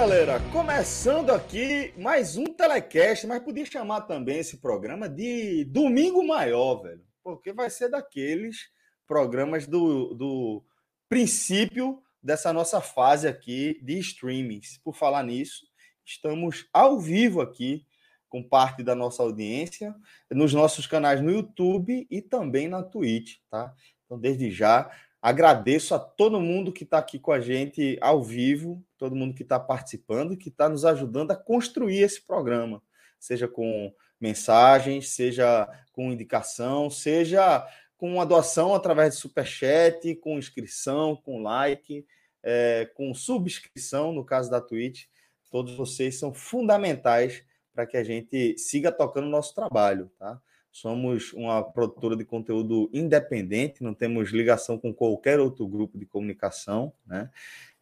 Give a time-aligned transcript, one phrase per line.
[0.00, 0.40] Galera!
[0.50, 7.04] Começando aqui mais um telecast, mas podia chamar também esse programa de Domingo Maior, velho,
[7.22, 8.70] porque vai ser daqueles
[9.06, 10.64] programas do, do
[11.06, 14.78] princípio dessa nossa fase aqui de streamings.
[14.78, 15.66] Por falar nisso,
[16.02, 17.84] estamos ao vivo aqui
[18.26, 19.94] com parte da nossa audiência
[20.30, 23.74] nos nossos canais no YouTube e também na Twitch, tá?
[24.06, 24.90] Então, desde já,
[25.22, 29.42] Agradeço a todo mundo que está aqui com a gente ao vivo, todo mundo que
[29.42, 32.82] está participando, que está nos ajudando a construir esse programa,
[33.18, 37.66] seja com mensagens, seja com indicação, seja
[37.98, 42.06] com uma doação através de superchat, com inscrição, com like,
[42.42, 45.04] é, com subscrição, no caso da Twitch.
[45.50, 50.40] Todos vocês são fundamentais para que a gente siga tocando o nosso trabalho, tá?
[50.70, 56.92] Somos uma produtora de conteúdo independente, não temos ligação com qualquer outro grupo de comunicação,
[57.04, 57.28] né?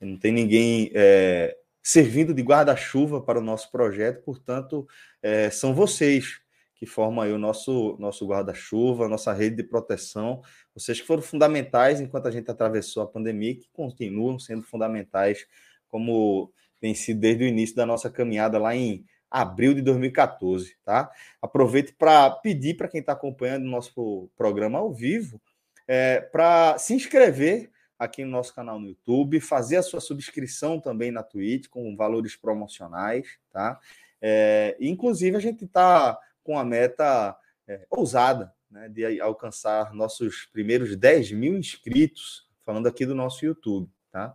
[0.00, 4.86] Não tem ninguém é, servindo de guarda-chuva para o nosso projeto, portanto,
[5.22, 6.41] é, são vocês
[6.78, 10.41] que formam aí o nosso, nosso guarda-chuva, nossa rede de proteção.
[10.72, 15.44] Vocês que foram fundamentais enquanto a gente atravessou a pandemia, que continuam sendo fundamentais,
[15.89, 21.11] como tem sido desde o início da nossa caminhada lá em abril de 2014, tá?
[21.41, 25.41] Aproveito para pedir para quem está acompanhando o nosso programa ao vivo
[25.87, 31.11] é, para se inscrever aqui no nosso canal no YouTube, fazer a sua subscrição também
[31.11, 33.81] na Twitch com valores promocionais, tá?
[34.21, 40.95] É, inclusive a gente está com a meta é, ousada né, de alcançar nossos primeiros
[40.95, 44.34] 10 mil inscritos, falando aqui do nosso YouTube, tá?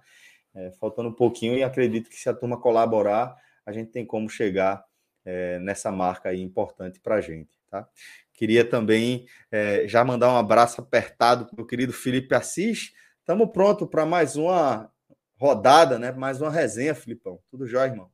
[0.55, 4.29] É, faltando um pouquinho e acredito que se a turma colaborar, a gente tem como
[4.29, 4.83] chegar
[5.25, 7.49] é, nessa marca aí importante para a gente.
[7.69, 7.87] Tá?
[8.33, 12.93] Queria também é, já mandar um abraço apertado para o querido Felipe Assis.
[13.19, 14.91] Estamos prontos para mais uma
[15.37, 16.11] rodada, né?
[16.11, 17.39] mais uma resenha, Filipão.
[17.49, 18.11] Tudo jóia, irmão?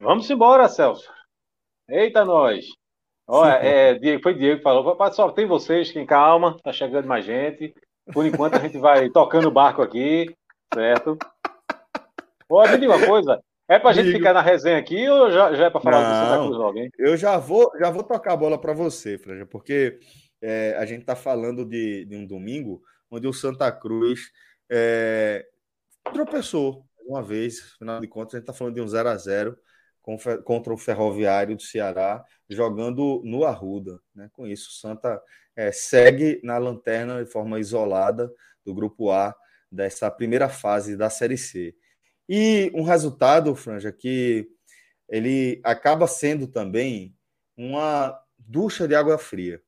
[0.00, 1.08] Vamos embora, Celso.
[1.88, 2.64] Eita, nós.
[3.26, 4.96] Olha, é, Diego, foi Diego que falou.
[5.12, 7.72] Só tem vocês, quem calma, tá chegando mais gente.
[8.12, 10.34] Por enquanto a gente vai tocando o barco aqui,
[10.74, 11.16] certo?
[12.48, 13.42] Pode me diga uma coisa.
[13.72, 16.10] É para a gente ficar na resenha aqui ou já, já é para falar Não,
[16.10, 16.90] do Santa Cruz logo, hein?
[16.98, 19.98] Eu já vou, já vou tocar a bola para você, Franja, porque
[20.42, 24.30] é, a gente está falando de, de, um domingo onde o Santa Cruz
[24.70, 25.46] é,
[26.12, 29.56] tropeçou uma vez, afinal de contas, a gente está falando de um 0 a 0
[30.44, 33.98] contra o Ferroviário do Ceará, jogando no Arruda.
[34.14, 34.28] Né?
[34.34, 35.18] Com isso, o Santa
[35.56, 38.30] é, segue na lanterna de forma isolada
[38.66, 39.34] do grupo A
[39.70, 41.74] dessa primeira fase da Série C.
[42.28, 44.48] E um resultado, Franja, que
[45.08, 47.14] ele acaba sendo também
[47.56, 49.62] uma ducha de água fria,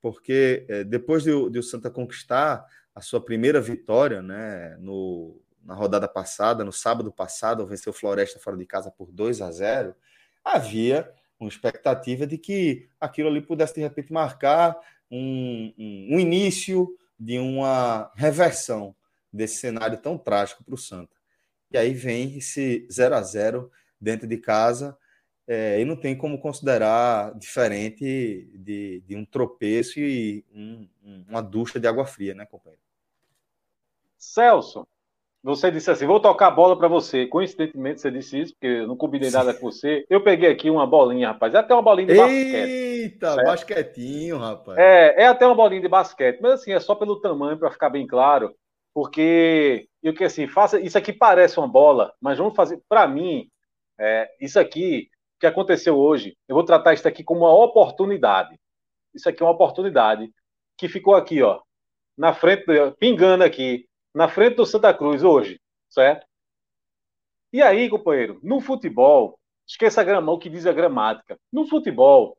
[0.00, 5.74] porque é, depois de, de, o Santa conquistar a sua primeira vitória né, no, na
[5.74, 9.94] rodada passada, no sábado passado, venceu Floresta fora de casa por 2 a 0,
[10.44, 14.78] havia uma expectativa de que aquilo ali pudesse de repente marcar
[15.10, 18.94] um, um, um início de uma reversão
[19.32, 21.21] desse cenário tão trágico para o Santa.
[21.72, 24.96] E aí vem esse 0 a 0 dentro de casa,
[25.46, 30.86] é, e não tem como considerar diferente de, de um tropeço e um,
[31.28, 32.82] uma ducha de água fria, né, companheiro?
[34.18, 34.86] Celso,
[35.42, 37.26] você disse assim: vou tocar a bola para você.
[37.26, 40.06] Coincidentemente, você disse isso, porque eu não combinei nada com você.
[40.08, 41.54] Eu peguei aqui uma bolinha, rapaz.
[41.54, 42.70] É até uma bolinha de Eita, basquete.
[42.70, 44.78] Eita, basquetinho, rapaz.
[44.78, 46.40] É, é até uma bolinha de basquete.
[46.40, 48.54] Mas assim, é só pelo tamanho, para ficar bem claro
[48.94, 53.48] porque eu que assim, faça isso aqui parece uma bola, mas vamos fazer para mim
[53.98, 55.10] é, isso aqui
[55.40, 56.36] que aconteceu hoje.
[56.48, 58.58] Eu vou tratar isso aqui como uma oportunidade.
[59.14, 60.32] Isso aqui é uma oportunidade
[60.76, 61.60] que ficou aqui, ó,
[62.16, 62.64] na frente,
[62.98, 66.26] pingando aqui, na frente do Santa Cruz hoje, certo?
[67.52, 71.38] E aí, companheiro, no futebol, esqueça a grama, o que diz a gramática.
[71.52, 72.36] No futebol,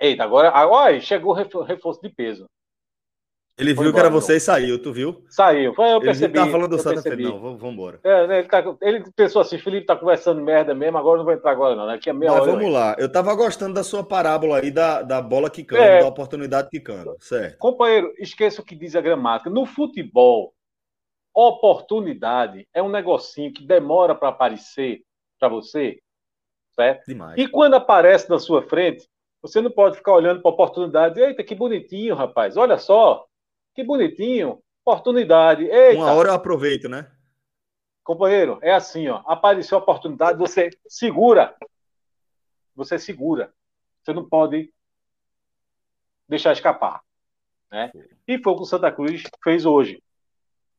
[0.00, 2.48] eita, agora, olha, chegou reforço de peso.
[3.62, 5.24] Ele viu que era você e saiu, tu viu?
[5.28, 6.38] Saiu, foi, eu ele percebi.
[6.38, 8.00] Ele tá falando do Santa Fe, não, vamos embora.
[8.02, 11.32] É, né, ele, tá, ele pensou assim, Felipe tá conversando merda mesmo, agora não vou
[11.32, 12.52] entrar agora não, daqui a meia Mas hora.
[12.52, 16.08] vamos lá, eu tava gostando da sua parábola aí da, da bola quicando, é, da
[16.08, 17.58] oportunidade quicando, certo.
[17.58, 19.48] Companheiro, esqueça o que diz a gramática.
[19.48, 20.52] No futebol,
[21.34, 25.02] oportunidade é um negocinho que demora para aparecer
[25.38, 25.98] para você,
[26.74, 27.06] certo?
[27.06, 27.38] Demais.
[27.38, 29.08] E quando aparece na sua frente,
[29.42, 31.20] você não pode ficar olhando para oportunidade.
[31.20, 32.56] Eita, que bonitinho, rapaz.
[32.56, 33.26] Olha só.
[33.74, 34.62] Que bonitinho.
[34.84, 35.64] Oportunidade.
[35.64, 35.98] Eita.
[35.98, 37.10] Uma hora eu aproveito, né?
[38.02, 39.22] Companheiro, é assim, ó.
[39.26, 41.54] Apareceu a oportunidade, você segura.
[42.74, 43.52] Você segura.
[44.02, 44.72] Você não pode
[46.28, 47.00] deixar escapar.
[47.70, 47.92] Né?
[48.26, 50.02] E foi o que o Santa Cruz fez hoje.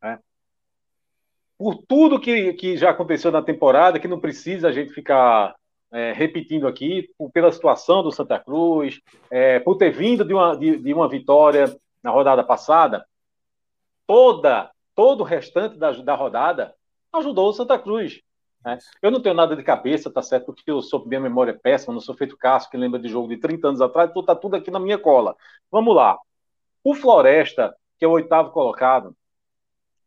[0.01, 0.19] Né?
[1.57, 5.55] Por tudo que, que já aconteceu na temporada, que não precisa a gente ficar
[5.93, 8.99] é, repetindo aqui, pela situação do Santa Cruz,
[9.29, 11.65] é, por ter vindo de uma, de, de, uma vitória
[12.03, 13.05] na rodada passada,
[14.05, 16.75] toda, todo o restante da, da rodada
[17.13, 18.21] ajudou o Santa Cruz.
[18.63, 18.77] Né?
[19.01, 20.47] Eu não tenho nada de cabeça, tá certo?
[20.47, 23.27] Porque eu sou, minha memória é péssima, não sou feito caso que lembra de jogo
[23.27, 25.35] de 30 anos atrás, então tá tudo aqui na minha cola.
[25.71, 26.17] Vamos lá.
[26.83, 29.15] O Floresta, que é o oitavo colocado,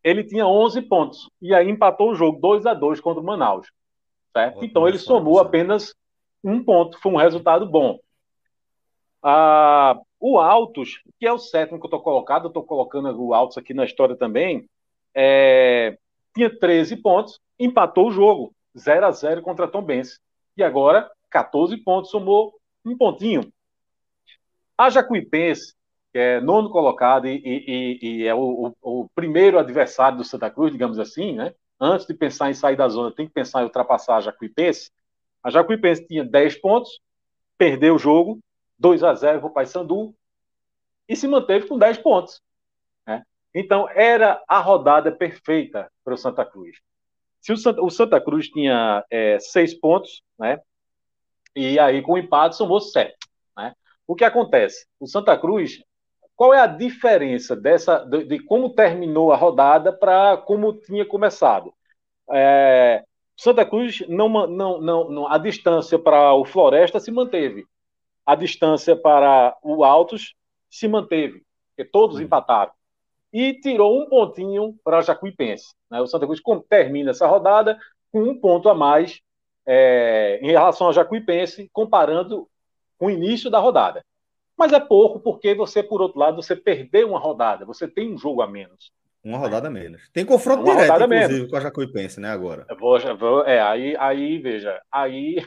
[0.02, 3.70] ele tinha 11 pontos e aí empatou o jogo 2 a 2 contra o Manaus.
[4.32, 4.64] Certo?
[4.64, 5.94] Então ele somou apenas
[6.44, 7.98] um ponto, foi um resultado bom.
[9.22, 13.34] Ah, o Altos, que é o sétimo que eu estou colocado, eu estou colocando o
[13.34, 14.68] Altos aqui na história também,
[15.14, 15.96] é,
[16.34, 20.20] tinha 13 pontos, empatou o jogo, 0 a 0 contra Tom Benz.
[20.56, 22.54] E agora, 14 pontos, somou
[22.84, 23.50] um pontinho.
[24.76, 25.74] A Jacuipense,
[26.12, 30.50] que é nono colocado e, e, e é o, o, o, primeiro adversário do Santa
[30.50, 31.54] Cruz, digamos assim, né?
[31.80, 34.90] antes de pensar em sair da zona, tem que pensar em ultrapassar a Jacuipense.
[35.42, 37.00] A Jacuipense tinha 10 pontos,
[37.56, 38.38] perdeu o jogo,
[38.78, 40.14] 2 a 0 para o Paysandu,
[41.08, 42.42] e se manteve com 10 pontos.
[43.06, 43.22] Né?
[43.54, 46.78] Então, era a rodada perfeita para o Santa Cruz.
[47.40, 50.60] Se o Santa, o Santa Cruz tinha é, 6 pontos, né?
[51.54, 53.14] e aí com o empate somou 7.
[53.56, 53.74] Né?
[54.06, 54.86] O que acontece?
[54.98, 55.80] O Santa Cruz
[56.36, 61.72] qual é a diferença dessa de, de como terminou a rodada para como tinha começado?
[62.30, 63.02] É,
[63.36, 67.66] Santa Cruz não, não, não, não, a distância para o Floresta se manteve,
[68.26, 70.34] a distância para o Altos
[70.68, 72.72] se manteve, porque todos empataram
[73.32, 75.74] e tirou um pontinho para a Jacuipense.
[75.90, 76.00] Né?
[76.00, 77.78] O Santa Cruz termina essa rodada
[78.10, 79.20] com um ponto a mais
[79.66, 82.48] é, em relação ao Jacuipense, comparando
[82.98, 84.02] com o início da rodada.
[84.56, 88.16] Mas é pouco porque você, por outro lado, você perdeu uma rodada, você tem um
[88.16, 88.90] jogo a menos.
[89.22, 90.08] Uma rodada a menos.
[90.12, 91.50] Tem confronto uma direto, inclusive, menos.
[91.50, 92.64] com a Jacuipense, né, agora.
[92.78, 95.44] Vou, vou, é, aí, aí, veja, aí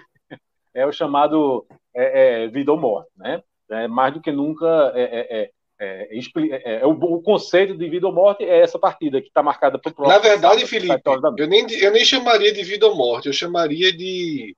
[0.79, 3.43] é o chamado é, é, vida ou morte, né?
[3.69, 8.07] É, mais do que nunca é, é, é, é, é o, o, conceito de vida
[8.07, 10.15] ou morte é essa partida que está marcada para o próximo.
[10.15, 11.01] Na verdade, Felipe,
[11.37, 14.55] eu nem, eu nem chamaria de vida ou morte, eu chamaria de.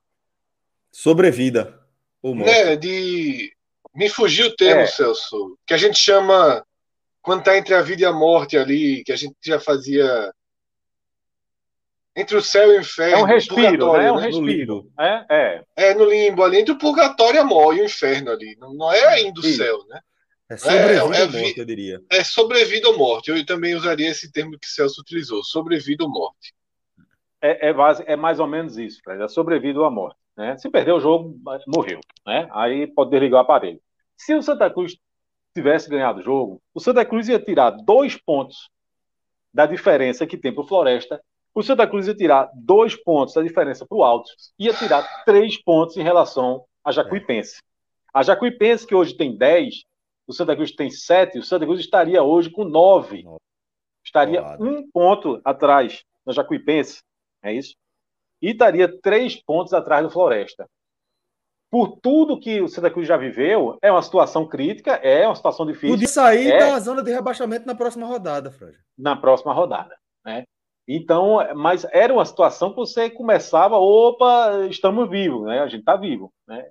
[0.92, 1.80] Sobrevida.
[2.22, 2.52] Ou morte.
[2.52, 3.52] Né, de
[3.94, 4.88] me fugiu o termo, é.
[4.88, 6.66] Celso, que a gente chama
[7.22, 10.32] quando está entre a vida e a morte ali, que a gente já fazia
[12.16, 13.18] entre o céu e o inferno.
[13.18, 14.08] É um respiro, né?
[14.08, 14.26] É um né?
[14.28, 14.92] respiro.
[15.00, 15.64] É, é.
[15.76, 18.56] é, no limbo ali, entre o purgatório e a morte, e o inferno ali.
[18.60, 20.00] Não, não é ainda o céu, né?
[20.50, 22.02] É sobrevida é, é, ou morte, eu diria.
[22.12, 23.32] É sobrevida ou morte.
[23.32, 26.54] Eu também usaria esse termo que Celso utilizou, sobrevida ou morte.
[27.42, 27.76] É, é,
[28.06, 29.24] é mais ou menos isso, Fred.
[29.24, 30.18] É sobrevida ou a morte.
[30.36, 30.58] Né?
[30.58, 32.02] Se perder o jogo, morreu.
[32.28, 32.50] Né?
[32.52, 33.80] Aí pode desligar o aparelho.
[34.18, 34.98] Se o Santa Cruz
[35.54, 38.70] tivesse ganhado o jogo, o Santa Cruz ia tirar dois pontos
[39.54, 41.22] da diferença que tem para o Floresta.
[41.54, 44.30] O Santa Cruz ia tirar dois pontos da diferença para o Alto.
[44.58, 47.62] Ia tirar três pontos em relação a Jacuipense.
[48.14, 49.84] A Jacuipense, que hoje tem 10,
[50.28, 53.26] o Santa Cruz tem 7, o Santa Cruz estaria hoje com 9.
[54.04, 57.02] Estaria um ponto atrás da Jacuipense.
[57.44, 57.74] É isso?
[58.42, 60.68] e estaria três pontos atrás do Floresta.
[61.70, 65.66] Por tudo que o Santa Cruz já viveu, é uma situação crítica, é uma situação
[65.66, 65.92] difícil.
[65.92, 66.60] Podia sair é...
[66.60, 68.78] da zona de rebaixamento na próxima rodada, Fred.
[68.98, 70.44] Na próxima rodada, né?
[70.94, 75.60] Então, mas era uma situação que você começava, opa, estamos vivos, né?
[75.62, 76.70] A gente está vivo, né?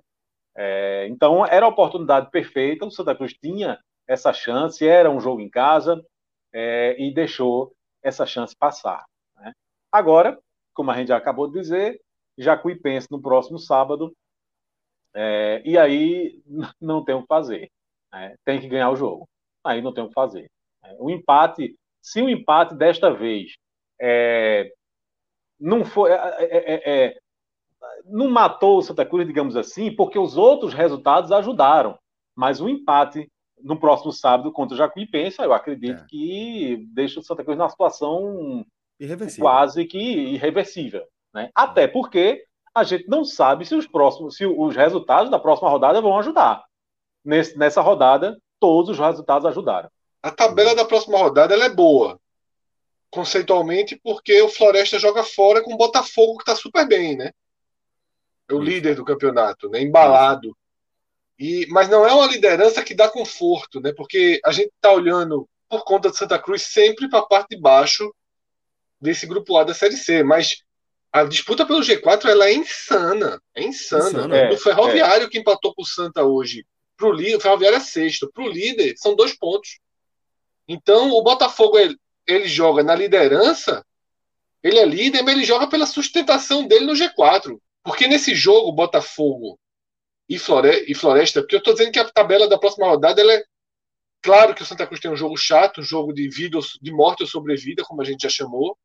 [0.55, 2.85] É, então, era a oportunidade perfeita.
[2.85, 6.05] O Santa Cruz tinha essa chance, era um jogo em casa
[6.53, 7.73] é, e deixou
[8.03, 9.03] essa chance passar.
[9.37, 9.53] Né?
[9.91, 10.37] Agora,
[10.71, 11.99] como a gente já acabou de dizer,
[12.37, 14.13] Jacuipense no próximo sábado,
[15.15, 16.43] é, e aí
[16.79, 17.71] não tem o que fazer.
[18.13, 18.35] Né?
[18.45, 19.27] Tem que ganhar o jogo.
[19.63, 20.47] Aí não tem o que fazer.
[20.83, 23.55] É, o empate, se o empate desta vez
[24.01, 24.71] é,
[25.59, 26.11] não foi.
[26.11, 27.17] É, é, é,
[28.05, 31.97] não matou o Santa Cruz, digamos assim, porque os outros resultados ajudaram.
[32.35, 33.29] Mas o empate
[33.63, 36.05] no próximo sábado contra o Jacuipense, eu acredito é.
[36.07, 38.65] que deixa o Santa Cruz numa situação
[39.39, 41.03] quase que irreversível.
[41.33, 41.51] Né?
[41.53, 42.43] Até porque
[42.73, 46.63] a gente não sabe se os próximos, se os resultados da próxima rodada vão ajudar.
[47.23, 49.89] Nesse, nessa rodada, todos os resultados ajudaram.
[50.23, 52.19] A tabela da próxima rodada ela é boa,
[53.11, 57.31] conceitualmente, porque o Floresta joga fora com o Botafogo, que está super bem, né?
[58.49, 58.71] É o Isso.
[58.71, 59.81] líder do campeonato, né?
[59.81, 60.57] Embalado.
[61.37, 63.91] E, mas não é uma liderança que dá conforto, né?
[63.93, 67.61] Porque a gente está olhando por conta de Santa Cruz sempre para a parte de
[67.61, 68.13] baixo
[68.99, 70.23] desse grupo A da Série C.
[70.23, 70.63] Mas
[71.11, 73.41] a disputa pelo G4 ela é insana.
[73.53, 74.09] É insana.
[74.09, 75.29] insana é, o Ferroviário é.
[75.29, 76.65] que empatou com o Santa hoje.
[76.95, 78.31] Pro líder, o Ferroviário é sexto.
[78.31, 79.79] Para o líder, são dois pontos.
[80.67, 81.97] Então, o Botafogo ele,
[82.31, 83.85] ele joga na liderança,
[84.63, 87.59] ele é líder, mas ele joga pela sustentação dele no G4.
[87.83, 89.59] Porque nesse jogo, Botafogo
[90.29, 93.43] e, Flore Floresta, porque eu estou dizendo que a tabela da próxima rodada é.
[94.23, 97.23] Claro que o Santa Cruz tem um jogo chato, um jogo de vida, de morte
[97.23, 98.77] ou sobrevida, como a gente já chamou,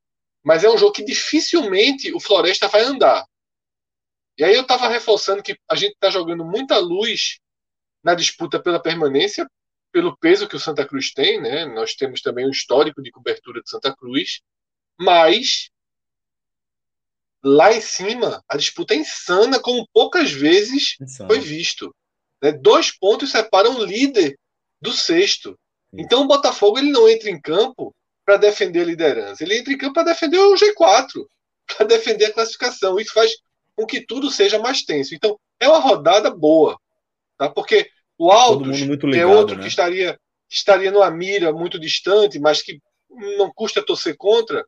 [0.43, 3.23] mas é um jogo que dificilmente o Floresta vai andar.
[4.39, 7.39] E aí eu estava reforçando que a gente está jogando muita luz
[8.03, 9.47] na disputa pela permanência,
[9.97, 11.65] pelo peso que o Santa Cruz tem, né?
[11.65, 14.43] Nós temos também um histórico de cobertura de Santa Cruz,
[15.01, 15.71] mas
[17.43, 21.31] lá em cima, a disputa é insana, como poucas vezes insano.
[21.31, 21.97] foi visto.
[22.43, 22.53] Né?
[22.53, 24.39] Dois pontos separam o líder
[24.83, 25.59] do sexto.
[25.91, 26.03] Sim.
[26.03, 29.79] Então o Botafogo ele não entra em campo para defender a liderança, ele entra em
[29.79, 31.27] campo para defender o G4,
[31.75, 33.01] para defender a classificação.
[33.01, 33.33] Isso faz
[33.75, 35.15] com que tudo seja mais tenso.
[35.15, 36.79] Então é uma rodada boa,
[37.39, 37.49] tá?
[37.49, 38.81] porque o Altos
[39.15, 39.63] é outro né?
[39.63, 40.19] que estaria,
[40.49, 42.81] estaria numa mira muito distante, mas que
[43.11, 44.67] não custa torcer contra,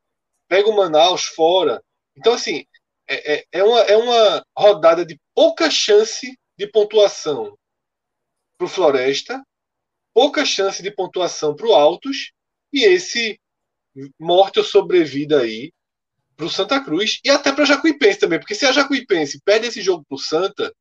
[0.49, 1.83] pega o Manaus fora,
[2.19, 2.64] então, assim,
[3.09, 7.57] é, é, é, uma, é uma rodada de pouca chance de pontuação
[8.59, 9.40] para o Floresta,
[10.12, 12.33] pouca chance de pontuação para o Altos,
[12.73, 13.40] e esse
[14.19, 15.73] morte ou sobrevida aí
[16.37, 19.81] para o Santa Cruz e até para Jacuipense também, porque se a Jacuipense perde esse
[19.81, 20.75] jogo para o Santa,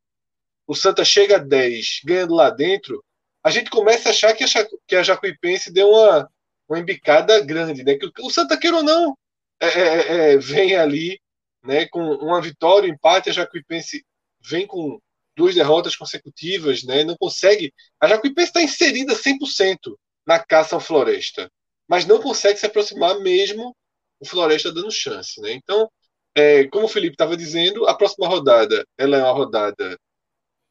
[0.68, 3.04] o Santa chega a 10 ganhando lá dentro,
[3.44, 4.48] a gente começa a achar que a,
[4.86, 6.30] que a Jacuipense deu uma,
[6.68, 7.96] uma embicada grande, né?
[7.96, 9.18] Que o Santa, queira ou não,
[9.60, 11.20] é, é, é, vem ali
[11.64, 14.06] né, com uma vitória, um empate, a Jacuipense
[14.42, 15.00] vem com
[15.36, 17.74] duas derrotas consecutivas, né, não consegue.
[18.00, 19.96] A Jacuipense está inserida 100%
[20.26, 21.50] na caça ao Floresta,
[21.88, 23.76] mas não consegue se aproximar mesmo
[24.20, 25.40] o Floresta dando chance.
[25.42, 25.54] Né?
[25.54, 25.90] Então,
[26.36, 29.98] é, como o Felipe estava dizendo, a próxima rodada ela é uma rodada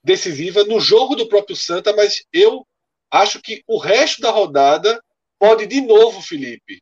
[0.06, 2.64] decisiva no jogo do próprio Santa, mas eu
[3.10, 5.02] acho que o resto da rodada
[5.36, 6.80] pode de novo, Felipe,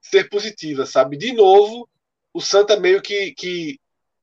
[0.00, 1.16] ser positiva, sabe?
[1.16, 1.88] De novo,
[2.32, 3.76] o Santa meio que, que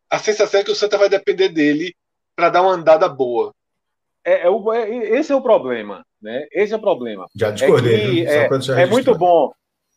[0.10, 1.94] a sensação é que o Santa vai depender dele
[2.34, 3.54] para dar uma andada boa.
[4.24, 6.48] É, é, é, esse é o problema, né?
[6.54, 7.28] Esse é o problema.
[7.36, 8.26] Já discordei.
[8.26, 9.52] É, que, é, é muito bom.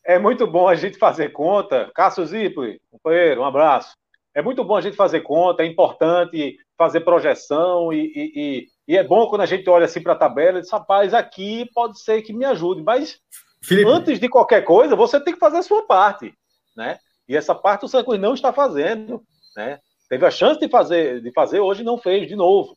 [0.04, 1.88] É muito bom a gente fazer conta.
[1.94, 3.94] Cássio Zipoli, companheiro, um abraço.
[4.34, 8.96] É muito bom a gente fazer conta, é importante fazer projeção e, e, e, e
[8.96, 12.00] é bom quando a gente olha assim para a tabela e diz, rapaz, aqui pode
[12.00, 13.18] ser que me ajude, mas
[13.62, 13.88] Felipe.
[13.88, 16.34] antes de qualquer coisa, você tem que fazer a sua parte,
[16.76, 16.98] né?
[17.28, 19.22] E essa parte o Cruz não está fazendo.
[19.56, 19.78] Né?
[20.08, 22.76] Teve a chance de fazer, de fazer hoje não fez de novo.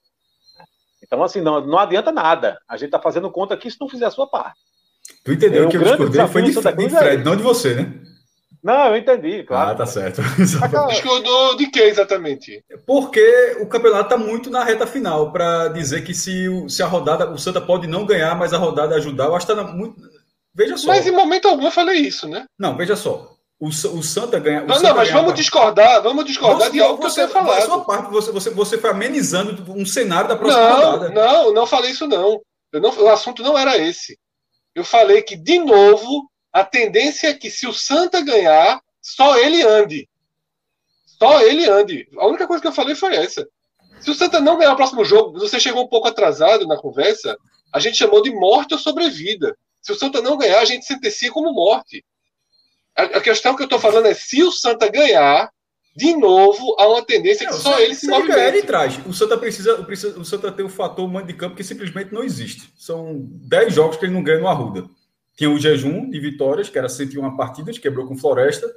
[1.04, 2.58] Então, assim, não, não adianta nada.
[2.68, 4.60] A gente está fazendo conta que se não fizer a sua parte.
[5.24, 7.94] Tu entendeu é, que eu discordei foi de, de Fred, é não de você, né?
[8.64, 9.72] Não, eu entendi, claro.
[9.72, 10.22] Ah, tá certo.
[10.90, 12.64] Discordou de que exatamente?
[12.86, 17.30] Porque o campeonato está muito na reta final para dizer que se, se a rodada,
[17.30, 19.96] o Santa pode não ganhar, mas a rodada ajudar, eu acho que está muito.
[20.54, 20.88] Veja só.
[20.88, 22.46] Mas em momento algum eu falei isso, né?
[22.58, 23.38] Não, veja só.
[23.60, 24.64] O, o Santa ganha.
[24.64, 27.30] O não, Santa não, mas vamos discordar, vamos discordar você, de algo que você, eu
[27.30, 27.66] tenho falado.
[27.66, 31.10] Sua parte, você, você, você foi amenizando um cenário da próxima não, rodada.
[31.10, 32.42] Não, não falei isso, não.
[32.74, 33.04] não.
[33.04, 34.18] O assunto não era esse.
[34.76, 39.62] Eu falei que, de novo, a tendência é que se o Santa ganhar, só ele
[39.62, 40.10] ande.
[41.06, 42.08] Só ele ande.
[42.18, 43.48] A única coisa que eu falei foi essa.
[44.00, 47.38] Se o Santa não ganhar o próximo jogo, você chegou um pouco atrasado na conversa,
[47.74, 49.58] a gente chamou de morte ou sobrevida.
[49.82, 52.04] Se o Santa não ganhar, a gente sentencia como morte.
[52.96, 55.52] A, questão que eu estou falando é se o Santa ganhar,
[55.96, 58.40] de novo, há uma tendência não, que só ele se movimenta.
[58.40, 59.00] Ele traz.
[59.06, 62.24] O Santa precisa, precisa, o Santa tem o fator mando de campo que simplesmente não
[62.24, 62.74] existe.
[62.76, 64.90] São 10 jogos que ele não ganha no Arruda.
[65.38, 68.68] Tinha o jejum de vitórias, que era 101 partidas, quebrou com Floresta.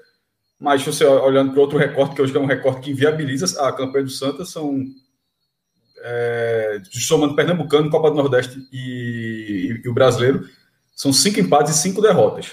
[0.59, 4.05] Mas você olhando para outro recorte, que hoje é um recorte que inviabiliza a campanha
[4.05, 4.85] do Santa, são
[6.03, 10.47] é, somando Pernambucano, Copa do Nordeste e, e, e, o Brasileiro,
[10.95, 12.53] são cinco empates e cinco derrotas.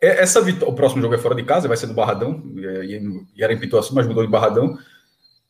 [0.00, 3.58] Essa o próximo jogo é fora de casa, vai ser no Barradão, e era em
[3.58, 4.78] Pituaçu, mas mudou em Barradão.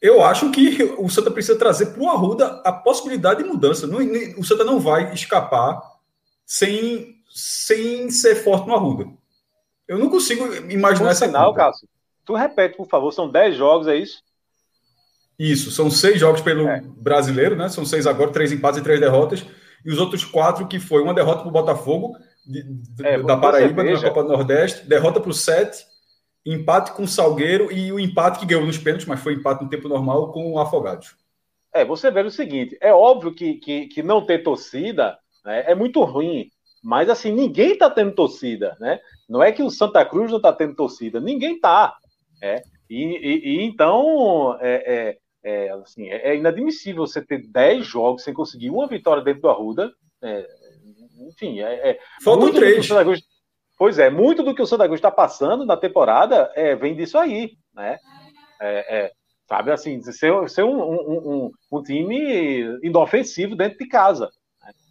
[0.01, 3.87] Eu acho que o Santa precisa trazer para o Arruda a possibilidade de mudança.
[3.87, 3.99] Não,
[4.39, 5.81] o Santa não vai escapar
[6.47, 9.07] sem, sem ser forte no Arruda.
[9.87, 11.89] Eu não consigo imaginar por essa final, Cássio.
[12.25, 14.23] Tu repete, por favor, são 10 jogos, é isso?
[15.39, 16.83] Isso, são seis jogos pelo é.
[16.97, 17.69] brasileiro, né?
[17.69, 19.47] São seis agora, três empates e três derrotas.
[19.85, 22.65] E os outros quatro, que foi uma derrota para o Botafogo, de,
[23.05, 25.87] é, da Paraíba, na Copa do Nordeste, derrota para o Sete,
[26.45, 29.71] empate com o Salgueiro e o empate que ganhou nos pênaltis, mas foi empate no
[29.71, 31.15] tempo normal com o Afogados.
[31.73, 35.75] É, você vê o seguinte: é óbvio que, que, que não ter torcida né, é
[35.75, 36.51] muito ruim,
[36.83, 39.01] mas assim, ninguém está tendo torcida, né?
[39.29, 41.97] Não é que o Santa Cruz não está tendo torcida, ninguém está.
[42.43, 42.63] É.
[42.89, 48.23] E, e, e então, é, é é, assim, é, é, inadmissível você ter 10 jogos
[48.23, 49.93] sem conseguir uma vitória dentro do Arruda.
[50.23, 50.47] É,
[51.29, 51.91] enfim, é.
[51.91, 52.87] é Faltam três.
[52.87, 53.23] Cruz,
[53.79, 57.17] pois é, muito do que o Santa Cruz está passando na temporada é, vem disso
[57.17, 57.99] aí, né?
[58.61, 59.13] É, é,
[59.49, 64.29] sabe, assim, ser, ser um, um, um, um, time inofensivo dentro de casa.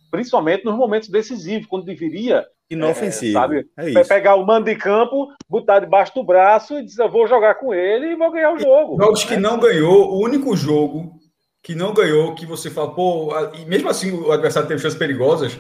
[0.10, 3.38] Principalmente nos momentos decisivos, quando deveria Inofensivo.
[3.38, 3.70] É, sabe?
[3.78, 7.56] É pegar o mando de campo, botar debaixo do braço e dizer, eu vou jogar
[7.56, 8.98] com ele e vou ganhar o jogo.
[8.98, 11.18] Jogos que não ganhou, o único jogo
[11.64, 15.58] que não ganhou, que você fala, pô, e mesmo assim o adversário teve chances perigosas,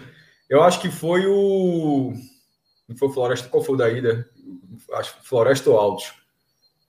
[0.49, 2.13] eu acho que foi o.
[2.87, 4.29] Não foi o Floresta, qual foi o da ida?
[4.93, 6.13] Acho que Floresta ou Altos.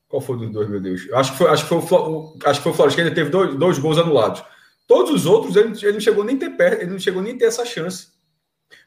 [0.08, 1.08] Qual foi dos dois, meu Deus?
[1.12, 3.30] Acho que foi, acho que foi, o, acho que foi o Floresta que ele teve
[3.30, 4.42] dois, dois gols anulados.
[4.88, 7.44] Todos os outros, ele, ele não chegou nem ter perto, ele não chegou nem ter
[7.44, 8.08] essa chance.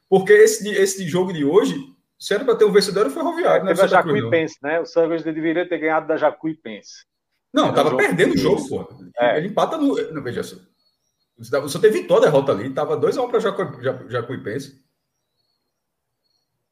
[0.09, 1.75] Porque esse, esse jogo de hoje,
[2.19, 3.63] se era para ter um vencedor, foi Ferroviário.
[3.63, 3.71] Né?
[3.71, 4.79] a Jacuipense, né?
[4.79, 7.05] O Santos deveria ter ganhado da Jacuipense.
[7.53, 8.87] Não, estava perdendo o jogo, pô.
[9.19, 9.37] É.
[9.37, 9.95] Ele empata no.
[10.11, 10.55] Não, veja só.
[11.67, 12.73] Só teve toda a derrota ali.
[12.73, 14.81] Tava 2x1 para Jacu, Jacuipense.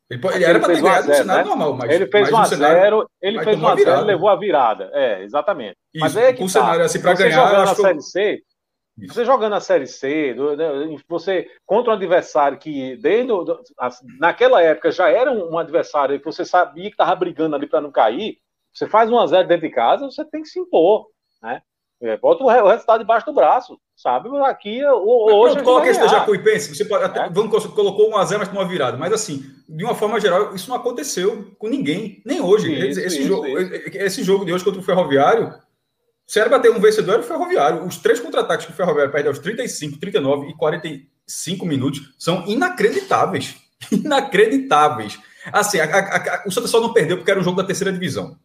[0.10, 1.50] Ele, ele era para ter ganhado no cenário né?
[1.50, 1.92] normal, mas.
[1.92, 4.90] Ele fez 1x0, ele fez 1x0 e levou a virada.
[4.92, 5.78] É, exatamente.
[5.94, 6.54] Isso, mas é que com o tá.
[6.54, 7.66] cenário assim para ganhar.
[7.66, 8.44] na Série C,
[9.02, 9.14] isso.
[9.14, 13.32] Você jogando a Série C, né, você contra um adversário que, desde
[14.20, 17.92] naquela época, já era um adversário que você sabia que estava brigando ali para não
[17.92, 18.38] cair,
[18.74, 21.08] você faz 1 a 0 dentro de casa, você tem que se impor,
[21.42, 21.62] né?
[22.02, 24.30] É, bota o resultado debaixo do braço, sabe?
[24.46, 25.56] Aqui, hoje.
[25.56, 27.30] Pronto, coloca esse da Jacuipense, você pode, até, é?
[27.30, 28.98] vamos, colocou 1x0, mas tomou uma virada.
[28.98, 32.72] Mas assim, de uma forma geral, isso não aconteceu com ninguém, nem hoje.
[32.74, 33.98] Isso, esse, isso, jogo, isso.
[33.98, 35.54] esse jogo de hoje contra o Ferroviário
[36.30, 37.84] se era para ter um vencedor, era o Ferroviário.
[37.84, 43.56] Os três contra-ataques que o Ferroviário perde aos 35, 39 e 45 minutos são inacreditáveis.
[43.92, 45.18] Inacreditáveis.
[45.52, 47.92] Assim, a, a, a, o Santa só não perdeu porque era um jogo da terceira
[47.92, 48.38] divisão.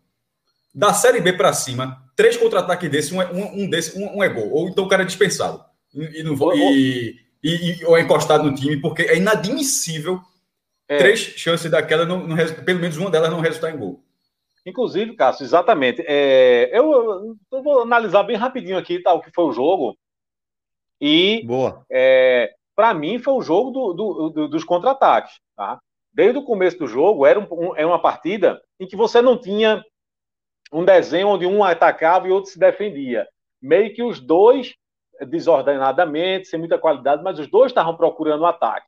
[0.75, 4.25] Da Série B para cima, três contra-ataques desse, um, é, um, um desse, um, um,
[4.25, 4.51] é gol.
[4.51, 5.62] Ou então o cara é dispensado.
[5.92, 7.51] E, não, e, e,
[7.83, 10.23] e, ou é encostado no time, porque é inadmissível
[10.88, 10.97] é.
[10.97, 14.03] três chances daquela, não, não, pelo menos uma delas não resultar em gol.
[14.66, 16.03] Inclusive, Cássio, exatamente.
[16.07, 19.96] É, eu, eu, vou analisar bem rapidinho aqui tá, o que foi o jogo.
[21.00, 21.46] E,
[21.90, 25.38] é, para mim, foi o jogo do, do, do, dos contra-ataques.
[25.55, 25.79] Tá?
[26.12, 29.85] Desde o começo do jogo, era, um, era uma partida em que você não tinha
[30.72, 33.29] um desenho onde um atacava e outro se defendia.
[33.61, 34.74] Meio que os dois,
[35.29, 38.87] desordenadamente, sem muita qualidade, mas os dois estavam procurando o ataque.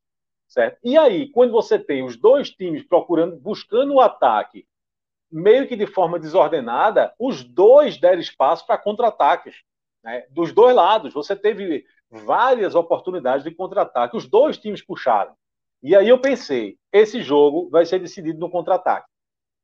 [0.49, 0.79] Certo?
[0.83, 4.65] E aí, quando você tem os dois times procurando, buscando o ataque
[5.31, 9.57] meio que de forma desordenada, os dois deram espaço para contra-ataques.
[10.03, 10.25] Né?
[10.31, 14.17] Dos dois lados, você teve várias oportunidades de contra-ataque.
[14.17, 15.35] Os dois times puxaram.
[15.83, 19.09] E aí eu pensei, esse jogo vai ser decidido no contra-ataque.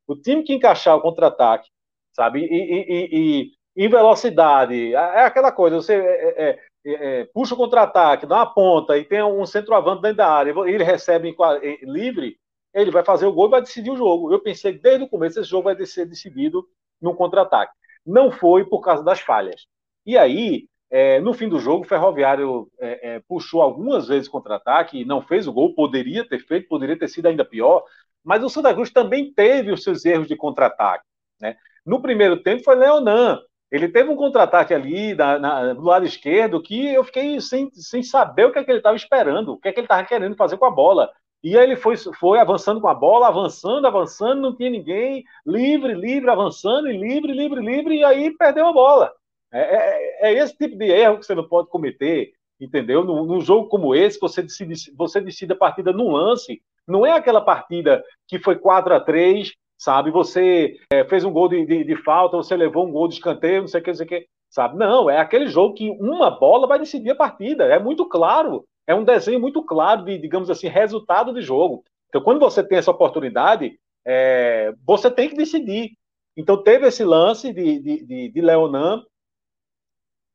[0.07, 1.69] O time que encaixar o contra-ataque,
[2.13, 7.57] sabe, e, em velocidade, é, é aquela coisa, você é, é, é, é puxa o
[7.57, 11.35] contra-ataque, dá uma ponta e tem um centroavante dentro da área, ele recebe
[11.83, 12.39] livre,
[12.75, 14.33] ele vai fazer o gol e vai decidir o jogo.
[14.33, 16.67] Eu pensei desde o começo esse jogo vai ser decidido
[17.01, 17.73] no contra-ataque.
[18.05, 19.67] Não foi por causa das falhas.
[20.05, 25.01] E aí, é, no fim do jogo, o Ferroviário é, é, puxou algumas vezes contra-ataque
[25.01, 25.75] e não fez o gol.
[25.75, 27.85] Poderia ter feito, poderia ter sido ainda pior.
[28.25, 31.05] Mas o Santa Cruz também teve os seus erros de contra-ataque.
[31.41, 31.57] Né?
[31.85, 33.41] No primeiro tempo foi Leonan.
[33.71, 38.03] Ele teve um contra-ataque ali na, na, do lado esquerdo que eu fiquei sem, sem
[38.03, 40.37] saber o que, é que ele estava esperando, o que, é que ele estava querendo
[40.37, 41.11] fazer com a bola.
[41.43, 45.95] E aí ele foi, foi avançando com a bola, avançando, avançando, não tinha ninguém, livre,
[45.95, 49.13] livre, avançando, e livre, livre, livre, e aí perdeu a bola.
[49.53, 53.05] É, é, é esse tipo de erro que você não pode cometer, entendeu?
[53.05, 57.13] Num, num, jogo como esse, você decide, você decide a partida num lance, não é
[57.13, 59.53] aquela partida que foi 4 a 3
[59.83, 60.13] sabe?
[60.13, 63.63] Você é, fez um gol de, de, de, falta, você levou um gol de escanteio,
[63.63, 64.79] não sei o que, não sei o que, sabe?
[64.79, 68.95] Não, é aquele jogo que uma bola vai decidir a partida, é muito claro é
[68.95, 71.85] um desenho muito claro de, digamos assim, resultado de jogo.
[72.09, 75.93] Então, quando você tem essa oportunidade, é, você tem que decidir.
[76.37, 79.03] Então, teve esse lance de, de, de, de Leonan,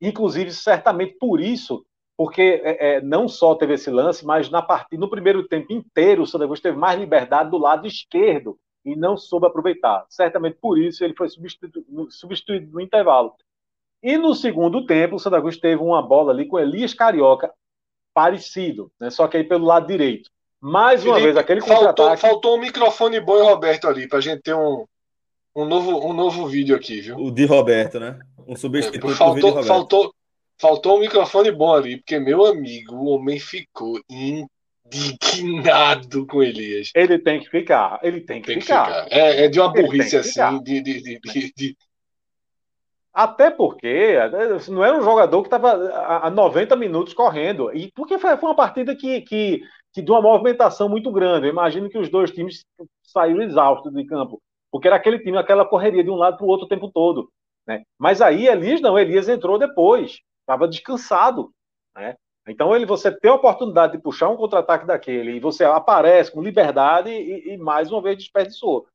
[0.02, 5.00] inclusive, certamente por isso, porque é, é, não só teve esse lance, mas na partida,
[5.00, 9.18] no primeiro tempo inteiro, o Santa Cruz teve mais liberdade do lado esquerdo e não
[9.18, 10.06] soube aproveitar.
[10.10, 13.36] Certamente por isso ele foi substituído, substituído no intervalo.
[14.02, 17.52] E no segundo tempo, o Santa Cruz teve uma bola ali com Elias Carioca,
[18.18, 19.12] parecido, né?
[19.12, 20.28] só que aí pelo lado direito.
[20.60, 22.20] Mais uma Felipe, vez, aquele contra-ataque.
[22.20, 24.86] Faltou, faltou um microfone bom e Roberto ali, para a gente ter um,
[25.56, 27.16] um, novo, um novo vídeo aqui, viu?
[27.16, 28.18] O de Roberto, né?
[28.48, 30.12] Um substituto é, faltou, faltou,
[30.58, 34.02] faltou um microfone bom ali, porque, meu amigo, o homem ficou
[34.90, 36.90] indignado com Elias.
[36.96, 38.86] Ele tem que ficar, ele tem que, tem ficar.
[38.88, 39.16] que ficar.
[39.16, 41.78] É, é, de uma burrice assim, de, de, de, de,
[43.18, 44.16] até porque
[44.70, 45.72] não era um jogador que estava
[46.24, 47.76] a 90 minutos correndo.
[47.76, 51.48] E porque foi, uma partida que, que, que de uma movimentação muito grande.
[51.48, 52.64] Eu imagino que os dois times
[53.02, 54.40] saíram exaustos de campo.
[54.72, 57.28] Porque era aquele time, aquela correria de um lado para o outro o tempo todo.
[57.66, 57.82] Né?
[57.98, 61.50] Mas aí Elias não, Elias entrou depois, estava descansado.
[61.96, 62.16] Né?
[62.48, 66.44] Então ele, você tem a oportunidade de puxar um contra-ataque daquele e você aparece com
[66.44, 68.86] liberdade e, e mais uma vez desperdiçou.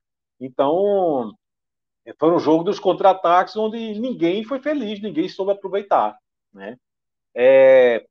[0.41, 1.35] Então
[2.19, 6.17] foi um jogo dos contra-ataques onde ninguém foi feliz, ninguém soube aproveitar.
[6.53, 6.77] Né?
[7.35, 8.05] É,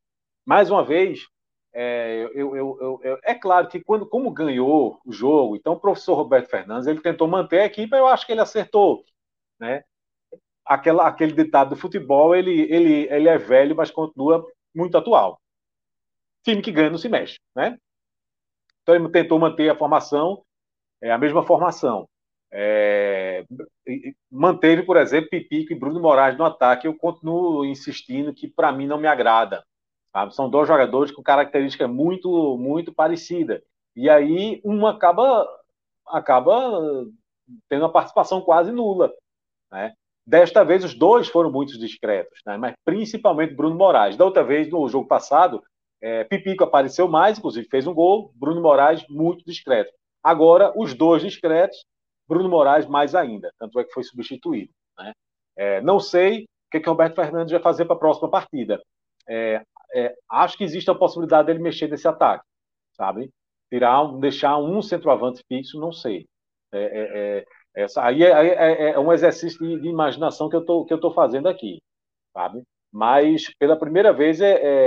[0.46, 1.28] mais uma vez,
[1.74, 6.16] é, eu, eu, eu, é claro que quando, como ganhou o jogo, então o professor
[6.16, 9.04] Roberto Fernandes ele tentou manter a equipe, eu acho que ele acertou.
[9.60, 9.84] Né?
[10.66, 15.40] Aquela, aquele ditado do futebol, ele, ele, ele é velho, mas continua muito atual.
[16.44, 17.38] Time que ganha não se mexe.
[17.56, 17.78] Né?
[18.82, 20.44] Então ele tentou manter a formação,
[21.02, 22.08] é, a mesma formação.
[22.54, 23.46] É,
[24.30, 26.88] manteve, por exemplo, Pipico e Bruno Moraes no ataque.
[26.88, 29.64] Eu continuo insistindo que, para mim, não me agrada.
[30.32, 33.64] São dois jogadores com característica muito, muito parecida.
[33.96, 35.48] E aí, um acaba,
[36.06, 37.06] acaba
[37.70, 39.14] tendo uma participação quase nula.
[39.72, 39.94] Né?
[40.26, 42.58] Desta vez, os dois foram muito discretos, né?
[42.58, 44.18] mas principalmente Bruno Moraes.
[44.18, 45.64] Da outra vez, no jogo passado,
[46.02, 48.34] é, Pipico apareceu mais, inclusive fez um gol.
[48.36, 49.92] Bruno Moraes, muito discreto.
[50.22, 51.78] Agora, os dois discretos
[52.32, 54.72] Bruno Moraes mais ainda, tanto é que foi substituído.
[54.98, 55.12] Né?
[55.58, 58.82] É, não sei o que, que Roberto Fernandes vai fazer para a próxima partida.
[59.28, 59.62] É,
[59.94, 62.46] é, acho que existe a possibilidade dele mexer nesse ataque,
[62.94, 63.30] sabe?
[63.70, 66.26] Tirar, deixar um centroavante fixo, não sei.
[66.74, 67.38] É, é,
[67.76, 71.14] é, essa, aí é, um exercício de, de, imaginação que eu tô, que eu estou
[71.14, 71.82] fazendo aqui,
[72.32, 72.64] sabe?
[72.94, 74.40] Mas pela primeira vez,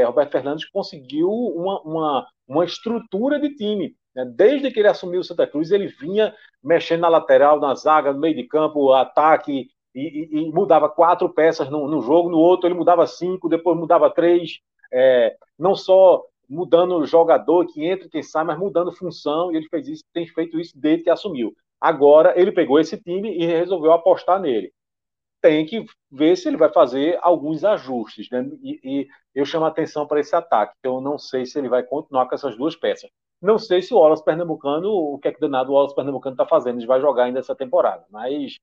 [0.06, 4.24] Roberto Fernandes conseguiu uma, uma, uma estrutura de time né?
[4.24, 8.20] Desde que ele assumiu o Santa Cruz, ele vinha mexendo na lateral, na zaga, no
[8.20, 12.74] meio de campo, ataque, e, e, e mudava quatro peças no, jogo, no outro ele
[12.74, 14.58] mudava cinco, depois mudava três,
[14.92, 19.68] é, não só mudando o jogador que entra, quem sai, mas mudando função, e ele
[19.68, 21.54] fez isso, tem feito isso desde que assumiu.
[21.80, 24.72] Agora ele pegou esse time e resolveu apostar nele.
[25.40, 28.48] Tem que ver se ele vai fazer alguns ajustes, né?
[28.62, 30.74] e, e eu chamo a atenção para esse ataque.
[30.82, 33.10] Eu não sei se ele vai continuar com essas duas peças.
[33.44, 36.46] Não sei se o Wallace Pernambucano, o que é que danado o Wallace Pernambucano está
[36.46, 38.06] fazendo, ele vai jogar ainda essa temporada.
[38.10, 38.56] Mas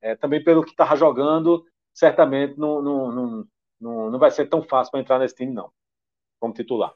[0.00, 3.48] é, também pelo que estava jogando, certamente não, não, não,
[3.80, 5.72] não, não vai ser tão fácil para entrar nesse time, não,
[6.38, 6.94] como titular.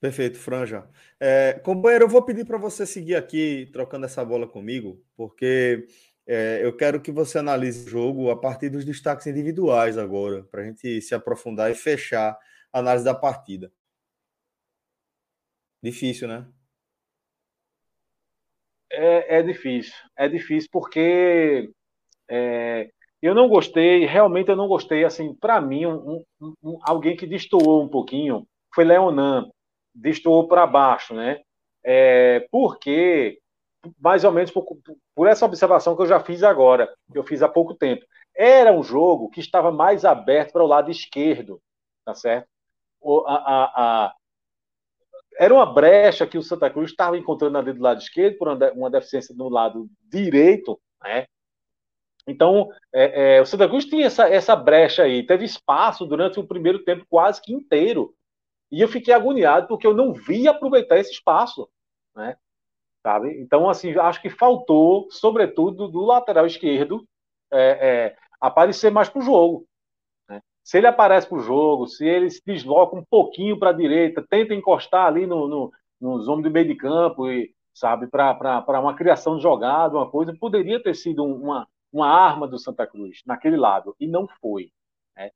[0.00, 0.88] Perfeito, Franja.
[1.20, 5.86] É, companheiro, eu vou pedir para você seguir aqui trocando essa bola comigo, porque
[6.26, 10.62] é, eu quero que você analise o jogo a partir dos destaques individuais agora, para
[10.62, 12.36] a gente se aprofundar e fechar
[12.72, 13.72] a análise da partida.
[15.82, 16.46] Difícil, né?
[18.90, 19.94] É, é difícil.
[20.16, 21.70] É difícil porque
[22.28, 22.90] é,
[23.22, 25.04] eu não gostei, realmente eu não gostei.
[25.04, 29.50] Assim, para mim, um, um, um, alguém que destoou um pouquinho foi Leonan,
[29.94, 31.40] destoou para baixo, né?
[31.84, 33.40] É, porque,
[33.98, 34.64] mais ou menos por,
[35.14, 38.04] por essa observação que eu já fiz agora, que eu fiz há pouco tempo,
[38.36, 41.60] era um jogo que estava mais aberto para o lado esquerdo,
[42.04, 42.48] tá certo?
[43.00, 44.14] O, a, a, a,
[45.38, 48.90] era uma brecha que o Santa Cruz estava encontrando ali do lado esquerdo, por uma
[48.90, 51.26] deficiência no lado direito, né?
[52.26, 56.46] Então, é, é, o Santa Cruz tinha essa, essa brecha aí, teve espaço durante o
[56.46, 58.14] primeiro tempo quase que inteiro.
[58.70, 61.68] E eu fiquei agoniado porque eu não vi aproveitar esse espaço,
[62.14, 62.36] né?
[63.02, 63.40] Sabe?
[63.40, 67.06] Então, assim, acho que faltou, sobretudo do lateral esquerdo,
[67.50, 69.67] é, é aparecer mais para o jogo.
[70.68, 74.22] Se ele aparece para o jogo, se ele se desloca um pouquinho para a direita,
[74.28, 78.94] tenta encostar ali no, no, nos homens do meio de campo, e, sabe, para uma
[78.94, 83.56] criação de jogada, uma coisa, poderia ter sido uma, uma arma do Santa Cruz naquele
[83.56, 84.70] lado, e não foi.
[85.16, 85.30] Né?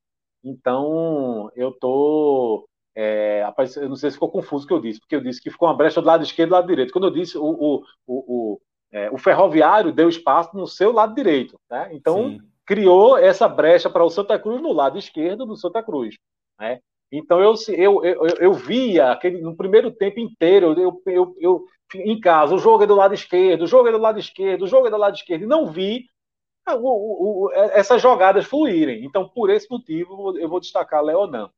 [0.44, 2.68] Então, eu tô.
[2.94, 3.42] É,
[3.76, 5.66] eu não sei se ficou confuso o que eu disse, porque eu disse que ficou
[5.66, 6.92] uma brecha do lado esquerdo e do lado direito.
[6.92, 8.60] Quando eu disse o, o, o, o,
[8.92, 11.58] é, o ferroviário deu espaço no seu lado direito.
[11.70, 11.88] Né?
[11.94, 16.16] Então, Sim criou essa brecha para o Santa Cruz no lado esquerdo do Santa Cruz.
[16.58, 16.80] Né?
[17.10, 22.18] Então eu, eu, eu, eu via aquele, no primeiro tempo inteiro, eu, eu, eu, em
[22.18, 24.86] casa, o jogo é do lado esquerdo, o jogo é do lado esquerdo, o jogo
[24.86, 26.06] é do lado esquerdo, e não vi
[26.68, 29.04] o, o, o, essas jogadas fluírem.
[29.04, 31.50] Então, por esse motivo, eu vou destacar Leonan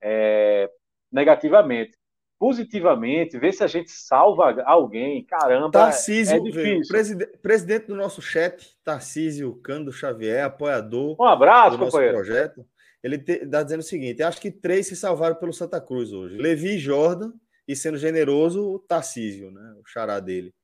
[0.00, 0.70] é,
[1.10, 1.98] negativamente.
[2.40, 5.22] Positivamente, ver se a gente salva alguém.
[5.26, 6.88] Caramba, Tarcísio, é difícil.
[6.88, 12.16] Presidente, presidente do nosso chat, Tarcísio Cando Xavier, apoiador um abraço, do nosso companheiro.
[12.16, 12.66] projeto.
[13.02, 16.38] Ele está dizendo o seguinte: acho que três se salvaram pelo Santa Cruz hoje.
[16.38, 17.30] Levi Jordan
[17.68, 19.74] e, sendo generoso, o Tarcísio, né?
[19.78, 20.54] o xará dele.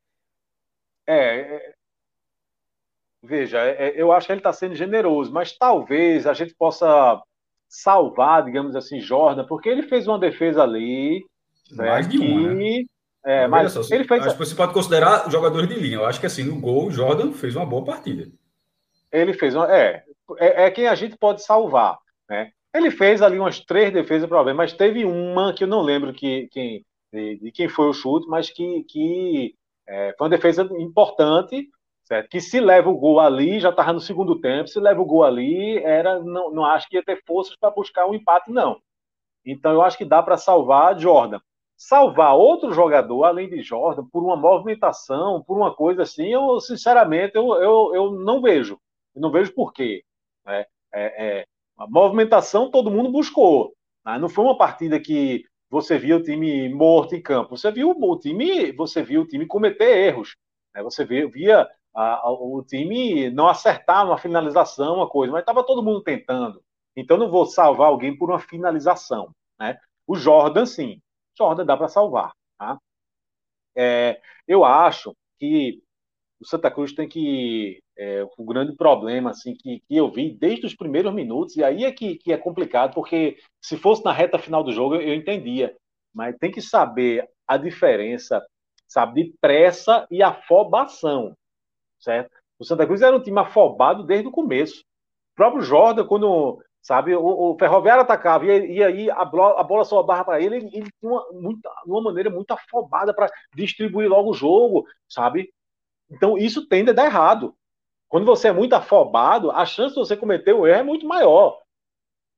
[1.07, 1.73] É, é
[3.23, 7.23] veja, é, é, eu acho que ele está sendo generoso, mas talvez a gente possa
[7.69, 11.23] salvar, digamos assim, Jordan, porque ele fez uma defesa ali.
[11.73, 12.85] Mais de uma, né?
[13.25, 14.25] É, mas só, ele fez...
[14.25, 15.97] Acho que você pode considerar jogadores de linha.
[15.97, 18.31] Eu acho que assim, no gol, Jordan fez uma boa partida.
[19.11, 19.73] Ele fez uma.
[19.75, 20.05] É,
[20.39, 21.99] é, é quem a gente pode salvar.
[22.29, 22.51] Né?
[22.73, 26.49] Ele fez ali umas três defesas, provavelmente, mas teve uma que eu não lembro que,
[27.13, 29.55] de, de quem foi o chute, mas que, que
[29.89, 31.69] é, foi uma defesa importante
[32.07, 32.29] Certo?
[32.29, 35.25] Que se leva o gol ali, já estava no segundo tempo, se leva o gol
[35.25, 38.81] ali, era não, não acho que ia ter forças para buscar um empate, não.
[39.45, 41.41] Então eu acho que dá para salvar Jordan.
[41.77, 47.37] Salvar outro jogador, além de Jordan, por uma movimentação, por uma coisa assim, eu sinceramente
[47.37, 48.79] eu, eu, eu não vejo.
[49.15, 50.03] Eu não vejo por quê.
[50.45, 50.65] Né?
[50.95, 53.75] É, é, a movimentação todo mundo buscou.
[54.05, 54.19] Né?
[54.19, 57.57] Não foi uma partida que você via o time morto em campo.
[57.57, 60.37] Você viu o time, você viu o time cometer erros.
[60.75, 60.83] Né?
[60.83, 65.83] Você via, via a, o time não acertar uma finalização, uma coisa, mas estava todo
[65.83, 66.63] mundo tentando.
[66.97, 69.31] Então não vou salvar alguém por uma finalização.
[69.59, 69.79] Né?
[70.07, 71.01] O Jordan, sim.
[71.37, 72.33] Jordan dá para salvar.
[72.59, 72.79] Tá?
[73.77, 75.83] É, eu acho que
[76.41, 77.81] o Santa Cruz tem que.
[77.99, 81.85] É, o grande problema assim, que, que eu vi desde os primeiros minutos, e aí
[81.85, 85.15] é que, que é complicado, porque se fosse na reta final do jogo eu, eu
[85.15, 85.75] entendia.
[86.15, 88.45] Mas tem que saber a diferença,
[88.87, 91.35] sabe, de pressa e afobação
[91.99, 92.31] certo?
[92.59, 94.81] O Santa Cruz era um time afobado desde o começo.
[95.33, 99.65] O próprio Jordan, quando sabe, o, o Ferroviário atacava e, e aí a, bola, a
[99.65, 103.29] bola só barra para ele, ele, ele tinha uma, muita, uma maneira muito afobada para
[103.57, 105.53] distribuir logo o jogo, sabe?
[106.09, 107.57] Então isso tende a dar errado.
[108.09, 111.61] Quando você é muito afobado, a chance de você cometer o erro é muito maior.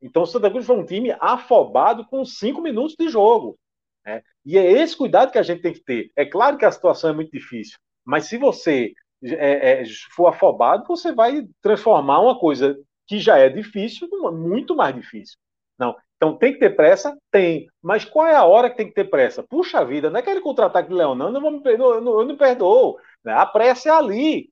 [0.01, 3.59] Então o Santa Cruz foi um time afobado com cinco minutos de jogo.
[4.07, 4.23] Né?
[4.47, 6.11] E é esse cuidado que a gente tem que ter.
[6.17, 9.85] É claro que a situação é muito difícil, mas se você é, é,
[10.17, 15.37] for afobado, você vai transformar uma coisa que já é difícil numa muito mais difícil.
[15.79, 15.97] Não.
[16.17, 17.17] Então tem que ter pressa?
[17.31, 17.67] Tem.
[17.83, 19.43] Mas qual é a hora que tem que ter pressa?
[19.43, 22.99] Puxa vida, não é aquele contra-ataque de Leonardo, eu, eu, eu não perdoo.
[23.25, 23.33] Né?
[23.33, 24.51] A pressa é ali.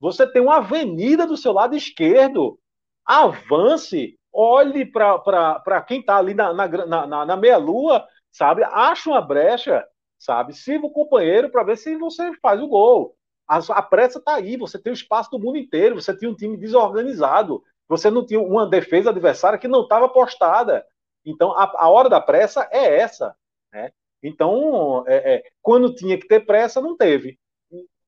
[0.00, 2.58] Você tem uma avenida do seu lado esquerdo.
[3.04, 8.62] Avance, olhe para quem está ali na, na, na, na meia-lua, sabe?
[8.64, 9.84] Acha uma brecha,
[10.18, 10.54] sabe?
[10.54, 13.16] Sirva o companheiro para ver se você faz o gol.
[13.48, 16.36] A, a pressa está aí, você tem o espaço do mundo inteiro, você tinha um
[16.36, 20.86] time desorganizado, você não tinha uma defesa adversária que não estava postada.
[21.26, 23.34] Então, a, a, hora da pressa é essa.
[23.72, 23.90] Né?
[24.22, 27.36] Então, é, é, quando tinha que ter pressa, não teve.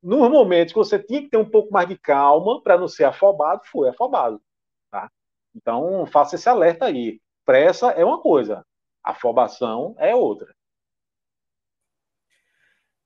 [0.00, 3.02] Nos momentos que você tinha que ter um pouco mais de calma para não ser
[3.02, 4.40] afobado, foi afobado.
[4.88, 5.10] Tá?
[5.52, 7.20] Então, faça esse alerta aí.
[7.44, 8.64] Pressa é uma coisa,
[9.02, 10.54] afobação é outra.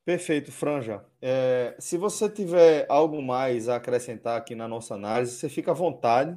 [0.04, 1.02] Perfeito, Franja.
[1.22, 5.74] É, se você tiver algo mais a acrescentar aqui na nossa análise, você fica à
[5.74, 6.34] vontade,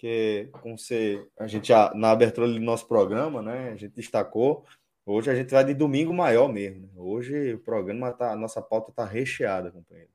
[0.00, 4.64] que como você, a gente já, na abertura do nosso programa, né, a gente destacou,
[5.04, 6.86] hoje a gente vai de domingo maior mesmo.
[6.86, 6.92] Né?
[6.96, 10.10] Hoje o programa, tá, a nossa pauta está recheada, companheiro.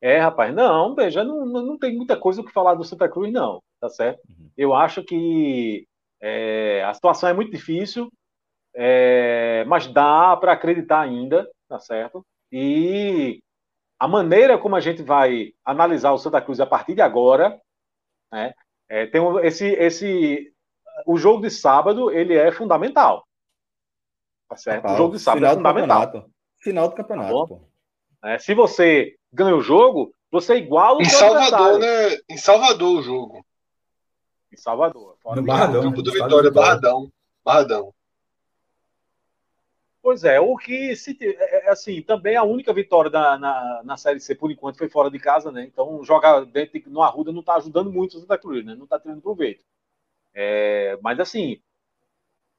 [0.00, 3.32] É, rapaz, não, veja, não, não tem muita coisa o que falar do Santa Cruz,
[3.32, 4.20] não, tá certo?
[4.28, 4.48] Uhum.
[4.56, 5.86] Eu acho que
[6.22, 8.10] é, a situação é muito difícil,
[8.72, 12.24] é, mas dá para acreditar ainda, tá certo?
[12.50, 13.40] E
[13.98, 17.60] a maneira como a gente vai analisar o Santa Cruz a partir de agora,
[18.32, 18.52] né,
[18.88, 20.52] é, tem esse, esse,
[21.06, 23.26] o jogo de sábado ele é fundamental,
[24.48, 24.86] tá certo?
[24.86, 26.30] o jogo de sábado é fundamental.
[26.60, 27.62] Final do campeonato.
[28.20, 32.18] Tá é, se você ganha o jogo, você iguala o em Salvador, né?
[32.28, 33.44] Em Salvador o jogo.
[34.52, 35.16] Em Salvador.
[35.24, 35.82] No Barradão.
[35.82, 37.10] Campo do Vitória, Barradão.
[37.44, 37.94] Barradão.
[40.02, 43.96] Pois é, o que se é, é, assim, também a única vitória da, na, na
[43.98, 45.64] Série C por enquanto foi fora de casa, né?
[45.64, 48.74] Então jogar dentro no Arruda não está ajudando muito o Santa Cruz, né?
[48.74, 49.62] Não está tendo proveito.
[50.34, 51.60] É, mas assim,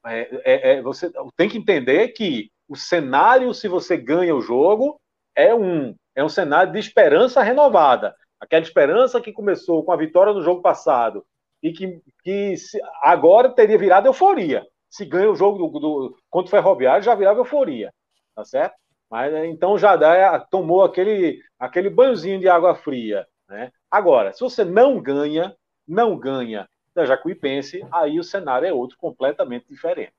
[0.06, 4.99] é, é, é, você tem que entender que o cenário, se você ganha o jogo,
[5.36, 8.15] é um é um cenário de esperança renovada.
[8.39, 11.25] Aquela esperança que começou com a vitória no jogo passado
[11.63, 12.56] e que, que
[13.01, 14.67] agora teria virado euforia.
[14.91, 17.91] Se ganha o jogo do, do, contra o Ferroviário, já virava euforia,
[18.36, 18.75] tá certo?
[19.10, 23.71] Mas então já dá, tomou aquele, aquele banhozinho de água fria, né?
[23.89, 25.56] Agora, se você não ganha,
[25.88, 30.13] não ganha da Jacuipense, aí o cenário é outro completamente diferente.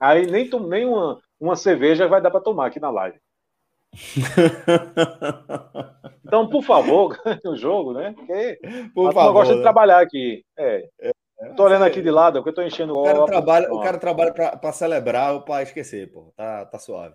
[0.00, 3.18] Aí nem, nem uma, uma cerveja vai dar para tomar aqui na live.
[6.24, 8.12] então, por favor, ganhe o jogo, né?
[8.12, 8.58] Porque
[8.94, 9.58] por favor, gosta né?
[9.58, 10.44] de trabalhar aqui.
[10.56, 10.88] É.
[11.42, 14.32] Estou olhando aqui de lado, porque eu estou enchendo o cara trabalha, O cara trabalha
[14.32, 16.32] para celebrar ou para esquecer, pô.
[16.36, 17.14] Tá, tá suave.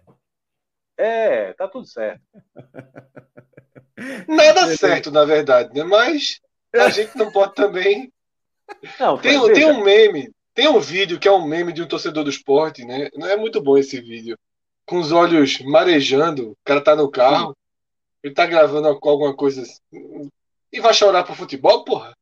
[0.98, 2.22] É, tá tudo certo.
[4.28, 5.84] Nada certo, na verdade, né?
[5.84, 6.40] Mas
[6.74, 8.12] a gente não pode também.
[9.00, 12.24] Não, tem, tem um meme, tem um vídeo que é um meme de um torcedor
[12.24, 13.10] do esporte, né?
[13.16, 14.38] Não é muito bom esse vídeo
[14.86, 17.56] com os olhos marejando, o cara tá no carro,
[18.24, 20.30] ele tá gravando alguma coisa assim,
[20.72, 22.16] e vai chorar pro futebol, porra?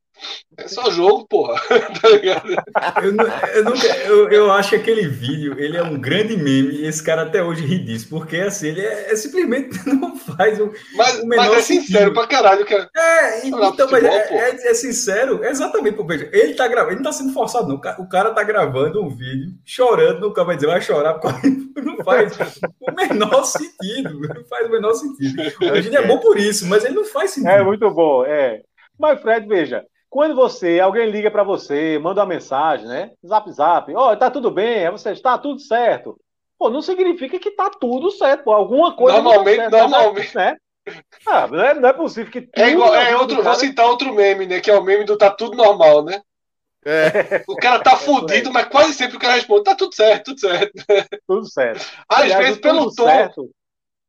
[0.58, 1.62] É só jogo, porra.
[2.02, 2.50] tá ligado?
[3.04, 3.16] Eu,
[3.54, 7.04] eu, nunca, eu, eu, acho que aquele vídeo ele é um grande meme e esse
[7.04, 11.20] cara até hoje ri disso, porque assim, ele é, é simplesmente não faz o, mas,
[11.20, 12.90] o menor Mas é sincero pra caralho, cara.
[12.96, 17.12] É, então, futebol, mas é, é, é, sincero, exatamente, veja, ele tá gravando, ele não
[17.12, 17.76] tá sendo forçado, não.
[17.76, 22.34] O cara tá gravando um vídeo, chorando, nunca vai dizer, vai chorar, porque não faz
[22.82, 24.20] o menor sentido.
[24.20, 25.42] Não faz o menor sentido.
[25.72, 27.52] A gente é bom por isso, mas ele não faz sentido.
[27.52, 28.62] É muito bom, é.
[29.00, 33.12] Mas, Fred, veja, quando você, alguém liga para você, manda uma mensagem, né?
[33.26, 36.20] Zap, zap, ó, oh, tá tudo bem, aí você está tudo certo.
[36.58, 38.52] Pô, não significa que tá tudo certo, pô.
[38.52, 39.22] Alguma coisa.
[39.22, 40.36] Normalmente, tá certo, normalmente.
[40.36, 40.58] Né?
[41.26, 42.50] Ah, não é, não é possível que.
[42.56, 43.50] É igual, é outro, cara...
[43.50, 44.60] vou citar outro meme, né?
[44.60, 46.22] Que é o meme do tá tudo normal, né?
[46.86, 47.44] É.
[47.48, 50.74] O cara tá fudido, mas quase sempre o cara responde: tá tudo certo, tudo certo.
[51.28, 51.86] Tudo certo.
[52.08, 53.06] Às Aliás, vezes pelo tom.
[53.06, 53.52] Certo.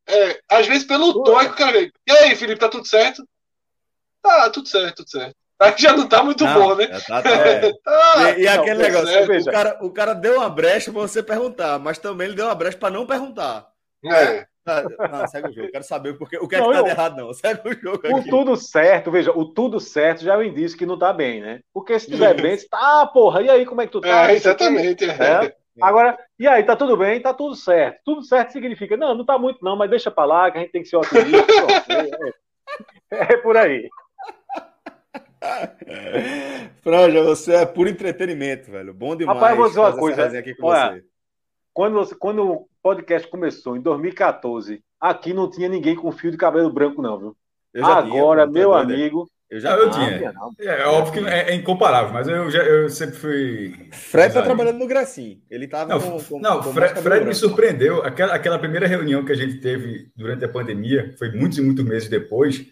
[0.06, 1.24] É, às vezes pelo tudo.
[1.24, 1.92] tom é que o cara vem.
[2.06, 3.28] E aí, Felipe, tá tudo certo?
[4.22, 5.36] Tá, tudo certo, tudo certo.
[5.76, 6.86] Já não tá muito não, bom, né?
[6.86, 7.72] Tá, tá, é.
[7.86, 11.00] ah, e, e não, aquele negócio, é, o, cara, o cara deu uma brecha pra
[11.00, 13.66] você perguntar, mas também ele deu uma brecha pra não perguntar.
[14.04, 14.46] É.
[14.64, 15.70] Ah, não, segue o jogo.
[15.70, 17.32] Quero saber porque, o que é que tá eu, errado, não.
[17.32, 18.00] Segue o jogo.
[18.06, 18.30] O aqui.
[18.30, 21.60] tudo certo, veja, o tudo certo já é um indício que não tá bem, né?
[21.72, 24.30] Porque se tiver bem, você tá, ah, porra, e aí, como é que tu tá?
[24.30, 25.04] É, exatamente.
[25.04, 25.56] É.
[25.80, 28.00] Agora, e aí, tá tudo bem, tá tudo certo.
[28.04, 30.72] Tudo certo significa, não, não tá muito, não, mas deixa pra lá, que a gente
[30.72, 31.52] tem que ser otimista.
[33.10, 33.88] é, é por aí.
[36.82, 38.92] Franja, você é puro entretenimento, velho.
[38.92, 39.38] Bom demais.
[39.38, 40.38] Rapaz, eu vou dizer uma coisa.
[40.38, 41.04] Aqui com Olha, você.
[41.72, 46.36] Quando, você, quando o podcast começou, em 2014, aqui não tinha ninguém com fio de
[46.36, 47.36] cabelo branco, não, viu?
[47.82, 49.28] Agora, tinha, meu amigo.
[49.50, 50.32] Eu já eu tinha.
[50.32, 53.88] Não, é, é, óbvio que é, é, incomparável, mas eu, já, eu sempre fui.
[53.92, 55.40] Fred tá trabalhando no Gracinho.
[55.50, 58.02] Ele tava não, com, com, não com Fred, Fred me surpreendeu.
[58.02, 61.84] Aquela, aquela primeira reunião que a gente teve durante a pandemia, foi muitos e muitos
[61.84, 62.66] meses depois.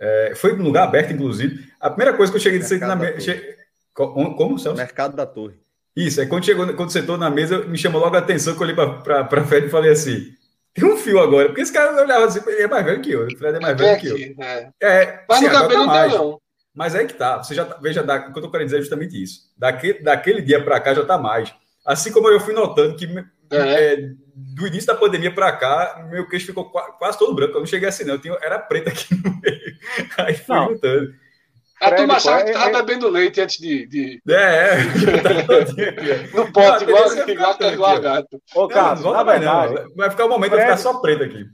[0.00, 1.70] É, foi num lugar aberto, inclusive.
[1.80, 3.20] A primeira coisa que eu cheguei de na mesa.
[3.20, 3.56] Che...
[3.92, 4.76] Como, Celso?
[4.76, 5.60] Mercado da Torre.
[5.96, 8.68] Isso, aí quando chegou, quando sentou na mesa, me chamou logo a atenção que eu
[8.68, 10.32] olhei para Fred e falei assim:
[10.72, 13.26] tem um fio agora, porque esse cara olhava assim, ele é mais velho que eu,
[13.26, 14.44] o Fred é mais velho que eu.
[14.44, 14.70] É.
[14.80, 16.40] é Mas no cabelo tá não tem, não.
[16.72, 18.76] Mas aí que tá, você já tá, veja, da, o que eu tô querendo dizer
[18.76, 19.52] é justamente isso.
[19.58, 21.52] Daquele, daquele dia para cá já tá mais.
[21.84, 23.08] Assim como eu fui notando que
[23.50, 24.12] é.
[24.40, 27.54] Do início da pandemia para cá, meu queixo ficou quase todo branco.
[27.54, 28.14] Eu não cheguei assim, não.
[28.14, 29.76] Eu tinha, era preto aqui no meio.
[30.18, 30.68] Aí fui não.
[30.68, 31.12] juntando.
[31.80, 33.86] A turma achava que tava é, é- bebendo leite antes de.
[33.86, 34.22] de...
[34.28, 34.76] É, é.
[36.34, 38.42] no pote, igual, igual, igual gato.
[38.54, 39.74] Ô, Carlos, na verdade.
[39.74, 39.94] Não.
[39.94, 41.46] Vai ficar um momento, Fred, vai ficar só preto aqui.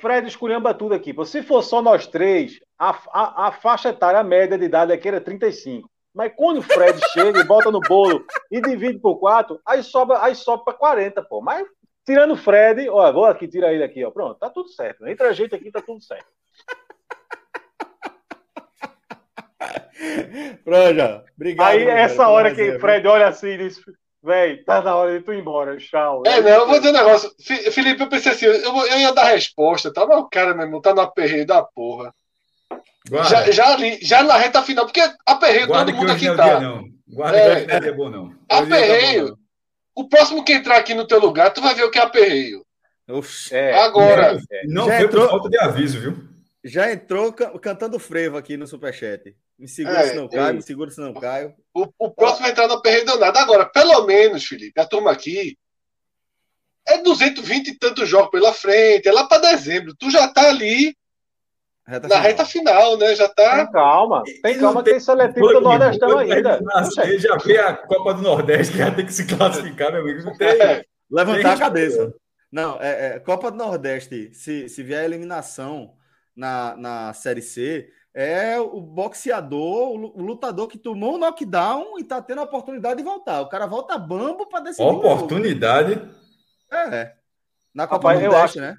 [0.00, 1.14] Fred esculhamba tudo aqui.
[1.24, 5.20] Se for só nós três, a, a, a faixa etária média de idade aqui era
[5.20, 5.88] 35.
[6.14, 10.22] Mas quando o Fred chega e bota no bolo e divide por quatro, aí sobra,
[10.22, 11.40] aí sobra para 40, pô.
[11.40, 11.64] Mas
[12.10, 14.10] tirando o Fred, ó, vou aqui, tira ele aqui, ó.
[14.10, 15.06] Pronto, tá tudo certo.
[15.06, 16.26] Entre a gente aqui, tá tudo certo.
[20.64, 21.68] Franja, obrigado.
[21.68, 23.80] Aí, essa hora que o Fred olha assim e diz:
[24.22, 26.24] Véi, tá na hora de tu ir embora, tchau.
[26.26, 27.30] É, não, eu vou dizer um negócio.
[27.72, 30.04] Felipe, eu pensei assim, eu, eu ia dar resposta, tá?
[30.04, 32.12] Mas o cara, meu irmão, tá no aperreio da porra.
[33.28, 36.44] Já, já, ali, já na reta final, porque aperreio Guarda todo mundo aqui tá.
[36.44, 36.84] Dia, não.
[37.08, 38.34] Guarda é, que não é bom, não.
[38.48, 39.38] Aperreio.
[40.00, 42.64] O próximo que entrar aqui no teu lugar, tu vai ver o que é aperreio.
[43.50, 44.38] É, Agora.
[44.50, 46.16] É, não foi entrou, por falta de aviso, viu?
[46.64, 47.30] Já entrou
[47.60, 49.36] cantando frevo aqui no Superchat.
[49.58, 51.54] Me segura é, se não cai, me segura se não caio.
[51.74, 53.36] O, o próximo vai entrar no aperreio danado.
[53.40, 55.58] Agora, pelo menos, Felipe, a turma aqui
[56.88, 59.94] é 220 e tantos jogos pela frente, é lá para dezembro.
[59.94, 60.96] Tu já tá ali
[61.90, 62.22] Reta na final.
[62.22, 63.16] reta final, né?
[63.16, 63.56] Já tá.
[63.56, 66.60] Tem calma, tem calma, tem seletivo do Nordestão ainda.
[66.60, 70.22] Nascer, já vê a Copa do Nordeste, que já tem que se classificar, meu amigo.
[70.22, 70.48] Não tem.
[70.48, 70.84] É.
[71.10, 72.14] Levantar tem a cabeça.
[72.52, 75.94] Não, é, é, Copa do Nordeste, se, se vier a eliminação
[76.36, 82.22] na, na Série C, é o boxeador, o lutador que tomou um knockdown e tá
[82.22, 83.40] tendo a oportunidade de voltar.
[83.40, 84.88] O cara volta bambo para decidir.
[84.88, 86.00] Oportunidade?
[86.72, 87.14] É.
[87.74, 88.78] Na Copa Rapaz, Nordeste, eu acho, né?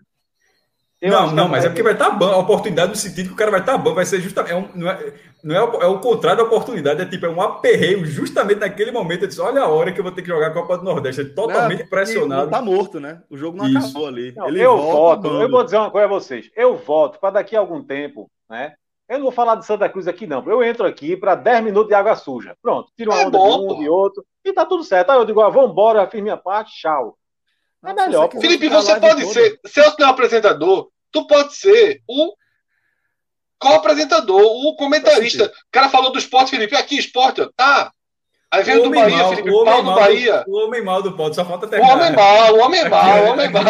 [1.02, 2.30] Eu não, não, mas é porque vai estar tá bom.
[2.30, 4.54] A oportunidade no sentido que o cara vai estar tá bom, vai ser justamente.
[4.54, 7.30] É um, não é, não é, o, é o contrário da oportunidade, é tipo, é
[7.30, 9.24] um aperreio justamente naquele momento.
[9.24, 11.22] Eu disse, olha a hora que eu vou ter que jogar a Copa do Nordeste.
[11.22, 12.52] É totalmente não, pressionado.
[12.52, 13.24] Tá morto, né?
[13.32, 13.90] O jogo não Isso.
[13.90, 14.32] acabou ali.
[14.36, 16.52] Não, eu volta, voto, eu vou dizer uma coisa a vocês.
[16.56, 18.74] Eu voto para daqui a algum tempo, né?
[19.10, 20.48] Eu não vou falar de Santa Cruz aqui, não.
[20.48, 22.56] Eu entro aqui para 10 minutos de água suja.
[22.62, 25.10] Pronto, tiro uma é onda bom, de um, de outro, e tá tudo certo.
[25.10, 27.18] Aí eu digo, ah, vamos embora, fiz minha parte, tchau.
[27.84, 28.30] É melhor.
[28.30, 32.34] Felipe, você pode ser, se eu não apresentador, tu pode ser o
[33.60, 35.46] co-apresentador, o comentarista.
[35.46, 36.76] O cara falou do esporte, Felipe.
[36.76, 37.92] Aqui, esporte, tá.
[38.52, 40.44] Aí vem do Bahia, mal, Felipe, o pau do Bahia.
[40.46, 41.94] Do, o homem mal do pode, só falta terminar.
[41.94, 43.64] O homem mal, o homem mal, o homem mal.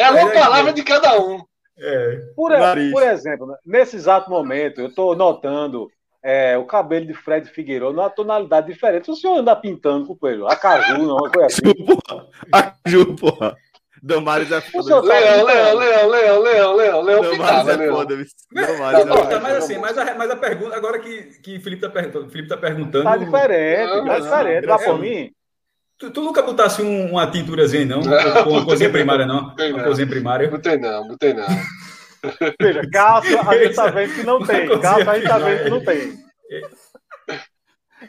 [0.00, 1.40] É uma palavra de cada um.
[1.78, 2.16] É.
[2.34, 2.52] Por,
[2.92, 5.88] por, exemplo, nesse exato momento, eu estou notando
[6.22, 9.10] é, o cabelo de Fred Figueiredo numa tonalidade diferente.
[9.10, 10.46] O senhor anda pintando, companheiro.
[10.46, 11.72] A caju, não, uma coisa assim.
[12.52, 13.56] A caju, porra.
[14.02, 15.00] Damares é foda.
[15.00, 17.22] Leão, Leão, Leão, Leão, Leão, Leão, Leão.
[17.22, 18.16] Damares é foda.
[18.52, 19.40] Damares é foda.
[19.40, 22.56] Mas assim, mas a, mas a pergunta, agora que, que Felipe tá perguntando, Felipe tá
[22.56, 23.04] perguntando.
[23.04, 24.66] Tá diferente, tá diferente.
[24.66, 25.30] Dá por mim.
[25.98, 28.00] Tu, tu, nunca botasse um, uma tinturazinha, não?
[28.00, 29.54] não Com uma coisinha primária, não?
[29.54, 30.48] Uma coisinha primária.
[30.48, 31.46] Botei não, botei não.
[32.60, 34.80] Veja, calça a gente tá vendo que não tem.
[34.80, 36.18] Calça a gente tá vendo que não tem.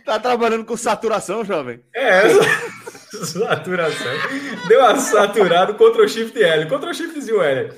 [0.06, 1.84] Tá trabalhando com saturação, jovem?
[1.94, 2.24] É,
[3.26, 4.12] saturação.
[4.68, 6.66] Deu uma saturada, Ctrl Shift L.
[6.66, 7.74] Ctrl Shift Z, L.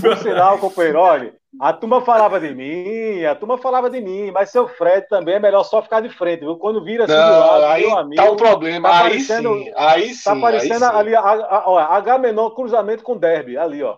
[0.00, 4.50] Por sinal, companheiro, olha, a turma falava de mim, a turma falava de mim, mas
[4.50, 6.56] seu Fred também é melhor só ficar de frente, viu?
[6.56, 8.22] Quando vira assim Não, do lado, aí meu amigo.
[8.22, 10.24] Tá um problema, tá aí sim, aí sim.
[10.24, 13.96] Tá aparecendo aí ali, a, a, ó, H menor cruzamento com derby, ali, ó.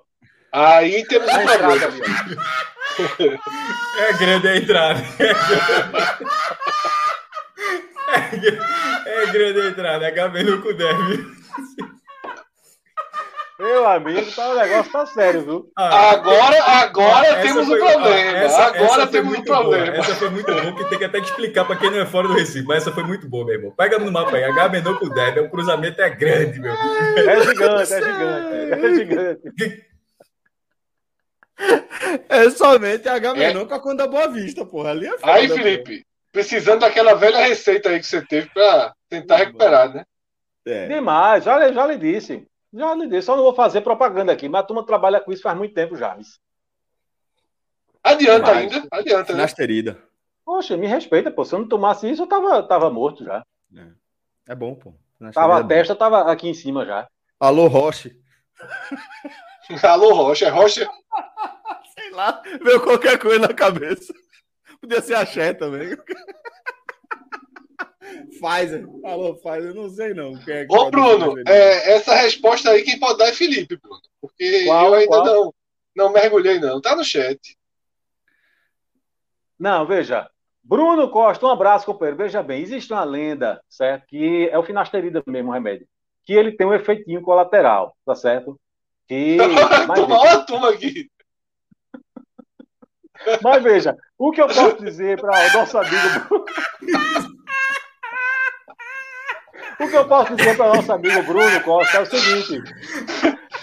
[0.52, 1.94] Aí temos um problema.
[3.98, 5.00] É grande a entrada.
[9.06, 11.40] É, é grande a entrada, H menor com derby.
[13.60, 15.72] Meu amigo, tá, o negócio tá sério, viu?
[15.76, 18.06] Ah, agora agora ah, temos foi, um problema.
[18.06, 19.86] Ah, essa, agora essa temos um problema.
[19.86, 19.96] Boa.
[19.98, 22.34] Essa foi muito boa, que tem que até explicar para quem não é fora do
[22.34, 22.66] Recife.
[22.66, 23.70] Mas essa foi muito boa, meu irmão.
[23.70, 24.44] Pega no mapa aí.
[24.44, 26.72] H menor com Deb, o cruzamento é grande, meu.
[26.72, 28.72] É gigante, é gigante.
[28.72, 29.89] É gigante.
[32.28, 33.66] É somente H menor é.
[33.66, 34.90] com a conta Boa Vista, porra.
[34.90, 39.36] Ali é foda, Aí, Felipe, precisando daquela velha receita aí que você teve para tentar
[39.36, 40.04] recuperar, né?
[40.66, 40.88] É.
[40.88, 42.46] Demais, já, já lhe disse.
[42.72, 45.42] Já lhe disse, só não vou fazer propaganda aqui, mas a turma trabalha com isso
[45.42, 46.16] faz muito tempo já.
[48.02, 49.32] Adianta mas, ainda, adianta.
[49.32, 49.42] Né?
[49.42, 49.98] Nasterida.
[50.44, 51.44] Poxa, me respeita, pô.
[51.44, 53.42] Se eu não tomasse isso, eu tava, tava morto já.
[53.76, 53.86] É,
[54.48, 54.94] é bom, pô.
[55.32, 57.06] Tava a é testa, tava aqui em cima já.
[57.38, 58.16] Alô, Roche.
[59.82, 60.46] Alô, Rocha.
[60.46, 60.88] É Rocha?
[61.98, 64.12] Sei lá, veio qualquer coisa na cabeça.
[64.80, 65.96] Podia ser axé também.
[68.30, 68.86] Pfizer.
[69.04, 70.32] Alô, Pfizer, não sei não.
[70.48, 74.00] É Ô, Bruno, é, essa resposta aí quem pode dar é Felipe, Bruno.
[74.20, 75.54] Porque qual, eu ainda não,
[75.94, 76.80] não mergulhei, não.
[76.80, 77.56] Tá no chat.
[79.58, 80.28] Não, veja.
[80.62, 82.16] Bruno Costa, um abraço, companheiro.
[82.16, 84.06] Veja bem, existe uma lenda, certo?
[84.06, 85.86] Que é o finasterida mesmo, o remédio.
[86.24, 88.58] Que ele tem um efeitinho colateral, tá certo?
[89.10, 89.38] Que.
[89.40, 91.10] Olha a turma aqui.
[93.42, 96.44] Mas veja, o que eu posso dizer para o nosso amigo.
[99.80, 102.62] O que eu posso dizer para nosso amigo Bruno Costa é o seguinte: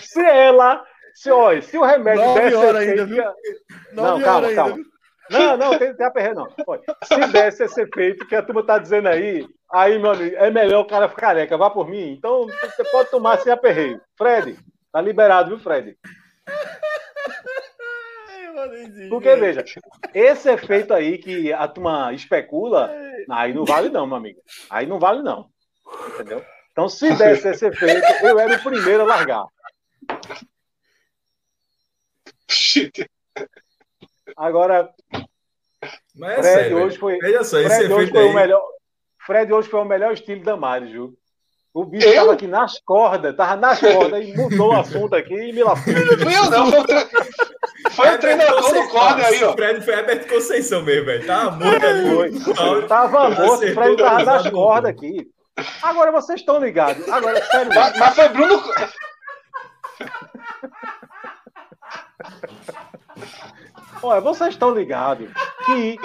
[0.02, 0.84] se ela,
[1.16, 2.78] se, olha, se o remédio Nove desse efeito.
[2.78, 3.24] Ainda, viu?
[3.94, 4.76] Não, calma, calma.
[5.32, 6.54] Ainda, não, não, tem, tem a perder, não.
[6.68, 10.52] Olha, se desse esse efeito que a turma está dizendo aí, aí, meu amigo, é
[10.52, 12.12] melhor o cara ficar careca, vá por mim.
[12.12, 14.02] Então, você pode tomar sem aperreio.
[14.18, 14.58] Fred,
[14.92, 15.98] tá liberado, viu, Fred?
[19.10, 19.64] Porque, veja,
[20.14, 22.92] esse efeito aí que a turma especula,
[23.30, 24.42] aí não vale não, meu amigo.
[24.70, 25.50] Aí não vale não.
[26.14, 26.44] Entendeu?
[26.72, 29.46] Então, se desse esse efeito, eu era o primeiro a largar.
[34.36, 34.94] Agora,
[36.16, 37.20] Mas é Fred sério, hoje foi.
[37.20, 38.30] Fred hoje foi aí...
[38.30, 38.62] o melhor.
[39.26, 41.18] Fred hoje foi o melhor estilo da Mari, Ju.
[41.78, 45.54] O bicho estava aqui nas cordas, estava nas cordas e mudou o assunto aqui e
[45.54, 45.94] me lascou.
[45.94, 46.72] Não fui eu, não.
[47.92, 49.52] Foi o treinador do corda aí, ó.
[49.52, 51.28] O Fred foi Alberto Conceição mesmo, velho.
[51.28, 52.40] Tava morto ali.
[52.40, 52.88] Foi.
[52.88, 55.30] Tava morto, o Fred tava nas cordas aqui.
[55.84, 57.08] Agora vocês estão ligados.
[57.10, 57.72] Agora, sério.
[57.72, 58.64] Mas, mas foi Bruno.
[64.02, 65.30] Olha, vocês estão ligados
[65.64, 66.00] que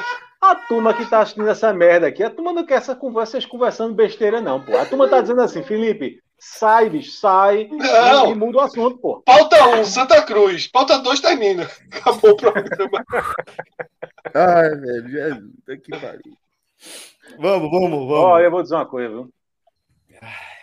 [0.53, 3.47] a turma que tá assistindo essa merda aqui, a turma não quer essa conversa, vocês
[3.47, 4.77] conversando besteira, não, pô.
[4.77, 8.33] A turma tá dizendo assim, Felipe, sai, bicho, sai Não.
[8.33, 9.23] e, muda o assunto, pô.
[9.23, 10.67] Pauta 1, um, Santa Cruz.
[10.67, 11.69] Pauta 2, termina.
[11.93, 13.05] Acabou o programa.
[14.35, 15.53] Ai, velho.
[15.69, 15.77] É...
[15.77, 16.37] Que pariu.
[17.39, 18.11] Vamos, vamos, vamos.
[18.11, 19.31] Ó, eu vou dizer uma coisa, viu?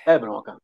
[0.05, 0.57] É bronca.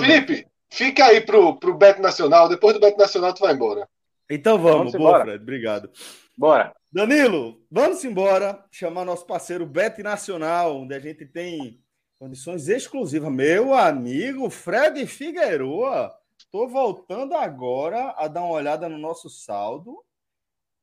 [0.00, 2.48] Felipe, fica aí pro, pro Beto Nacional.
[2.48, 3.88] Depois do Beto Nacional, tu vai embora.
[4.30, 5.24] Então vamos, vamos boa, embora.
[5.24, 5.42] Fred.
[5.42, 5.90] Obrigado.
[6.36, 6.74] Bora.
[6.92, 8.62] Danilo, vamos embora.
[8.70, 11.80] Chamar nosso parceiro Bet Nacional, onde a gente tem
[12.18, 13.32] condições exclusivas.
[13.32, 16.14] Meu amigo Fred Figueroa.
[16.38, 20.02] Estou voltando agora a dar uma olhada no nosso saldo.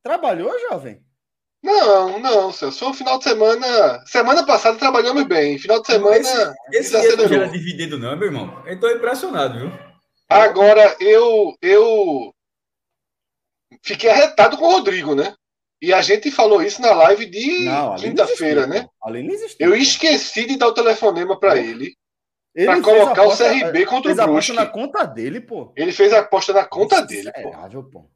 [0.02, 1.02] Trabalhou, jovem?
[1.62, 2.80] Não, não, Celso.
[2.80, 4.04] Foi um final de semana.
[4.06, 5.58] Semana passada trabalhamos bem.
[5.58, 6.18] Final de semana.
[6.18, 8.62] Esse, esse não era dividido, não, meu irmão.
[8.66, 9.72] Eu estou impressionado, viu?
[10.28, 12.34] Agora, eu, eu
[13.82, 15.34] fiquei arretado com o Rodrigo, né?
[15.84, 17.66] E a gente falou isso na live de
[17.98, 18.88] quinta-feira, né?
[19.06, 21.94] Existiu, eu esqueci de dar o telefonema para ele.
[22.54, 24.16] ele para colocar aposta, o CRB contra o Brusque.
[24.16, 25.72] Ele fez a aposta na conta dele, pô.
[25.76, 27.82] Ele fez a aposta na conta isso dele, é pô.
[27.82, 28.10] pô.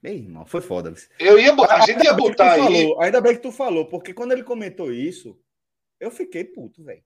[0.00, 0.94] Bem, irmão, foi foda.
[1.18, 2.62] Eu ia, a gente ia botar aí.
[2.62, 5.36] Falou, ainda bem que tu falou, porque quando ele comentou isso,
[5.98, 7.02] eu fiquei puto, velho.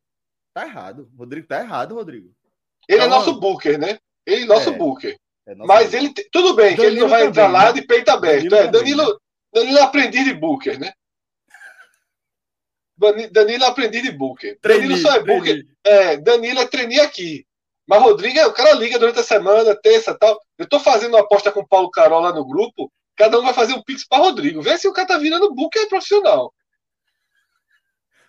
[0.53, 1.11] Tá errado.
[1.17, 2.31] Rodrigo tá errado, Rodrigo.
[2.87, 3.99] Ele é é nosso booker, né?
[4.27, 5.17] Ele é nosso é, booker.
[5.47, 5.99] É nosso Mas booker.
[5.99, 6.29] ele.
[6.31, 7.73] Tudo bem, Danilo que ele não vai também, entrar lá né?
[7.73, 8.49] de peito aberto.
[8.49, 9.19] Danilo, é, Danilo, né?
[9.53, 10.93] Danilo é aprendiz de booker, né?
[13.31, 14.59] Danilo é aprendiz de booker.
[14.63, 15.65] Danilo só é booker.
[15.85, 17.47] É, Danilo é aqui.
[17.87, 20.39] Mas Rodrigo, o cara liga durante a semana, terça tal.
[20.59, 22.93] Eu tô fazendo uma aposta com o Paulo Carol lá no grupo.
[23.17, 24.61] Cada um vai fazer um pix para Rodrigo.
[24.61, 26.53] Vê se o cara tá virando book é profissional.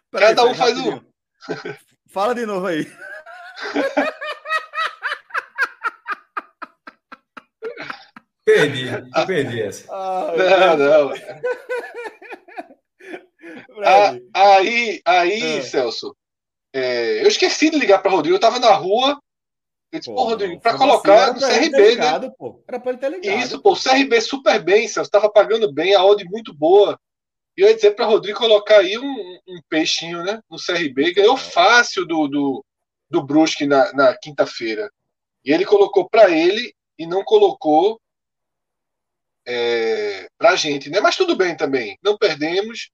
[0.10, 1.02] Peraí, Cada um faz um.
[2.10, 2.90] Fala de novo aí.
[8.54, 9.86] perdi, perdi essa.
[9.91, 11.14] Ah, não, não.
[13.84, 15.62] Ah, aí, aí, é.
[15.62, 16.16] Celso,
[16.74, 18.36] é, eu esqueci de ligar para Rodrigo.
[18.36, 19.20] Eu tava na rua,
[19.91, 21.89] eu disse, pô, Rodrigo, pra colocar no CRB, né?
[21.89, 22.34] ligado, né?
[22.38, 22.64] Pô.
[22.68, 23.39] Era pra ele ter ligado.
[23.39, 27.00] Isso, pô, o CRB super bem, você estava pagando bem, a odd muito boa.
[27.58, 30.39] E eu ia dizer para Rodrigo colocar aí um, um, peixinho, né?
[30.50, 32.66] No CRB, ganhou fácil do, do,
[33.10, 34.89] do Brusque na, na quinta-feira.
[35.43, 38.00] E ele colocou para ele e não colocou
[39.50, 41.00] é, pra gente, né?
[41.00, 42.91] Mas tudo bem também, não perdemos.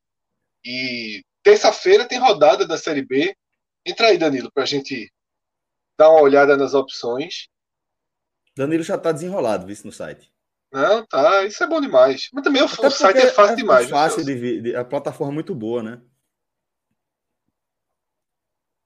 [0.63, 3.35] E terça-feira tem rodada da Série B.
[3.85, 5.11] Entra aí, Danilo, pra gente
[5.99, 7.49] dá uma olhada nas opções.
[8.55, 10.31] Danilo já está desenrolado, visto no site.
[10.71, 11.43] Não, tá.
[11.43, 12.29] Isso é bom demais.
[12.31, 13.89] Mas também o, o site é fácil é demais.
[13.89, 16.01] Fácil de, de, a plataforma é muito boa, né?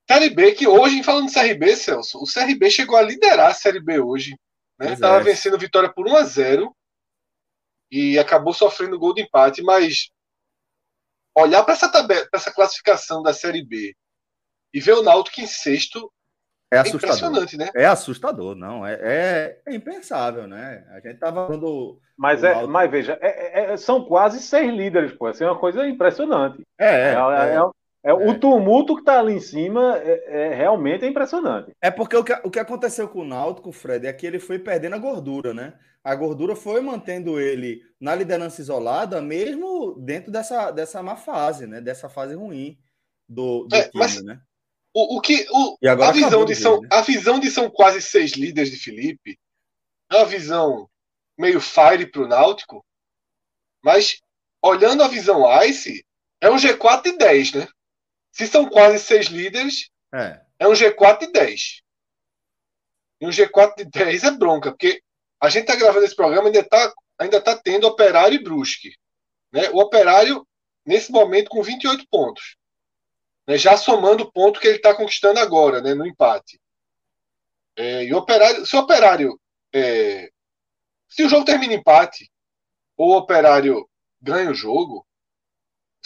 [0.10, 3.80] Série B, que hoje, falando de CRB, Celso, o CRB chegou a liderar a Série
[3.80, 4.36] B hoje.
[4.80, 4.96] Né?
[4.96, 5.24] Tava é.
[5.24, 6.76] vencendo vitória por 1 a 0
[7.92, 10.10] e acabou sofrendo gol de empate, mas
[11.36, 13.96] olhar para essa tabela, para essa classificação da Série B
[14.74, 16.12] e ver o Náutico em sexto
[16.72, 17.16] é, é assustador.
[17.16, 17.70] impressionante, né?
[17.76, 18.86] É assustador, não.
[18.86, 20.86] É, é, é impensável, né?
[20.92, 22.00] A gente tava falando.
[22.16, 25.26] Mas, é, mas veja, é, é, é, são quase seis líderes, pô.
[25.26, 26.62] Assim, é uma coisa impressionante.
[26.78, 27.14] É,
[28.04, 31.72] é, O tumulto que tá ali em cima é, realmente impressionante.
[31.82, 34.60] É porque o que, o que aconteceu com o Náutico, Fred, é que ele foi
[34.60, 35.74] perdendo a gordura, né?
[36.04, 41.82] A gordura foi mantendo ele na liderança isolada, mesmo dentro dessa, dessa má fase, né?
[41.82, 42.80] Dessa fase ruim
[43.28, 44.24] do, do time, mas...
[44.24, 44.42] né?
[44.94, 46.90] O, o que, o, a, visão de são, né?
[46.92, 49.40] a visão de são quase seis líderes de Felipe
[50.12, 50.90] é uma visão
[51.38, 52.84] meio fire para o Náutico,
[53.84, 54.20] mas
[54.62, 56.04] olhando a visão Ice,
[56.42, 57.68] é um G4 de 10, né?
[58.32, 61.82] Se são quase seis líderes, é, é um G4 de 10.
[63.22, 65.02] E um G4 de 10 é bronca, porque
[65.42, 68.94] a gente está gravando esse programa ainda está ainda tá tendo Operário e Brusque.
[69.52, 69.70] Né?
[69.72, 70.48] O Operário,
[70.86, 72.60] nesse momento, com 28 pontos
[73.50, 76.62] né, já somando o ponto que ele está conquistando agora, né, no empate.
[77.76, 79.40] É, e o operário, se o operário.
[79.74, 80.30] É,
[81.08, 82.30] se o jogo termina empate,
[82.96, 83.90] ou o operário
[84.22, 85.04] ganha o jogo,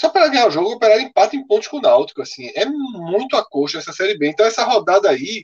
[0.02, 2.22] o operário ganhar o jogo, o operário empata em pontos com o Náutico.
[2.22, 4.30] Assim, é muito a coxa essa Série B.
[4.30, 5.44] Então, essa rodada aí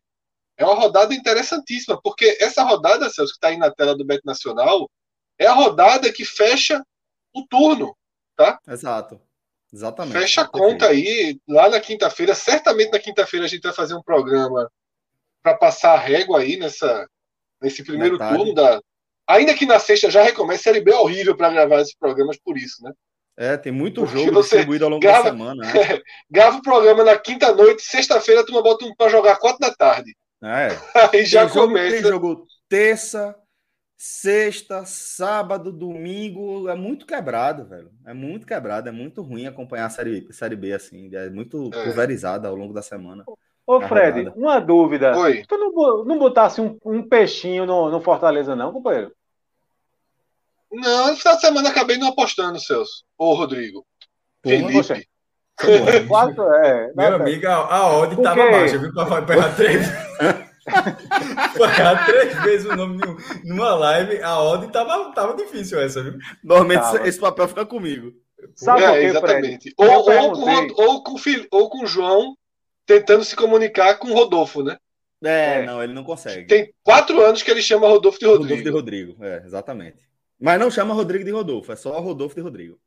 [0.60, 4.22] é uma rodada interessantíssima, porque essa rodada, Celso, que está aí na tela do Bet
[4.26, 4.89] Nacional,
[5.39, 6.84] é a rodada que fecha
[7.34, 7.95] o turno.
[8.36, 8.60] Tá?
[8.68, 9.22] Exato.
[9.72, 10.20] Exatamente.
[10.20, 12.36] Fecha a conta aí, lá na quinta-feira.
[12.36, 14.70] Certamente na quinta-feira a gente vai fazer um programa
[15.41, 17.07] para passar a régua aí nessa,
[17.62, 18.36] nesse primeiro Metade.
[18.36, 18.82] turno da.
[19.28, 22.57] Ainda que na sexta já recomece, Série B é horrível para gravar esses programas por
[22.57, 22.91] isso, né?
[23.38, 25.64] É, tem muito Porque jogo distribuído ao longo grava, da semana.
[25.64, 25.82] Né?
[25.82, 30.14] É, grava o programa na quinta-noite, sexta-feira tu bota um para jogar quatro da tarde.
[30.42, 30.70] É.
[31.14, 32.02] Aí já tem começa.
[32.02, 33.36] Jogo, tem jogo terça,
[33.98, 37.92] sexta, sábado, domingo, é muito quebrado, velho.
[38.06, 41.84] É muito quebrado, é muito ruim acompanhar a série, série B assim, é muito é.
[41.84, 43.26] pulverizada ao longo da semana.
[43.68, 45.16] Ô, Fred, uma dúvida.
[45.18, 45.44] Oi.
[45.48, 49.12] Tu não, não botasse um, um peixinho no, no Fortaleza, não, companheiro?
[50.72, 53.04] Não, essa semana acabei não apostando, Celso.
[53.18, 53.86] Ô, Rodrigo.
[54.42, 55.08] Porra, Felipe.
[56.08, 58.94] Quatro, é, Meu amigo, a, a odd tava baixa, viu?
[58.94, 60.09] Pra pegar três.
[61.57, 62.99] Pagar três vezes o nome
[63.43, 66.17] numa live, a odd tava, tava difícil essa, viu?
[66.43, 67.07] Normalmente tava.
[67.07, 68.13] esse papel fica comigo.
[68.55, 69.74] Sabe é, exatamente.
[69.78, 70.03] Ou, ou,
[70.34, 71.15] com, ou, com,
[71.51, 72.36] ou com o João
[72.86, 74.78] tentando se comunicar com o Rodolfo, né?
[75.24, 76.47] É, é, não, ele não consegue.
[76.47, 78.43] Tem quatro anos que ele chama Rodolfo de Rodrigo.
[78.43, 80.09] Rodolfo de Rodrigo, é, exatamente.
[80.39, 82.80] Mas não chama Rodrigo de Rodolfo, é só Rodolfo de Rodrigo.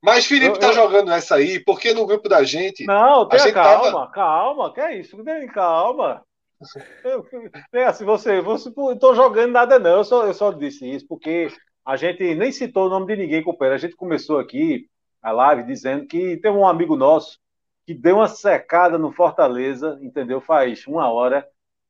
[0.00, 0.74] Mas Felipe eu, tá eu...
[0.74, 2.84] jogando essa aí, porque no grupo da gente.
[2.84, 4.10] Não, tenha calma, tava...
[4.12, 5.16] calma, que é isso?
[5.52, 6.22] Calma.
[7.72, 9.98] É assim, você, você, tô jogando nada, não.
[9.98, 11.48] Eu só, eu só disse isso porque
[11.84, 13.76] a gente nem citou o nome de ninguém, companheiro.
[13.76, 14.88] A gente começou aqui
[15.22, 17.38] a live dizendo que tem um amigo nosso
[17.86, 20.40] que deu uma secada no Fortaleza, entendeu?
[20.40, 21.46] Faz uma hora.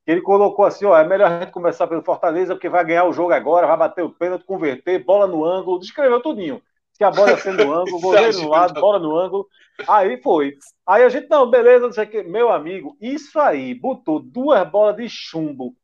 [0.06, 3.12] Ele colocou assim: ó, é melhor a gente começar pelo Fortaleza, porque vai ganhar o
[3.12, 6.62] jogo agora, vai bater o pênalti, converter, bola no ângulo, descreveu tudinho
[6.98, 9.46] que a bola sendo no ângulo, goleiro no lado, bola no ângulo.
[9.86, 10.58] Aí foi.
[10.84, 12.22] Aí a gente, não, beleza, não sei o que.
[12.24, 15.76] Meu amigo, isso aí botou duas bolas de chumbo,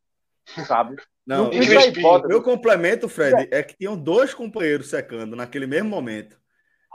[0.66, 0.96] sabe?
[1.24, 6.36] Não, não meu complemento, Fred, é que tinham dois companheiros secando naquele mesmo momento.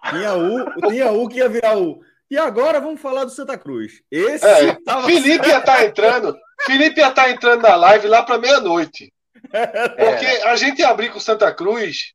[0.10, 2.00] Tinha o, tinha o que ia virar o.
[2.30, 4.04] E agora vamos falar do Santa Cruz.
[4.12, 5.08] Esse é, tava...
[5.08, 6.38] Felipe ia estar tá entrando.
[6.62, 9.12] Felipe ia estar tá entrando na live lá para meia-noite.
[9.50, 10.44] Porque é.
[10.44, 12.14] a gente ia abrir com Santa Cruz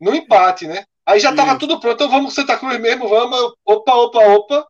[0.00, 0.84] no empate, né?
[1.08, 3.54] Aí já estava tudo pronto, então vamos Santa Cruz mesmo, vamos.
[3.64, 4.68] Opa, opa, opa.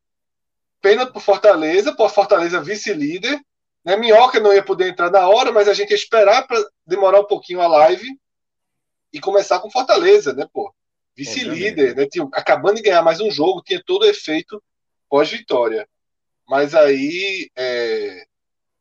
[0.80, 3.41] Pênalti pro Fortaleza, por Fortaleza vice-líder.
[3.84, 3.97] Né?
[3.97, 7.26] Minhoca não ia poder entrar na hora, mas a gente ia esperar para demorar um
[7.26, 8.07] pouquinho a live
[9.12, 10.72] e começar com Fortaleza, né, pô?
[11.16, 12.07] Vice-líder, né?
[12.07, 14.62] Tinha, acabando de ganhar mais um jogo, tinha todo o efeito
[15.09, 15.89] pós-vitória.
[16.49, 18.24] Mas aí é,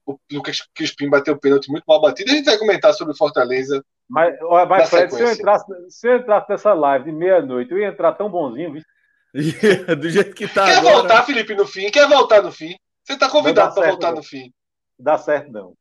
[0.05, 2.30] o Lucas Crispim bateu o pênalti muito mal batido.
[2.30, 4.36] A gente vai comentar sobre Fortaleza mas,
[4.70, 8.14] mas Fred, se eu, entrasse, se eu entrasse nessa live de meia-noite, eu ia entrar
[8.14, 8.82] tão bonzinho, viu?
[9.97, 10.66] Do jeito que tá.
[10.66, 10.95] Quer agora...
[10.95, 11.91] voltar, Felipe, no fim?
[11.91, 12.76] Quer voltar no fim?
[13.03, 14.18] Você tá convidado para voltar não.
[14.18, 14.51] no fim.
[14.97, 15.74] Dá certo, não.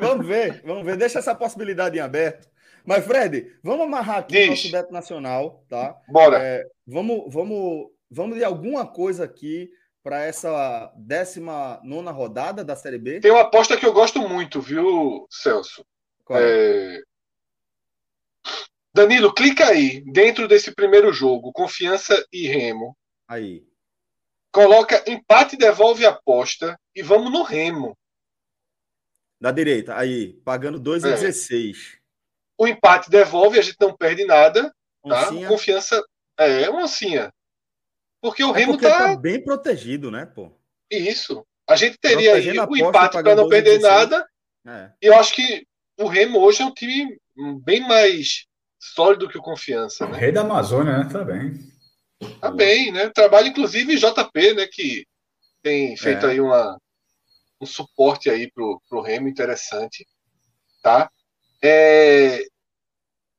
[0.00, 0.96] Vamos ver, vamos ver.
[0.96, 2.48] Deixa essa possibilidade em aberto.
[2.84, 4.46] Mas, Fred, vamos amarrar aqui Diz.
[4.46, 5.96] o nosso Beto Nacional, tá?
[6.08, 6.38] Bora.
[6.38, 9.70] É, vamos, vamos, vamos de alguma coisa aqui
[10.02, 13.20] para essa 19 rodada da Série B?
[13.20, 15.84] Tem uma aposta que eu gosto muito, viu, Celso?
[16.24, 16.42] Qual é?
[16.42, 17.00] é
[18.94, 22.96] Danilo, clica aí, dentro desse primeiro jogo, Confiança e Remo.
[23.26, 23.66] Aí.
[24.52, 27.98] Coloca empate, devolve a aposta e vamos no Remo.
[29.40, 31.74] Da direita, aí, pagando 2,16.
[31.74, 31.98] É.
[32.56, 34.72] O empate devolve, a gente não perde nada.
[35.02, 35.26] Tá?
[35.48, 36.00] Confiança
[36.38, 37.32] é uma oncinha.
[38.22, 38.98] Porque o é Remo porque tá...
[38.98, 39.16] tá...
[39.16, 40.52] bem protegido, né, pô?
[40.88, 41.44] Isso.
[41.68, 44.24] A gente teria aí o empate para não perder nada.
[44.64, 44.92] É.
[45.02, 45.66] E eu acho que
[45.98, 47.18] o Remo hoje é um time
[47.64, 48.46] bem mais
[48.92, 50.06] sólido que o Confiança.
[50.06, 50.12] Né?
[50.12, 51.08] O rei da Amazônia, né?
[51.10, 51.52] Tá bem.
[52.40, 53.08] Tá bem, né?
[53.10, 54.66] Trabalha inclusive JP, né?
[54.66, 55.06] Que
[55.62, 56.32] tem feito é.
[56.32, 56.78] aí uma,
[57.60, 60.06] um suporte aí pro, pro Remo interessante,
[60.82, 61.10] tá?
[61.62, 62.44] É...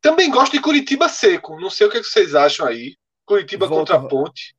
[0.01, 1.59] Também gosto de Curitiba seco.
[1.59, 2.95] Não sei o que, é que vocês acham aí.
[3.25, 3.93] Curitiba Volta.
[3.93, 4.55] contra Ponte.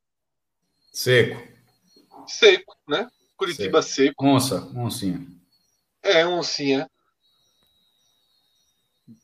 [0.91, 1.41] Seco.
[2.25, 3.07] Seco, né?
[3.35, 4.23] Curitiba seco.
[4.23, 4.25] seco.
[4.25, 5.25] Onça, oncinha.
[6.01, 6.89] É, oncinha.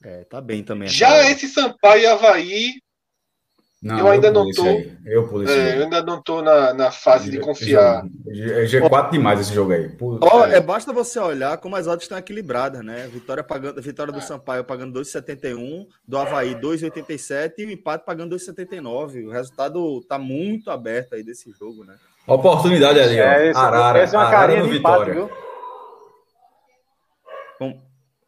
[0.04, 0.88] É, tá bem também.
[0.88, 2.74] Já esse Sampaio e Havaí,
[3.84, 4.66] não, eu ainda eu não tô.
[4.66, 8.06] Eu, é, eu ainda não tô na, na fase de confiar.
[8.26, 9.94] É G4 demais esse jogo aí.
[10.22, 10.56] Ó, é.
[10.56, 10.62] é.
[10.62, 13.10] basta você olhar como as odds estão equilibradas, né?
[13.12, 14.22] Vitória pagando, vitória do é.
[14.22, 19.28] Sampaio pagando 2,71, do Havaí 2,87 e o empate pagando 2,79.
[19.28, 21.98] O resultado tá muito aberto aí desse jogo, né?
[22.26, 23.24] Oportunidade ali, ó.
[23.26, 25.12] É, esse, Arara, é uma Arara carinha de Vitória.
[25.12, 25.34] Empate,
[27.60, 27.84] viu?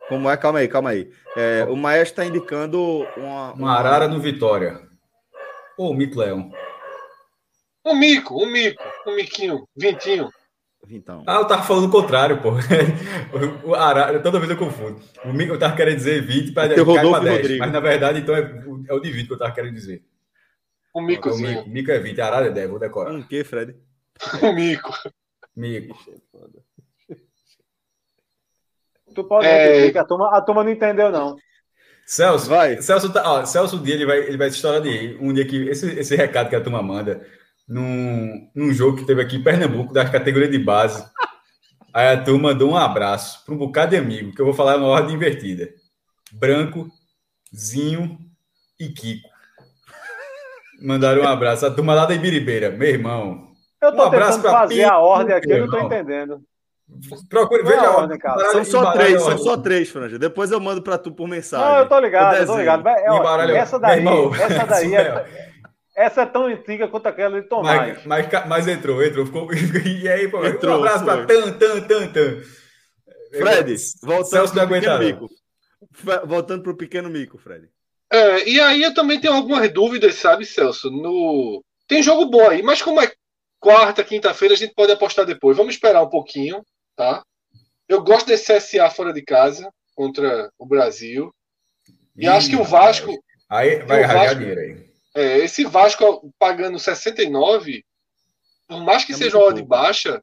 [0.08, 0.38] Como é?
[0.38, 1.12] Calma aí, calma aí.
[1.36, 3.78] É, o Maestro está indicando uma, uma.
[3.78, 4.82] arara no Vitória.
[5.78, 6.52] Ou o Mico Leão.
[7.86, 10.30] Um mico, um mico, um miquinho, vintinho.
[10.86, 11.24] Vintão.
[11.26, 12.52] Ah, eu tava falando o contrário, pô.
[13.64, 15.02] O, arara, toda vez eu confundo.
[15.24, 17.58] O mico eu tava querendo dizer 20 para 10.
[17.60, 18.42] Mas na verdade, então é,
[18.88, 20.04] é, o de 20 que eu tava querendo dizer.
[20.94, 21.62] O micozinho.
[21.62, 23.12] O mico é 20, a arara é 10, vou decorar.
[23.12, 23.76] Um que, Fred?
[24.42, 24.94] O mico.
[25.56, 25.98] Mico.
[29.16, 29.92] Tu pode é...
[29.92, 31.38] que a turma, a turma não entendeu, não.
[32.06, 32.82] Celso, vai.
[32.82, 35.46] Celso, tá, ó, Celso, um dia ele vai, ele vai se estourar de um dia
[35.46, 37.26] que esse, esse recado que a turma manda
[37.68, 41.04] num, num jogo que teve aqui em Pernambuco, da categoria de base.
[41.92, 44.78] Aí a turma mandou um abraço para um bocado de amigo, que eu vou falar
[44.78, 45.70] uma ordem invertida:
[46.34, 46.88] Branco,
[47.56, 48.20] Zinho
[48.80, 49.30] e Kiko.
[50.82, 51.66] Mandaram um abraço.
[51.66, 53.48] A turma lá da Ibiribeira, meu irmão.
[53.82, 56.44] Eu tô um tentando fazer a ordem aqui, eu não tô entendendo.
[57.30, 58.52] Procure, veja a ordem, cara.
[58.52, 60.20] São só três, são só três, Franja.
[60.20, 61.66] Depois eu mando para tu por mensagem.
[61.66, 62.88] Não, eu tô ligado, eu tô ligado.
[62.88, 64.06] É, ó, essa daí,
[64.40, 65.26] essa daí é,
[65.96, 68.04] essa é tão antiga quanto aquela de Tomás.
[68.06, 69.26] Mas, mas, mas entrou, entrou.
[69.26, 69.48] Ficou...
[69.86, 72.42] E aí, pô, entrou, um abraço para Tan, Tan, Tan, Tan.
[73.32, 75.30] Fred, voltando para o pequeno mico.
[76.26, 77.68] Voltando para o pequeno mico, Fred.
[78.12, 80.92] É, e aí eu também tenho algumas dúvidas, sabe, Celso?
[80.92, 81.64] No...
[81.88, 83.12] Tem jogo bom aí, mas como é
[83.60, 85.58] quarta, quinta-feira, a gente pode apostar depois.
[85.58, 86.64] Vamos esperar um pouquinho,
[86.96, 87.24] tá?
[87.88, 91.34] Eu gosto desse CSA fora de casa contra o Brasil.
[92.16, 93.12] E Ih, acho que o Vasco.
[93.50, 94.86] Aí vai dinheiro aí.
[95.16, 97.86] É, esse Vasco pagando 69,
[98.68, 100.22] por mais que é seja uma hora de baixa,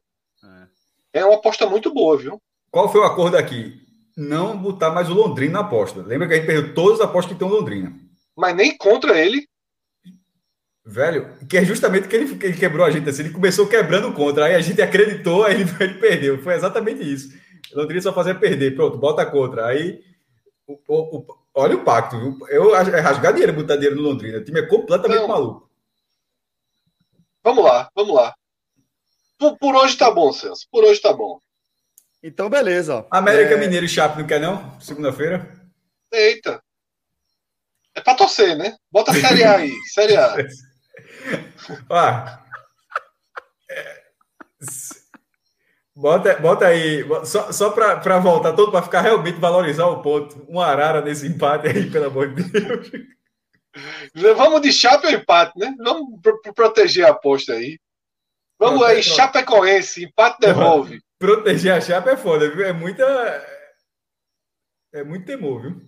[1.13, 1.19] é.
[1.21, 2.41] é uma aposta muito boa, viu?
[2.69, 3.81] Qual foi o acordo aqui?
[4.15, 6.01] Não botar mais o Londrina na aposta.
[6.01, 7.93] Lembra que a gente perdeu todas as apostas que tem o Londrina.
[8.35, 9.47] Mas nem contra ele.
[10.85, 13.23] Velho, que é justamente que ele, que ele quebrou a gente assim.
[13.23, 16.41] Ele começou quebrando contra, aí a gente acreditou, aí ele, ele perdeu.
[16.41, 17.33] Foi exatamente isso.
[17.73, 18.75] Londrina só fazia perder.
[18.75, 19.65] Pronto, bota contra.
[19.65, 20.03] Aí
[20.67, 22.47] o, o, Olha o pacto, viu?
[22.47, 24.39] Eu é rasgar dinheiro, botar dinheiro no Londrina.
[24.39, 25.27] O time é completamente Não.
[25.27, 25.69] maluco.
[27.43, 28.33] Vamos lá, vamos lá.
[29.37, 30.67] Por, por, hoje tá bom, Celso.
[30.71, 31.39] Por hoje tá bom.
[32.23, 33.05] Então, beleza.
[33.11, 33.57] América é...
[33.57, 34.79] Mineiro e Chape não quer, não?
[34.79, 35.61] Segunda-feira?
[36.11, 36.63] Eita.
[37.93, 38.75] É pra torcer, né?
[38.89, 39.71] Bota a Série A aí.
[39.93, 40.35] Série A.
[41.89, 41.99] Ó.
[43.69, 44.03] É...
[45.95, 50.43] Bota, bota aí, só, só para voltar todo, para ficar realmente valorizar o ponto.
[50.49, 52.91] Um arara nesse empate aí, pelo amor de Deus.
[54.35, 55.75] Vamos de chapa empate, né?
[55.79, 56.19] Vamos
[56.55, 57.79] proteger a aposta aí.
[58.59, 61.01] Vamos Pronto, aí, é Chapecoense, empate devolve.
[61.19, 62.65] Proteger a chapa é foda, viu?
[62.65, 63.03] É muita.
[64.93, 65.81] É muito temor, viu?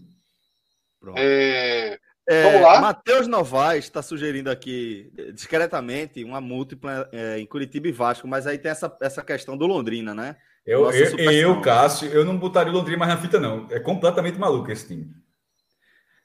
[1.16, 2.00] É...
[2.28, 2.82] É, Vamos lá.
[2.82, 8.58] Matheus Novaes está sugerindo aqui, discretamente, uma múltipla é, em Curitiba e Vasco, mas aí
[8.58, 10.36] tem essa, essa questão do Londrina, né?
[10.66, 13.68] Eu, eu, eu, Cássio, eu não botaria o Londrina mais na fita, não.
[13.70, 15.14] É completamente maluco esse time.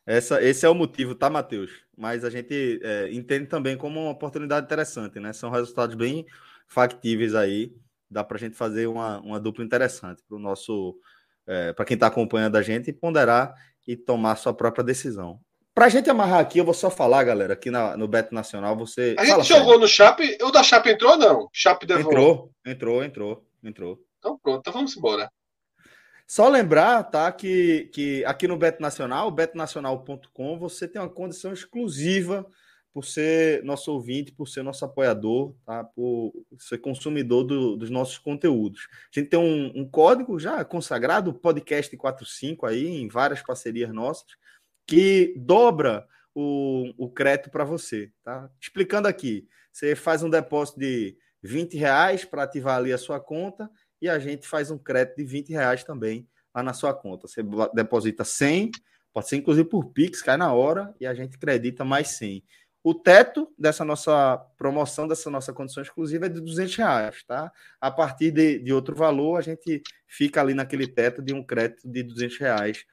[0.06, 1.70] Essa, esse é o motivo, tá, Matheus?
[1.96, 5.34] Mas a gente é, entende também como uma oportunidade interessante, né?
[5.34, 6.24] São resultados bem
[6.66, 7.74] factíveis aí.
[8.10, 10.98] Dá para a gente fazer uma, uma dupla interessante para o nosso.
[11.46, 13.54] É, para quem está acompanhando a gente ponderar
[13.86, 15.38] e tomar sua própria decisão.
[15.74, 19.14] Pra gente amarrar aqui, eu vou só falar, galera, aqui na, no Beto Nacional, você.
[19.18, 21.48] A gente jogou no Chape, o da Chape entrou não?
[21.52, 22.10] Chape devolveu.
[22.10, 24.04] Entrou, entrou, entrou, entrou.
[24.18, 25.30] Então pronto, então vamos embora.
[26.26, 32.46] Só lembrar, tá, que, que aqui no Beto Nacional, betonacional.com, você tem uma condição exclusiva
[32.92, 35.84] por ser nosso ouvinte, por ser nosso apoiador, tá?
[35.84, 38.88] por ser consumidor do, dos nossos conteúdos.
[39.14, 44.39] A gente tem um, um código já consagrado, podcast 45 aí, em várias parcerias nossas
[44.90, 48.10] que dobra o, o crédito para você.
[48.24, 48.50] Tá?
[48.60, 53.70] Explicando aqui, você faz um depósito de 20 reais para ativar ali a sua conta
[54.02, 57.28] e a gente faz um crédito de 20 reais também lá na sua conta.
[57.28, 57.40] Você
[57.72, 58.72] deposita 100,
[59.12, 62.42] pode ser inclusive por Pix, cai na hora e a gente acredita mais 100.
[62.82, 67.52] O teto dessa nossa promoção, dessa nossa condição exclusiva é de 200 reais, tá?
[67.80, 71.88] A partir de, de outro valor, a gente fica ali naquele teto de um crédito
[71.88, 72.84] de 200 reais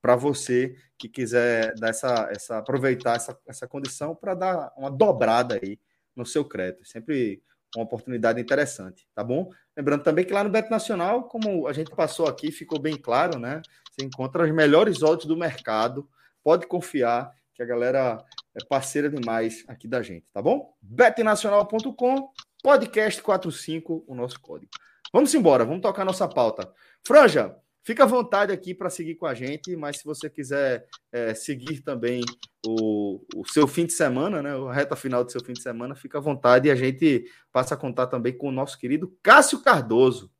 [0.00, 5.58] para você que quiser dar essa, essa aproveitar essa, essa condição para dar uma dobrada
[5.62, 5.78] aí
[6.14, 6.86] no seu crédito.
[6.86, 7.42] Sempre
[7.74, 9.50] uma oportunidade interessante, tá bom?
[9.76, 13.38] Lembrando também que lá no Beto Nacional, como a gente passou aqui, ficou bem claro,
[13.38, 13.60] né?
[13.90, 16.08] Você encontra as melhores odds do mercado.
[16.42, 20.74] Pode confiar que a galera é parceira demais aqui da gente, tá bom?
[20.82, 22.30] betnacional.com,
[22.62, 24.70] podcast 45, o nosso código.
[25.12, 26.72] Vamos embora, vamos tocar nossa pauta.
[27.04, 31.34] Franja, Fica à vontade aqui para seguir com a gente, mas se você quiser é,
[31.34, 32.22] seguir também
[32.66, 35.94] o, o, seu fim de semana, né, a reta final do seu fim de semana,
[35.94, 39.62] fica à vontade e a gente passa a contar também com o nosso querido Cássio
[39.62, 40.32] Cardoso.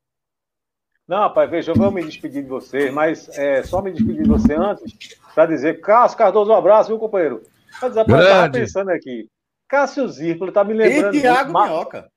[1.06, 4.28] Não, rapaz, veja, eu vou me despedir de você, mas é, só me despedir de
[4.28, 7.42] você antes para dizer, Cássio Cardoso, um abraço, meu companheiro?
[7.82, 9.28] Mas eu estava pensando aqui,
[9.68, 11.14] Cássio Zirpolo está me lembrando...
[11.14, 12.10] E Thiago Minhoca.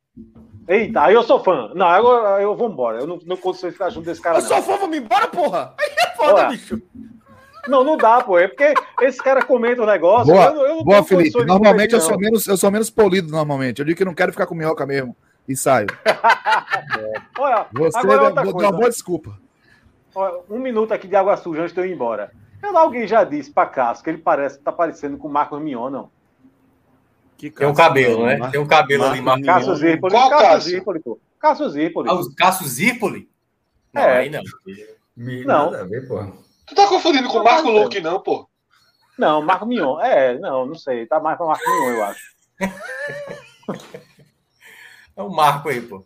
[0.68, 1.72] Eita, aí eu sou fã.
[1.74, 3.00] Não, agora eu vou embora.
[3.00, 4.40] Eu não, não consigo ficar junto desse cara.
[4.40, 4.48] Eu não.
[4.50, 5.74] sou fã, vamos embora, porra!
[5.80, 6.82] Aí é foda, Olha, bicho.
[7.68, 8.38] Não, não dá, pô.
[8.38, 10.34] É porque esse cara comenta o um negócio.
[10.34, 11.46] Boa, eu, eu boa Felipe.
[11.46, 13.80] Normalmente eu sou, menos, eu sou menos polido, normalmente.
[13.80, 15.16] Eu digo que não quero ficar com minhoca mesmo.
[15.48, 15.88] E saio.
[16.06, 17.14] é.
[17.40, 19.38] Olha, Você agora deu, uma boa desculpa.
[20.14, 22.32] Olha, um minuto aqui de água suja antes de eu ir embora.
[22.62, 25.90] Eu, alguém já disse pra Cássio que ele parece, tá parecendo com o Marcos Mion,
[25.90, 26.10] não.
[27.38, 28.50] Que tem um cabelo, né?
[28.50, 30.14] Tem um cabelo ali, Marcos Cássio Zirpoli.
[30.14, 31.20] Qual Cássio Zirpoli, pô.
[31.40, 32.10] Cássio Zirpoli.
[32.10, 33.30] Ah, o Cássio Zirpoli?
[33.94, 34.18] Não, é.
[34.18, 34.42] aí não.
[35.46, 35.72] Não.
[35.88, 36.08] Ver.
[36.66, 38.50] Tu tá confundindo com o Marco Luque, não, pô?
[39.18, 40.00] Não, Marco Mion.
[40.00, 41.06] É, não, não sei.
[41.06, 42.38] Tá mais pra Marco Mion, eu acho.
[45.16, 46.04] é o Marco aí, pô.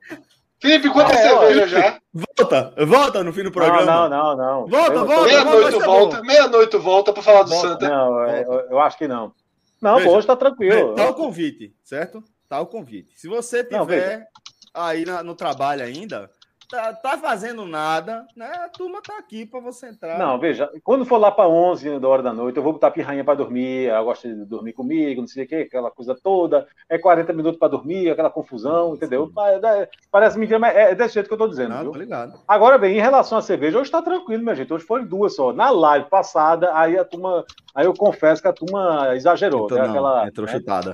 [0.61, 1.99] Felipe, quanta é, cerveja já?
[2.13, 3.84] Volta, volta no fim do programa.
[3.84, 4.38] Não, não, não.
[4.38, 4.67] não.
[4.67, 5.25] Volta, eu, volta.
[5.25, 7.67] Meia-noite volta, meia-noite volta para falar do volta.
[7.69, 7.89] Santa.
[7.89, 9.34] Não, é, eu, eu, acho que não.
[9.82, 10.93] Não, Veja, hoje tá tranquilo.
[10.93, 12.23] Tá o convite, certo?
[12.47, 13.17] Tá o convite.
[13.17, 14.25] Se você tiver não,
[14.73, 16.29] aí na, no trabalho ainda,
[16.72, 18.47] tá, tá fazendo nada, né?
[18.47, 20.17] A turma tá aqui para você entrar.
[20.17, 23.26] Não, veja, quando for lá para 11 da hora da noite, eu vou botar pirrainha
[23.26, 26.65] para dormir, ela gosta de dormir comigo, não sei o que, aquela coisa toda.
[26.89, 29.30] É 40 minutos para dormir, aquela confusão, entendeu?
[29.63, 31.76] É, parece mentira, mas é desse jeito que eu tô dizendo.
[31.76, 32.39] Não, tô ligado.
[32.47, 34.74] Agora bem, em relação à cerveja, hoje tá tranquilo, minha gente.
[34.74, 35.51] Hoje foi duas só.
[35.51, 37.45] Na live passada, aí a turma,
[37.76, 39.65] aí eu confesso que a turma exagerou.
[39.65, 39.89] Então, né?
[39.89, 40.53] aquela, entrou né?
[40.53, 40.93] chutada.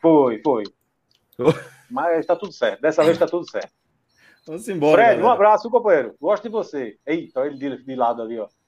[0.00, 0.64] Foi, foi.
[1.90, 2.80] Mas tá tudo certo.
[2.80, 3.79] Dessa vez tá tudo certo.
[4.46, 5.02] Vamos embora.
[5.02, 5.26] Fred, galera.
[5.26, 6.14] um abraço, companheiro.
[6.20, 6.96] Gosto de você.
[7.06, 8.48] Eita, ele de, de lado ali, ó.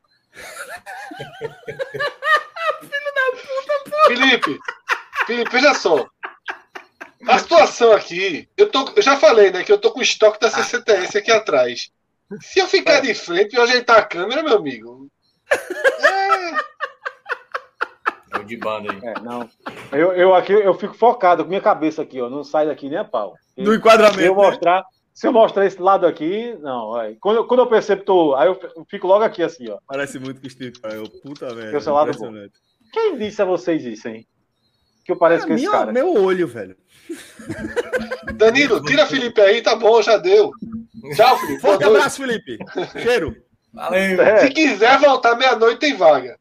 [2.81, 3.97] Filho da puta, pô.
[4.09, 4.59] Felipe,
[5.27, 6.07] Felipe, veja só.
[7.29, 10.41] A situação aqui, eu, tô, eu já falei, né, que eu tô com o estoque
[10.41, 11.93] da CCTS aqui atrás.
[12.41, 15.09] Se eu ficar de frente e ajeitar a câmera, meu amigo.
[15.51, 16.73] É.
[18.33, 18.99] É o de banda aí.
[19.03, 19.49] É, não.
[19.93, 22.31] Eu, eu aqui eu fico focado com minha cabeça aqui, ó.
[22.31, 23.35] Não sai daqui nem a pau.
[23.57, 24.21] Do enquadramento.
[24.21, 24.83] Se eu né?
[25.15, 26.95] Se eu mostrar esse lado aqui, não.
[26.95, 28.59] Aí, quando, eu, quando eu percebo, tô, aí eu
[28.89, 29.79] fico logo aqui assim, ó.
[29.87, 31.81] Parece muito que Steve eu Puta merda.
[31.81, 32.33] Seu lado bom.
[32.93, 34.27] Quem disse a vocês isso, hein?
[35.05, 35.93] Que eu pareço é, com esse minha, cara.
[35.93, 36.77] Meu olho, velho.
[38.37, 40.51] Danilo, tira Felipe aí, tá bom, já deu.
[41.15, 41.61] Tchau, Felipe.
[41.61, 42.59] Forte abraço, Felipe.
[43.03, 43.37] Cheiro.
[43.73, 44.23] Valeu.
[44.23, 44.39] É.
[44.39, 46.39] Se quiser voltar meia-noite, tem vaga.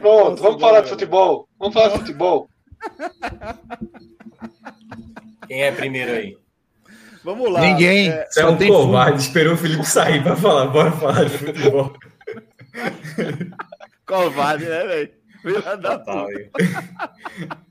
[0.00, 1.48] Pronto, Nossa, vamos falar de futebol.
[1.58, 2.48] Vamos falar de futebol.
[5.46, 6.43] Quem é primeiro aí?
[7.24, 7.60] Vamos lá.
[7.60, 8.10] Ninguém.
[8.10, 10.66] É, Você é um covarde, esperou o Felipe sair para falar.
[10.66, 11.96] Bora falar de futebol.
[14.06, 15.10] covarde, né, velho?
[15.40, 16.50] Filha da puta.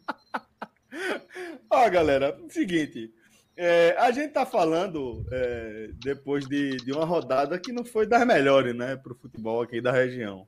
[1.69, 3.11] Ó, galera, seguinte.
[3.55, 8.25] É, a gente tá falando é, depois de, de uma rodada que não foi das
[8.25, 10.47] melhores, né, para o futebol aqui da região.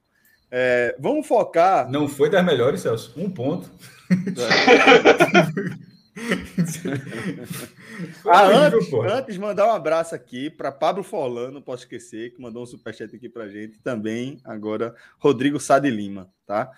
[0.49, 1.89] É, vamos focar.
[1.89, 3.13] Não foi das melhores, Celso.
[3.15, 3.69] Um ponto.
[8.25, 12.63] ah, antes, antes, mandar um abraço aqui para Pablo Forlan, não posso esquecer, que mandou
[12.63, 13.79] um superchat aqui para gente.
[13.79, 16.71] Também, agora, Rodrigo Sá de Lima, tá?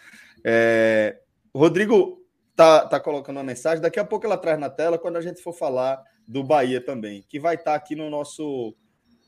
[0.44, 1.20] É,
[1.54, 2.26] Rodrigo
[2.56, 5.42] tá, tá colocando uma mensagem, daqui a pouco ela traz na tela quando a gente
[5.42, 8.76] for falar do Bahia também, que vai estar tá aqui no nosso,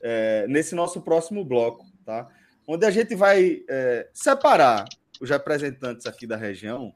[0.02, 2.28] é, nesse nosso próximo bloco, tá?
[2.66, 4.84] Onde a gente vai é, separar
[5.20, 6.92] os representantes aqui da região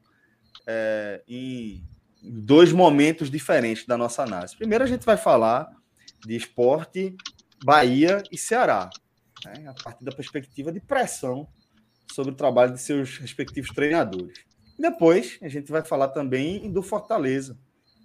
[0.67, 1.83] é, em
[2.31, 4.55] dois momentos diferentes da nossa análise.
[4.55, 5.69] Primeiro, a gente vai falar
[6.25, 7.15] de esporte,
[7.63, 8.89] Bahia e Ceará,
[9.43, 11.47] né, a partir da perspectiva de pressão
[12.11, 14.39] sobre o trabalho de seus respectivos treinadores.
[14.77, 17.57] Depois, a gente vai falar também do Fortaleza,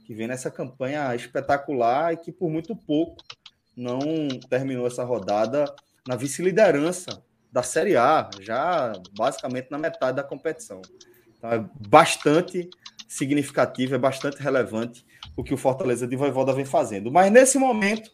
[0.07, 3.23] que vem nessa campanha espetacular e que por muito pouco
[3.77, 4.01] não
[4.49, 5.65] terminou essa rodada
[6.07, 10.81] na vice-liderança da Série A, já basicamente na metade da competição.
[11.37, 12.69] Então, é bastante
[13.11, 15.05] significativo, é bastante relevante
[15.37, 17.11] o que o Fortaleza de Voivoda vem fazendo.
[17.11, 18.09] Mas nesse momento,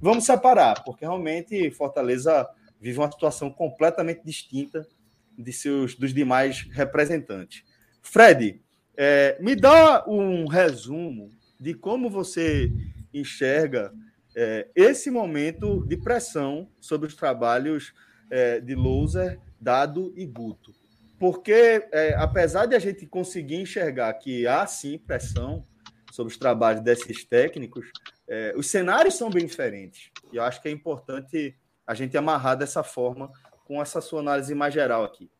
[0.00, 2.48] vamos separar, porque realmente Fortaleza
[2.80, 4.88] vive uma situação completamente distinta
[5.36, 7.64] de seus dos demais representantes.
[8.00, 8.62] Fred,
[8.96, 11.28] é, me dá um resumo
[11.60, 12.72] de como você
[13.12, 13.92] enxerga
[14.34, 17.92] é, esse momento de pressão sobre os trabalhos
[18.30, 20.79] é, de Louser, Dado e Guto
[21.20, 25.66] porque é, apesar de a gente conseguir enxergar que há sim pressão
[26.10, 27.92] sobre os trabalhos desses técnicos,
[28.26, 30.10] é, os cenários são bem diferentes.
[30.32, 31.54] E eu acho que é importante
[31.86, 33.30] a gente amarrar dessa forma
[33.66, 35.30] com essa sua análise mais geral aqui.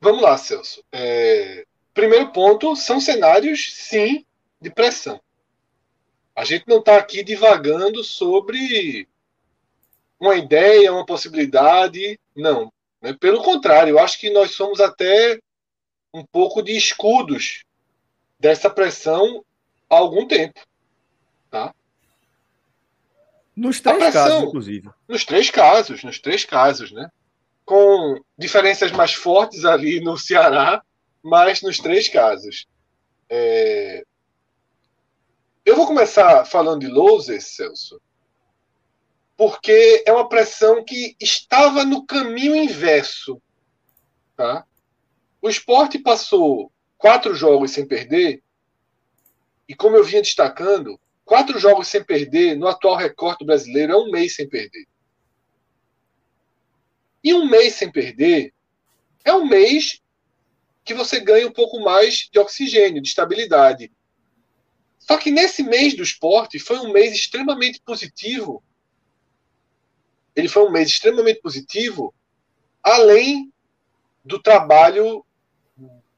[0.00, 0.82] Vamos lá, Celso.
[0.90, 4.24] É, primeiro ponto, são cenários, sim,
[4.58, 5.20] de pressão.
[6.34, 9.06] A gente não está aqui divagando sobre
[10.18, 12.18] uma ideia, uma possibilidade.
[12.34, 12.72] Não.
[13.02, 13.12] Né?
[13.12, 15.38] Pelo contrário, eu acho que nós somos até
[16.14, 17.64] um pouco de escudos
[18.38, 19.44] dessa pressão
[19.90, 20.60] há algum tempo.
[21.50, 21.74] Tá?
[23.54, 24.90] Nos três pressão, casos, inclusive.
[25.08, 27.10] Nos três casos, nos três casos, né?
[27.64, 30.82] Com diferenças mais fortes ali no Ceará,
[31.22, 32.66] mas nos três casos.
[33.28, 34.04] É...
[35.64, 38.00] Eu vou começar falando de Lousas, Celso,
[39.42, 43.42] porque é uma pressão que estava no caminho inverso.
[44.36, 44.64] Tá?
[45.40, 48.40] O esporte passou quatro jogos sem perder,
[49.68, 54.12] e como eu vinha destacando, quatro jogos sem perder no atual recorde brasileiro é um
[54.12, 54.86] mês sem perder.
[57.24, 58.54] E um mês sem perder
[59.24, 60.00] é um mês
[60.84, 63.90] que você ganha um pouco mais de oxigênio, de estabilidade.
[65.00, 68.62] Só que nesse mês do esporte foi um mês extremamente positivo.
[70.34, 72.14] Ele foi um mês extremamente positivo,
[72.82, 73.52] além
[74.24, 75.24] do trabalho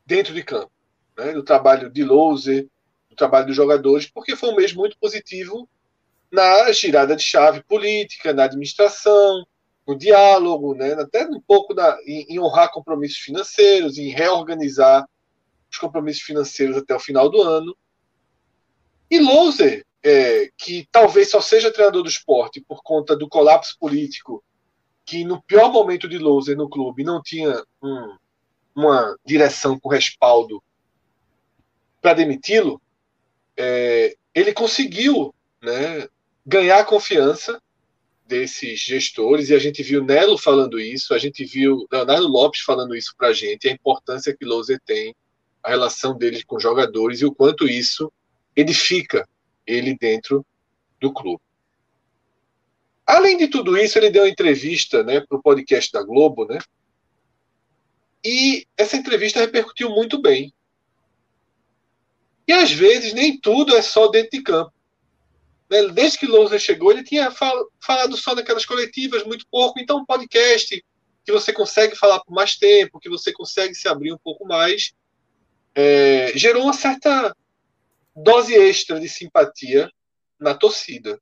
[0.07, 0.71] dentro de campo,
[1.17, 1.33] né?
[1.33, 2.69] do trabalho de Louser,
[3.09, 5.69] do trabalho dos jogadores, porque foi um mês muito positivo
[6.31, 9.47] na girada de chave política, na administração,
[9.87, 10.93] no diálogo, né?
[10.95, 15.09] até um pouco na, em, em honrar compromissos financeiros, em reorganizar
[15.71, 17.77] os compromissos financeiros até o final do ano.
[19.11, 24.45] E Louser, é, que talvez só seja treinador do esporte por conta do colapso político,
[25.07, 28.17] que no pior momento de Louser no clube não tinha um,
[28.75, 30.63] uma direção com respaldo
[32.03, 32.81] para demiti-lo,
[33.57, 36.07] é, ele conseguiu né,
[36.45, 37.59] ganhar confiança
[38.27, 42.95] desses gestores, e a gente viu Nelo falando isso, a gente viu Leonardo Lopes falando
[42.95, 45.15] isso para a gente, a importância que Louser tem,
[45.63, 48.13] a relação dele com jogadores e o quanto isso
[48.55, 49.27] edifica
[49.67, 50.45] ele dentro
[51.01, 51.43] do clube.
[53.07, 56.59] Além de tudo isso, ele deu uma entrevista né, para o podcast da Globo, né?
[58.25, 60.53] E essa entrevista repercutiu muito bem.
[62.49, 64.73] E às vezes nem tudo é só dentro de campo.
[65.71, 65.89] Né?
[65.89, 69.79] Desde que Lousa chegou, ele tinha falado só naquelas coletivas muito pouco.
[69.79, 70.83] Então, um podcast
[71.25, 74.93] que você consegue falar por mais tempo, que você consegue se abrir um pouco mais,
[75.75, 77.35] é, gerou uma certa
[78.15, 79.91] dose extra de simpatia
[80.39, 81.21] na torcida.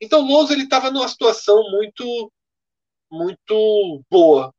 [0.00, 2.32] Então, Lousa ele estava numa situação muito
[3.10, 4.54] muito boa,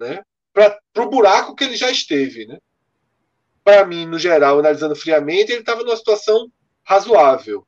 [0.00, 0.22] né?
[0.52, 2.58] Para o buraco que ele já esteve, né?
[3.62, 6.50] Para mim, no geral, analisando friamente, ele estava numa situação
[6.82, 7.66] razoável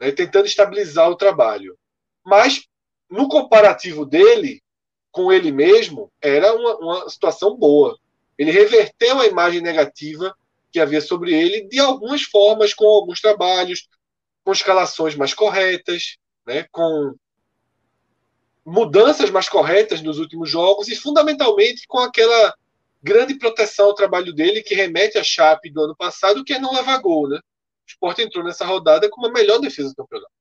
[0.00, 1.78] né, tentando estabilizar o trabalho.
[2.24, 2.66] Mas,
[3.08, 4.62] no comparativo dele
[5.12, 7.98] com ele mesmo, era uma, uma situação boa.
[8.38, 10.34] Ele reverteu a imagem negativa
[10.70, 13.88] que havia sobre ele de algumas formas, com alguns trabalhos,
[14.44, 16.16] com escalações mais corretas,
[16.46, 17.14] né, com
[18.64, 22.54] mudanças mais corretas nos últimos jogos e, fundamentalmente, com aquela
[23.02, 26.74] grande proteção ao trabalho dele que remete à Chape do ano passado, que é não
[26.74, 27.38] levar gol, né?
[27.38, 27.42] O
[27.88, 30.32] Sport entrou nessa rodada com a melhor defesa do campeonato.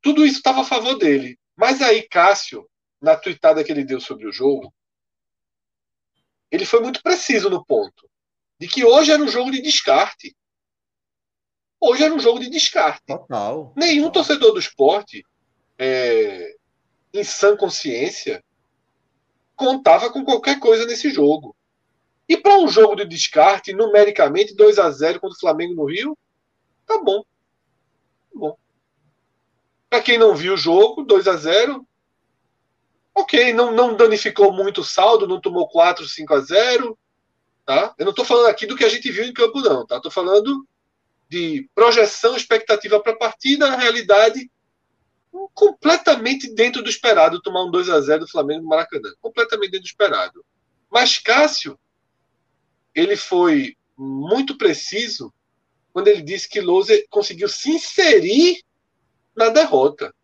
[0.00, 1.38] Tudo isso estava a favor dele.
[1.54, 2.68] Mas aí, Cássio,
[3.00, 4.74] na tuitada que ele deu sobre o jogo,
[6.50, 8.08] ele foi muito preciso no ponto
[8.64, 10.34] de que hoje era um jogo de descarte.
[11.78, 13.04] Hoje era um jogo de descarte.
[13.06, 13.74] Total.
[13.76, 15.22] Nenhum torcedor do esporte,
[15.78, 16.56] é,
[17.12, 18.42] em sã consciência,
[19.54, 21.54] contava com qualquer coisa nesse jogo.
[22.26, 26.16] E para um jogo de descarte, numericamente, 2 a 0 contra o Flamengo no Rio,
[26.86, 27.20] tá bom.
[27.20, 28.56] Tá bom.
[29.90, 31.86] Para quem não viu o jogo, 2 a 0
[33.14, 36.98] ok, não, não danificou muito o saldo, não tomou 4, 5 a 0
[37.64, 37.94] tá?
[37.98, 39.86] Eu não estou falando aqui do que a gente viu em campo, não.
[39.86, 39.96] Tá?
[39.96, 40.66] Estou falando
[41.28, 44.50] de projeção, expectativa para a partida, a realidade
[45.52, 49.12] completamente dentro do esperado tomar um 2 a 0 do Flamengo no Maracanã.
[49.20, 50.44] Completamente dentro do esperado.
[50.90, 51.78] Mas Cássio
[52.94, 55.32] ele foi muito preciso
[55.92, 58.62] quando ele disse que Louser conseguiu se inserir
[59.34, 60.14] na derrota.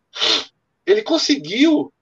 [0.85, 1.93] Ele conseguiu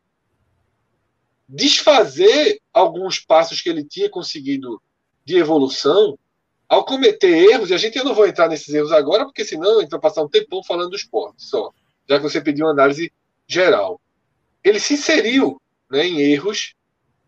[1.48, 4.82] desfazer alguns passos que ele tinha conseguido
[5.30, 6.18] de evolução
[6.68, 9.78] ao cometer erros, e a gente eu não vou entrar nesses erros agora, porque senão
[9.78, 11.72] a gente vai passar um tempão falando do esporte só,
[12.08, 13.14] já que você pediu uma análise
[13.48, 14.02] geral.
[14.64, 16.74] Ele se inseriu né, em erros,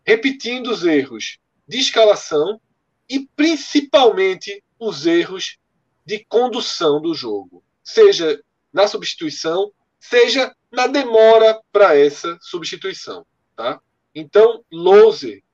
[0.04, 2.60] repetindo os erros de escalação
[3.08, 5.58] e principalmente os erros
[6.04, 8.42] de condução do jogo, seja
[8.72, 13.24] na substituição, seja na demora para essa substituição,
[13.54, 13.80] tá?
[14.12, 15.44] Então, Lose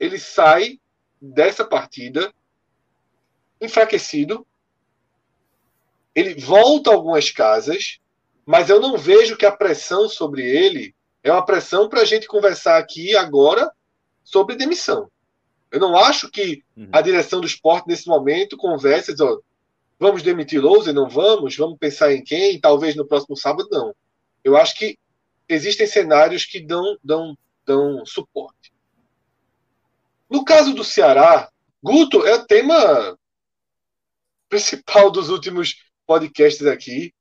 [0.00, 0.80] ele sai
[1.22, 2.34] dessa partida
[3.60, 4.44] enfraquecido.
[6.14, 8.00] Ele volta a algumas casas,
[8.44, 12.26] mas eu não vejo que a pressão sobre ele é uma pressão para a gente
[12.26, 13.70] conversar aqui agora
[14.24, 15.08] sobre demissão.
[15.70, 16.88] Eu não acho que uhum.
[16.92, 19.38] a direção do esporte, nesse momento, conversa e diz, ó,
[19.98, 21.56] vamos demitir Lousa, não vamos?
[21.56, 22.60] Vamos pensar em quem?
[22.60, 23.94] Talvez no próximo sábado, não.
[24.44, 24.98] Eu acho que
[25.48, 28.61] existem cenários que dão, dão, dão suporte.
[30.32, 31.50] No caso do Ceará,
[31.82, 33.18] Guto é o tema
[34.48, 35.76] principal dos últimos
[36.06, 37.12] podcasts aqui,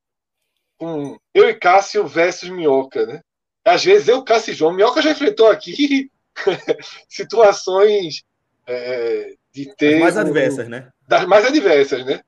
[0.77, 3.21] com eu e Cássio versus Minhoca, né?
[3.65, 6.09] Às vezes eu, Cássio e João, Minhoca já enfrentou aqui
[7.09, 8.23] situações
[8.65, 9.95] é, de ter.
[9.95, 10.89] As mais adversas, né?
[11.05, 12.21] Das mais adversas, né?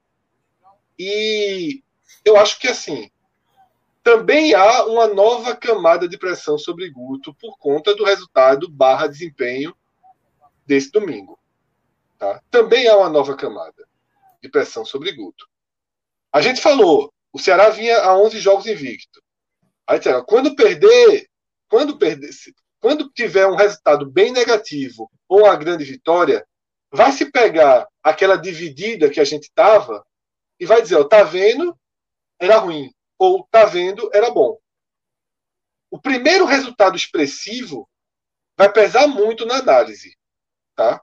[1.00, 1.82] E
[2.26, 3.10] eu acho que assim.
[4.04, 9.74] Também há uma nova camada de pressão sobre Guto por conta do resultado barra desempenho
[10.66, 11.40] desse domingo.
[12.18, 12.42] Tá?
[12.50, 13.88] Também há uma nova camada
[14.42, 15.48] de pressão sobre Guto.
[16.32, 19.22] A gente falou, o Ceará vinha a 11 jogos invicto.
[19.88, 21.28] Aí, quando perder,
[21.68, 22.30] quando perder,
[22.80, 26.46] quando tiver um resultado bem negativo ou uma grande vitória,
[26.92, 30.06] vai se pegar aquela dividida que a gente tava
[30.60, 31.78] e vai dizer, ó, tá vendo,
[32.40, 34.58] era ruim, ou tá vendo, era bom.
[35.90, 37.90] O primeiro resultado expressivo
[38.58, 40.16] vai pesar muito na análise,
[40.76, 41.02] tá?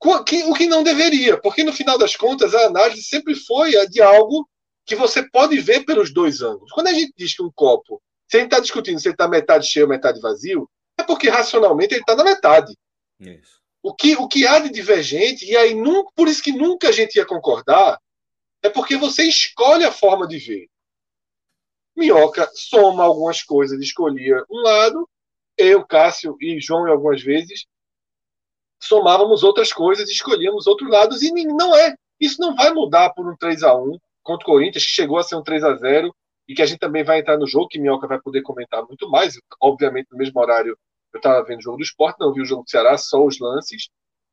[0.00, 0.22] O
[0.54, 4.48] que não deveria, porque no final das contas a análise sempre foi a de algo
[4.84, 6.70] que você pode ver pelos dois ângulos.
[6.72, 9.26] Quando a gente diz que um copo, se a gente está discutindo se ele está
[9.26, 10.68] metade cheio ou metade vazio,
[10.98, 12.76] é porque racionalmente ele está na metade.
[13.18, 13.60] Isso.
[13.82, 16.92] O que, o que há de divergente, e aí nunca, por isso que nunca a
[16.92, 17.98] gente ia concordar,
[18.62, 20.68] é porque você escolhe a forma de ver.
[21.96, 25.08] Minhoca soma algumas coisas, escolhia um lado,
[25.56, 27.66] eu, Cássio e João, algumas vezes,
[28.86, 31.94] somávamos outras coisas, escolhíamos outros lados, e não é.
[32.20, 35.22] Isso não vai mudar por um 3 a 1 contra o Corinthians, que chegou a
[35.22, 36.14] ser um 3 a 0
[36.48, 39.08] e que a gente também vai entrar no jogo, que Minhoca vai poder comentar muito
[39.10, 39.38] mais.
[39.60, 40.76] Obviamente, no mesmo horário,
[41.12, 43.38] eu estava vendo o jogo do esporte, não vi o jogo do Ceará, só os
[43.38, 43.88] lances,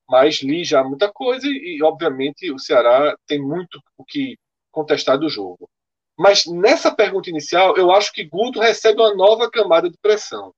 [0.09, 4.37] mas li já muita coisa e, obviamente, o Ceará tem muito o que
[4.71, 5.69] contestar do jogo.
[6.17, 10.53] Mas nessa pergunta inicial, eu acho que Guto recebe uma nova camada de pressão.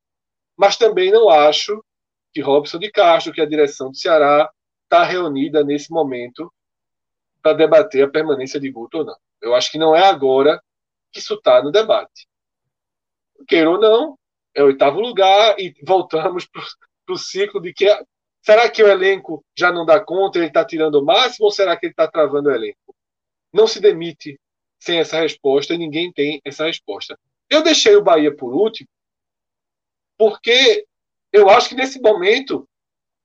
[0.57, 1.83] Mas também não acho
[2.33, 4.51] que Robson de Castro, que a direção do Ceará,
[4.83, 6.51] está reunida nesse momento
[7.41, 9.17] para debater a permanência de Guto ou não.
[9.41, 10.61] Eu acho que não é agora
[11.11, 12.27] que isso está no debate.
[13.47, 14.17] Queira ou não,
[14.55, 16.63] é o oitavo lugar e voltamos para
[17.09, 17.85] o ciclo de que
[18.41, 21.77] será que o elenco já não dá conta, ele está tirando o máximo ou será
[21.77, 22.95] que ele está travando o elenco?
[23.51, 24.39] Não se demite
[24.79, 27.17] sem essa resposta e ninguém tem essa resposta.
[27.49, 28.87] Eu deixei o Bahia por último
[30.17, 30.85] porque
[31.33, 32.69] eu acho que nesse momento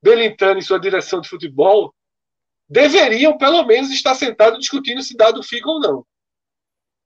[0.03, 1.95] Belintani e sua direção de futebol
[2.69, 6.07] deveriam pelo menos estar sentados discutindo se dado fica ou não.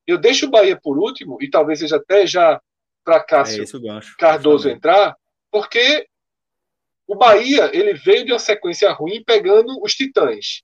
[0.06, 2.60] Eu deixo o Bahia por último, e talvez seja até já
[3.04, 5.16] para Cássio é Cardoso entrar,
[5.50, 6.08] porque
[7.06, 10.62] o Bahia ele veio de uma sequência ruim pegando os Titãs.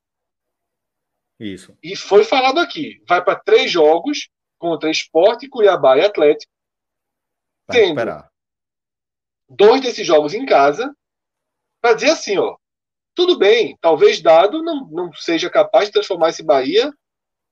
[1.38, 1.76] Isso.
[1.82, 3.02] E foi falado aqui.
[3.08, 4.28] Vai para três jogos
[4.58, 6.52] contra Esporte, Cuiabá e Atlético.
[7.66, 8.27] Vai tendo esperar.
[9.48, 10.94] Dois desses jogos em casa,
[11.80, 12.56] para dizer assim, ó,
[13.14, 16.92] tudo bem, talvez Dado não, não seja capaz de transformar esse Bahia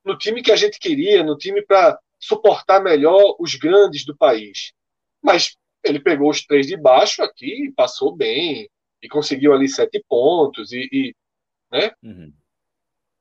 [0.04, 4.72] no time que a gente queria, no time para suportar melhor os grandes do país.
[5.22, 8.68] Mas ele pegou os três de baixo aqui, passou bem
[9.02, 11.14] e conseguiu ali sete pontos e, e
[11.70, 11.90] né?
[12.02, 12.32] Uhum.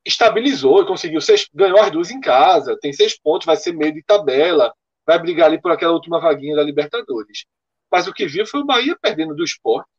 [0.05, 3.93] estabilizou e conseguiu seis, ganhou as duas em casa, tem seis pontos, vai ser meio
[3.93, 4.71] de tabela,
[5.05, 7.45] vai brigar ali por aquela última vaguinha da Libertadores.
[7.91, 9.89] Mas o que viu foi o Bahia perdendo do esporte,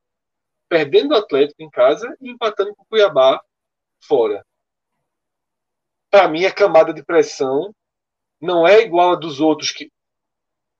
[0.68, 3.40] perdendo o Atlético em casa e empatando com o Cuiabá
[4.00, 4.44] fora
[6.16, 7.74] para mim, a camada de pressão
[8.40, 9.90] não é igual a dos outros que.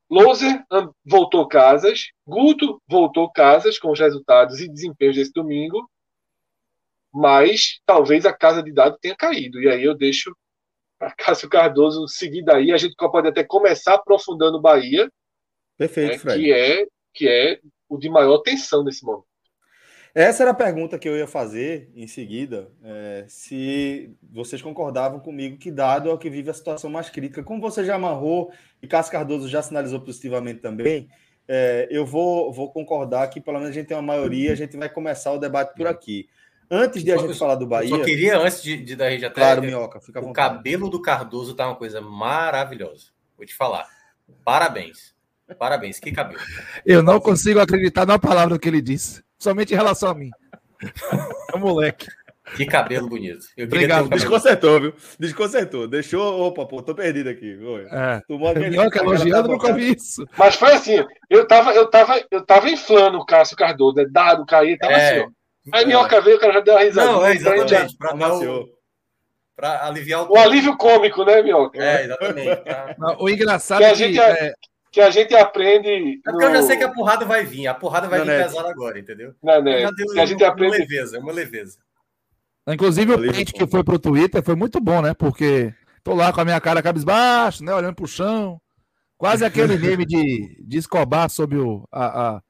[0.09, 0.65] Loser
[1.05, 5.91] voltou casas, Guto voltou casas com os resultados e desempenhos desse domingo,
[7.13, 9.61] mas talvez a casa de dados tenha caído.
[9.61, 10.35] E aí eu deixo
[10.99, 12.73] para Cássio Cardoso seguir daí.
[12.73, 15.11] A gente pode até começar aprofundando o Bahia,
[15.77, 16.41] Perfeito, né, Fred.
[16.41, 16.87] que é
[17.17, 17.59] que é
[17.89, 19.27] o de maior tensão nesse momento.
[20.15, 25.59] Essa era a pergunta que eu ia fazer em seguida, é, se vocês concordavam comigo
[25.59, 28.51] que dado é o que vive a situação mais crítica, como você já amarrou
[28.81, 31.07] e Cássio Cardoso já sinalizou positivamente também,
[31.47, 34.75] é, eu vou, vou concordar que pelo menos a gente tem uma maioria, a gente
[34.77, 36.27] vai começar o debate por aqui.
[36.71, 37.91] Antes de a gente falar do Bahia.
[37.91, 39.35] Eu só queria, antes de, de da gente até.
[39.35, 43.09] Claro, Minhoca, fica O cabelo do Cardoso tá uma coisa maravilhosa.
[43.37, 43.87] Vou te falar.
[44.43, 45.16] Parabéns.
[45.55, 46.41] Parabéns, que cabelo.
[46.85, 50.31] Eu não consigo acreditar na palavra que ele disse somente em relação a mim.
[51.55, 52.07] É moleque.
[52.55, 53.45] Que cabelo bonito.
[53.57, 54.09] Eu Obrigado.
[54.09, 54.95] Desconcertou, viu?
[55.19, 55.89] Desconcertou.
[55.89, 56.41] Deixou.
[56.43, 57.59] Opa, pô, tô perdido aqui.
[57.91, 58.21] É.
[58.29, 58.71] Tomou aquele.
[58.71, 60.25] Minhoca elogiando, nunca vi isso.
[60.39, 64.07] Mas foi assim: eu tava, eu tava, eu tava inflando o Cássio Cardoso, né?
[64.09, 65.11] Dado, cair, tava é.
[65.11, 65.77] assim, ó.
[65.77, 65.87] Aí é.
[65.87, 67.13] Minhoca veio, o cara já deu uma risada.
[67.13, 67.97] Não, é exatamente.
[67.97, 68.69] Pra, dar o,
[69.57, 70.33] pra aliviar o.
[70.33, 71.83] O alívio cômico, né, Minhoca?
[71.83, 72.63] É, exatamente.
[72.97, 74.55] Não, o engraçado é que, a gente, é,
[74.97, 76.23] que a gente aprende.
[76.27, 76.51] É porque no...
[76.53, 78.99] eu já sei que a porrada vai vir, a porrada vai não, vir pesada agora,
[78.99, 79.35] entendeu?
[79.43, 79.87] Não, né?
[79.93, 80.75] que a gente uma, aprende.
[80.75, 81.79] Uma leveza, uma leveza.
[82.67, 85.13] Inclusive, o print que foi pro Twitter foi muito bom, né?
[85.13, 87.75] Porque tô lá com a minha cara cabisbaixo, né?
[87.75, 88.59] Olhando pro chão.
[89.19, 91.87] Quase aquele meme de, de Escobar sobre o.
[91.93, 92.43] A, a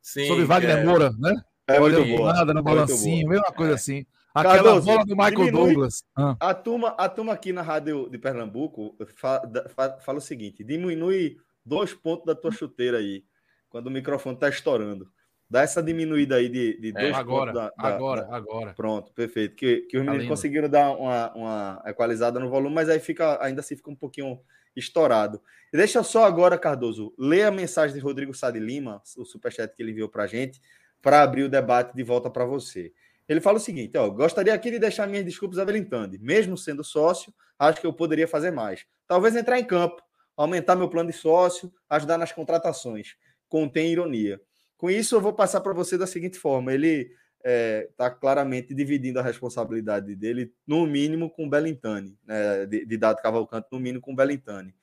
[0.00, 0.84] Sim, sobre Wagner é...
[0.84, 1.34] Moura, né?
[1.66, 3.74] É Olhando nada no balancinho, mesma coisa é.
[3.74, 4.06] assim.
[4.32, 6.04] Aquela Cardoso, bola do Michael diminui, Douglas.
[6.16, 6.36] Ah.
[6.38, 11.92] A, turma, a turma aqui na rádio de Pernambuco fala, fala o seguinte: diminui dois
[11.94, 13.24] pontos da tua chuteira aí,
[13.68, 15.10] quando o microfone tá estourando.
[15.48, 18.36] Dá essa diminuída aí de, de é, dois agora, da, da, agora, da...
[18.36, 18.72] agora.
[18.72, 19.56] Pronto, perfeito.
[19.56, 23.00] Que, que os tá meninos tá conseguiram dar uma, uma equalizada no volume, mas aí
[23.00, 24.40] fica, ainda assim fica um pouquinho
[24.76, 25.40] estourado.
[25.72, 29.74] E deixa só agora, Cardoso, ler a mensagem de Rodrigo Sá de Lima, o superchat
[29.74, 30.60] que ele enviou para a gente,
[31.02, 32.92] para abrir o debate de volta para você.
[33.28, 36.18] Ele fala o seguinte: ó, gostaria aqui de deixar minhas desculpas a Belintande.
[36.18, 38.84] Mesmo sendo sócio, acho que eu poderia fazer mais.
[39.06, 40.02] Talvez entrar em campo,
[40.36, 43.16] aumentar meu plano de sócio, ajudar nas contratações.
[43.48, 44.40] Contém ironia.
[44.76, 48.74] Com isso, eu vou passar para você da seguinte forma: ele está é, tá claramente
[48.74, 53.80] dividindo a responsabilidade dele, no mínimo, com o Belintani, né, de, de Dado Cavalcante, no
[53.80, 54.74] mínimo com o Belintani.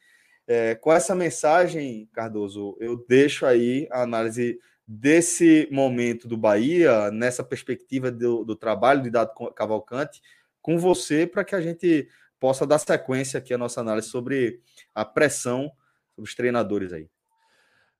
[0.47, 7.43] É, com essa mensagem, Cardoso, eu deixo aí a análise desse momento do Bahia, nessa
[7.43, 10.21] perspectiva do, do trabalho de Dado Cavalcante,
[10.61, 12.07] com você, para que a gente
[12.39, 14.61] possa dar sequência aqui à nossa análise sobre
[14.93, 15.71] a pressão
[16.15, 17.09] sobre os treinadores aí.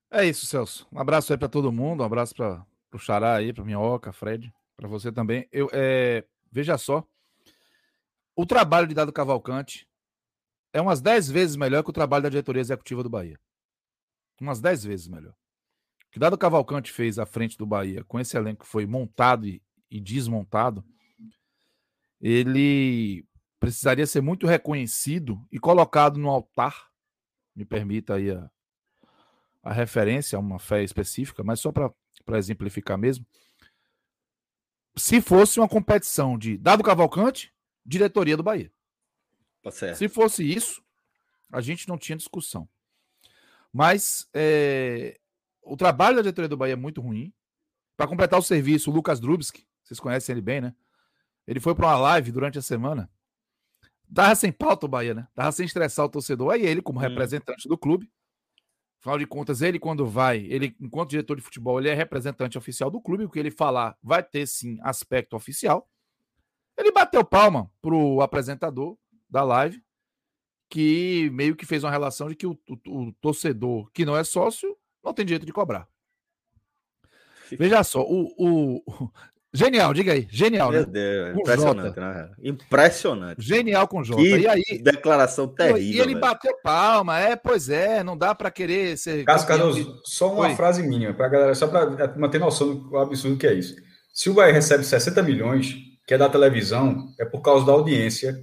[0.09, 0.87] É isso, Celso.
[0.91, 4.53] Um abraço aí para todo mundo, um abraço para o Xará aí, para Minhoca, Fred,
[4.75, 5.47] para você também.
[5.51, 7.05] Eu, é, veja só,
[8.35, 9.87] o trabalho de Dado Cavalcante
[10.71, 13.39] é umas 10 vezes melhor que o trabalho da diretoria executiva do Bahia.
[14.39, 15.33] Umas 10 vezes melhor
[16.17, 19.61] que Dado Cavalcante fez à frente do Bahia, com esse elenco que foi montado e,
[19.89, 20.83] e desmontado,
[22.19, 23.23] ele
[23.59, 26.89] precisaria ser muito reconhecido e colocado no altar.
[27.55, 28.49] Me permita aí a,
[29.63, 33.25] a referência a uma fé específica, mas só para exemplificar mesmo.
[34.95, 37.53] Se fosse uma competição de Dado Cavalcante,
[37.85, 38.71] diretoria do Bahia.
[39.61, 40.83] Tá Se fosse isso,
[41.51, 42.67] a gente não tinha discussão.
[43.71, 45.19] Mas é,
[45.61, 47.33] o trabalho da diretoria do Bahia é muito ruim.
[47.95, 50.75] Para completar o serviço, o Lucas Drubski, vocês conhecem ele bem, né?
[51.47, 53.09] Ele foi para uma live durante a semana.
[54.13, 55.27] Tava sem pauta o Bahia, né?
[55.35, 56.51] Tava sem estressar o torcedor.
[56.51, 57.01] Aí ele, como hum.
[57.01, 58.09] representante do clube,
[58.99, 62.89] afinal de contas, ele quando vai, ele, enquanto diretor de futebol, ele é representante oficial
[62.89, 65.89] do clube, o que ele falar vai ter sim aspecto oficial.
[66.77, 68.97] Ele bateu palma pro apresentador
[69.29, 69.81] da live,
[70.69, 74.23] que meio que fez uma relação de que o, o, o torcedor que não é
[74.23, 75.87] sócio não tem direito de cobrar.
[77.51, 79.11] Veja só, o, o,
[79.53, 80.27] Genial, diga aí.
[80.29, 80.87] Genial, Meu né?
[80.87, 82.29] Deus, impressionante, né?
[82.43, 83.41] Impressionante.
[83.41, 84.21] Genial com o Jota.
[84.21, 85.81] Que e aí, declaração terrível.
[85.81, 86.19] E ele velho.
[86.19, 89.23] bateu palma, é, pois é, não dá para querer ser.
[89.23, 90.55] Cássio Cardoso, só uma Oi.
[90.55, 93.75] frase minha, pra galera, só para manter noção do absurdo que é isso.
[94.13, 95.75] Se o Bahia recebe 60 milhões,
[96.05, 98.35] que é da televisão, é por causa da audiência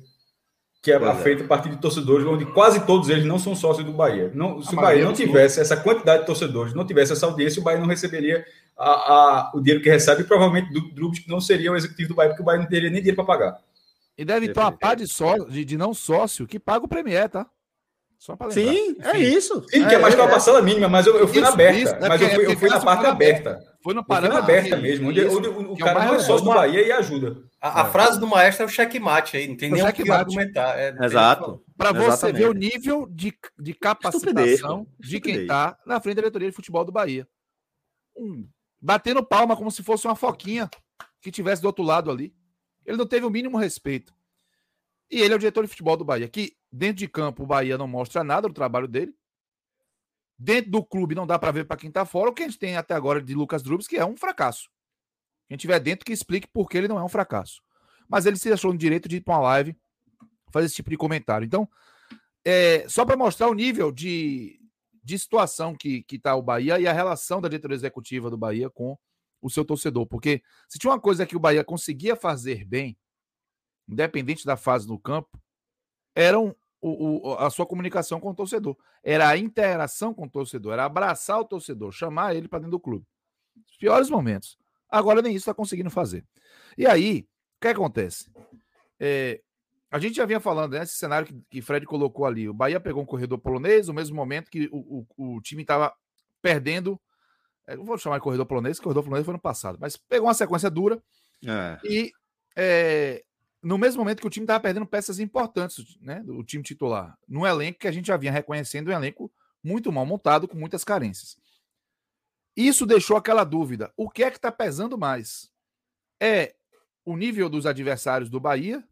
[0.85, 3.87] que é, é feita a partir de torcedores, onde quase todos eles não são sócios
[3.87, 4.31] do Bahia.
[4.35, 7.59] Não, se a o Bahia não tivesse essa quantidade de torcedores, não tivesse essa audiência,
[7.59, 8.45] o Bahia não receberia
[8.77, 12.31] a, a, o dinheiro que recebe e provavelmente Drubs não seria o executivo do Bahia,
[12.31, 13.61] porque o Bahia não teria nem dinheiro para pagar.
[14.17, 17.29] E deve ter uma par de, só, de, de, não sócio que paga o Premier,
[17.29, 17.47] tá?
[18.19, 18.73] Só para lembrar.
[18.73, 19.67] Sim, é isso.
[19.69, 21.79] Sim, que é mais que uma parcela mínima, mas eu, eu fui isso, na aberta.
[21.79, 23.75] Isso, mas eu fui, eu fui na parte aberta.
[23.83, 26.87] Foi no parâmetro aberta mesmo, onde, onde o, cara é não é sócio do Bahia
[26.87, 27.37] e ajuda.
[27.61, 30.79] A, a, frase do maestro é o checkmate aí, não tem nem o que argumentar.
[30.79, 31.63] É, Exato.
[31.77, 36.49] Para você ver o nível de, de capacitação de quem está na frente da diretoria
[36.49, 37.29] de futebol do Bahia.
[38.17, 38.47] Hum,
[38.85, 40.69] batendo palma como se fosse uma foquinha
[41.19, 42.37] que tivesse do outro lado ali.
[42.85, 44.15] Ele não teve o mínimo respeito.
[45.11, 47.79] E ele é o diretor de futebol do Bahia, que dentro de campo o Bahia
[47.79, 49.15] não mostra nada do trabalho dele.
[50.39, 52.59] Dentro do clube não dá para ver para quem está fora o que a gente
[52.59, 54.69] tem até agora de Lucas Drubs, que é um fracasso.
[55.49, 57.63] Quem tiver dentro que explique por que ele não é um fracasso.
[58.07, 59.75] Mas ele se achou no direito de ir para uma live
[60.51, 61.47] fazer esse tipo de comentário.
[61.47, 61.67] Então,
[62.45, 64.61] é, só para mostrar o nível de,
[65.05, 68.97] de situação que está o Bahia e a relação da diretoria executiva do Bahia com
[69.43, 70.07] o seu torcedor.
[70.07, 72.97] Porque se tinha uma coisa que o Bahia conseguia fazer bem,
[73.87, 75.39] independente da fase no campo,
[76.15, 78.77] eram o, o, a sua comunicação com o torcedor.
[79.03, 82.81] Era a interação com o torcedor, era abraçar o torcedor, chamar ele para dentro do
[82.81, 83.07] clube.
[83.71, 84.57] Os piores momentos.
[84.89, 86.25] Agora nem isso está conseguindo fazer.
[86.79, 88.31] E aí, o que acontece?
[88.99, 89.43] É,
[89.95, 92.49] a gente já vinha falando nesse né, cenário que, que Fred colocou ali.
[92.49, 95.95] O Bahia pegou um corredor polonês, no mesmo momento que o, o, o time estava
[96.43, 97.01] perdendo.
[97.65, 100.69] É, vou chamar de corredor polonês, corredor polonês foi no passado, mas pegou uma sequência
[100.69, 101.01] dura.
[101.47, 101.79] É.
[101.85, 102.13] E
[102.57, 103.25] é,
[103.63, 106.25] no mesmo momento que o time estava perdendo peças importantes, né?
[106.25, 110.05] Do time titular, num elenco que a gente já vinha reconhecendo um elenco muito mal
[110.05, 111.37] montado, com muitas carências.
[112.57, 115.53] Isso deixou aquela dúvida: o que é que está pesando mais?
[116.21, 116.57] É
[117.05, 118.85] o nível dos adversários do Bahia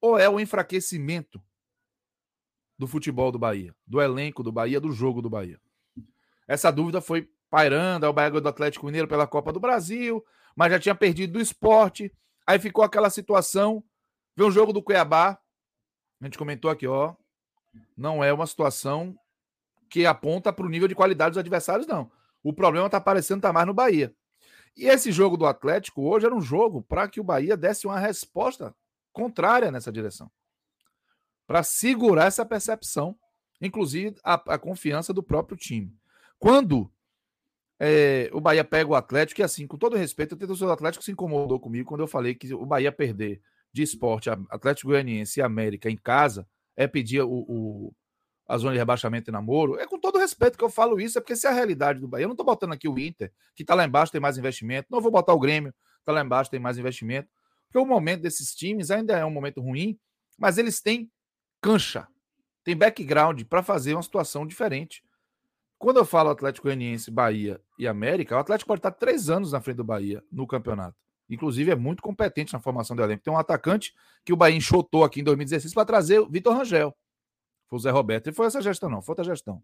[0.00, 1.42] ou é o enfraquecimento
[2.78, 5.60] do futebol do Bahia, do elenco do Bahia, do jogo do Bahia?
[6.46, 10.24] Essa dúvida foi pairando, o Bahia do Atlético Mineiro pela Copa do Brasil,
[10.54, 12.12] mas já tinha perdido do esporte
[12.46, 13.82] Aí ficou aquela situação.
[14.36, 15.38] Vê um jogo do Cuiabá.
[16.20, 17.14] A gente comentou aqui, ó.
[17.96, 19.18] Não é uma situação
[19.90, 22.10] que aponta para o nível de qualidade dos adversários, não.
[22.42, 24.14] O problema está aparecendo tá mais no Bahia.
[24.76, 27.98] E esse jogo do Atlético hoje era um jogo para que o Bahia desse uma
[27.98, 28.74] resposta
[29.16, 30.30] contrária nessa direção.
[31.46, 33.16] Para segurar essa percepção,
[33.62, 35.96] inclusive a, a, confiança do próprio time.
[36.38, 36.92] Quando
[37.80, 41.02] é, o Bahia pega o Atlético, e assim, com todo respeito, o torcedor do Atlético
[41.02, 43.40] se incomodou comigo quando eu falei que o Bahia perder
[43.72, 47.94] de esporte Atlético Goianiense e América em casa é pedir o, o,
[48.46, 49.78] a zona de rebaixamento e namoro.
[49.78, 52.08] É com todo respeito que eu falo isso, é porque se é a realidade do
[52.08, 54.88] Bahia, eu não estou botando aqui o Inter, que está lá embaixo, tem mais investimento,
[54.90, 57.30] não vou botar o Grêmio, está lá embaixo, tem mais investimento,
[57.66, 59.98] porque o momento desses times ainda é um momento ruim,
[60.38, 61.10] mas eles têm
[61.60, 62.06] cancha,
[62.64, 65.02] tem background para fazer uma situação diferente.
[65.78, 69.60] Quando eu falo Atlético Goianiense, Bahia e América, o Atlético pode estar três anos na
[69.60, 70.96] frente do Bahia no campeonato.
[71.28, 73.22] Inclusive, é muito competente na formação do elenco.
[73.22, 73.94] Tem um atacante
[74.24, 76.96] que o Bahia enxotou aqui em 2016 para trazer o Vitor Rangel.
[77.68, 78.28] Foi o Zé Roberto.
[78.28, 79.02] E foi essa gestão, não.
[79.02, 79.62] Foi outra gestão.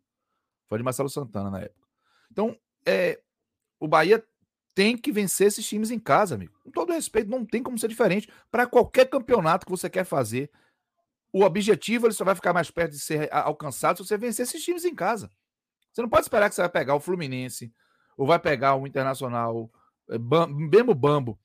[0.68, 1.86] Foi de Marcelo Santana na época.
[2.30, 3.20] Então, é,
[3.78, 4.24] o Bahia
[4.74, 6.58] tem que vencer esses times em casa, amigo.
[6.64, 8.28] Com todo respeito, não tem como ser diferente.
[8.50, 10.50] Para qualquer campeonato que você quer fazer,
[11.32, 14.62] o objetivo ele só vai ficar mais perto de ser alcançado se você vencer esses
[14.62, 15.30] times em casa.
[15.92, 17.72] Você não pode esperar que você vai pegar o Fluminense,
[18.16, 19.70] ou vai pegar o Internacional,
[20.08, 20.18] é,
[20.48, 21.38] mesmo Bambo,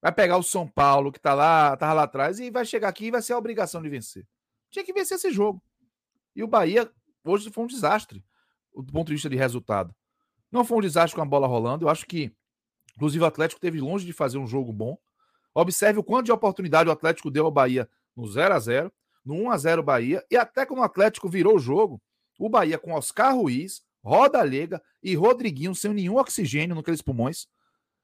[0.00, 3.06] vai pegar o São Paulo, que tá lá, tá lá atrás, e vai chegar aqui
[3.06, 4.26] e vai ser a obrigação de vencer.
[4.70, 5.62] Tinha que vencer esse jogo.
[6.34, 6.90] E o Bahia,
[7.24, 8.24] hoje, foi um desastre,
[8.74, 9.94] do ponto de vista de resultado.
[10.50, 11.84] Não foi um desastre com a bola rolando.
[11.84, 12.34] Eu acho que,
[12.96, 14.98] inclusive, o Atlético teve longe de fazer um jogo bom.
[15.54, 18.92] Observe o quanto de oportunidade o Atlético deu ao Bahia no 0 a 0
[19.24, 22.02] no 1 a 0 Bahia, e até quando o Atlético virou o jogo,
[22.38, 27.46] o Bahia com Oscar Ruiz, Roda Lega e Rodriguinho sem nenhum oxigênio naqueles pulmões,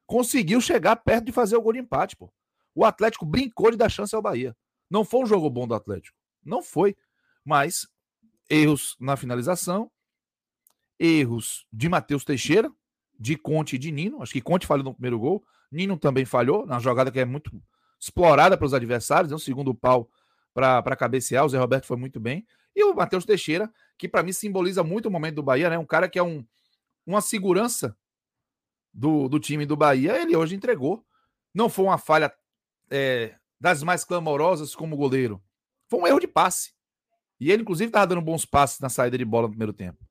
[0.06, 2.32] conseguiu chegar perto de fazer o gol de empate, pô.
[2.74, 4.56] O Atlético brincou de dar chance ao Bahia.
[4.88, 6.16] Não foi um jogo bom do Atlético.
[6.44, 6.96] Não foi.
[7.44, 7.88] Mas
[8.48, 9.90] erros na finalização,
[10.98, 12.70] erros de Matheus Teixeira,
[13.18, 14.22] de Conte e de Nino.
[14.22, 15.44] Acho que Conte falhou no primeiro gol.
[15.70, 17.50] Nino também falhou, na jogada que é muito
[18.00, 20.08] explorada pelos adversários, é um segundo pau
[20.54, 21.44] para cabecear.
[21.44, 22.46] O Zé Roberto foi muito bem.
[22.74, 25.78] E o Matheus Teixeira, que para mim simboliza muito o momento do Bahia, né?
[25.78, 26.44] Um cara que é um,
[27.04, 27.96] uma segurança
[28.92, 31.04] do, do time do Bahia, ele hoje entregou.
[31.52, 32.32] Não foi uma falha
[32.90, 35.42] é, das mais clamorosas como goleiro.
[35.88, 36.72] Foi um erro de passe.
[37.40, 40.07] E ele, inclusive, estava dando bons passes na saída de bola no primeiro tempo.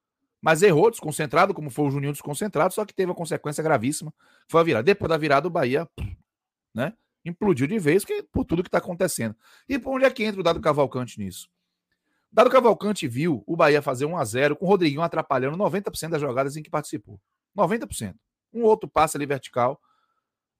[0.47, 4.13] Mas errou, desconcentrado, como foi o Juninho desconcentrado, só que teve uma consequência gravíssima.
[4.47, 4.83] Foi a virada.
[4.85, 5.85] Depois da virada, o Bahia
[6.73, 6.93] né,
[7.25, 9.35] implodiu de vez que, por tudo que está acontecendo.
[9.67, 11.49] E por onde é que entra o Dado Cavalcante nisso?
[12.31, 16.21] Dado Cavalcante viu o Bahia fazer 1 a 0 com o Rodriguinho atrapalhando 90% das
[16.21, 17.19] jogadas em que participou.
[17.53, 18.15] 90%.
[18.53, 19.77] Um outro passe ali vertical.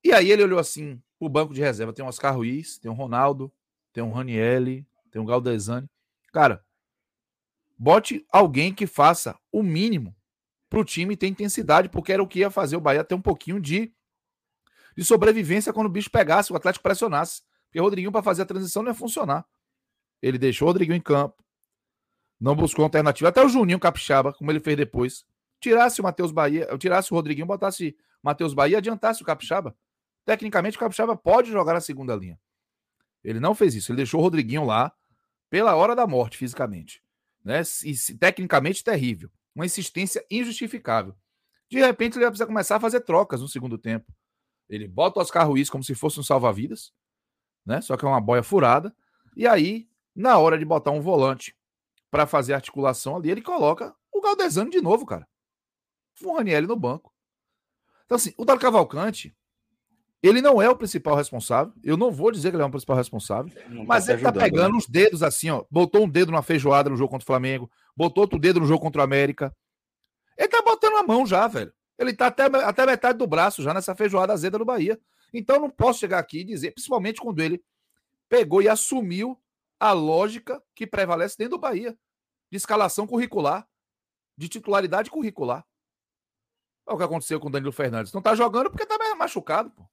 [0.04, 1.94] E aí ele olhou assim o banco de reserva.
[1.94, 3.50] Tem o Oscar Ruiz, tem o Ronaldo,
[3.94, 5.88] tem o Ranielli, tem o Galdesani.
[6.30, 6.62] Cara,
[7.78, 10.16] bote alguém que faça o mínimo
[10.68, 13.22] para o time ter intensidade, porque era o que ia fazer o Bahia ter um
[13.22, 13.92] pouquinho de,
[14.96, 17.42] de sobrevivência quando o bicho pegasse, o Atlético pressionasse.
[17.66, 19.46] Porque o Rodriguinho, para fazer a transição, não ia funcionar.
[20.20, 21.42] Ele deixou o Rodriguinho em campo,
[22.40, 23.28] não buscou alternativa.
[23.28, 25.24] Até o Juninho Capixaba, como ele fez depois,
[25.60, 29.76] tirasse o Matheus Bahia, tirasse o Rodriguinho, botasse Matheus Bahia adiantasse o Capixaba.
[30.24, 32.38] Tecnicamente, o Capixaba pode jogar na segunda linha.
[33.22, 33.92] Ele não fez isso.
[33.92, 34.92] Ele deixou o Rodriguinho lá
[35.48, 37.02] pela hora da morte, fisicamente.
[37.48, 37.62] Né?
[37.82, 39.30] E, tecnicamente terrível.
[39.54, 41.16] Uma insistência injustificável.
[41.70, 44.12] De repente, ele vai precisar começar a fazer trocas no segundo tempo.
[44.68, 46.92] Ele bota o Oscar Ruiz como se fosse um salva-vidas,
[47.64, 47.80] né?
[47.80, 48.94] Só que é uma boia furada.
[49.34, 51.56] E aí, na hora de botar um volante
[52.10, 55.26] para fazer articulação ali, ele coloca o Galdesano de novo, cara.
[56.22, 57.14] O Raniel no banco.
[58.04, 59.34] Então, assim, o Dado Cavalcante,
[60.22, 61.72] ele não é o principal responsável.
[61.82, 64.32] Eu não vou dizer que ele é o principal responsável, não mas tá ele tá
[64.32, 64.78] pegando né?
[64.78, 65.64] os dedos assim, ó.
[65.70, 68.82] Botou um dedo na feijoada no jogo contra o Flamengo, botou outro dedo no jogo
[68.82, 69.54] contra o América.
[70.36, 71.72] Ele tá botando a mão já, velho.
[71.98, 75.00] Ele tá até, até metade do braço já nessa feijoada azeda do Bahia.
[75.32, 77.62] Então não posso chegar aqui e dizer, principalmente quando ele
[78.28, 79.40] pegou e assumiu
[79.78, 81.96] a lógica que prevalece dentro do Bahia,
[82.50, 83.68] de escalação curricular,
[84.36, 85.64] de titularidade curricular.
[86.88, 88.12] É o que aconteceu com o Danilo Fernandes.
[88.12, 89.84] Não tá jogando porque tá machucado, pô.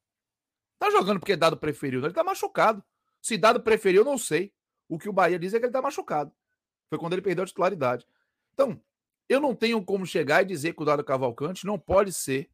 [0.77, 2.83] Tá jogando porque Dado preferiu, ele tá machucado.
[3.21, 4.53] Se Dado preferiu, eu não sei.
[4.87, 6.31] O que o Bahia diz é que ele tá machucado.
[6.89, 8.05] Foi quando ele perdeu a titularidade.
[8.53, 8.79] Então,
[9.27, 12.49] eu não tenho como chegar e dizer que o Dado Cavalcante não pode ser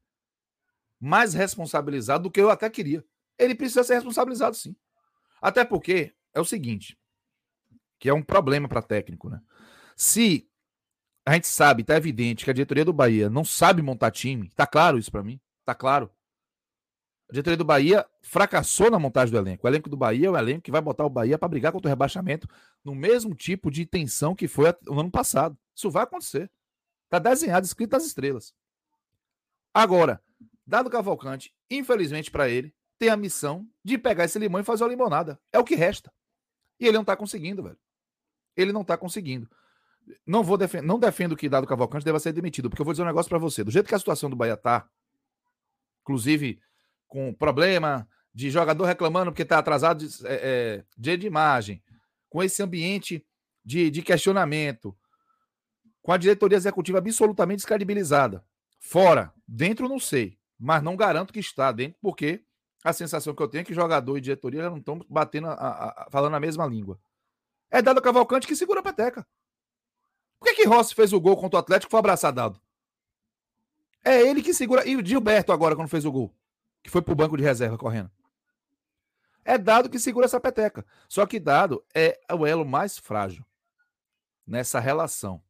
[1.00, 3.04] mais responsabilizado do que eu até queria.
[3.38, 4.76] Ele precisa ser responsabilizado, sim.
[5.42, 6.98] Até porque é o seguinte,
[8.00, 9.42] que é um problema para técnico, né?
[9.98, 10.48] Se
[11.26, 14.66] a gente sabe, tá evidente que a diretoria do Bahia não sabe montar time, tá
[14.66, 16.10] claro isso para mim, tá claro.
[17.32, 19.66] A diretoria do Bahia fracassou na montagem do elenco.
[19.66, 21.88] O elenco do Bahia é o elenco que vai botar o Bahia para brigar contra
[21.88, 22.46] o rebaixamento
[22.84, 25.58] no mesmo tipo de tensão que foi no ano passado.
[25.74, 26.52] Isso vai acontecer.
[27.10, 28.54] Tá desenhado, escrito nas estrelas.
[29.74, 30.22] Agora,
[30.68, 34.90] Dado Cavalcante, infelizmente para ele, tem a missão de pegar esse limão e fazer uma
[34.90, 35.40] limonada.
[35.54, 36.12] É o que resta.
[36.82, 37.80] E ele não tá conseguindo, velho.
[38.58, 39.50] Ele não tá conseguindo.
[40.28, 43.08] Não vou não defendo que Dado Cavalcante deva ser demitido, porque eu vou dizer um
[43.08, 43.64] negócio para você.
[43.64, 44.86] Do jeito que a situação do Bahia tá,
[46.02, 46.60] inclusive
[47.12, 51.84] com problema de jogador reclamando porque tá atrasado de, é, é, dia de imagem,
[52.30, 53.28] com esse ambiente
[53.66, 54.98] de, de questionamento,
[56.02, 58.46] com a diretoria executiva absolutamente descredibilizada.
[58.80, 62.46] Fora, dentro não sei, mas não garanto que está dentro, porque
[62.82, 66.08] a sensação que eu tenho é que jogador e diretoria não estão batendo, a, a,
[66.10, 66.98] falando a mesma língua.
[67.70, 69.28] É dado Cavalcante que segura a peteca.
[70.40, 72.58] Por que, que Rossi fez o gol contra o Atlético e foi abraçado?
[74.02, 74.88] É ele que segura.
[74.88, 76.34] E o Gilberto agora, quando fez o gol,
[76.84, 78.12] que foi pro banco de reserva correndo.
[79.44, 80.86] É dado que segura essa peteca.
[81.10, 83.46] Só que dado é o elo mais frágil
[84.46, 85.44] nessa relação.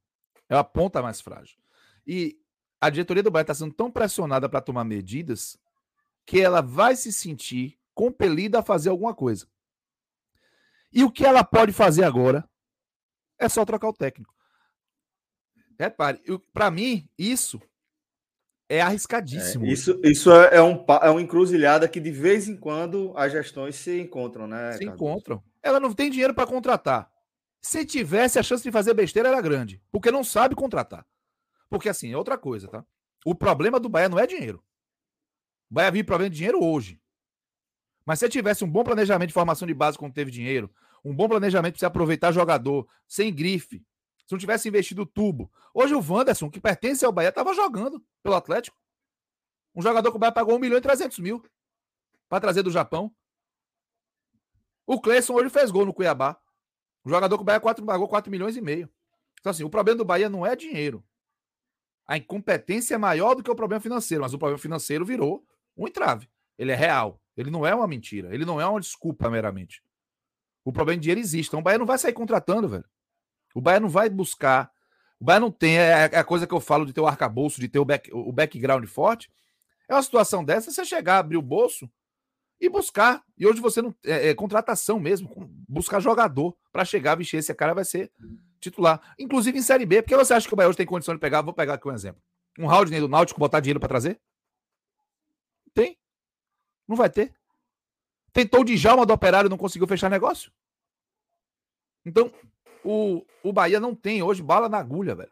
[0.49, 1.57] É a ponta mais frágil.
[2.05, 2.39] E
[2.79, 5.57] a diretoria do Bahia está sendo tão pressionada para tomar medidas
[6.25, 9.47] que ela vai se sentir compelida a fazer alguma coisa.
[10.91, 12.47] E o que ela pode fazer agora
[13.37, 14.33] é só trocar o técnico.
[15.79, 16.21] Repare,
[16.53, 17.61] para mim, isso
[18.71, 19.65] é arriscadíssimo.
[19.65, 23.29] É, isso isso é, é, um, é uma encruzilhada que de vez em quando as
[23.29, 24.71] gestões se encontram, né?
[24.73, 24.95] Se Carlos?
[24.95, 25.43] encontram.
[25.61, 27.11] Ela não tem dinheiro para contratar.
[27.61, 31.05] Se tivesse, a chance de fazer besteira era grande, porque não sabe contratar.
[31.69, 32.85] Porque assim, é outra coisa, tá?
[33.25, 34.63] O problema do Bahia não é dinheiro.
[35.69, 36.97] O Bahia vive problema de dinheiro hoje.
[38.05, 40.71] Mas se tivesse um bom planejamento de formação de base quando teve dinheiro,
[41.03, 43.83] um bom planejamento para você aproveitar jogador, sem grife,
[44.31, 45.51] se não tivesse investido tubo.
[45.73, 48.77] Hoje o Wanderson, que pertence ao Bahia, estava jogando pelo Atlético.
[49.75, 51.43] Um jogador que o Bahia pagou 1 milhão e 300 mil
[52.29, 53.13] para trazer do Japão.
[54.87, 56.39] O Cleison hoje fez gol no Cuiabá.
[57.03, 58.89] O jogador que o Bahia 4, pagou 4 milhões e meio.
[59.37, 61.03] Então, assim, o problema do Bahia não é dinheiro.
[62.07, 65.45] A incompetência é maior do que o problema financeiro, mas o problema financeiro virou
[65.75, 66.29] um entrave.
[66.57, 67.21] Ele é real.
[67.35, 68.33] Ele não é uma mentira.
[68.33, 69.83] Ele não é uma desculpa meramente.
[70.63, 71.49] O problema de dinheiro existe.
[71.49, 72.85] Então o Bahia não vai sair contratando, velho.
[73.53, 74.71] O Bahia não vai buscar.
[75.19, 75.77] O Bahia não tem.
[75.77, 78.09] É, é a coisa que eu falo de ter o arcabouço, de ter o, back,
[78.13, 79.29] o background forte.
[79.87, 81.89] É uma situação dessa, você chegar, abrir o bolso
[82.59, 83.23] e buscar.
[83.37, 83.93] E hoje você não.
[84.05, 85.29] É, é contratação mesmo,
[85.67, 88.11] buscar jogador para chegar, vestir esse cara vai ser
[88.59, 89.01] titular.
[89.19, 91.41] Inclusive em Série B, porque você acha que o Bahia hoje tem condição de pegar?
[91.41, 92.21] Vou pegar aqui um exemplo.
[92.57, 94.19] Um Haldney do Náutico botar dinheiro para trazer?
[95.73, 95.97] Tem.
[96.87, 97.33] Não vai ter.
[98.31, 100.51] Tentou o Djalma do Operário não conseguiu fechar negócio?
[102.05, 102.31] Então,
[102.83, 105.31] o, o Bahia não tem hoje bala na agulha, velho.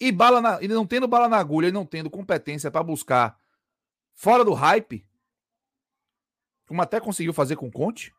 [0.00, 3.38] E bala na, ele não tendo bala na agulha, ele não tendo competência para buscar
[4.14, 5.06] fora do hype,
[6.66, 8.14] como até conseguiu fazer com o Conte,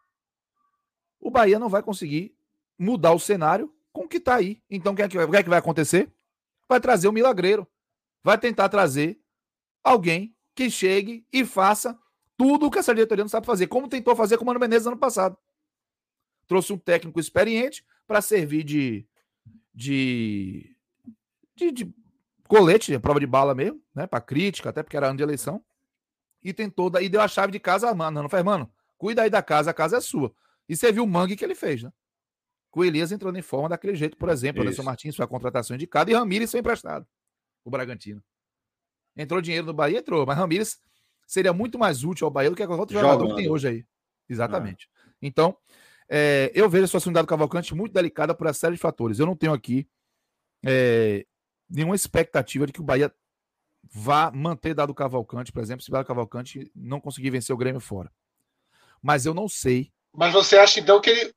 [1.19, 2.35] o Bahia não vai conseguir
[2.77, 4.61] mudar o cenário com o que tá aí.
[4.69, 6.11] Então, o que, é que, o que é que vai acontecer?
[6.67, 7.67] Vai trazer o milagreiro.
[8.23, 9.19] Vai tentar trazer
[9.83, 11.97] alguém que chegue e faça
[12.37, 14.87] tudo o que essa diretoria não sabe fazer, como tentou fazer com o Mano Menezes
[14.87, 15.37] ano passado.
[16.47, 19.07] Trouxe um técnico experiente, para servir de,
[19.73, 20.75] de,
[21.55, 21.95] de, de
[22.47, 24.05] colete, prova de bala mesmo, né?
[24.05, 25.63] Para crítica, até porque era ano de eleição.
[26.43, 28.21] E tentou, e deu a chave de casa a mano.
[28.21, 30.33] Não faz, mano, cuida aí da casa, a casa é sua.
[30.67, 31.91] E você viu o mangue que ele fez, né?
[32.69, 34.61] Com o Elias entrando em forma daquele jeito, por exemplo.
[34.61, 34.67] Isso.
[34.67, 37.07] Anderson Martins foi a contratação indicada e Ramires foi emprestado.
[37.63, 38.21] O Bragantino.
[39.15, 40.79] Entrou dinheiro no Bahia, entrou, mas Ramires
[41.27, 43.85] seria muito mais útil ao Bahia do que qualquer outro jogador que tem hoje aí.
[44.27, 44.89] Exatamente.
[44.95, 45.11] Ah.
[45.21, 45.57] Então,
[46.15, 49.17] é, eu vejo a situação do Dado Cavalcante muito delicada por essa série de fatores.
[49.17, 49.87] Eu não tenho aqui
[50.63, 51.25] é,
[51.67, 53.11] nenhuma expectativa de que o Bahia
[53.91, 57.81] vá manter Dado Cavalcante, por exemplo, se o Dado Cavalcante não conseguir vencer o Grêmio
[57.81, 58.11] fora.
[59.01, 59.91] Mas eu não sei.
[60.15, 61.33] Mas você acha então que ele.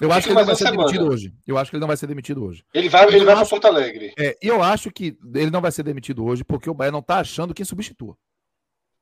[0.00, 0.86] Eu acho que ele não vai ser semana.
[0.86, 1.34] demitido hoje.
[1.46, 2.64] Eu acho que ele não vai ser demitido hoje.
[2.72, 4.14] Ele vai, ele vai para Porto Alegre.
[4.18, 7.00] É, e eu acho que ele não vai ser demitido hoje porque o Bahia não
[7.00, 8.16] está achando quem substitua.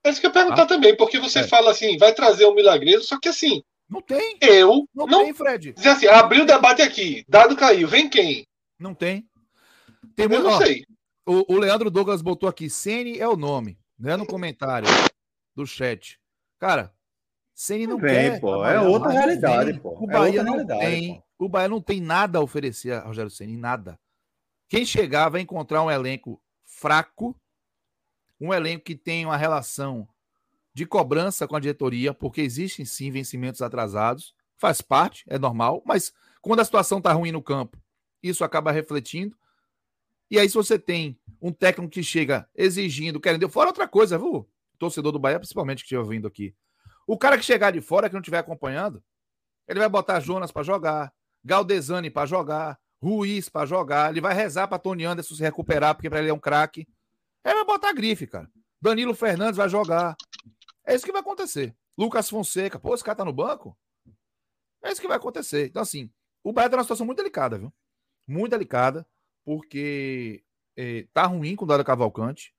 [0.02, 0.66] É isso que eu ia perguntar ah?
[0.66, 1.46] também, porque você é.
[1.46, 3.62] fala assim, vai trazer um milagreiro, só que assim,
[3.92, 4.38] não tem.
[4.40, 5.72] Eu não, não tem, Fred.
[5.74, 8.46] Dizer assim, abriu o debate aqui, dado caiu, vem quem?
[8.78, 9.28] Não tem.
[10.16, 10.86] tem eu não ó, sei.
[11.26, 14.88] O, o, Leandro Douglas botou aqui, Sene é o nome, né, no comentário
[15.54, 16.18] do chat.
[16.58, 16.90] Cara,
[17.54, 18.40] Sene não, quer.
[18.40, 19.90] Pô, é outra realidade, pô.
[20.00, 21.44] O é Bahia não tem, pô.
[21.44, 24.00] o Bahia não tem nada a oferecer a Rogério Ceni, nada.
[24.70, 27.36] Quem chegar vai encontrar um elenco fraco,
[28.40, 30.08] um elenco que tem uma relação
[30.74, 36.12] de cobrança com a diretoria, porque existem sim vencimentos atrasados, faz parte, é normal, mas
[36.40, 37.78] quando a situação está ruim no campo,
[38.22, 39.36] isso acaba refletindo.
[40.30, 43.48] E aí, se você tem um técnico que chega exigindo, querendo.
[43.48, 44.48] Fora outra coisa, viu?
[44.78, 46.54] Torcedor do Bahia, principalmente que estiver vindo aqui.
[47.06, 49.02] O cara que chegar de fora, que não estiver acompanhando,
[49.66, 51.12] ele vai botar Jonas para jogar,
[51.44, 56.08] Galdesani para jogar, Ruiz para jogar, ele vai rezar para Tony Anderson se recuperar, porque
[56.08, 56.86] para ele é um craque.
[57.44, 58.48] Ele vai botar grife, cara.
[58.80, 60.16] Danilo Fernandes vai jogar.
[60.86, 61.74] É isso que vai acontecer.
[61.96, 63.76] Lucas Fonseca, pô, esse cara tá no banco?
[64.82, 65.66] É isso que vai acontecer.
[65.66, 66.10] Então, assim,
[66.42, 67.72] o Bahia tá numa situação muito delicada, viu?
[68.26, 69.06] Muito delicada,
[69.44, 70.42] porque
[70.76, 72.52] é, tá ruim com o Dado Cavalcante.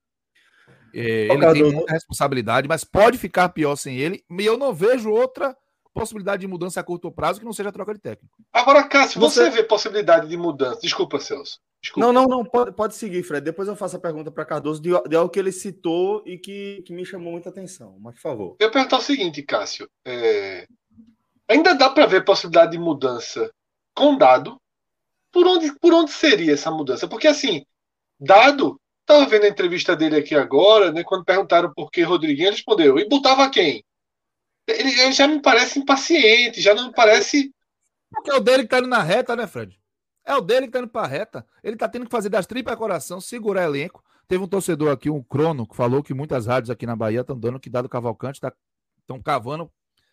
[0.93, 4.23] É, ele tem muita responsabilidade, mas pode ficar pior sem ele.
[4.29, 5.57] E eu não vejo outra
[5.93, 8.35] possibilidade de mudança a curto prazo que não seja a troca de técnico.
[8.51, 10.79] Agora, Cássio, você, você vê possibilidade de mudança?
[10.81, 11.59] Desculpa, Celso.
[11.83, 12.07] Desculpa.
[12.07, 13.43] Não, não, não, pode, pode seguir, Fred.
[13.43, 16.81] Depois eu faço a pergunta para Cardoso de, de, algo que ele citou e que,
[16.83, 17.97] que me chamou muita atenção.
[17.99, 18.55] Mas, por favor.
[18.57, 19.89] Eu perguntar o seguinte, Cássio.
[20.05, 20.65] É...
[21.45, 23.51] Ainda dá para ver possibilidade de mudança
[23.93, 24.57] com dado?
[25.29, 27.05] Por onde, por onde seria essa mudança?
[27.05, 27.65] Porque, assim,
[28.17, 28.79] dado.
[29.01, 31.03] Estava vendo a entrevista dele aqui agora, né?
[31.03, 32.97] Quando perguntaram por que Rodriguinho, ele respondeu.
[32.97, 33.83] E botava quem?
[34.65, 37.53] Ele, ele já me parece impaciente, já não me parece.
[38.09, 39.77] Porque é o dele que tá indo na reta, né, Fred?
[40.25, 41.45] É o dele que tá indo pra reta.
[41.63, 44.03] Ele tá tendo que fazer das tripas coração, segurar elenco.
[44.27, 47.37] Teve um torcedor aqui, um crono, que falou que muitas rádios aqui na Bahia estão
[47.37, 49.69] dando que dado Cavalcante, estão tá, cavando,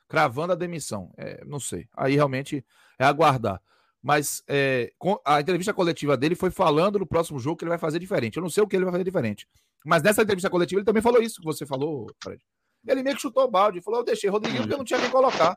[0.08, 1.12] cravando a demissão.
[1.16, 1.88] É, não sei.
[1.96, 2.64] Aí realmente
[2.98, 3.62] é aguardar.
[4.02, 4.92] Mas é,
[5.24, 8.36] a entrevista coletiva dele foi falando no próximo jogo que ele vai fazer diferente.
[8.36, 9.46] Eu não sei o que ele vai fazer diferente.
[9.84, 12.42] Mas nessa entrevista coletiva ele também falou isso que você falou, Fred.
[12.86, 15.10] Ele meio que chutou o balde, falou: Eu deixei Rodriguinho porque eu não tinha quem
[15.10, 15.56] colocar.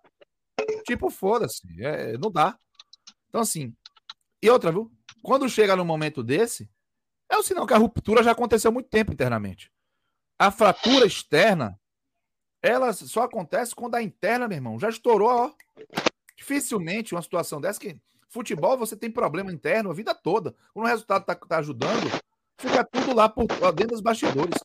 [0.86, 2.58] Tipo, foda-se, é, não dá.
[3.30, 3.74] Então, assim,
[4.44, 4.92] e outra, viu?
[5.22, 6.70] Quando chega num momento desse,
[7.30, 9.72] é o sinal que a ruptura já aconteceu há muito tempo internamente.
[10.38, 11.80] A fratura externa,
[12.62, 15.54] ela só acontece quando a interna, meu irmão, já estourou, ó.
[16.36, 17.98] Dificilmente uma situação dessa que
[18.28, 20.54] futebol você tem problema interno a vida toda.
[20.74, 22.12] Quando o resultado tá, tá ajudando,
[22.60, 24.56] fica tudo lá por dentro dos bastidores.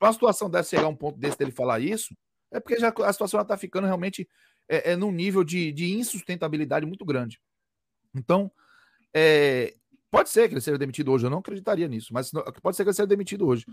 [0.00, 2.16] Uma situação dessa chegar a um ponto desse dele falar isso,
[2.50, 4.26] é porque já a situação está ficando realmente
[4.66, 7.38] é, é num nível de, de insustentabilidade muito grande.
[8.14, 8.50] Então,
[9.18, 9.74] é,
[10.10, 12.30] pode ser que ele seja demitido hoje, eu não acreditaria nisso, mas
[12.60, 13.64] pode ser que ele seja demitido hoje.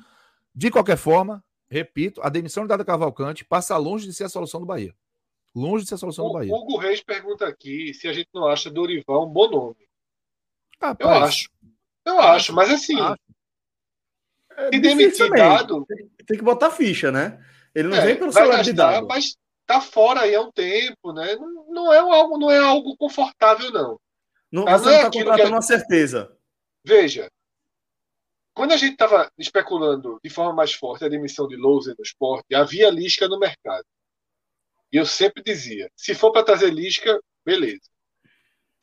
[0.56, 4.62] De qualquer forma, repito, a demissão de Dada Cavalcante passa longe de ser a solução
[4.62, 4.96] do Bahia.
[5.54, 6.54] Longe de ser a solução o, do Bahia.
[6.54, 9.90] Hugo Reis pergunta aqui se a gente não acha Dorival um bom nome.
[10.82, 11.50] Rapaz, eu acho.
[12.06, 12.98] Eu acho, mas assim.
[12.98, 13.20] Acho.
[14.56, 15.86] É demitir dado.
[16.26, 17.44] Tem que botar ficha, né?
[17.76, 19.08] Ele não é, vem pelo celular de dado.
[19.08, 21.36] Mas tá fora aí há um tempo, né?
[21.36, 24.00] Não, não, é algo, não é algo confortável, não.
[24.54, 26.38] Não, você não está contratando uma certeza.
[26.86, 27.28] Veja,
[28.54, 32.54] quando a gente estava especulando de forma mais forte a demissão de Louser no esporte,
[32.54, 33.84] havia Lisca no mercado.
[34.92, 37.90] E eu sempre dizia: se for para trazer Lisca, beleza.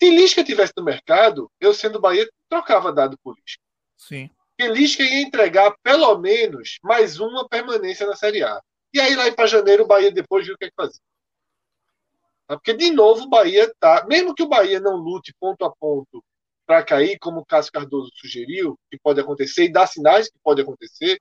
[0.03, 3.63] Se Lisca tivesse no mercado, eu sendo Bahia, trocava dado por Lisca.
[3.97, 4.29] Sim.
[4.59, 8.61] Porque Lisca ia entregar pelo menos mais uma permanência na Série A.
[8.93, 11.01] E aí, lá para janeiro, o Bahia depois viu o que, é que fazia.
[12.51, 12.57] Tá?
[12.57, 14.05] Porque, de novo, o Bahia está.
[14.09, 16.23] Mesmo que o Bahia não lute ponto a ponto
[16.67, 20.61] para cair, como o Cássio Cardoso sugeriu, que pode acontecer, e dá sinais que pode
[20.61, 21.21] acontecer,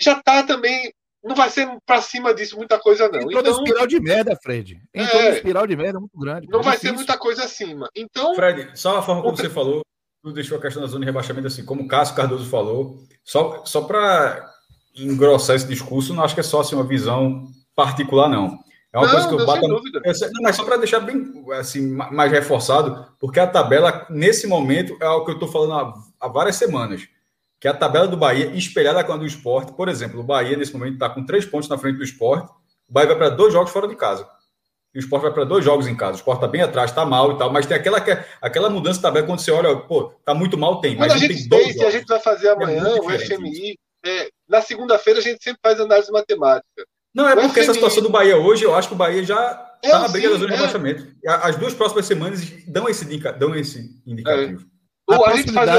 [0.00, 0.92] já está também.
[1.22, 3.22] Não vai ser para cima disso muita coisa, não.
[3.22, 4.80] Entrou então, espiral de merda, Fred.
[4.94, 6.46] Entrou é, espiral de merda muito grande.
[6.48, 6.90] Não é vai difícil.
[6.90, 7.90] ser muita coisa acima.
[7.94, 8.36] Então.
[8.36, 9.82] Fred, só a forma como você falou,
[10.22, 13.64] tu deixou a questão da zona de rebaixamento assim, como o Cássio Cardoso falou, só,
[13.64, 14.48] só para
[14.94, 18.58] engrossar esse discurso, não acho que é só assim, uma visão particular, não.
[18.98, 19.68] É uma não, coisa que eu bato.
[19.68, 25.06] Não, mas só para deixar bem assim, mais reforçado, porque a tabela, nesse momento, é
[25.06, 27.08] algo que eu estou falando há, várias semanas.
[27.60, 30.72] Que a tabela do Bahia, espelhada com a do esporte, por exemplo, o Bahia, nesse
[30.72, 32.48] momento, está com três pontos na frente do esporte.
[32.88, 34.28] O Bahia vai para dois jogos fora de casa.
[34.94, 36.12] E o esporte vai para dois jogos em casa.
[36.12, 37.98] O esporte está bem atrás, está mal e tal, mas tem aquela,
[38.40, 40.96] aquela mudança de tabela quando você olha, pô, tá muito mal, tem.
[40.96, 43.78] Mas a gente tem, se a gente vai fazer é amanhã é o FMI.
[44.04, 46.86] É, na segunda-feira a gente sempre faz análise matemática.
[47.14, 50.00] Não, é porque essa situação do Bahia hoje, eu acho que o Bahia já está
[50.00, 50.56] na briga sim, da zona de é.
[50.56, 51.16] rebaixamento.
[51.26, 54.66] As duas próximas semanas dão esse, indica, dão esse indicativo.
[55.10, 55.14] É.
[55.14, 55.70] A, a gente faz,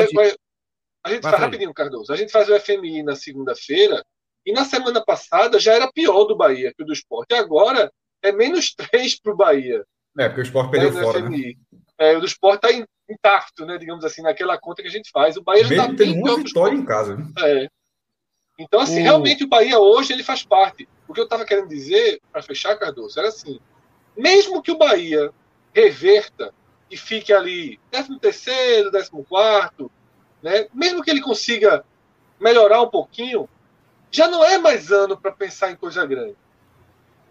[1.03, 2.11] a gente faz rapidinho, Cardoso.
[2.11, 4.03] A gente faz o FMI na segunda-feira
[4.45, 7.31] e na semana passada já era pior do Bahia que o do esporte.
[7.31, 7.91] E agora
[8.22, 9.85] é menos três para o Bahia.
[10.18, 11.30] É, porque o esporte perdeu é, fora.
[11.30, 11.53] Né?
[11.97, 13.77] É, o do esporte está intacto, né?
[13.77, 15.38] Digamos assim, naquela conta que a gente faz.
[15.38, 17.15] O Bahia já está bem uma vitória em casa.
[17.15, 17.27] Né?
[17.39, 17.68] É.
[18.60, 19.03] Então, assim, o...
[19.03, 20.88] realmente o Bahia hoje ele faz parte.
[21.10, 23.60] O que eu estava querendo dizer, para fechar, Cardoso, era assim:
[24.15, 25.34] mesmo que o Bahia
[25.73, 26.53] reverta
[26.90, 29.91] e fique ali 13 terceiro, 14 quarto,
[30.41, 30.68] né?
[30.72, 31.84] mesmo que ele consiga
[32.40, 33.49] melhorar um pouquinho,
[34.11, 36.38] já não é mais ano para pensar em coisa grande.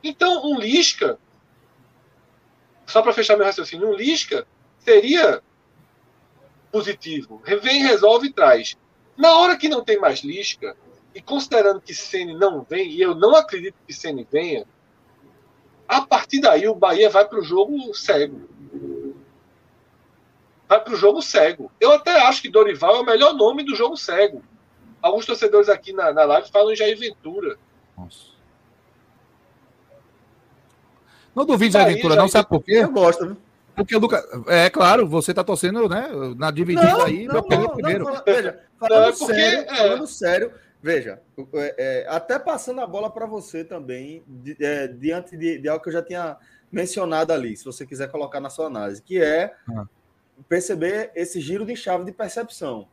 [0.03, 1.17] Então, um Lisca,
[2.85, 4.45] só para fechar meu raciocínio, um Lisca
[4.81, 5.41] seria
[6.73, 7.41] positivo.
[7.63, 8.77] Vem, resolve e traz.
[9.17, 10.77] Na hora que não tem mais Lisca,
[11.19, 14.65] e considerando que Ceni não vem, e eu não acredito que Ceni venha,
[15.89, 18.49] a partir daí o Bahia vai para o jogo cego.
[20.69, 21.73] Vai para o jogo cego.
[21.81, 24.45] Eu até acho que Dorival é o melhor nome do jogo cego.
[25.03, 27.59] alguns torcedores aqui na, na live falam Jair Ventura.
[27.97, 28.29] Nossa.
[31.35, 32.75] Não duvide Jair Ventura, não, sabe por quê?
[32.75, 33.37] Eu gosto, viu?
[33.75, 34.25] Porque o Lucas.
[34.47, 36.09] É claro, você tá torcendo, né?
[36.37, 38.05] Na dividida não, aí, não, não, primeiro.
[38.05, 39.77] Não, veja, falando não, é porque, sério, é...
[39.77, 40.53] falando sério,
[40.83, 41.21] veja,
[41.55, 45.83] é, é, até passando a bola para você também, di, é, diante de, de, algo
[45.83, 46.37] que eu já tinha
[46.71, 49.87] mencionado ali, se você quiser colocar na sua análise, que é ah.
[50.49, 52.89] perceber esse giro de chave de percepção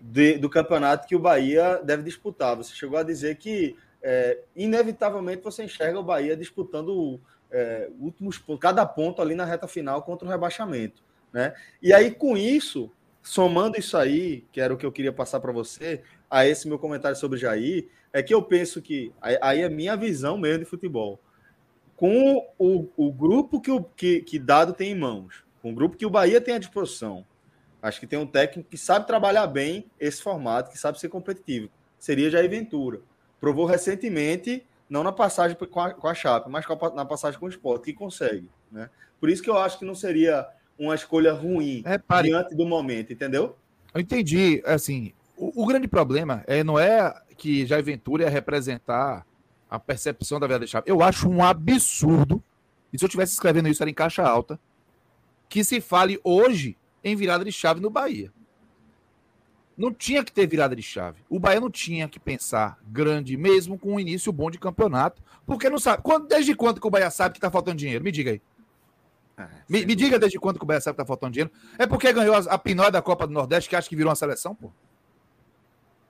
[0.00, 2.56] de, do campeonato que o Bahia deve disputar.
[2.56, 7.20] Você chegou a dizer que é, inevitavelmente você enxerga o Bahia disputando
[7.50, 11.02] é, últimos cada ponto ali na reta final contra o rebaixamento,
[11.32, 11.54] né?
[11.82, 12.90] E aí com isso,
[13.22, 16.78] somando isso aí, que era o que eu queria passar para você, a esse meu
[16.78, 21.20] comentário sobre Jair, é que eu penso que aí é minha visão mesmo de futebol.
[21.96, 25.96] Com o, o grupo que, o, que, que Dado tem em mãos, com o grupo
[25.96, 27.26] que o Bahia tem à disposição,
[27.82, 31.68] acho que tem um técnico que sabe trabalhar bem esse formato, que sabe ser competitivo.
[31.98, 33.00] Seria Jair Ventura.
[33.38, 36.64] Provou recentemente não na passagem com a, com a Chape, mas
[36.94, 38.48] na passagem com o Sport, que consegue.
[38.72, 38.90] Né?
[39.20, 40.48] Por isso que eu acho que não seria
[40.80, 43.54] uma escolha ruim é, diante do momento, entendeu?
[43.92, 44.62] Eu entendi.
[44.64, 49.26] Assim, o, o, grande problema é, não é que Jair Ventura ia representar
[49.68, 50.90] a percepção da verdade Chape.
[50.90, 52.42] Eu acho um absurdo,
[52.92, 54.58] e se eu estivesse escrevendo isso era em caixa alta,
[55.48, 58.32] que se fale hoje em virada de chave no Bahia.
[59.76, 61.20] Não tinha que ter virada de chave.
[61.28, 65.70] O Bahia não tinha que pensar grande, mesmo com um início bom de campeonato, porque
[65.70, 66.02] não sabe.
[66.02, 68.04] Quando, desde quando que o Bahia sabe que está faltando dinheiro?
[68.04, 68.42] Me diga aí.
[69.40, 71.50] Ah, me, me, diga desde quando que o Bahia sabe que está faltando dinheiro.
[71.78, 74.16] É porque ganhou a, a pinóia da Copa do Nordeste, que acha que virou uma
[74.16, 74.70] seleção, pô.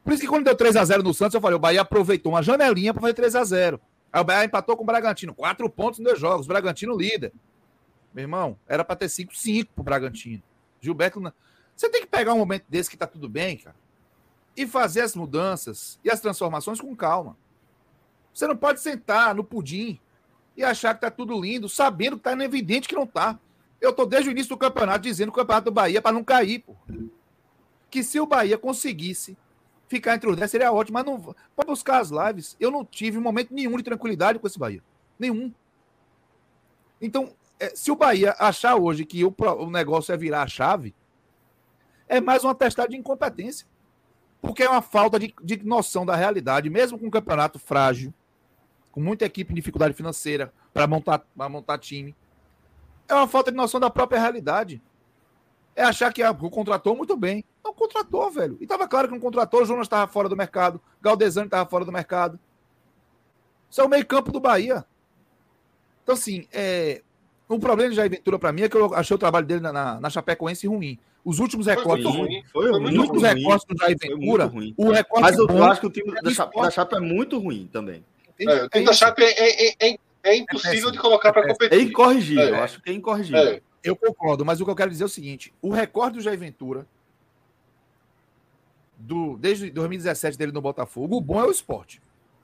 [0.02, 2.93] Por isso que quando deu 3x0 no Santos, eu falei, o Bahia aproveitou uma janelinha
[2.93, 3.78] para fazer 3x0.
[4.12, 5.32] Aí o Bahia empatou com o Bragantino.
[5.35, 6.47] Quatro pontos nos dois jogos.
[6.47, 7.32] Bragantino líder.
[8.12, 10.43] Meu irmão, era para ter 5-5 pro Bragantino.
[10.81, 11.23] Gilberto.
[11.77, 13.77] Você tem que pegar um momento desse que tá tudo bem, cara,
[14.57, 17.36] e fazer as mudanças e as transformações com calma.
[18.35, 20.01] Você não pode sentar no pudim
[20.56, 23.39] e achar que tá tudo lindo, sabendo que tá evidente que não tá.
[23.81, 26.22] Eu tô desde o início do campeonato dizendo que o campeonato do Bahia para não
[26.22, 26.74] cair, pô.
[27.90, 29.36] Que se o Bahia conseguisse
[29.89, 33.18] ficar entre os 10 seria ótimo, mas não para buscar as lives, eu não tive
[33.18, 34.82] momento nenhum de tranquilidade com esse Bahia.
[35.18, 35.52] Nenhum.
[37.01, 40.94] Então, é, se o Bahia achar hoje que o, o negócio é virar a chave,
[42.09, 43.66] é mais um atestado de incompetência.
[44.40, 48.12] Porque é uma falta de, de noção da realidade, mesmo com um campeonato frágil,
[48.93, 52.15] com muita equipe em dificuldade financeira para montar, montar time.
[53.09, 54.83] É uma falta de noção da própria realidade.
[55.75, 57.45] É achar que a, contratou muito bem.
[57.65, 58.57] Não contratou, velho.
[58.61, 59.62] E estava claro que não contratou.
[59.62, 60.81] O Jonas estava fora do mercado.
[61.01, 62.39] Galdesani estava fora do mercado.
[63.71, 64.85] Isso é o meio-campo do Bahia.
[66.03, 67.03] Então, assim, é,
[67.49, 69.73] o problema de Jair Ventura para mim é que eu achei o trabalho dele na,
[69.73, 70.99] na, na Chapecoense ruim.
[71.25, 72.05] Os últimos recortes.
[72.05, 72.43] Foi ruim.
[72.51, 72.97] Foi ruim.
[72.97, 74.53] Muitos recortes do Jair Ventura.
[74.77, 77.39] O recorte Mas eu, bom, acho que o time da Chape, da Chape é muito
[77.39, 78.05] ruim também.
[78.49, 81.79] É, o time da Chape é, é, é, é impossível de colocar para competir.
[81.79, 82.49] É incorrigível.
[82.49, 83.61] Eu acho que é incorrigível.
[83.83, 86.39] Eu concordo, mas o que eu quero dizer é o seguinte: o recorde do Jair
[86.39, 86.87] Ventura,
[88.99, 92.01] do, desde 2017 dele no Botafogo, o bom é o esporte.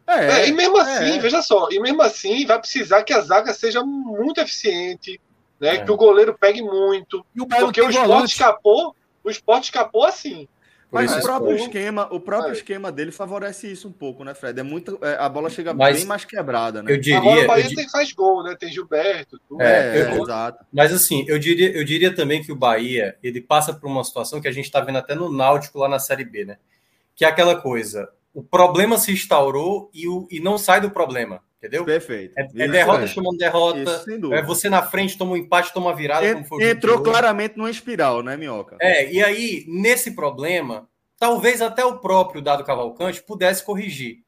[0.06, 1.18] É, é, e mesmo assim, é.
[1.18, 5.20] veja só, e mesmo assim vai precisar que a zaga seja muito eficiente,
[5.58, 5.76] né?
[5.76, 5.84] É.
[5.84, 7.26] Que o goleiro pegue muito.
[7.36, 8.32] porque o esporte volante.
[8.32, 10.48] escapou, o esporte escapou assim.
[10.96, 12.52] Mas o próprio esquema, o próprio é.
[12.52, 14.58] esquema dele favorece isso um pouco, né, Fred?
[14.58, 16.92] É muito, é, a bola chega mas bem mais quebrada, né?
[16.92, 18.56] Eu diria, Agora o Bahia eu tem, faz gol, né?
[18.58, 19.60] Tem Gilberto, tudo.
[19.62, 20.64] É, é eu, exato.
[20.72, 24.40] Mas assim, eu diria, eu diria também que o Bahia, ele passa por uma situação
[24.40, 26.56] que a gente está vendo até no Náutico lá na Série B, né?
[27.14, 31.40] Que é aquela coisa, o problema se instaurou e, o, e não sai do problema.
[31.66, 31.84] Entendeu?
[31.84, 32.34] Perfeito.
[32.38, 33.06] É, é derrota é.
[33.06, 34.04] chamando derrota.
[34.06, 36.26] Isso, é você na frente toma um empate, toma uma virada.
[36.60, 38.76] Entrou claramente numa espiral, né, Minhoca?
[38.80, 40.88] É, e aí, nesse problema,
[41.18, 44.24] talvez até o próprio Dado Cavalcante pudesse corrigir.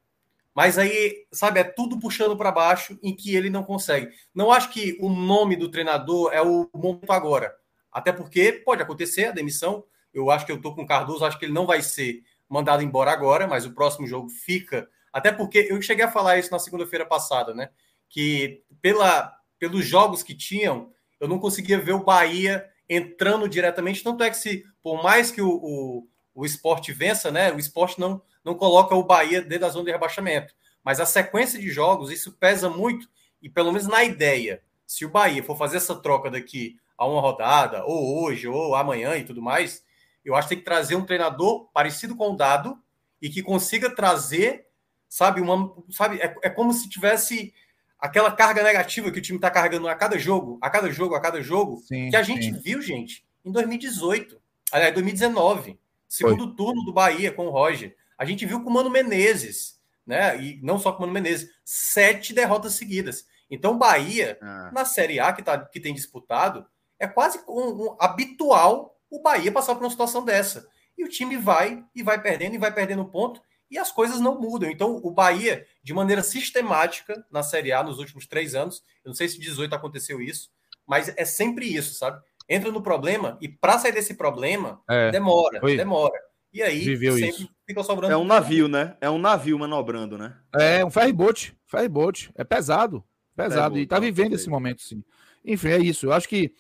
[0.55, 4.11] Mas aí, sabe, é tudo puxando para baixo em que ele não consegue.
[4.35, 7.55] Não acho que o nome do treinador é o momento agora.
[7.93, 9.85] Até porque pode acontecer a demissão.
[10.13, 12.83] Eu acho que eu tô com o Cardoso, acho que ele não vai ser mandado
[12.83, 14.89] embora agora, mas o próximo jogo fica.
[15.13, 17.71] Até porque eu cheguei a falar isso na segunda-feira passada, né?
[18.09, 24.03] Que pela, pelos jogos que tinham, eu não conseguia ver o Bahia entrando diretamente.
[24.03, 27.53] Tanto é que se, por mais que o, o, o esporte vença, né?
[27.53, 30.55] O esporte não, não coloca o Bahia dentro da zona de rebaixamento.
[30.85, 33.09] Mas a sequência de jogos, isso pesa muito,
[33.43, 37.21] e pelo menos na ideia, se o Bahia for fazer essa troca daqui a uma
[37.21, 39.85] rodada, ou hoje, ou amanhã e tudo mais,
[40.25, 42.79] eu acho que tem que trazer um treinador parecido com o Dado
[43.21, 44.68] e que consiga trazer,
[45.09, 47.53] sabe, uma, sabe, é, é como se tivesse
[47.99, 51.21] aquela carga negativa que o time está carregando a cada jogo, a cada jogo, a
[51.21, 52.61] cada jogo, sim, que a gente sim.
[52.61, 54.41] viu, gente, em 2018,
[54.71, 56.55] aliás, 2019, segundo Foi.
[56.55, 57.97] turno do Bahia com o Roger.
[58.17, 60.41] A gente viu com o Mano Menezes, né?
[60.41, 63.27] E não só com o Mano Menezes, sete derrotas seguidas.
[63.51, 64.71] Então, Bahia, ah.
[64.73, 66.67] na Série A que, tá, que tem disputado,
[66.99, 70.69] é quase um, um, habitual o Bahia passar por uma situação dessa.
[70.97, 73.41] E o time vai e vai perdendo e vai perdendo ponto
[73.71, 74.71] e as coisas não mudam.
[74.71, 79.15] Então, o Bahia, de maneira sistemática, na Série A nos últimos três anos, eu não
[79.15, 80.51] sei se 18 aconteceu isso,
[80.87, 82.21] mas é sempre isso, sabe?
[82.49, 85.11] Entra no problema e para sair desse problema, é.
[85.11, 85.77] demora, Oi.
[85.77, 86.19] demora.
[86.51, 87.51] E aí Viveu sempre isso.
[87.67, 88.13] fica sobrando.
[88.13, 88.97] É um navio, né?
[89.03, 90.35] É um navio manobrando, né?
[90.59, 91.55] É, um ferryboat.
[91.67, 92.33] Ferryboat.
[92.35, 93.05] É pesado.
[93.37, 93.75] Pesado.
[93.75, 95.05] Ferryboat, e tá vivendo esse momento, sim.
[95.45, 96.07] Enfim, é isso.
[96.07, 96.55] Eu acho que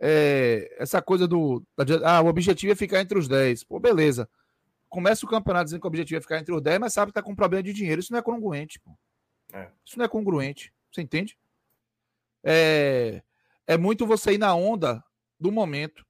[0.00, 1.66] é, essa coisa do.
[2.04, 3.64] Ah, o objetivo é ficar entre os 10.
[3.64, 4.28] Pô, beleza
[4.94, 7.14] começa o campeonato dizendo que o objetivo é ficar entre os 10, mas sabe que
[7.14, 8.00] tá com problema de dinheiro.
[8.00, 8.96] Isso não é congruente, pô.
[9.52, 9.68] É.
[9.84, 10.72] Isso não é congruente.
[10.92, 11.36] Você entende?
[12.44, 13.20] É,
[13.66, 15.02] é muito você ir na onda
[15.38, 16.06] do momento.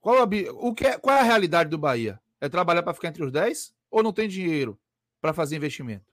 [0.00, 2.20] Qual, a, o que é, qual é a realidade do Bahia?
[2.40, 4.76] É trabalhar para ficar entre os 10 ou não tem dinheiro
[5.20, 6.12] para fazer investimento?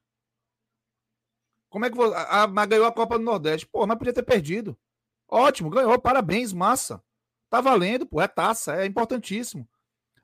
[1.69, 2.15] Como é que você.
[2.15, 3.65] A, a, ganhou a Copa do Nordeste.
[3.65, 4.77] Pô, mas podia ter perdido.
[5.27, 7.01] Ótimo, ganhou, parabéns, massa.
[7.49, 9.67] Tá valendo, pô, é taça, é importantíssimo.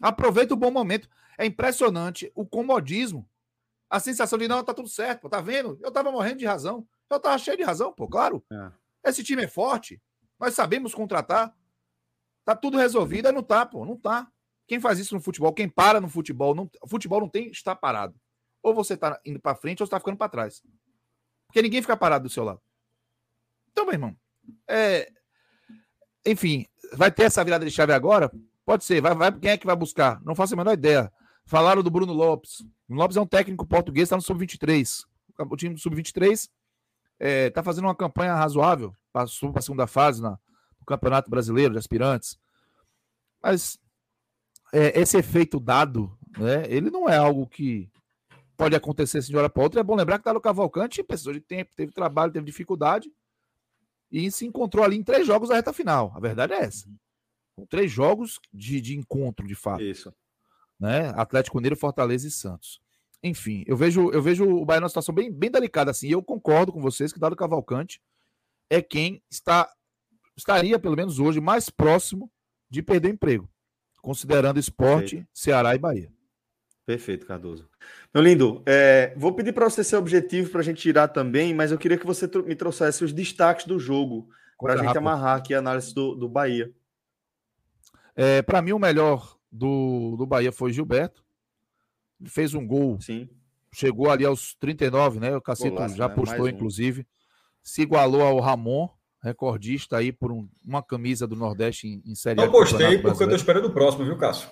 [0.02, 1.10] Aproveita o bom momento.
[1.38, 3.28] É impressionante o comodismo.
[3.90, 5.78] A sensação de não, tá tudo certo, pô, tá vendo?
[5.82, 6.88] Eu tava morrendo de razão.
[7.10, 8.44] Eu tava cheio de razão, pô, claro.
[8.52, 9.10] É.
[9.10, 10.02] Esse time é forte.
[10.40, 11.54] Nós sabemos contratar.
[12.46, 13.28] Tá tudo resolvido.
[13.28, 14.32] Aí não tá, pô, não tá.
[14.66, 17.76] Quem faz isso no futebol, quem para no futebol, não, o futebol não tem estar
[17.76, 18.16] parado.
[18.64, 20.64] Ou você tá indo para frente ou você tá ficando para trás.
[21.48, 22.62] Porque ninguém fica parado do seu lado.
[23.72, 24.16] Então, meu irmão,
[24.68, 25.12] é...
[26.26, 28.32] enfim, vai ter essa virada de chave agora,
[28.66, 29.02] Pode ser.
[29.02, 30.22] Vai, vai, quem é que vai buscar?
[30.24, 31.12] Não faço a menor ideia.
[31.46, 32.62] Falaram do Bruno Lopes.
[32.88, 35.06] O Lopes é um técnico português, está no Sub-23.
[35.50, 36.50] O time do Sub-23 está
[37.20, 38.96] é, tá fazendo uma campanha razoável.
[39.12, 40.32] Passou para a segunda fase na,
[40.80, 42.38] no Campeonato Brasileiro de Aspirantes.
[43.42, 43.80] Mas
[44.72, 47.90] é, esse efeito dado, né, ele não é algo que
[48.56, 49.80] pode acontecer assim de hora para outra.
[49.80, 53.12] É bom lembrar que tá no Cavalcante precisou de tempo, teve trabalho, teve dificuldade
[54.12, 56.12] e se encontrou ali em três jogos da reta final.
[56.16, 56.88] A verdade é essa
[57.70, 59.84] três jogos de, de encontro, de fato.
[59.84, 60.14] Isso.
[60.80, 61.12] Né?
[61.16, 62.82] Atlético Mineiro, Fortaleza e Santos.
[63.24, 66.08] Enfim, eu vejo, eu vejo o Bahia numa situação bem, bem delicada assim.
[66.08, 68.02] E eu concordo com vocês que Dado Cavalcante
[68.70, 69.70] é quem está
[70.36, 72.32] estaria, pelo menos hoje, mais próximo
[72.70, 73.50] de perder o emprego,
[74.02, 75.30] considerando esporte, Perfeito.
[75.34, 76.12] Ceará e Bahia.
[76.86, 77.70] Perfeito, Cardoso.
[78.14, 81.72] Meu lindo, é, vou pedir para você ser objetivo para a gente tirar também, mas
[81.72, 84.30] eu queria que você me trouxesse os destaques do jogo
[84.60, 86.72] para a gente amarrar aqui a análise do, do Bahia.
[88.16, 91.24] É, para mim, o melhor do, do Bahia foi Gilberto.
[92.20, 93.00] Ele fez um gol.
[93.02, 93.30] Sim.
[93.74, 95.36] Chegou ali aos 39, né?
[95.36, 96.16] O Cacito Golaço, já né?
[96.16, 96.50] postou, um.
[96.50, 97.06] inclusive.
[97.64, 98.90] Se igualou ao Ramon,
[99.24, 102.46] recordista aí por um, uma camisa do Nordeste em, em Série A.
[102.46, 104.50] Não postei porque eu tô esperando o próximo, viu, Cássio?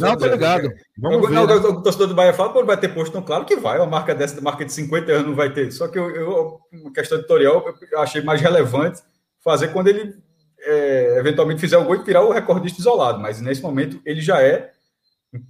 [0.00, 0.70] não, tô ligado.
[0.96, 1.54] Vamos eu, ver, não, né?
[1.54, 3.78] O torcedor do Bahia fala, pô, vai ter posto, então claro que vai.
[3.78, 5.70] Uma marca dessa, marca de 50 anos não vai ter.
[5.70, 9.02] Só que eu, eu uma questão editorial, eu achei mais relevante
[9.40, 10.16] fazer quando ele
[10.60, 14.42] é, eventualmente fizer o gol e tirar o recordista isolado, mas nesse momento ele já
[14.42, 14.72] é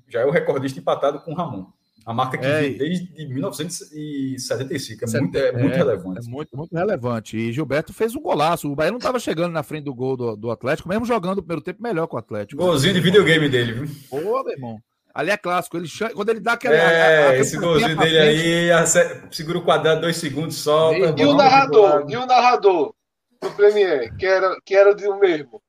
[0.08, 1.66] já é o recordista empatado com o Ramon.
[2.08, 5.04] A marca que é, vem desde 1975.
[5.04, 6.26] É, muito, é, muito é, relevante.
[6.26, 7.36] É muito, muito relevante.
[7.36, 8.72] E Gilberto fez um golaço.
[8.72, 11.42] O Bahia não estava chegando na frente do gol do, do Atlético, mesmo jogando o
[11.42, 12.62] primeiro tempo melhor com o Atlético.
[12.62, 13.94] Golzinho de videogame dele, viu?
[14.08, 14.78] Pô, meu irmão.
[15.14, 15.76] Ali é clássico.
[15.76, 16.76] Ele quando ele dá aquela.
[16.76, 18.86] É, a, a, esse golzinho dele frente, aí,
[19.30, 20.94] segura o quadrado dois segundos só.
[20.94, 22.06] E, e o narrador?
[22.08, 22.94] E o narrador?
[23.40, 25.62] Do Premier, que era, que era de um mesmo.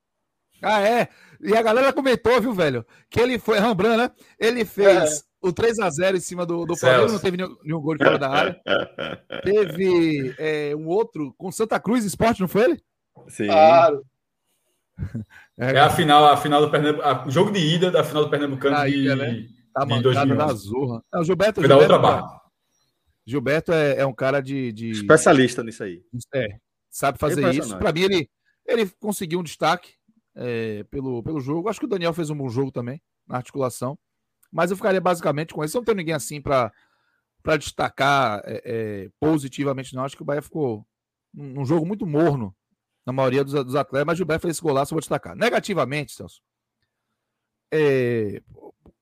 [0.62, 1.08] Ah, é.
[1.41, 2.86] E a galera comentou, viu, velho?
[3.10, 4.12] Que ele foi, Rambran, né?
[4.38, 5.22] Ele fez é.
[5.41, 8.30] o 3x0 em cima do, do Flamengo, não teve nenhum, nenhum, gol de fora da
[8.30, 8.62] área.
[9.44, 12.84] teve é, um outro com Santa Cruz Esporte, não foi ele?
[13.28, 13.48] Sim.
[13.48, 14.04] Claro.
[15.62, 18.30] É, é a final, a final do Pernambuco, o jogo de ida da final do
[18.30, 19.46] Pernambucano de, ilha, né?
[19.74, 20.36] tá de 2011.
[20.38, 21.04] Da Zorra.
[21.12, 22.41] Não, Gilberto, foi Gilberto, da outra barra.
[23.26, 26.02] Gilberto é, é um cara de, de, Especialista nisso aí.
[26.34, 26.48] É,
[26.90, 27.78] sabe fazer isso.
[27.78, 28.30] Para mim, ele,
[28.66, 29.94] ele conseguiu um destaque
[30.36, 31.70] é, pelo, pelo jogo.
[31.70, 33.98] Acho que o Daniel fez um bom jogo também na articulação.
[34.52, 35.78] Mas eu ficaria basicamente com isso.
[35.78, 36.72] Eu não tenho ninguém assim para
[37.57, 40.03] destacar é, é, positivamente, não.
[40.03, 40.86] Acho que o Bahia ficou
[41.34, 42.56] num, jogo muito morno
[43.06, 45.36] na maioria dos, dos atletas, mas o Bahia fez esse golaço, eu vou destacar.
[45.36, 46.41] Negativamente, Celso.
[47.72, 48.41] É,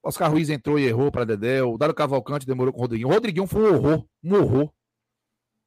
[0.03, 1.63] Oscar Ruiz entrou e errou para Dedé.
[1.63, 3.09] O Dário Cavalcante demorou com o Rodriguinho.
[3.09, 4.73] O Rodriguinho foi um horror, um horror.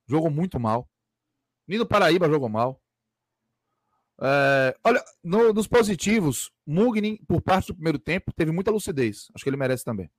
[0.06, 0.89] Jogou muito mal.
[1.70, 2.82] Nino Paraíba jogou mal.
[4.20, 9.28] É, olha, no, nos positivos, Mugni, por parte do primeiro tempo, teve muita lucidez.
[9.32, 10.10] Acho que ele merece também.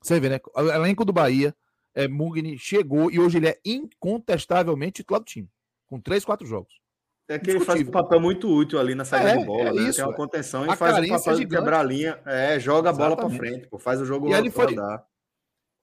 [0.00, 0.38] Você vê, né?
[0.54, 1.52] O elenco do Bahia,
[1.92, 5.50] é, Mugni chegou e hoje ele é incontestavelmente titular do time.
[5.88, 6.80] Com três, quatro jogos.
[7.28, 9.72] É que ele faz um papel muito útil ali na saída é, de bola, é
[9.72, 9.82] né?
[9.82, 12.20] Isso, Tem uma contenção e faz o papel de quebrar a linha.
[12.24, 14.76] É, joga a bola para frente, pô, faz o jogo e ele foi,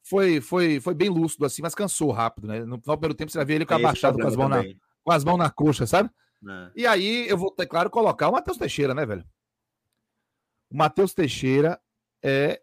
[0.07, 2.63] foi, foi, foi bem lúcido assim, mas cansou rápido, né?
[2.63, 4.63] No primeiro tempo você vai ver ele com abaixado com as mãos na,
[5.03, 6.09] com as mãos na coxa, sabe?
[6.47, 6.71] É.
[6.75, 9.25] E aí eu vou, é claro, colocar o Matheus Teixeira, né, velho?
[10.69, 11.79] O Matheus Teixeira
[12.23, 12.61] é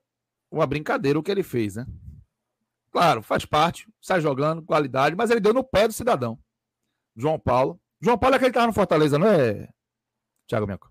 [0.51, 1.87] uma brincadeira o que ele fez, né?
[2.91, 6.39] Claro, faz parte, sai jogando, qualidade, mas ele deu no pé do cidadão.
[7.15, 7.79] João Paulo.
[8.01, 9.69] João Paulo é aquele que tava no Fortaleza, não é,
[10.47, 10.89] Thiago Minhoca?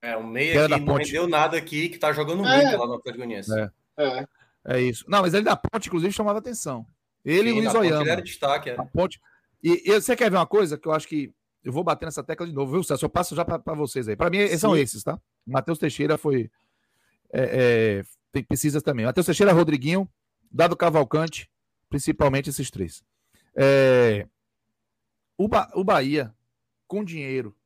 [0.00, 2.56] É, o meia que, que não rendeu nada aqui, que tá jogando é.
[2.56, 3.52] muito lá no Atlético Goianiense.
[3.56, 3.70] É.
[3.98, 4.26] é.
[4.64, 5.04] É isso.
[5.08, 6.86] Não, mas ele da ponte, inclusive, chamava atenção.
[7.24, 8.02] Ele Sim, e o Luiz Oyama.
[8.02, 8.76] Ele era destaque, é.
[8.92, 9.20] Ponte.
[9.62, 11.32] E, e, você quer ver uma coisa que eu acho que
[11.62, 13.04] eu vou bater nessa tecla de novo, viu, Celso?
[13.04, 14.16] Eu passo já para vocês aí.
[14.16, 14.58] Para mim, Sim.
[14.58, 15.20] são esses, tá?
[15.46, 16.50] Matheus Teixeira foi.
[17.32, 19.04] É, é, precisa também.
[19.06, 20.08] Matheus Teixeira, Rodriguinho,
[20.50, 21.50] Dado Cavalcante,
[21.88, 23.04] principalmente esses três.
[23.54, 24.26] É,
[25.36, 26.34] o, ba o Bahia,
[26.86, 27.56] com dinheiro,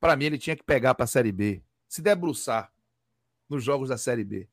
[0.00, 2.72] para mim, ele tinha que pegar para a Série B, se debruçar
[3.48, 4.48] nos jogos da Série B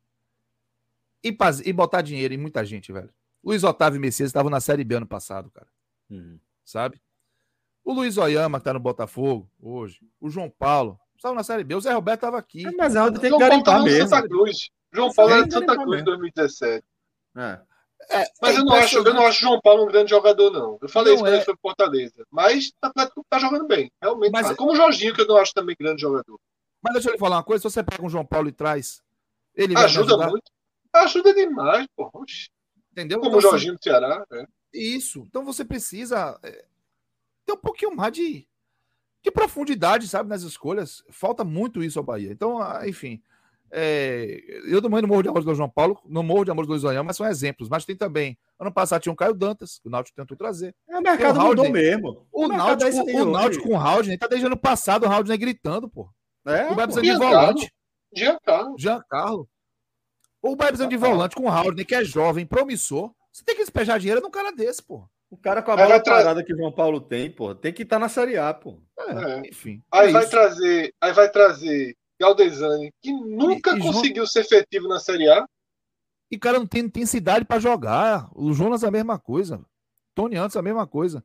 [1.24, 1.36] e,
[1.66, 3.10] e botar dinheiro em muita gente, velho.
[3.44, 5.68] Luiz Otávio e Messias estavam na Série B ano passado, cara.
[6.10, 6.40] Uhum.
[6.64, 7.02] Sabe?
[7.84, 10.00] O Luiz Oyama, que tá no Botafogo hoje.
[10.20, 10.98] O João Paulo.
[11.16, 11.76] Estavam na Série B.
[11.76, 12.66] O Zé Roberto tava aqui.
[12.66, 14.08] É, mas a tem que garimpar mesmo.
[14.08, 14.70] Santa Cruz.
[14.91, 16.86] João Paulo era de Santa Cruz em 2017.
[17.36, 17.60] É.
[18.10, 20.52] É, mas é eu, não acho, eu não acho o João Paulo um grande jogador,
[20.52, 20.78] não.
[20.82, 21.38] Eu falei não isso quando é.
[21.38, 22.26] ele foi Fortaleza.
[22.30, 24.32] Mas tá, tá jogando bem, realmente.
[24.32, 24.56] Mas, tá.
[24.56, 26.40] Como o Jorginho, que eu não acho também grande jogador.
[26.82, 29.02] Mas deixa eu lhe falar uma coisa: se você pega um João Paulo e traz.
[29.56, 30.52] Ele ajuda muito.
[30.94, 32.11] Ajuda demais, pô.
[32.91, 33.20] Entendeu?
[33.20, 34.26] Como então, o Jorginho do Ceará.
[34.32, 34.45] É.
[34.74, 35.24] Isso.
[35.28, 36.65] Então você precisa é,
[37.45, 38.48] ter um pouquinho mais de,
[39.22, 41.03] de profundidade, sabe, nas escolhas.
[41.10, 42.32] Falta muito isso ao Bahia.
[42.32, 43.22] Então, ah, enfim.
[43.76, 46.74] É, eu também não morro de amor do João Paulo, não morro de amor do
[46.74, 47.68] Oyama, mas são exemplos.
[47.68, 48.38] Mas tem também.
[48.60, 50.76] Ano passado tinha um Caio Dantas, que o Náutico tentou trazer.
[50.88, 52.28] É, o mercado o mudou mesmo.
[52.32, 55.40] O, o Náutico, é o Náutico com o Haldner, tá desde ano passado o Haldner
[55.40, 56.07] gritando, pô.
[56.45, 57.74] É, o Bahia precisa de volante.
[58.15, 58.76] Giancarlo.
[58.78, 59.49] Giancarlo.
[60.44, 63.14] O Bahia precisa de volante com o Haldner, que é jovem, promissor.
[63.32, 65.07] Você tem que despejar dinheiro num cara desse, pô.
[65.32, 67.95] O cara com a bola parada que o João Paulo tem, pô, tem que estar
[67.95, 68.78] tá na Série A, pô.
[68.99, 69.49] É, é.
[69.49, 69.82] Enfim.
[69.90, 70.32] Aí é vai isso.
[70.32, 74.28] trazer, aí vai trazer Galdesani, que nunca e, e conseguiu João...
[74.28, 75.45] ser efetivo na Série A.
[76.30, 78.30] E cara não tem intensidade para jogar.
[78.36, 79.65] O Jonas é a mesma coisa.
[80.14, 81.24] Tony Antes é a mesma coisa.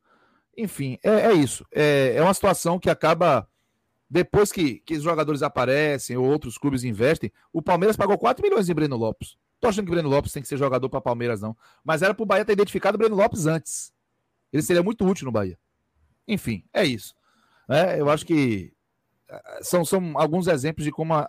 [0.57, 1.67] Enfim, é, é isso.
[1.73, 3.49] É, é uma situação que acaba
[4.11, 8.69] depois que, que os jogadores aparecem ou outros clubes investem, o Palmeiras pagou 4 milhões
[8.69, 9.37] em Breno Lopes.
[9.61, 11.57] Tô achando que o Breno Lopes tem que ser jogador para Palmeiras, não.
[11.85, 13.93] Mas era pro Bahia ter identificado o Breno Lopes antes.
[14.53, 15.59] Ele seria muito útil no Bahia.
[16.27, 17.15] Enfim, é isso.
[17.69, 18.73] É, eu acho que
[19.29, 21.29] eh, são, são alguns exemplos de como uma,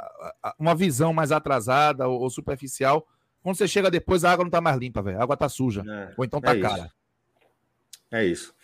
[0.58, 3.06] uma visão mais atrasada ou, ou, superficial.
[3.42, 5.20] Quando você chega depois, a água não tá mais limpa, velho.
[5.20, 5.84] A água tá suja.
[5.86, 6.84] É, ou então tá é cara.
[6.84, 6.96] Isso.
[8.12, 8.56] É isso.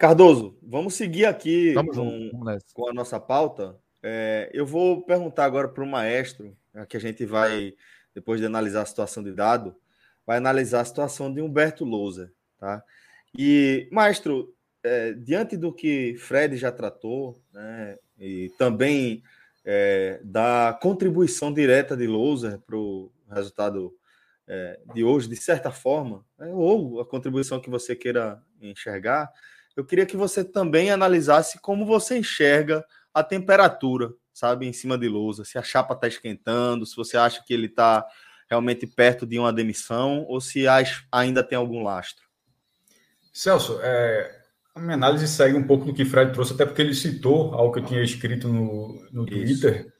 [0.00, 2.30] Cardoso, vamos seguir aqui vamos com,
[2.72, 3.76] com, a nossa pauta.
[4.02, 6.56] É, eu vou perguntar agora para o maestro,
[6.88, 7.74] que a gente vai,
[8.14, 9.76] depois de analisar a situação de dado,
[10.26, 12.32] vai analisar a situação de Humberto Lousa.
[12.58, 12.82] Tá?
[13.38, 19.22] E, maestro, é, diante do que Fred já tratou, né, e também
[19.66, 23.94] é, da contribuição direta de Lousa para o resultado
[24.48, 29.30] é, de hoje, de certa forma, né, ou a contribuição que você queira enxergar,
[29.76, 32.84] eu queria que você também analisasse como você enxerga
[33.14, 35.44] a temperatura, sabe, em cima de lousa.
[35.44, 38.06] Se a chapa está esquentando, se você acha que ele está
[38.48, 40.64] realmente perto de uma demissão ou se
[41.12, 42.24] ainda tem algum lastro.
[43.32, 44.40] Celso, é,
[44.74, 47.54] a minha análise segue um pouco do que o Fred trouxe, até porque ele citou
[47.54, 49.92] algo que eu tinha escrito no, no Twitter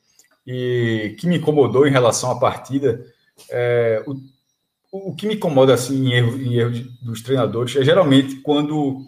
[0.45, 3.05] e que me incomodou em relação à partida.
[3.51, 7.85] É, o, o que me incomoda assim, em erro, em erro de, dos treinadores é
[7.85, 9.07] geralmente quando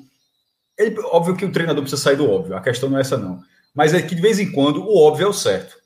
[0.87, 3.41] ele, óbvio que o treinador precisa sair do óbvio, a questão não é essa, não.
[3.75, 5.77] Mas é que de vez em quando o óbvio é o certo.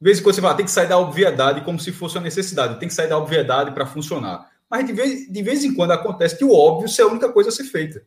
[0.00, 2.24] De vez em quando você fala, tem que sair da obviedade como se fosse uma
[2.24, 4.48] necessidade, tem que sair da obviedade para funcionar.
[4.70, 7.48] Mas de vez, de vez em quando acontece que o óbvio é a única coisa
[7.48, 8.02] a ser feita.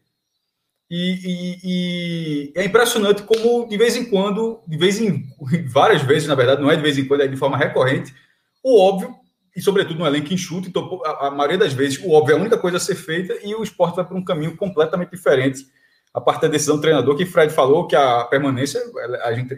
[0.90, 5.26] E, e, e, é impressionante como, de vez em quando, de vez em
[5.68, 8.14] várias vezes, na verdade, não é de vez em quando, é de forma recorrente,
[8.62, 9.16] o óbvio,
[9.56, 12.42] e sobretudo no elenco enxuto, então, a, a maioria das vezes, o óbvio é a
[12.42, 15.66] única coisa a ser feita e o esporte vai para um caminho completamente diferente
[16.14, 18.82] a parte da decisão do treinador, que Fred falou que a permanência,
[19.24, 19.54] a gente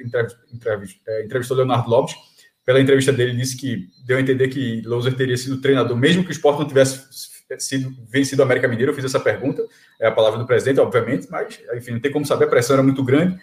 [1.07, 2.15] é, entrevistou Leonardo Lopes,
[2.65, 6.29] pela entrevista dele, disse que deu a entender que Louser teria sido treinador, mesmo que
[6.29, 7.05] o esporte não tivesse
[7.59, 8.91] sido vencido o América Mineiro.
[8.91, 9.65] Eu fiz essa pergunta,
[9.99, 12.83] é a palavra do presidente, obviamente, mas enfim, não tem como saber, a pressão era
[12.83, 13.37] muito grande.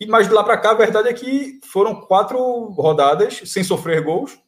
[0.00, 2.38] E mais de lá para cá, a verdade é que foram quatro
[2.70, 4.38] rodadas sem sofrer gols,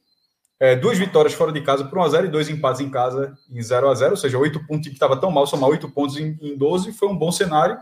[0.61, 4.11] é, duas vitórias fora de casa por 1x0 e dois empates em casa em 0x0,
[4.11, 7.09] ou seja, oito pontos que estava tão mal, somar oito pontos em, em 12 foi
[7.09, 7.79] um bom cenário.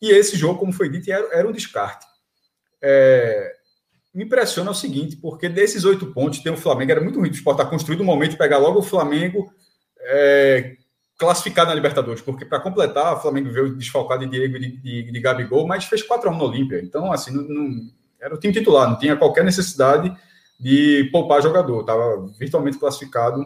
[0.00, 2.06] E esse jogo, como foi dito, era, era um descarte.
[2.80, 3.52] é,
[4.14, 7.32] me impressiona o seguinte, porque desses oito pontos tem o Flamengo, era muito ruim o
[7.32, 9.50] Sport estar construído um momento pegar logo o Flamengo
[10.00, 10.76] é,
[11.16, 15.12] classificado na Libertadores, porque para completar, o Flamengo veio desfalcado de Diego e de, de,
[15.12, 16.80] de, Gabigol, mas fez 4x1 no Olímpia.
[16.82, 17.90] Então, assim, não, não,
[18.20, 20.14] era o time titular, não tinha qualquer necessidade
[20.62, 23.44] de poupar jogador, estava virtualmente classificado.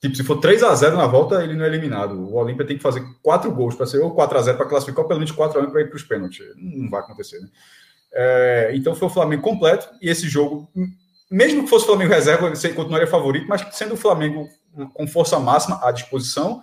[0.00, 2.18] Tipo, se for 3 a 0 na volta, ele não é eliminado.
[2.18, 5.04] O Olímpia tem que fazer quatro gols para ser ou 4 a 0 para classificar,
[5.04, 6.44] ou pelo menos 4 a 1 para ir para os pênaltis.
[6.56, 7.48] Não vai acontecer, né?
[8.12, 10.68] É, então foi o Flamengo completo, e esse jogo,
[11.30, 14.48] mesmo que fosse o Flamengo reserva, ele continuaria favorito, mas sendo o Flamengo
[14.94, 16.60] com força máxima à disposição,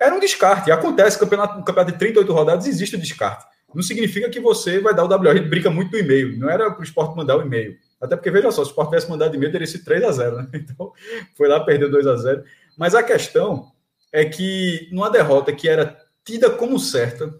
[0.00, 0.70] era um descarte.
[0.70, 3.44] Acontece, campeonato, no campeonato de 38 rodadas existe o descarte.
[3.74, 6.38] Não significa que você vai dar o WR, a gente brinca muito do e-mail.
[6.38, 7.76] Não era para o esporte mandar o e-mail.
[8.02, 10.36] Até porque, veja só, se o esporte tivesse mandado e-mail, teria sido 3 a 0
[10.36, 10.48] né?
[10.54, 10.92] Então,
[11.36, 12.44] foi lá, perdeu 2 a 0
[12.76, 13.70] Mas a questão
[14.12, 17.32] é que, numa derrota que era tida como certa,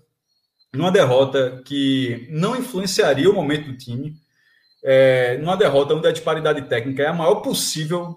[0.72, 4.14] numa derrota que não influenciaria o momento do time,
[4.84, 8.16] é, numa derrota onde a disparidade técnica é a maior possível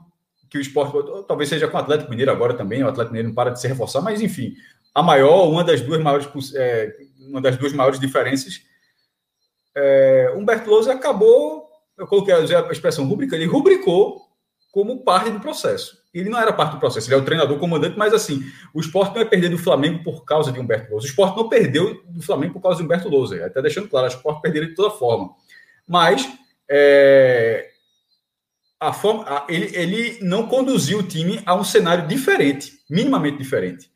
[0.50, 3.36] que o esporte, talvez seja com o Atlético Mineiro agora também, o Atlético Mineiro não
[3.36, 4.54] para de se reforçar, mas enfim,
[4.94, 6.96] a maior, uma das duas maiores, é,
[7.28, 8.62] uma das duas maiores diferenças,
[9.76, 11.65] é, Humberto Lousa acabou,
[11.98, 14.22] eu coloquei a expressão rubrica, ele rubricou
[14.72, 15.98] como parte do processo.
[16.14, 18.44] Ele não era parte do processo, ele é o treinador comandante, mas assim,
[18.74, 21.08] o esporte não é perder do Flamengo por causa de Humberto Lousa.
[21.08, 24.10] O esporte não perdeu do Flamengo por causa de Humberto Lousa, até deixando claro, o
[24.10, 25.34] esporte perderia de toda forma.
[25.88, 26.28] Mas
[26.70, 27.70] é,
[28.80, 33.90] a forma, a, ele, ele não conduziu o time a um cenário diferente, minimamente diferente.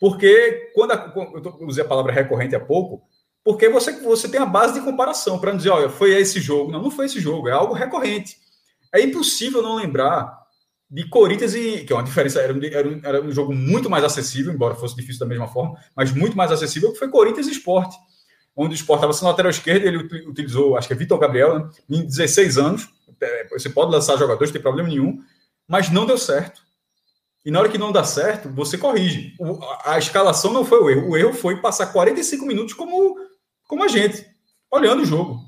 [0.00, 3.02] Porque, quando a, eu usei a palavra recorrente há pouco,
[3.44, 6.70] porque você, você tem a base de comparação para dizer, olha, foi esse jogo.
[6.70, 8.36] Não, não foi esse jogo, é algo recorrente.
[8.94, 10.40] É impossível não lembrar
[10.90, 11.84] de Corinthians e.
[11.84, 14.74] que é uma diferença, era um, era um, era um jogo muito mais acessível, embora
[14.74, 17.96] fosse difícil da mesma forma, mas muito mais acessível, que foi Corinthians e Esporte.
[18.54, 19.96] Onde o Esporte estava sendo lateral esquerdo, ele
[20.28, 24.50] utilizou, acho que é Vitor Gabriel, né, em 16 anos, é, você pode lançar jogadores,
[24.50, 25.18] não tem problema nenhum,
[25.66, 26.60] mas não deu certo.
[27.44, 29.34] E na hora que não dá certo, você corrige.
[29.38, 31.10] O, a, a, escalação não foi o erro.
[31.10, 33.16] O erro foi passar 45 minutos como,
[33.72, 34.26] como a gente,
[34.70, 35.40] olhando o jogo,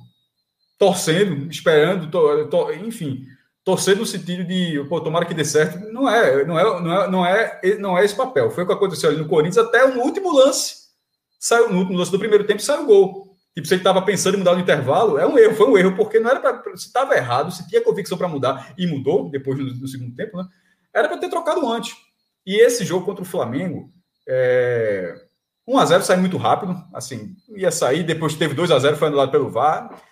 [0.79, 3.27] torcendo, esperando, to, to, enfim,
[3.63, 5.79] torcendo no sentido de, pô, tomara que dê certo.
[5.93, 8.51] Não é, não é, não é, não é, não é esse papel.
[8.51, 10.85] Foi o que aconteceu ali no Corinthians até o último lance.
[11.39, 13.37] Saiu no último lance do primeiro tempo, saiu o gol.
[13.63, 16.19] Se ele estava pensando em mudar no intervalo, é um erro, foi um erro, porque
[16.19, 16.75] não era para.
[16.79, 20.39] Se estava errado, se tinha convicção para mudar e mudou depois do, do segundo tempo,
[20.39, 20.49] né?
[20.95, 21.95] Era para ter trocado antes.
[22.47, 23.93] E esse jogo contra o Flamengo,
[24.27, 25.15] é...
[25.69, 30.03] 1x0 saiu muito rápido, assim, ia sair, depois teve 2x0, foi anulado pelo VAR.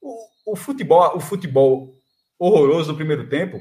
[0.00, 1.94] O, o, futebol, o futebol
[2.38, 3.60] horroroso do primeiro tempo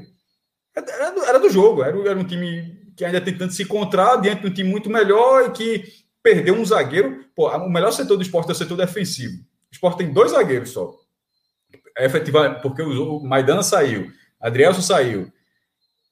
[0.76, 4.42] era do, era do jogo, era, era um time que ainda tentando se encontrar diante
[4.42, 5.84] de um time muito melhor e que
[6.22, 7.26] perdeu um zagueiro.
[7.36, 9.36] Pô, o melhor setor do esporte é o setor defensivo.
[9.36, 10.94] O esporte tem dois zagueiros só.
[11.98, 15.32] É efetivamente, porque o Maidana saiu, Adrielson saiu.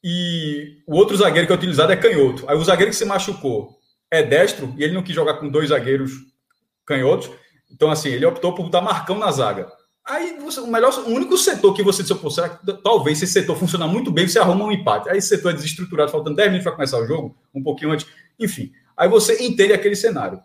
[0.04, 2.48] E o outro zagueiro que é utilizado é canhoto.
[2.48, 3.76] Aí o zagueiro que se machucou
[4.16, 6.12] é destro e ele não quis jogar com dois zagueiros
[6.86, 7.30] canhotos.
[7.72, 9.68] Então, assim, ele optou por botar Marcão na zaga.
[10.04, 13.58] Aí você, o melhor, o único setor que você disse, será que talvez esse setor
[13.58, 15.10] funcionar muito bem, você arruma um empate.
[15.10, 18.06] Aí esse setor é desestruturado, faltando 10 minutos para começar o jogo, um pouquinho antes.
[18.40, 20.40] Enfim, Aí você entende aquele cenário.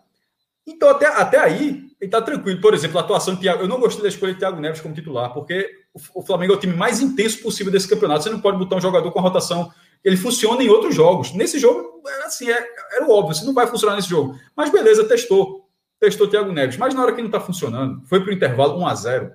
[0.67, 1.69] Então, até, até aí,
[1.99, 2.61] ele está tranquilo.
[2.61, 3.63] Por exemplo, a atuação de Thiago.
[3.63, 5.69] Eu não gostei da escolha de Thiago Neves como titular, porque
[6.13, 8.23] o, Flamengo é o time mais intenso possível desse campeonato.
[8.23, 9.71] Você não pode botar um jogador com a rotação.
[10.03, 11.33] Ele funciona em outros jogos.
[11.33, 14.37] Nesse jogo, era assim, era, é, era óbvio, você não vai funcionar nesse jogo.
[14.55, 15.69] Mas beleza, testou.
[15.99, 16.77] Testou Thiago Neves.
[16.77, 19.31] Mas na hora que não está funcionando, foi para o intervalo 1 a 0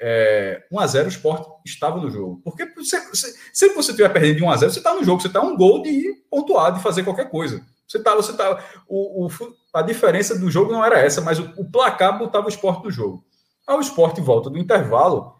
[0.00, 2.40] é, 1 a 0 o esporte estava no jogo.
[2.44, 5.22] Porque se, se, se você estiver perdendo de 1 a 0 você está no jogo,
[5.22, 7.64] você está um gol de pontuar, de fazer qualquer coisa.
[7.86, 9.30] Você tá, você tá, o, o,
[9.72, 12.90] a diferença do jogo não era essa, mas o, o placar botava o esporte no
[12.90, 13.24] jogo.
[13.66, 15.34] Aí o esporte volta do intervalo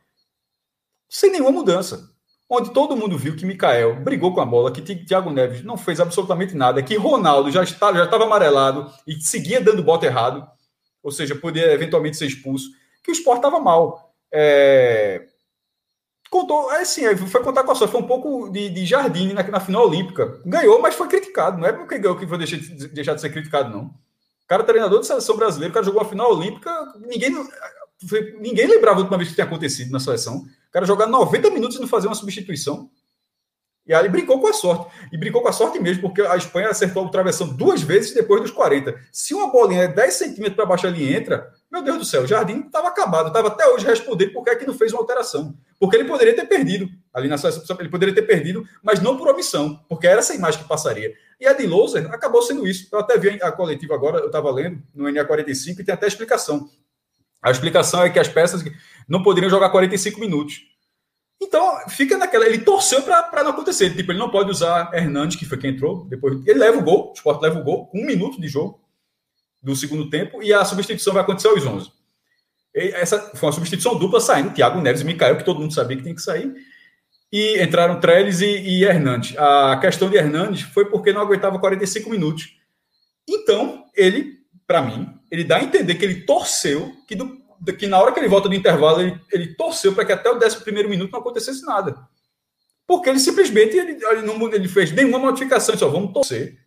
[1.09, 2.14] sem nenhuma mudança.
[2.57, 5.99] Onde todo mundo viu que Mikael brigou com a bola, que Thiago Neves não fez
[5.99, 10.47] absolutamente nada, que Ronaldo já estava, já estava amarelado e seguia dando bota errado,
[11.03, 12.69] ou seja, poderia eventualmente ser expulso,
[13.03, 14.15] que o esporte estava mal.
[14.33, 15.27] É,
[16.31, 19.43] contou, é assim, foi contar com a sorte, foi um pouco de, de jardim na,
[19.43, 20.41] na, final olímpica.
[20.47, 21.59] Ganhou, mas foi criticado.
[21.59, 23.87] Não é porque ganhou que foi deixar de, deixar de ser criticado, não.
[23.87, 26.71] O cara é treinador de seleção brasileira, o cara jogou a final olímpica,
[27.01, 27.33] ninguém,
[28.41, 30.45] ninguém lembrava a última vez que tinha acontecido na seleção.
[30.75, 32.91] Cara jogar 90 minutos e não fazer uma substituição.
[33.87, 34.93] E aí brincou com a sorte.
[35.13, 38.43] E brincou com a sorte mesmo, porque a Espanha acertou o travessão duas vezes depois
[38.43, 38.93] dos 40.
[39.13, 42.27] Se uma bolinha é 10 centímetros para baixo ali entra, meu Deus do céu, o
[42.27, 43.29] Jardim estava acabado.
[43.29, 45.57] Estava até hoje respondendo por que é que não fez uma alteração.
[45.79, 49.29] Porque ele poderia ter perdido ali na seleção, ele poderia ter perdido, mas não por
[49.29, 51.15] omissão, porque era essa imagem que passaria.
[51.39, 52.89] E a de Loser acabou sendo isso.
[52.91, 56.69] Eu até vi a coletiva agora, eu estava lendo no NA45 e tem até explicação.
[57.45, 58.65] A explicação é que as peças
[59.07, 60.63] não poderiam jogar 45 minutos.
[61.43, 62.47] Então, fica naquela.
[62.47, 63.95] Ele torceu para não acontecer.
[63.95, 66.07] Tipo, ele não pode usar Hernandes, que foi quem entrou.
[66.07, 68.81] Depois, ele leva o gol, o Sport leva o gol, um minuto de jogo
[69.63, 71.91] do segundo tempo, e a substituição vai acontecer aos 11.
[72.75, 75.99] E essa foi uma substituição dupla saindo, Thiago Neves e Mikael, que todo mundo sabia
[75.99, 76.51] que tem que sair.
[77.31, 79.37] E entraram Trellis e, e Hernandes.
[79.37, 82.57] A questão de Hernandes foi porque não aguentava 45 minutos.
[83.29, 87.45] Então, ele, para mim, ele dá a entender que ele torceu que do
[87.77, 90.37] que na hora que ele volta do intervalo, ele, ele torceu para que até o
[90.37, 91.97] 11 minuto não acontecesse nada.
[92.87, 96.59] Porque ele simplesmente ele, ele não ele fez nenhuma modificação, só vamos torcer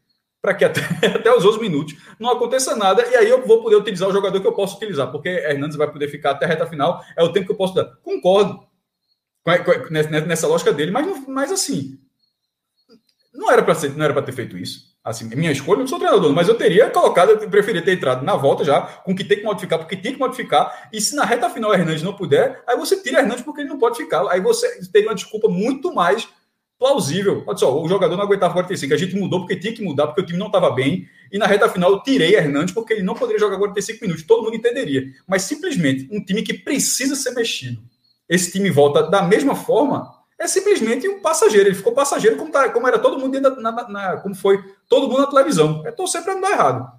[0.42, 0.82] para que até,
[1.16, 4.40] até os 11 minutos não aconteça nada, e aí eu vou poder utilizar o jogador
[4.40, 7.32] que eu posso utilizar, porque Hernandes vai poder ficar até a reta final, é o
[7.32, 7.86] tempo que eu posso dar.
[8.04, 8.66] Concordo
[9.92, 12.00] nessa, lógica dele, mas, mas assim,
[13.34, 14.97] não era para ter feito isso.
[15.08, 18.36] Assim, minha escolha, não sou treinador, mas eu teria colocado, eu preferia ter entrado na
[18.36, 20.90] volta já, com o que tem que modificar, porque tem que modificar.
[20.92, 23.70] E se na reta final o Hernandes não puder, aí você tira Hernandes porque ele
[23.70, 24.28] não pode ficar.
[24.30, 26.28] Aí você teria uma desculpa muito mais
[26.78, 27.42] plausível.
[27.48, 30.20] Olha só, o jogador não aguentava 45, a gente mudou porque tinha que mudar, porque
[30.20, 31.08] o time não estava bem.
[31.32, 34.26] E na reta final eu tirei Hernandes porque ele não poderia jogar 45 minutos.
[34.26, 35.06] Todo mundo entenderia.
[35.26, 37.82] Mas simplesmente um time que precisa ser mexido.
[38.28, 41.70] Esse time volta da mesma forma, é simplesmente um passageiro.
[41.70, 45.08] Ele ficou passageiro como, tá, como era todo mundo na, na, na, como foi todo
[45.08, 45.84] mundo na televisão.
[45.86, 46.92] É torcer para não dar errado.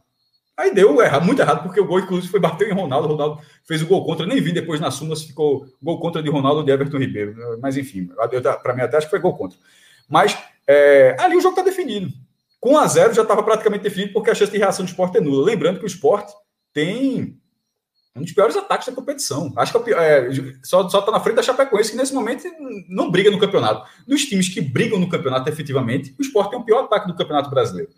[0.57, 3.07] Aí deu errado, muito errado, porque o gol, inclusive, foi bater em Ronaldo.
[3.07, 6.29] Ronaldo fez o gol contra, nem vi depois na suma se ficou gol contra de
[6.29, 7.59] Ronaldo ou de Everton Ribeiro.
[7.63, 8.09] Mas enfim,
[8.61, 9.57] para mim até acho que foi gol contra.
[10.09, 10.37] Mas
[10.67, 12.13] é, ali o jogo está definido.
[12.59, 15.19] Com 1 a 0 já estava praticamente definido, porque a chance de reação do esporte
[15.19, 15.47] é nula.
[15.47, 16.33] Lembrando que o esporte
[16.73, 17.39] tem
[18.19, 19.53] um dos piores ataques da competição.
[19.57, 20.31] Acho que é, é
[20.63, 22.45] só está na frente da Chapecoense, que nesse momento
[22.89, 23.89] não briga no campeonato.
[24.07, 27.49] Dos times que brigam no campeonato efetivamente, o Sport tem o pior ataque do campeonato
[27.49, 27.91] brasileiro.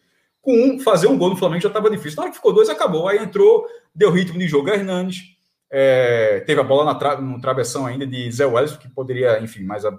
[0.43, 2.17] Com um, fazer um gol no Flamengo já estava difícil.
[2.17, 3.09] Na hora que ficou dois, acabou.
[3.09, 5.23] Aí entrou, deu ritmo de jogo Hernandes.
[5.71, 9.63] É, teve a bola na tra no travessão ainda de Zé Welles, que poderia, enfim,
[9.63, 9.97] mas a,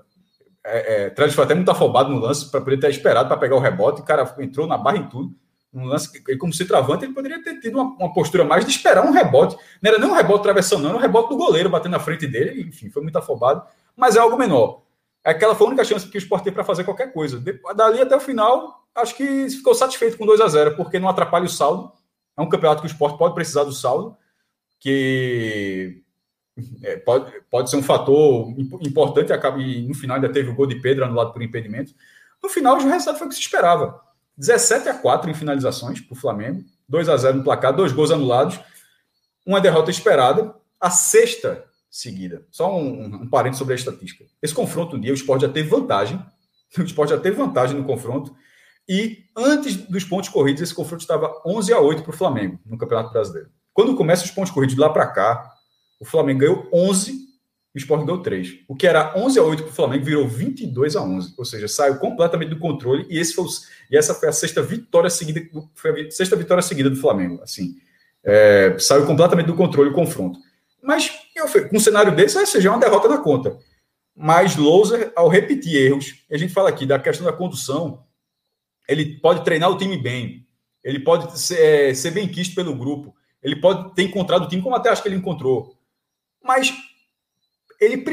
[0.66, 3.60] é, é, foi até muito afobado no lance para poder ter esperado para pegar o
[3.60, 4.02] rebote.
[4.02, 5.34] O cara entrou na barra em tudo
[5.74, 8.72] um lance, ele como se travante, ele poderia ter tido uma, uma, postura mais de
[8.72, 9.56] esperar um rebote.
[9.82, 12.28] Não era nem um rebote travessão, não, era um rebote do goleiro batendo na frente
[12.28, 13.64] dele, enfim, foi muito afobado,
[13.96, 14.82] mas é algo menor.
[15.24, 17.42] Aquela foi a única chance que o Sport teve para fazer qualquer coisa.
[17.76, 21.46] Dali até o final, acho que ficou satisfeito com 2 a 0 porque não atrapalha
[21.46, 21.92] o saldo.
[22.36, 24.18] É um campeonato que o Sport pode precisar do saldo,
[24.80, 26.02] que
[26.82, 28.50] é, pode, pode ser um fator
[28.82, 29.32] importante.
[29.32, 31.94] Acaba, e no final ainda teve o gol de Pedro anulado por impedimento.
[32.42, 34.02] No final, o resultado foi o que se esperava.
[34.42, 38.10] 17 a 4 em finalizações para o Flamengo, 2 a 0 no placar, dois gols
[38.10, 38.60] anulados,
[39.46, 42.44] uma derrota esperada, a sexta seguida.
[42.50, 44.26] Só um, um, um parênteses sobre a estatística.
[44.42, 46.20] Esse confronto um dia, o Sport já teve vantagem,
[46.76, 48.36] o Sport já teve vantagem no confronto,
[48.90, 52.80] e antes dos pontos corridos, esse confronto estava 11 a 8 para o Flamengo no
[52.80, 53.50] Campeonato Brasileiro.
[53.72, 55.54] Quando começa os pontos corridos lá para cá,
[56.00, 57.21] o Flamengo ganhou 11
[57.74, 58.60] o Sport ganhou 3.
[58.68, 61.34] O que era 11 a 8 para o Flamengo virou 22 a 11.
[61.38, 63.46] Ou seja, saiu completamente do controle e, esse foi,
[63.90, 65.42] e essa foi a sexta vitória seguida,
[65.74, 67.42] foi a sexta vitória seguida do Flamengo.
[67.42, 67.78] Assim,
[68.24, 70.38] é, saiu completamente do controle o confronto.
[70.84, 73.58] Mas eu, com um cenário desse, vai ser já uma derrota na conta.
[74.16, 78.04] Mas Louser, ao repetir erros, a gente fala aqui da questão da condução,
[78.88, 80.46] ele pode treinar o time bem,
[80.84, 84.62] ele pode ser, é, ser bem quisto pelo grupo, ele pode ter encontrado o time,
[84.62, 85.78] como até acho que ele encontrou.
[86.44, 86.74] Mas
[87.82, 88.06] ele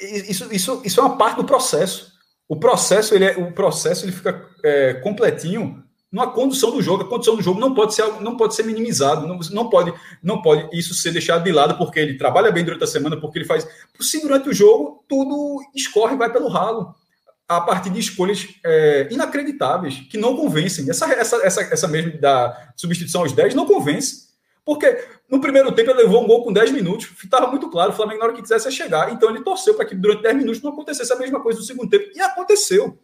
[0.00, 2.12] é, isso, isso, isso é uma parte do processo.
[2.48, 7.02] O processo ele é, o processo ele fica é, completinho na condução do jogo.
[7.02, 9.92] A condução do jogo não pode ser não pode ser minimizado, não, não pode
[10.22, 13.38] não pode isso ser deixado de lado porque ele trabalha bem durante a semana, porque
[13.38, 13.66] ele faz
[14.00, 16.94] se durante o jogo tudo escorre vai pelo ralo
[17.48, 20.88] a partir de escolhas é, inacreditáveis que não convencem.
[20.88, 24.31] Essa essa essa, essa mesmo da substituição aos 10 não convence.
[24.64, 27.94] Porque no primeiro tempo ele levou um gol com 10 minutos, estava muito claro, o
[27.94, 29.12] Flamengo na hora que quisesse chegar.
[29.12, 31.90] Então ele torceu para que durante 10 minutos não acontecesse a mesma coisa no segundo
[31.90, 32.10] tempo.
[32.14, 32.98] E aconteceu.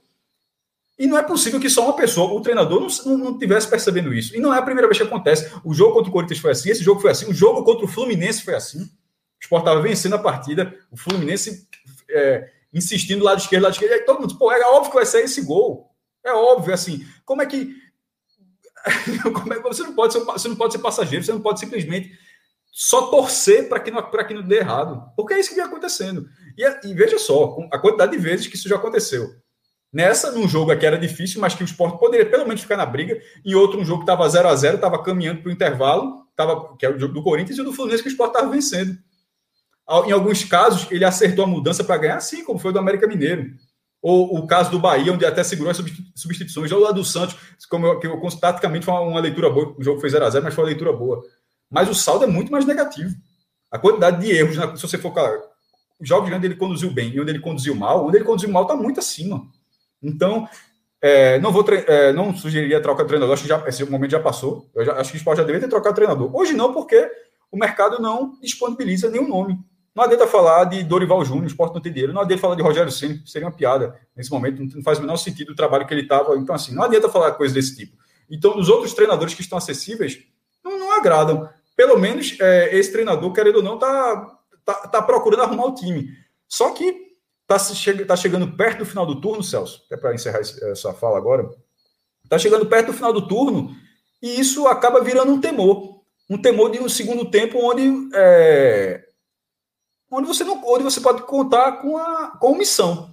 [0.98, 4.36] E não é possível que só uma pessoa, o treinador, não, não tivesse percebendo isso.
[4.36, 5.50] E não é a primeira vez que acontece.
[5.64, 7.88] O jogo contra o Corinthians foi assim, esse jogo foi assim, o jogo contra o
[7.88, 8.82] Fluminense foi assim.
[8.82, 8.90] O
[9.40, 11.68] Sport estava vencendo a partida, o Fluminense
[12.10, 13.92] é, insistindo lado esquerdo, lado esquerdo.
[13.92, 15.88] E aí todo mundo, pô, é óbvio que vai sair esse gol.
[16.24, 17.06] É óbvio, assim.
[17.24, 17.76] Como é que
[19.62, 22.10] você, não pode ser, você não pode ser passageiro, você não pode simplesmente
[22.70, 25.02] só torcer para que, não, que não dê errado.
[25.16, 26.28] Porque é isso que vem acontecendo.
[26.56, 29.28] E, e, veja só, a quantidade de vezes que isso já aconteceu.
[29.92, 32.84] Nessa, num jogo aqui era difícil, mas que o esporte poderia pelo menos ficar na
[32.84, 33.18] briga.
[33.44, 36.76] Em outro, um jogo que estava 0 a 0 estava caminhando para o intervalo, tava,
[36.76, 38.98] que é o jogo do Corinthians e do Fluminense, que o esporte estava vencendo.
[40.06, 43.54] Em alguns casos, ele acertou a mudança para ganhar, assim como foi do América Mineiro.
[44.00, 45.76] Ou o caso do Bahia, onde até segurou as
[46.14, 46.70] substituições.
[46.70, 47.36] Ou lá do Santos,
[47.68, 49.74] como eu, que eu taticamente foi uma, leitura boa.
[49.76, 51.22] O jogo foi 0x0, mas foi uma leitura boa.
[51.70, 53.14] Mas o saldo é muito mais negativo.
[53.70, 55.12] A quantidade de erros, se você for.
[56.00, 58.62] Os jogos onde ele conduziu bem e onde ele conduziu mal, onde ele conduziu mal
[58.62, 59.42] está muito acima.
[60.00, 60.48] Então,
[61.00, 64.20] é, não vou é, não sugeriria trocar de treinador, acho que já, esse momento já
[64.20, 64.68] passou.
[64.74, 66.34] Eu já, acho que o esporte já deveria ter trocado de treinador.
[66.34, 67.10] Hoje não, porque
[67.50, 69.58] o mercado não disponibiliza nenhum nome.
[69.98, 72.12] Não adianta falar de Dorival Júnior, o esporte não tem dinheiro.
[72.12, 74.62] Não adianta falar de Rogério Ceni, seria uma piada nesse momento.
[74.62, 76.36] Não faz o menor sentido o trabalho que ele estava.
[76.36, 77.96] Então, assim, não adianta falar coisas desse tipo.
[78.30, 80.20] Então, os outros treinadores que estão acessíveis
[80.64, 81.48] não, não agradam.
[81.76, 86.10] Pelo menos é, esse treinador, querendo ou não, está tá, tá procurando arrumar o time.
[86.46, 87.08] Só que
[87.50, 91.16] Está chega, tá chegando perto do final do turno, Celso, até para encerrar essa fala
[91.16, 91.48] agora.
[92.22, 93.74] Está chegando perto do final do turno
[94.20, 96.02] e isso acaba virando um temor.
[96.28, 99.02] Um temor de um segundo tempo onde, é,
[100.10, 103.10] onde, você, não, onde você pode contar com a, com a omissão.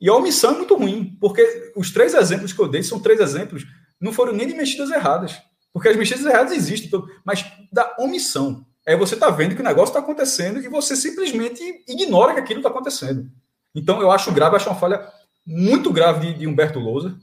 [0.00, 3.20] E a omissão é muito ruim, porque os três exemplos que eu dei são três
[3.20, 3.64] exemplos,
[4.00, 5.40] não foram nem de mexidas erradas.
[5.72, 8.64] Porque as mexidas erradas existem, então, mas da omissão.
[8.86, 12.60] É você está vendo que o negócio está acontecendo e você simplesmente ignora que aquilo
[12.60, 13.30] está acontecendo.
[13.74, 15.08] Então, eu acho grave, acho uma falha
[15.44, 17.16] muito grave de, de Humberto Lousa.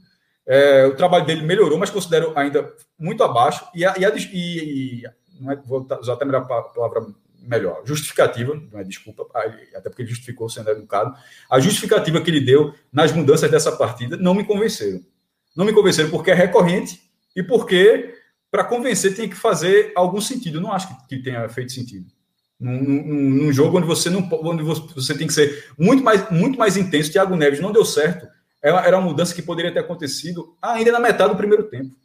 [0.46, 3.66] É, o trabalho dele melhorou, mas considero ainda muito abaixo.
[3.74, 5.04] E, a, e, a, e, e
[5.40, 7.06] não é, vou usar até a palavra
[7.42, 9.26] melhor, justificativa, não é desculpa,
[9.76, 11.16] até porque ele justificou sendo educado.
[11.50, 15.02] A justificativa que ele deu nas mudanças dessa partida não me convenceram.
[15.56, 17.02] Não me convenceram porque é recorrente
[17.36, 18.16] e porque,
[18.50, 20.58] para convencer, tem que fazer algum sentido.
[20.58, 22.06] Eu não acho que, tenha feito sentido.
[22.60, 26.60] Num, num, num, jogo onde você não onde você tem que ser muito mais, muito
[26.60, 27.12] mais intenso.
[27.12, 28.28] Thiago Neves não deu certo.
[28.62, 31.96] Era uma mudança que poderia ter acontecido ainda na metade do primeiro tempo.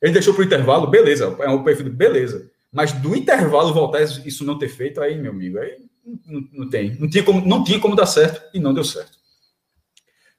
[0.00, 2.48] Ele deixou para o intervalo, beleza, é um perfil, beleza.
[2.72, 5.78] Mas do intervalo voltar isso não ter feito, aí, meu amigo, aí
[6.26, 6.94] não, não tem.
[6.98, 9.18] Não tinha, como, não tinha como dar certo e não deu certo.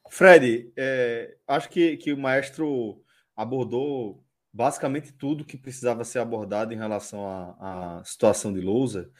[0.09, 3.01] Fred, é, acho que, que o maestro
[3.35, 9.11] abordou basicamente tudo que precisava ser abordado em relação à, à situação de Lousa,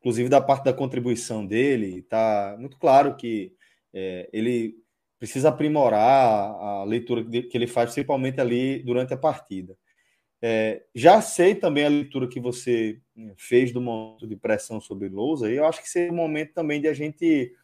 [0.00, 3.52] inclusive da parte da contribuição dele, está muito claro que
[3.92, 4.74] é, ele
[5.18, 9.76] precisa aprimorar a leitura que ele faz, principalmente ali durante a partida.
[10.42, 15.08] É, já sei também a leitura que você né, fez do momento de pressão sobre
[15.08, 17.54] Lousa, e eu acho que seria o momento também de a gente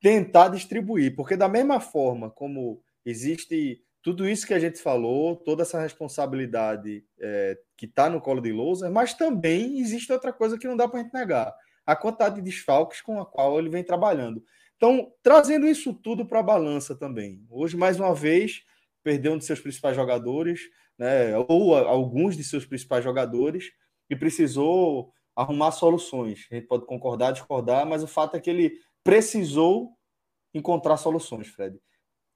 [0.00, 5.62] tentar distribuir, porque da mesma forma como existe tudo isso que a gente falou, toda
[5.62, 10.66] essa responsabilidade é, que está no colo de Lousa, mas também existe outra coisa que
[10.66, 11.52] não dá para a gente negar:
[11.84, 14.44] a quantidade de desfalques com a qual ele vem trabalhando.
[14.76, 17.44] Então, trazendo isso tudo para a balança também.
[17.50, 18.62] Hoje, mais uma vez,
[19.02, 20.60] perdeu um de seus principais jogadores,
[20.98, 23.72] né, ou alguns de seus principais jogadores,
[24.08, 26.46] e precisou arrumar soluções.
[26.50, 29.96] A gente pode concordar, discordar, mas o fato é que ele precisou
[30.54, 31.78] encontrar soluções, Fred.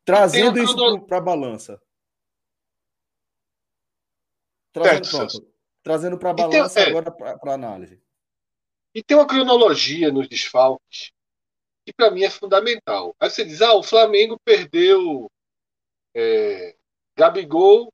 [0.05, 1.81] Trazendo isso para a balança.
[4.73, 5.51] Trazendo,
[5.83, 8.01] Trazendo para a balança tem, é, agora para análise.
[8.95, 11.13] E tem uma cronologia nos desfalques
[11.85, 13.17] que para mim é fundamental.
[13.19, 15.31] Aí você diz, ah, o Flamengo perdeu
[16.15, 16.77] é,
[17.17, 17.93] Gabigol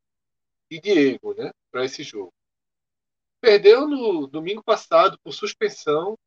[0.70, 2.32] e Diego né, para esse jogo.
[3.40, 6.18] Perdeu no domingo passado por suspensão,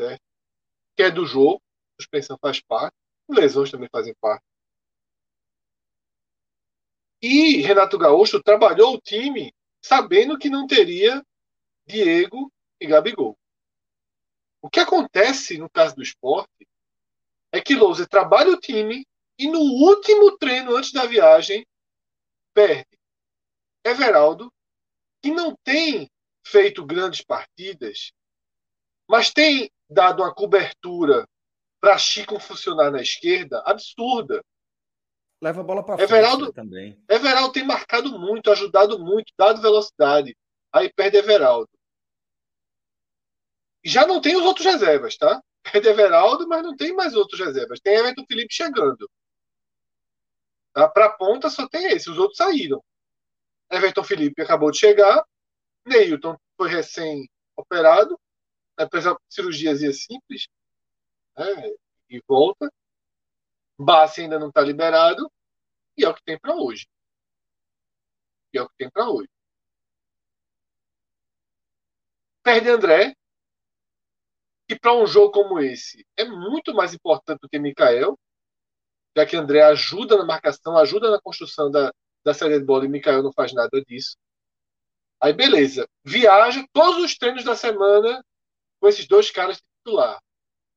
[0.00, 0.22] certo?
[0.96, 1.60] que é do jogo,
[2.00, 2.96] suspensão faz parte,
[3.28, 4.44] lesões também fazem parte.
[7.20, 11.24] E Renato Gaúcho trabalhou o time sabendo que não teria
[11.86, 13.36] Diego e Gabigol.
[14.60, 16.66] O que acontece no caso do esporte
[17.52, 19.06] é que Lousa trabalha o time
[19.38, 21.66] e no último treino antes da viagem
[22.54, 22.98] perde
[23.84, 24.52] Everaldo,
[25.20, 26.10] que não tem
[26.44, 28.12] feito grandes partidas,
[29.08, 31.26] mas tem dado uma cobertura
[31.80, 34.42] para Chico funcionar na esquerda absurda.
[35.40, 37.02] Leva a bola para frente também.
[37.08, 40.36] Everaldo tem marcado muito, ajudado muito, dado velocidade.
[40.72, 41.68] Aí perde Everaldo.
[43.84, 45.42] Já não tem os outros reservas, tá?
[45.62, 47.80] Perde Everaldo, mas não tem mais outros reservas.
[47.80, 49.10] Tem Everton Felipe chegando.
[50.72, 50.88] Tá?
[50.88, 52.82] Para ponta só tem esse, os outros saíram.
[53.72, 55.24] Everton Felipe acabou de chegar.
[55.86, 58.18] Neilton foi recém-operado.
[58.76, 60.46] Apesar de cirurgias simples.
[61.36, 61.44] Né?
[62.10, 62.70] E volta.
[63.78, 65.30] Bassi ainda não está liberado
[65.96, 66.86] e é o que tem para hoje.
[68.52, 69.28] E é o que tem para hoje.
[72.42, 73.14] Perde André,
[74.68, 78.18] que para um jogo como esse é muito mais importante do que Mikael,
[79.16, 81.92] já que André ajuda na marcação, ajuda na construção da,
[82.24, 84.16] da série de bola e Mikael não faz nada disso.
[85.20, 88.24] Aí beleza, viaja todos os treinos da semana
[88.80, 90.20] com esses dois caras titular.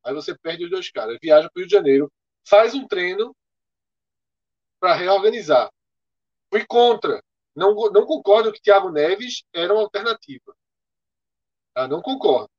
[0.04, 1.18] Aí você perde os dois caras.
[1.22, 2.12] Viaja para o Rio de Janeiro
[2.48, 3.36] faz um treino
[4.80, 5.72] para reorganizar.
[6.52, 7.24] Fui contra.
[7.56, 10.56] Não, não concordo que Thiago Neves era uma alternativa.
[11.74, 11.88] Tá?
[11.88, 12.50] Não concordo.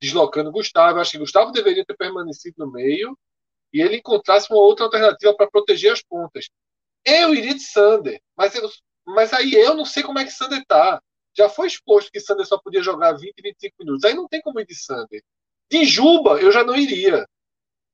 [0.00, 3.16] Deslocando Gustavo, acho que Gustavo deveria ter permanecido no meio
[3.72, 6.48] e ele encontrasse uma outra alternativa para proteger as pontas.
[7.06, 8.68] Eu iria de Sander, mas, eu,
[9.06, 11.00] mas aí eu não sei como é que Sander tá.
[11.36, 14.04] Já foi exposto que Sander só podia jogar 20, 25 minutos.
[14.04, 15.22] Aí não tem como ir de Sander.
[15.70, 17.24] De Juba, eu já não iria.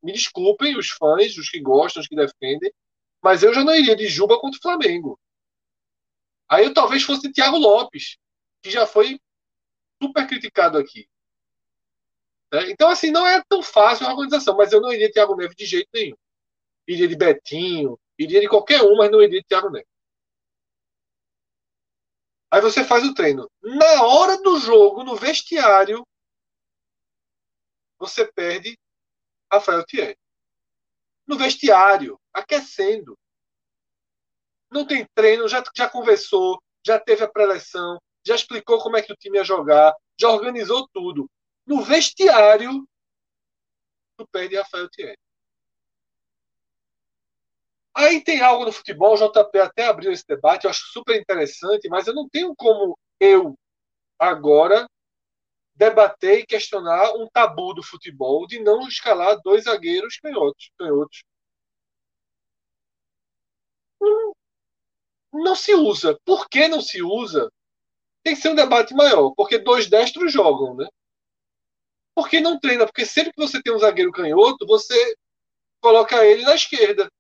[0.03, 2.73] Me desculpem os fãs, os que gostam, os que defendem,
[3.23, 5.21] mas eu já não iria de Juba contra o Flamengo.
[6.49, 8.17] Aí eu talvez fosse Thiago Lopes,
[8.63, 9.21] que já foi
[10.03, 11.07] super criticado aqui.
[12.53, 15.37] É, então, assim, não é tão fácil a organização, mas eu não iria de Thiago
[15.37, 16.17] Neves de jeito nenhum.
[16.87, 19.89] Iria de Betinho, iria de qualquer um, mas não iria de Thiago Neves.
[22.51, 23.51] Aí você faz o treino.
[23.63, 26.07] Na hora do jogo, no vestiário,
[27.99, 28.79] você perde
[29.51, 30.19] Rafael Thierry.
[31.27, 33.19] No vestiário, aquecendo.
[34.71, 39.13] Não tem treino, já, já conversou, já teve a preleção, já explicou como é que
[39.13, 41.31] o time ia jogar, já organizou tudo.
[41.67, 42.87] No vestiário,
[44.17, 45.19] tu perde Rafael Thierry.
[47.95, 51.89] Aí tem algo no futebol, o JP até abriu esse debate, eu acho super interessante,
[51.89, 53.55] mas eu não tenho como eu,
[54.19, 54.87] agora,
[55.75, 60.71] debater e questionar um tabu do futebol de não escalar dois zagueiros canhotos.
[60.79, 61.23] canhotos.
[64.01, 64.33] Não,
[65.33, 66.19] não se usa.
[66.25, 67.51] Por que não se usa?
[68.25, 70.87] Tem que ser um debate maior, porque dois destros jogam, né?
[72.15, 72.87] Por que não treina?
[72.87, 75.15] Porque sempre que você tem um zagueiro canhoto, você
[75.81, 77.11] coloca ele na esquerda.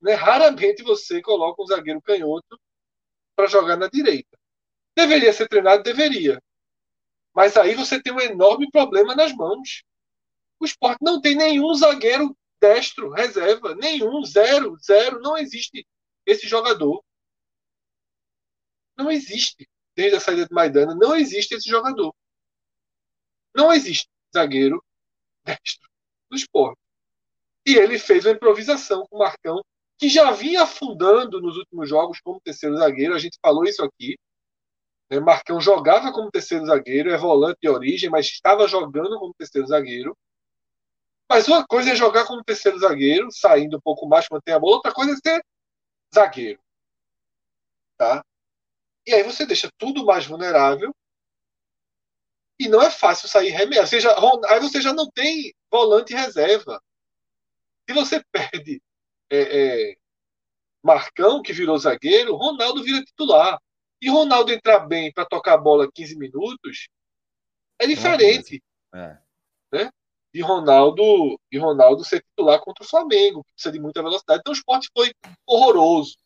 [0.00, 0.14] Né?
[0.14, 2.58] Raramente você coloca um zagueiro canhoto
[3.36, 4.38] para jogar na direita.
[4.96, 5.82] Deveria ser treinado?
[5.82, 6.42] Deveria.
[7.34, 9.82] Mas aí você tem um enorme problema nas mãos.
[10.58, 13.74] O esporte não tem nenhum zagueiro destro, reserva.
[13.74, 15.20] Nenhum, zero, zero.
[15.20, 15.86] Não existe
[16.26, 17.02] esse jogador.
[18.96, 19.68] Não existe.
[19.94, 22.14] Desde a saída de Maidana, não existe esse jogador.
[23.54, 24.84] Não existe zagueiro
[25.44, 25.88] destro
[26.30, 26.80] do esporte.
[27.66, 29.60] E ele fez uma improvisação com o Marcão,
[30.00, 33.14] que já vinha afundando nos últimos jogos como terceiro zagueiro.
[33.14, 34.18] A gente falou isso aqui.
[35.10, 35.20] Né?
[35.20, 40.16] Marcão jogava como terceiro zagueiro, é volante de origem, mas estava jogando como terceiro zagueiro.
[41.28, 44.76] Mas uma coisa é jogar como terceiro zagueiro, saindo um pouco mais, manter a bola,
[44.76, 45.44] outra coisa é ser
[46.14, 46.60] zagueiro.
[47.98, 48.24] Tá?
[49.06, 50.94] E aí você deixa tudo mais vulnerável.
[52.58, 53.50] E não é fácil sair
[54.00, 54.16] já,
[54.48, 56.82] aí você já não tem volante reserva.
[57.86, 58.80] Se você perde
[59.30, 59.94] é, é,
[60.82, 63.58] Marcão, que virou zagueiro, Ronaldo vira titular.
[64.02, 66.88] E Ronaldo entrar bem para tocar a bola 15 minutos
[67.78, 68.62] é diferente.
[68.94, 69.16] É.
[69.72, 69.90] Né?
[70.32, 74.40] De Ronaldo, e Ronaldo ser titular contra o Flamengo, que precisa de muita velocidade.
[74.40, 75.12] Então o esporte foi
[75.46, 76.16] horroroso.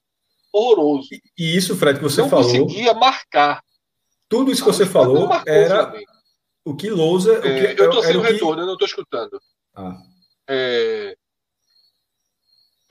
[0.53, 1.09] Horroroso.
[1.13, 2.53] E, e isso, Fred, que você não falou.
[2.53, 3.63] Não conseguia marcar.
[4.29, 5.93] Tudo isso que você falou era
[6.65, 7.41] o que Lousa.
[7.47, 8.61] É, eu estou sem o retorno, que...
[8.63, 9.41] eu não estou escutando.
[9.75, 9.97] Ah.
[10.49, 11.17] É...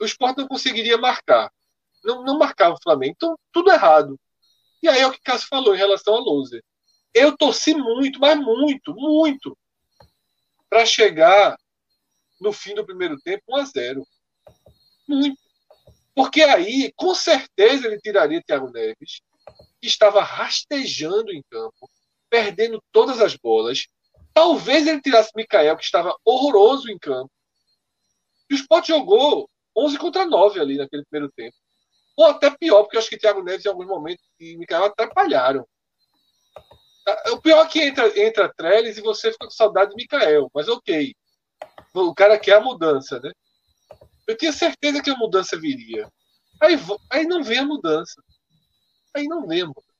[0.04, 1.50] O esporte não conseguiria marcar.
[2.04, 3.14] Não, não marcava o Flamengo.
[3.16, 4.20] Então, tudo errado.
[4.82, 6.62] E aí é o que Cássio falou em relação a Loser.
[7.14, 9.56] Eu torci muito, mas muito, muito,
[10.68, 11.56] para chegar
[12.38, 14.06] no fim do primeiro tempo 1 a 0
[15.08, 15.40] Muito.
[16.14, 19.22] Porque aí, com certeza, ele tiraria Thiago Neves,
[19.80, 21.90] que estava rastejando em campo,
[22.28, 23.86] perdendo todas as bolas.
[24.34, 27.30] Talvez ele tirasse Mikael, que estava horroroso em campo.
[28.50, 31.56] E o Sport jogou 11 contra 9 ali naquele primeiro tempo.
[32.16, 35.66] Ou até pior, porque eu acho que Thiago Neves, em alguns momentos, e Mikael atrapalharam.
[37.06, 40.50] Ah, o pior é que entra, entra Trellis e você fica com saudade de Mikael,
[40.54, 41.14] mas ok.
[41.92, 43.32] O cara quer a mudança, né?
[44.26, 46.08] Eu tinha certeza que a mudança viria.
[46.60, 46.76] Aí,
[47.10, 48.22] aí não vem a mudança.
[49.14, 49.94] Aí não vem a mudança.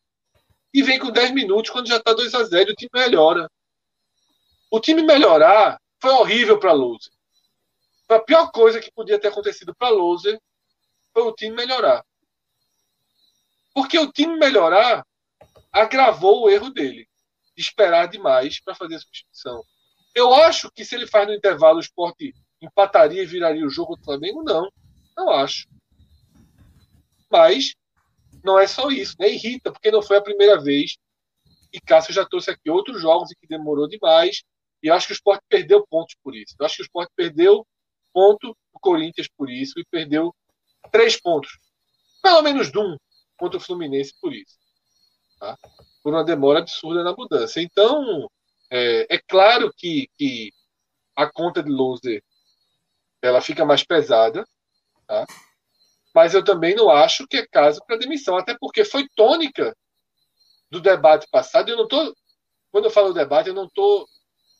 [0.72, 3.48] E vem com 10 minutos, quando já está 2 a 0 o time melhora.
[4.70, 7.13] O time melhorar foi horrível para Loser.
[8.08, 10.38] A pior coisa que podia ter acontecido para Loser
[11.12, 12.04] foi o time melhorar.
[13.72, 15.04] Porque o time melhorar
[15.72, 17.08] agravou o erro dele,
[17.56, 19.62] de esperar demais para fazer a substituição.
[20.14, 23.96] Eu acho que se ele faz no intervalo o esporte empataria e viraria o jogo
[23.96, 24.70] do Flamengo, não.
[25.16, 25.66] Não acho.
[27.30, 27.74] Mas
[28.44, 29.28] não é só isso, né?
[29.28, 30.96] Irrita, porque não foi a primeira vez.
[31.72, 34.42] E Cássio já trouxe aqui outros jogos em que demorou demais.
[34.82, 36.54] E acho que o esporte perdeu pontos por isso.
[36.58, 37.66] Eu acho que o esporte perdeu
[38.14, 40.34] ponto do Corinthians por isso e perdeu
[40.90, 41.58] três pontos,
[42.22, 42.96] pelo menos de um,
[43.36, 44.56] contra o Fluminense por isso.
[45.38, 45.58] Tá?
[46.02, 47.60] Por uma demora absurda na mudança.
[47.60, 48.30] Então,
[48.70, 50.52] é, é claro que, que,
[51.16, 52.22] a conta de Loser
[53.22, 54.46] ela fica mais pesada,
[55.06, 55.26] tá?
[56.14, 59.76] mas eu também não acho que é caso para demissão, até porque foi tônica
[60.70, 61.68] do debate passado.
[61.68, 62.14] Eu não estou
[62.74, 64.04] quando eu falo debate, eu não estou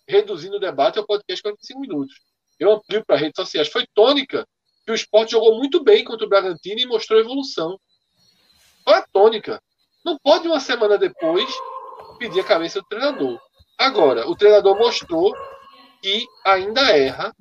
[0.06, 2.14] reduzindo o debate ao podcast 45 minutos.
[2.58, 3.68] Eu amplio para redes sociais.
[3.68, 4.46] Foi tônica
[4.84, 7.78] que o esporte jogou muito bem contra o Bragantino e mostrou evolução.
[8.84, 9.60] Foi a tônica.
[10.04, 11.48] Não pode uma semana depois
[12.18, 13.40] pedir a cabeça do treinador.
[13.78, 15.34] Agora, o treinador mostrou
[16.02, 17.34] que ainda erra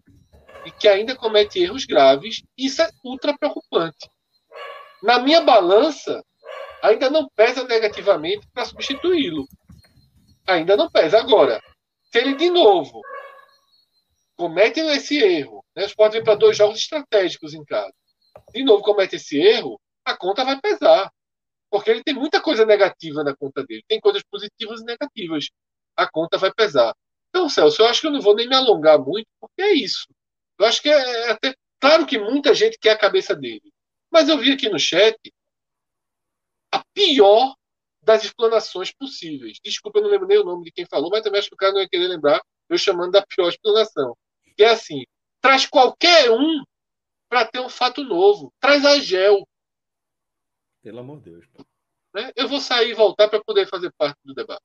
[0.65, 2.41] e que ainda comete erros graves.
[2.57, 4.09] Isso é ultra preocupante.
[5.01, 6.23] Na minha balança,
[6.81, 9.45] ainda não pesa negativamente para substituí-lo.
[10.47, 11.19] Ainda não pesa.
[11.19, 11.61] Agora,
[12.11, 13.01] se ele de novo
[14.43, 15.83] comete esse erro, né?
[15.83, 17.93] o Sport vem para dois jogos estratégicos em casa,
[18.53, 21.09] de novo comete esse erro, a conta vai pesar.
[21.71, 23.83] Porque ele tem muita coisa negativa na conta dele.
[23.87, 25.49] Tem coisas positivas e negativas.
[25.95, 26.93] A conta vai pesar.
[27.29, 30.07] Então, Celso, eu acho que eu não vou nem me alongar muito, porque é isso.
[30.59, 31.55] Eu acho que é, é até.
[31.79, 33.73] Claro que muita gente quer a cabeça dele.
[34.11, 35.17] Mas eu vi aqui no chat
[36.71, 37.55] a pior
[38.03, 39.57] das explanações possíveis.
[39.63, 41.57] Desculpa, eu não lembro nem o nome de quem falou, mas também acho que o
[41.57, 42.39] cara não ia querer lembrar
[42.69, 44.15] eu chamando da pior explanação.
[44.57, 45.03] É assim:
[45.41, 46.63] traz qualquer um
[47.29, 48.53] para ter um fato novo.
[48.59, 49.47] Traz a gel.
[50.81, 51.45] Pelo amor de Deus.
[52.13, 52.31] Né?
[52.35, 54.61] Eu vou sair e voltar para poder fazer parte do debate.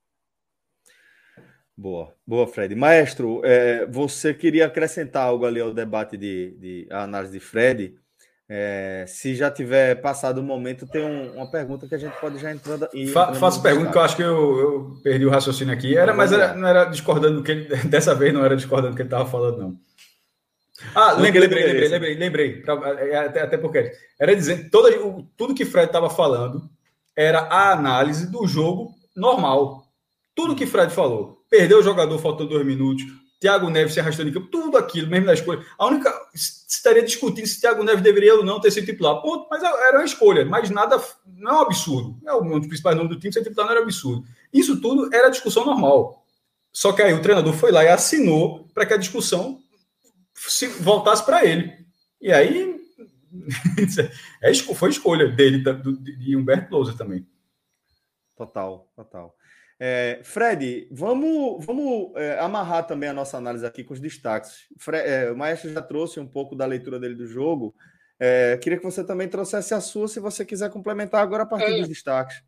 [1.76, 2.74] Boa, boa, Fred.
[2.74, 7.96] Maestro, é, você queria acrescentar algo ali ao debate de, de análise de Fred?
[8.50, 12.38] É, se já tiver passado o momento, tem um, uma pergunta que a gente pode
[12.38, 12.78] já entrar.
[13.12, 15.94] Fa faço pergunta que eu acho que eu, eu, perdi o raciocínio aqui.
[15.94, 18.96] Era, mas era, não era discordando do que ele, dessa vez não era discordando do
[18.96, 19.76] que ele estava falando, não.
[20.94, 24.90] Ah, lembrei, lembrei, lembrei, lembrei, lembrei, pra, é, até, até porque era dizer toda,
[25.36, 26.70] tudo que Fred estava falando
[27.16, 29.84] era a análise do jogo normal.
[30.34, 31.44] Tudo que Fred falou.
[31.50, 33.04] Perdeu o jogador faltando dois minutos.
[33.40, 35.64] Thiago Neves se arrastando em campo, tudo aquilo, mesmo na escolha.
[35.78, 36.12] A única.
[36.34, 39.22] Estaria discutindo se Thiago Neves deveria ou não ter sido titular.
[39.22, 41.00] Ponto, mas era uma escolha, mas nada.
[41.26, 42.18] Não é um absurdo.
[42.26, 44.24] É um dos principais nomes do time, ser titular não era absurdo.
[44.52, 46.24] Isso tudo era discussão normal.
[46.72, 49.60] Só que aí o treinador foi lá e assinou para que a discussão
[50.34, 51.72] se voltasse para ele.
[52.20, 52.76] E aí.
[54.42, 57.26] é, foi escolha dele, de Humberto Lousa também.
[58.36, 59.37] Total, total.
[59.80, 64.66] É, Fred, vamos, vamos é, amarrar também a nossa análise aqui com os destaques.
[64.76, 67.74] Fred, é, o Maestro já trouxe um pouco da leitura dele do jogo.
[68.18, 71.72] É, queria que você também trouxesse a sua, se você quiser complementar agora a partir
[71.72, 71.78] é.
[71.78, 72.42] dos destaques.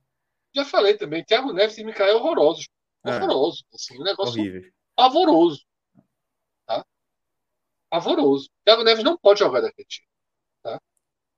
[0.52, 2.69] Já falei também, Thiago Neves e Micael horrorosos.
[3.05, 3.16] É.
[3.16, 3.65] Horroroso.
[3.73, 4.73] Assim, um negócio Horrível.
[4.97, 5.65] pavoroso.
[6.66, 6.85] Tá?
[7.89, 8.51] Pavoroso.
[8.65, 10.09] Thiago Neves não pode jogar daquele time.
[10.62, 10.81] Tá?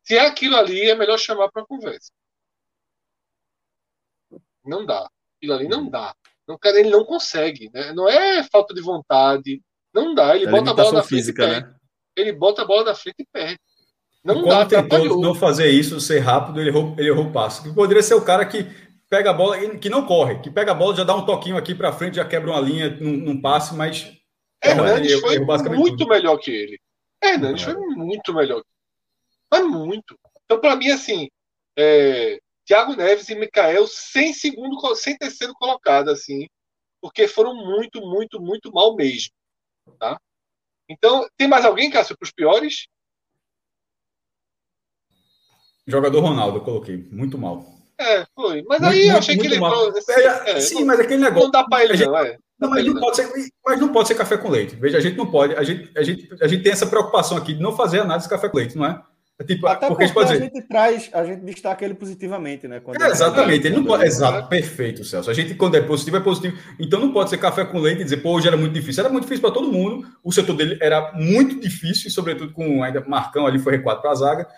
[0.02, 2.10] Se é aquilo ali, é melhor chamar para conversa.
[4.64, 5.10] Não dá.
[5.43, 6.14] Aquilo ali não dá.
[6.47, 7.69] Não, cara, ele não consegue.
[7.74, 7.93] Né?
[7.93, 9.60] Não é falta de vontade.
[9.93, 10.36] Não dá.
[10.36, 11.74] Ele é bota a bola na física, frente né?
[12.16, 13.59] Ele bota a bola na frente e perde.
[14.24, 17.60] Não dá, tentou não fazer isso, ser rápido, ele errou, ele errou o passo.
[17.64, 18.64] Que poderia ser o cara que
[19.10, 21.74] pega a bola, que não corre, que pega a bola, já dá um toquinho aqui
[21.74, 24.12] para frente, já quebra uma linha num, num passe, mas.
[24.64, 26.09] Hernandes foi muito tudo.
[26.09, 26.81] melhor que ele.
[27.20, 27.73] Hernandes é.
[27.73, 28.62] foi muito melhor.
[29.51, 30.16] Mas muito.
[30.44, 31.28] Então, para mim, assim,
[31.77, 32.39] é,
[32.73, 36.47] Thiago Neves e Mikael sem segundo, sem terceiro colocado, assim,
[37.03, 39.31] porque foram muito, muito, muito mal mesmo.
[39.99, 40.19] Tá?
[40.89, 42.86] Então, tem mais alguém, Cássio, para os piores?
[45.86, 46.97] Jogador Ronaldo, eu coloquei.
[47.11, 47.62] Muito mal.
[47.99, 48.62] É, foi.
[48.62, 49.62] Mas muito, aí eu achei que ele.
[49.62, 51.44] Assim, é, é, sim, mas aquele negócio.
[51.44, 52.39] Não dá para ele, gente, não, é.
[52.59, 54.77] Não, mas, não pode ser, mas não pode ser café com leite.
[54.77, 55.55] Veja, a gente não pode.
[55.57, 58.31] A gente, a gente, a gente tem essa preocupação aqui de não fazer análise de
[58.31, 59.05] café com leite, não é?
[59.39, 62.69] É tipo, Até porque, porque a, gente, a gente traz, a gente destaca ele positivamente,
[62.69, 62.81] né?
[63.01, 64.05] É, exatamente, ele não pode.
[64.05, 65.31] Exato, perfeito, Celso.
[65.31, 66.57] A gente, quando é positivo, é positivo.
[66.79, 69.03] Então não pode ser café com leite e dizer, pô, hoje era muito difícil.
[69.03, 70.07] Era muito difícil para todo mundo.
[70.23, 74.15] O setor dele era muito difícil, sobretudo com ainda Marcão ali foi recuado para a
[74.15, 74.49] zaga.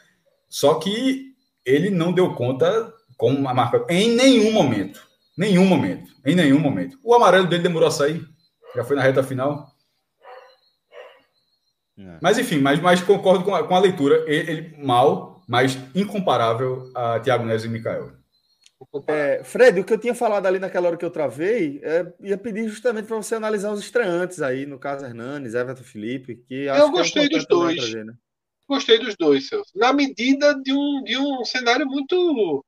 [0.48, 1.32] Só que
[1.64, 5.00] ele não deu conta com a marca em nenhum momento.
[5.36, 6.12] Nenhum momento.
[6.26, 6.98] Em nenhum momento.
[7.02, 8.22] O amarelo dele demorou a sair.
[8.74, 9.73] Já foi na reta final.
[11.98, 12.18] É.
[12.20, 14.24] Mas enfim, mas, mas concordo com a, com a leitura.
[14.26, 18.12] Ele, ele, mal, mas incomparável a Thiago Neves e Mikael.
[19.06, 22.36] É, Fred, o que eu tinha falado ali naquela hora que eu travei, é, ia
[22.36, 26.90] pedir justamente para você analisar os estreantes aí, no caso Hernanes, Everton Felipe, que Eu
[26.90, 27.76] gostei que é dos dois.
[27.76, 28.14] Trazer, né?
[28.68, 29.70] Gostei dos dois, Celso.
[29.74, 32.64] Na medida de um, de um cenário muito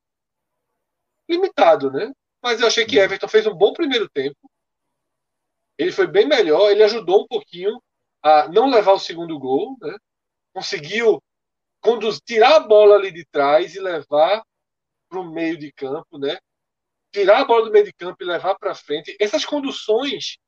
[1.28, 2.12] limitado, né?
[2.43, 3.03] Mas eu achei que hum.
[3.03, 4.36] Everton fez um bom primeiro tempo.
[5.78, 7.78] Ele foi bem melhor, ele ajudou um pouquinho
[8.27, 9.97] a não levar o segundo gol, né?
[10.53, 11.23] conseguiu
[11.81, 14.43] conduzir, tirar a bola ali de trás e levar
[15.09, 16.36] para o meio de campo, né?
[17.12, 19.16] tirar a bola do meio de campo e levar para frente.
[19.20, 20.39] Essas conduções,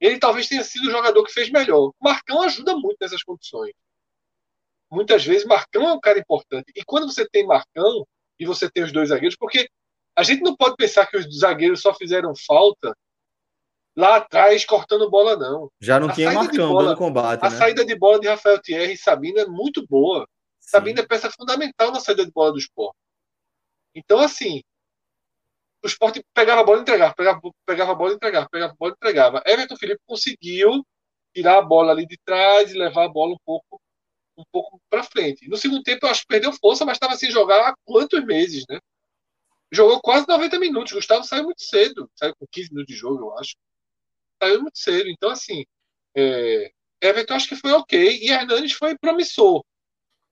[0.00, 1.92] ele talvez tenha sido o jogador que fez melhor.
[2.00, 3.74] Marcão ajuda muito nessas condições.
[4.90, 6.72] Muitas vezes, Marcão é um cara importante.
[6.74, 8.06] E quando você tem Marcão
[8.38, 9.68] e você tem os dois zagueiros, porque
[10.16, 12.96] a gente não pode pensar que os zagueiros só fizeram falta
[14.00, 15.70] lá atrás cortando bola, não.
[15.80, 17.44] Já não a tinha Marcão bola, combate.
[17.44, 17.56] A né?
[17.56, 20.26] saída de bola de Rafael Thierry e Sabina é muito boa.
[20.58, 20.70] Sim.
[20.70, 22.96] Sabina é peça fundamental na saída de bola do esporte.
[23.94, 24.62] Então, assim,
[25.84, 28.76] o esporte pegava a bola e entregava, pegava, pegava a bola e entregava, pegava a
[28.76, 29.42] bola e entregava.
[29.46, 30.84] Everton Felipe conseguiu
[31.34, 33.80] tirar a bola ali de trás e levar a bola um pouco
[34.36, 35.48] um pouco para frente.
[35.48, 38.64] No segundo tempo, eu acho que perdeu força, mas estava sem jogar há quantos meses,
[38.68, 38.78] né?
[39.70, 40.92] Jogou quase 90 minutos.
[40.92, 43.54] Gustavo saiu muito cedo, saiu com 15 minutos de jogo, eu acho.
[44.42, 45.08] Saiu muito cedo.
[45.08, 45.64] Então, assim,
[46.16, 46.72] é...
[47.00, 48.18] Everton acho que foi ok.
[48.20, 49.64] E Hernandes foi promissor.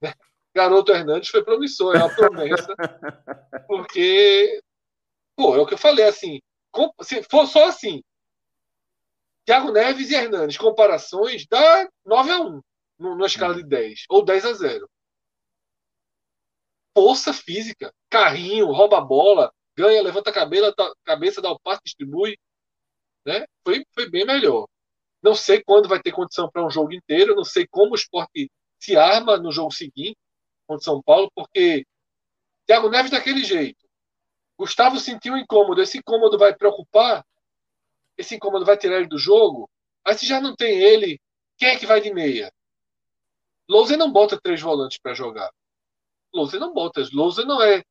[0.03, 0.13] Né?
[0.55, 2.75] Garoto Hernandes foi promissor, é uma promessa.
[3.67, 4.61] porque,
[5.37, 6.41] pô, é o que eu falei, assim,
[7.03, 8.03] se for só assim,
[9.47, 12.61] Thiago Neves e Hernandes, comparações, dá 9 a 1
[12.99, 14.91] numa escala de 10, ou 10 a 0.
[16.95, 20.75] Força física, carrinho, rouba a bola, ganha, levanta a cabeça,
[21.05, 22.37] cabeça dá o passe, distribui.
[23.27, 23.47] Né?
[23.65, 24.67] Foi, foi bem melhor.
[25.23, 28.51] Não sei quando vai ter condição para um jogo inteiro, não sei como o esporte
[28.79, 30.17] se arma no jogo seguinte
[30.67, 31.85] contra São Paulo, porque
[32.67, 33.87] Thiago Neves daquele jeito.
[34.59, 37.25] Gustavo sentiu um incômodo, esse incômodo vai preocupar,
[38.17, 39.69] esse incômodo vai tirar ele do jogo.
[40.05, 41.21] Aí se já não tem ele,
[41.57, 42.53] quem é que vai de meia?
[43.69, 45.51] Lousa não bota três volantes para jogar.
[46.33, 47.03] Lousa não bota.
[47.13, 47.83] Lousa não é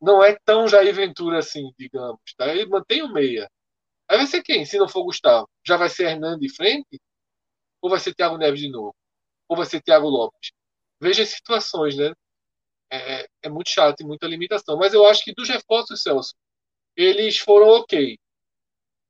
[0.00, 2.20] não é tão Jair Ventura assim, digamos.
[2.36, 2.48] Tá?
[2.48, 3.50] Ele mantém o meia.
[4.08, 4.64] Aí vai ser quem?
[4.64, 7.00] Se não for Gustavo, já vai ser Hernando de frente?
[7.80, 8.94] Ou vai ser Thiago Neves de novo?
[9.48, 10.52] Ou vai ser Thiago Lopes?
[11.00, 12.12] Veja as situações, né?
[12.90, 14.76] É, é, é muito chato e muita limitação.
[14.76, 16.34] Mas eu acho que dos reforços, Celso,
[16.96, 18.18] eles foram ok.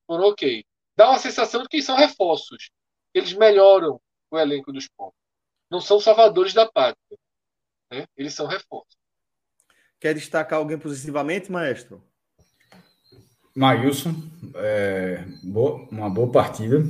[0.06, 0.64] Foram ok.
[0.96, 2.70] Dá uma sensação de que são reforços.
[3.14, 4.00] Eles melhoram
[4.30, 5.26] o elenco dos pontos
[5.70, 7.18] não são salvadores da pátria.
[7.90, 8.06] Né?
[8.16, 8.96] Eles são reforços.
[10.00, 12.02] Quer destacar alguém positivamente, maestro?
[13.54, 14.12] Maílson,
[14.54, 16.84] é, boa, uma boa partida.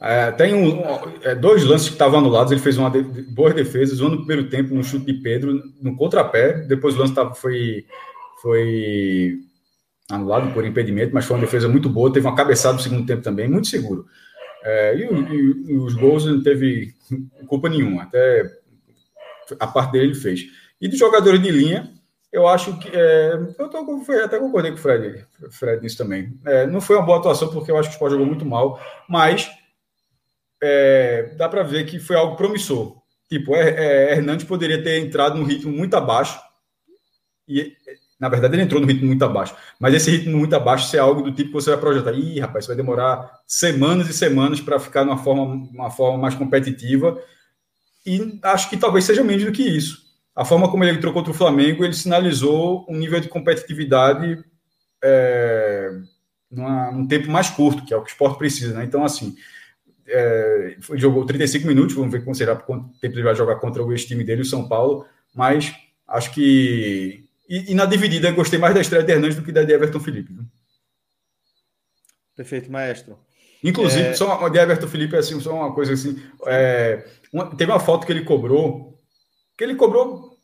[0.00, 0.82] É, tem um,
[1.22, 4.50] é, dois lances que estavam anulados, ele fez uma de, boas defesas, um no primeiro
[4.50, 7.86] tempo no chute de Pedro, no contrapé, depois o lance tava, foi,
[8.42, 9.38] foi
[10.10, 13.22] anulado por impedimento, mas foi uma defesa muito boa, teve uma cabeçada no segundo tempo
[13.22, 14.04] também, muito seguro.
[14.62, 16.94] É, e, e, e, os gols não teve
[17.46, 18.44] culpa nenhuma, até
[19.60, 20.46] a parte dele ele fez.
[20.80, 21.90] E de jogadores de linha,
[22.34, 22.88] eu acho que.
[22.88, 23.78] É, eu tô,
[24.24, 26.36] até concordei com o Fred, Fred nisso também.
[26.44, 28.80] É, não foi uma boa atuação, porque eu acho que o Sport jogou muito mal,
[29.08, 29.48] mas
[30.60, 32.96] é, dá para ver que foi algo promissor.
[33.28, 36.40] Tipo, é, é, Hernandes poderia ter entrado num ritmo muito abaixo
[37.46, 37.76] e
[38.18, 39.54] na verdade, ele entrou no ritmo muito abaixo.
[39.78, 42.12] Mas esse ritmo muito abaixo é algo do tipo que você vai projetar.
[42.12, 47.20] Ih, rapaz, vai demorar semanas e semanas para ficar numa forma, uma forma mais competitiva.
[48.06, 50.03] E acho que talvez seja menos do que isso.
[50.34, 54.44] A forma como ele entrou contra o Flamengo, ele sinalizou um nível de competitividade
[55.02, 55.90] é,
[56.50, 58.74] numa, num tempo mais curto, que é o que o esporte precisa.
[58.74, 58.84] Né?
[58.84, 59.36] Então, assim,
[60.06, 63.92] é, jogou 35 minutos, vamos ver como será quanto tempo ele vai jogar contra o
[63.92, 65.06] ex-time dele, o São Paulo.
[65.34, 65.72] Mas
[66.08, 69.52] acho que e, e, na dividida, eu gostei mais da estreia de Hernandes do que
[69.52, 70.32] da de Everton Felipe.
[70.32, 70.44] Viu?
[72.36, 73.18] Perfeito, maestro.
[73.62, 74.14] Inclusive, é...
[74.14, 76.20] só uma, de Everton Felipe, assim, só uma coisa assim.
[76.46, 78.93] É, uma, teve uma falta que ele cobrou,
[79.56, 80.36] que ele cobrou.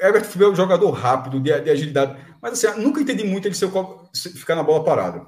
[0.00, 2.16] Everton é um jogador rápido, de, de agilidade.
[2.40, 3.70] Mas assim, eu nunca entendi muito ele ser,
[4.34, 5.26] ficar na bola parada.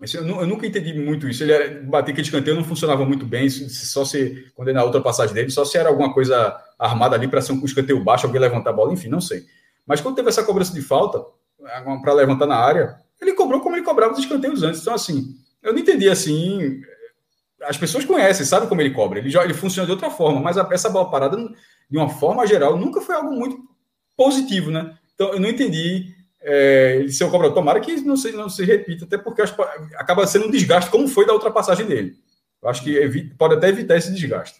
[0.00, 1.42] Assim, eu, eu, nunca entendi muito isso.
[1.42, 5.00] Ele era, bater aquele escanteio não funcionava muito bem, só se, quando ele na outra
[5.00, 8.40] passagem dele, só se era alguma coisa armada ali para ser um escanteio baixo, alguém
[8.40, 9.44] levantar a bola, enfim, não sei.
[9.86, 11.24] Mas quando teve essa cobrança de falta,
[12.02, 14.80] para levantar na área, ele cobrou como ele cobrava os escanteios antes.
[14.80, 16.80] Então, assim, eu não entendi assim.
[17.62, 19.20] As pessoas conhecem, sabem como ele cobra.
[19.20, 21.36] Ele, ele funciona de outra forma, mas a, essa bola parada,
[21.92, 23.62] de uma forma geral, nunca foi algo muito
[24.16, 24.96] positivo, né?
[25.14, 27.52] Então, eu não entendi é, se eu cobro.
[27.52, 29.54] Tomara que não se, não se repita, até porque acho,
[29.96, 32.16] acaba sendo um desgaste, como foi da ultrapassagem dele.
[32.62, 34.58] Eu acho que evita, pode até evitar esse desgaste.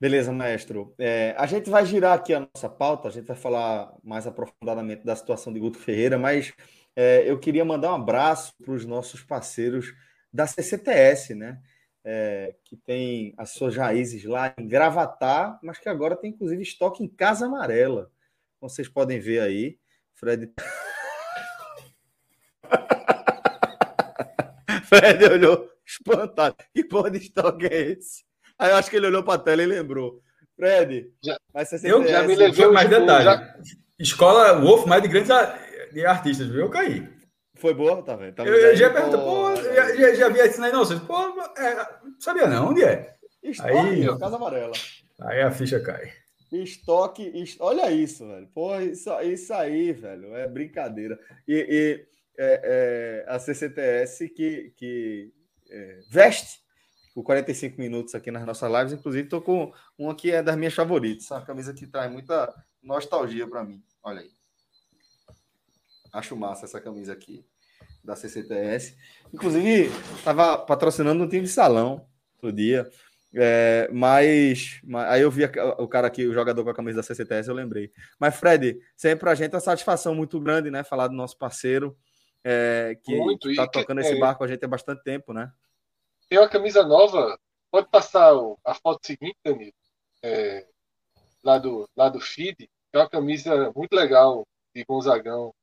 [0.00, 0.92] Beleza, maestro.
[0.98, 5.06] É, a gente vai girar aqui a nossa pauta, a gente vai falar mais aprofundadamente
[5.06, 6.52] da situação de Guto Ferreira, mas
[6.96, 9.94] é, eu queria mandar um abraço para os nossos parceiros
[10.32, 11.60] da CCTS, né?
[12.10, 17.04] É, que tem as suas raízes lá em Gravatar, mas que agora tem inclusive estoque
[17.04, 18.10] em Casa Amarela.
[18.58, 19.78] Como vocês podem ver aí,
[20.14, 20.50] Fred.
[24.88, 26.56] Fred olhou espantado.
[26.74, 28.24] Que porra de estoque é esse?
[28.58, 30.22] Aí eu acho que ele olhou para a tela e lembrou.
[30.56, 33.24] Fred, já, mas você eu já me levei mais detalhe.
[33.26, 33.54] Já...
[33.98, 35.28] Escola Wolf, mais de grandes
[35.92, 36.62] de artistas, viu?
[36.62, 37.06] Eu caí.
[37.58, 38.34] Foi boa, tá vendo?
[38.34, 40.84] Tá eu, eu já pergunto, pô, já, já, já vi aí, não?
[40.84, 41.16] Vocês, pô,
[41.58, 43.16] é, sabia não, onde é?
[43.42, 44.72] Estoque, aí, meu, Casa Amarela.
[45.20, 46.12] Aí a ficha cai.
[46.52, 47.60] Estoque, est...
[47.60, 48.48] olha isso, velho.
[48.54, 51.18] Pô, isso, isso aí, velho, é brincadeira.
[51.46, 52.06] E, e
[52.38, 55.32] é, é, a CCTS que, que
[55.70, 56.60] é, veste
[57.14, 58.92] o 45 minutos aqui nas nossas lives.
[58.92, 61.28] Inclusive, estou com uma que é das minhas favoritas.
[61.30, 63.82] Uma camisa que traz muita nostalgia para mim.
[64.02, 64.37] Olha aí.
[66.12, 67.44] Acho massa essa camisa aqui
[68.02, 68.96] da CCTS.
[69.32, 72.06] Inclusive, estava patrocinando um time de salão
[72.36, 72.88] outro dia.
[73.34, 75.44] É, mas, mas, aí eu vi
[75.78, 77.92] o cara aqui, o jogador com a camisa da CCTS, eu lembrei.
[78.18, 80.82] Mas, Fred, sempre pra gente é uma satisfação muito grande, né?
[80.82, 81.96] Falar do nosso parceiro
[82.42, 85.52] é, que, muito, tá tocando esse é, barco com a gente há bastante tempo, né?
[86.28, 87.38] Tem uma camisa nova,
[87.70, 88.32] pode passar
[88.64, 89.72] a foto seguinte, Danilo,
[90.22, 90.66] é,
[91.44, 95.54] lá, do, lá do feed, é uma camisa muito legal de Gonzagão.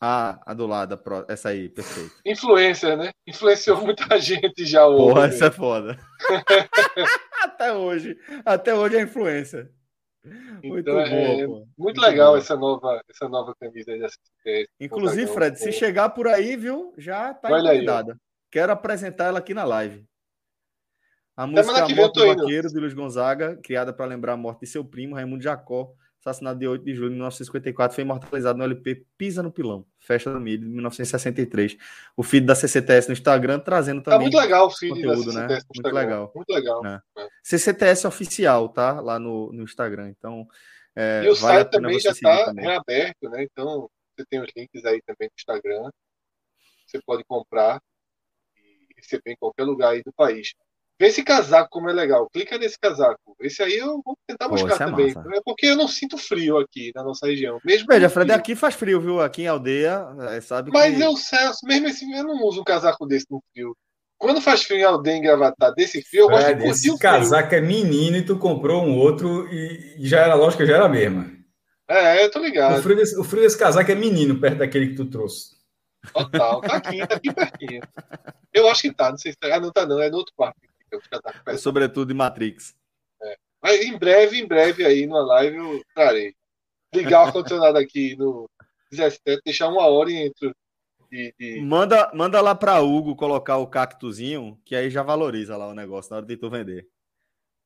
[0.00, 2.14] Ah, a do lado, essa aí, perfeito.
[2.24, 3.10] Influencer, né?
[3.26, 4.84] Influenciou muita gente já.
[4.86, 5.98] Porra, essa é foda.
[7.42, 8.18] até hoje.
[8.44, 9.70] Até hoje é influência.
[10.62, 14.16] Muito então, é boa, Muito, muito legal essa nova, essa nova camisa aí dessa
[14.80, 18.16] Inclusive, Fred, se chegar por aí, viu, já tá convidada.
[18.50, 20.06] Quero apresentar ela aqui na live.
[21.36, 24.66] A música A Morte do Vaqueiro, de Luiz Gonzaga, criada para lembrar a morte de
[24.68, 25.92] seu primo, Raimundo Jacó,
[26.24, 30.32] assassinado de 8 de julho de 1954, foi imortalizado no LP Pisa no Pilão, Festa
[30.32, 31.76] do Milho, de 1963.
[32.16, 34.30] O feed da CCTS no Instagram, trazendo tá também.
[34.30, 35.46] Tá muito legal o feed conteúdo, né?
[35.74, 36.32] Muito legal.
[36.34, 36.86] Muito legal.
[36.86, 37.00] É.
[37.18, 37.28] É.
[37.42, 39.00] CCTS oficial, tá?
[39.00, 40.08] Lá no, no Instagram.
[40.08, 40.48] Então.
[40.96, 43.42] É, e o site também já está reaberto, né?
[43.42, 45.90] Então, você tem os links aí também no Instagram.
[46.86, 47.80] Você pode comprar
[48.56, 50.54] e receber em qualquer lugar aí do país.
[50.98, 52.28] Vê esse casaco como é legal.
[52.30, 53.36] Clica nesse casaco.
[53.40, 55.10] Esse aí eu vou tentar buscar Pô, é também.
[55.10, 57.58] É, porque eu não sinto frio aqui na nossa região.
[57.64, 59.20] Mesmo Veja, Fred, aqui faz frio, viu?
[59.20, 61.02] Aqui em aldeia, é, sabe Mas que...
[61.02, 63.76] eu, Celso, mesmo assim, eu não uso um casaco desse no frio.
[64.16, 67.60] Quando faz frio em aldeia, em Gravatar, desse frio, eu gosto de Esse casaco é
[67.60, 71.30] menino e tu comprou um outro e já era, lógico, já era a mesma.
[71.88, 72.78] É, eu tô ligado.
[72.78, 75.54] O frio, desse, o frio desse casaco é menino perto daquele que tu trouxe.
[76.12, 77.82] Total, tá aqui, tá aqui pertinho.
[78.52, 79.54] Eu acho que tá, não sei se tá.
[79.54, 80.60] Ah, não tá, não, é no outro quarto.
[81.46, 82.74] É sobretudo de Matrix.
[83.22, 83.36] É.
[83.62, 86.34] Mas em breve, em breve aí numa live eu trarei.
[86.94, 88.48] Ligar o ar-condicionado aqui no
[88.90, 90.52] 17, deixar uma hora entre.
[91.10, 91.60] De, de...
[91.60, 96.10] Manda, manda lá para Hugo colocar o cactuzinho, que aí já valoriza lá o negócio
[96.10, 96.88] na hora de tu vender.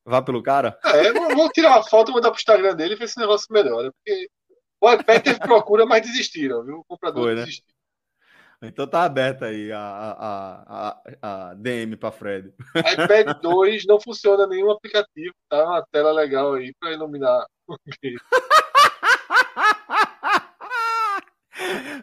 [0.05, 0.79] Vá pelo cara?
[0.85, 3.93] É, vou tirar uma foto, mandar pro Instagram dele e ver se o negócio melhora.
[3.93, 4.29] Porque
[4.81, 6.79] o iPad teve procura, mas desistiram, viu?
[6.79, 7.45] O comprador Foi, né?
[8.61, 12.53] Então tá aberta aí a, a, a, a DM para Fred.
[12.75, 15.65] iPad 2 não funciona nenhum aplicativo, tá?
[15.65, 17.77] Uma tela legal aí para iluminar o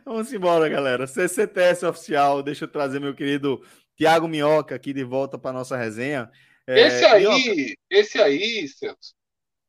[0.05, 1.07] Vamos embora, galera.
[1.07, 2.41] CCTS oficial.
[2.41, 3.61] Deixa eu trazer meu querido
[3.97, 6.31] Tiago Minhoca aqui de volta para nossa resenha.
[6.67, 7.75] É, esse aí, Minhoca...
[7.89, 9.13] esse aí, Celso,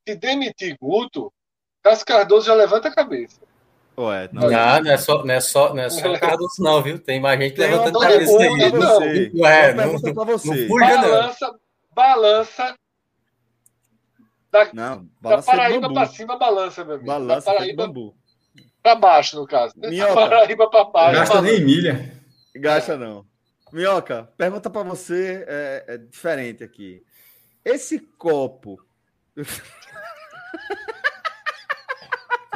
[0.06, 1.32] se demitir Guto,
[1.82, 3.40] Cássio Cardoso já levanta a cabeça.
[3.98, 6.82] Ué, não, não, não, é só, não é só, não é só o Cardoso, não,
[6.82, 6.98] viu?
[6.98, 8.72] Tem mais gente Tem levantando a cabeça aí.
[8.72, 10.68] Não, Ué, não, não, não, você.
[10.68, 11.58] balança, não.
[11.94, 12.74] balança.
[14.52, 17.06] Da, não, balança da Paraíba para cima, balança, meu amigo.
[17.06, 17.92] Balança da Paraíba
[18.82, 19.74] para baixo, no caso.
[19.78, 19.88] Né?
[19.88, 20.14] Minhoca.
[20.14, 21.18] Da Paraíba para baixo.
[21.18, 22.12] Gasta nem milha.
[22.54, 23.26] Gasta não.
[23.72, 27.02] Minhoca, pergunta para você é, é diferente aqui.
[27.64, 28.78] Esse copo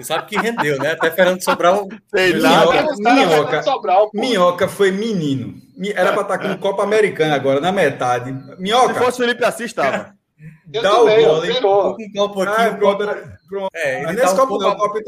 [0.01, 0.93] Você sabe que rendeu, né?
[0.93, 1.89] Até Fernando Sobral.
[2.09, 2.65] Sei lá,
[2.99, 5.55] minhoca, Sobral, minhoca foi menino.
[5.95, 8.33] Era para estar com um Copa Americana agora, na metade.
[8.59, 8.95] Minhoca.
[8.95, 10.15] Se fosse Felipe Assis, estava.
[10.67, 11.53] Dá o gole.
[11.53, 12.25] Um pouquinho.
[12.49, 13.05] Ah, pronto,
[13.49, 13.71] pronto.
[13.75, 14.99] É, Mas nesse um copo, não, copo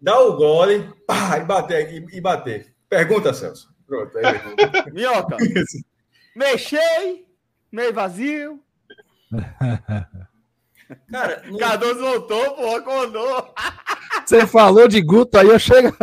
[0.00, 2.04] dá o gole, pá, e bater.
[2.12, 2.74] E, bater.
[2.88, 3.68] Pergunta, Celso.
[3.86, 4.16] Pronto.
[4.18, 4.24] Aí,
[4.92, 5.36] Minhoca.
[6.34, 7.26] Mexei,
[7.70, 8.60] meio vazio.
[11.10, 11.58] Cara, no...
[11.58, 13.54] Cardoso voltou, pô, acordou.
[14.24, 15.94] Você falou de Guto, aí eu chego.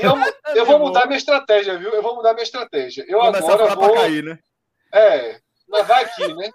[0.00, 0.14] Eu,
[0.54, 1.90] eu vou mudar minha estratégia, viu?
[1.90, 3.04] Eu vou mudar minha estratégia.
[3.08, 3.94] Eu Começar agora vou.
[3.94, 4.38] Cair, né?
[4.92, 5.36] É,
[5.68, 6.50] mas vai aqui, né?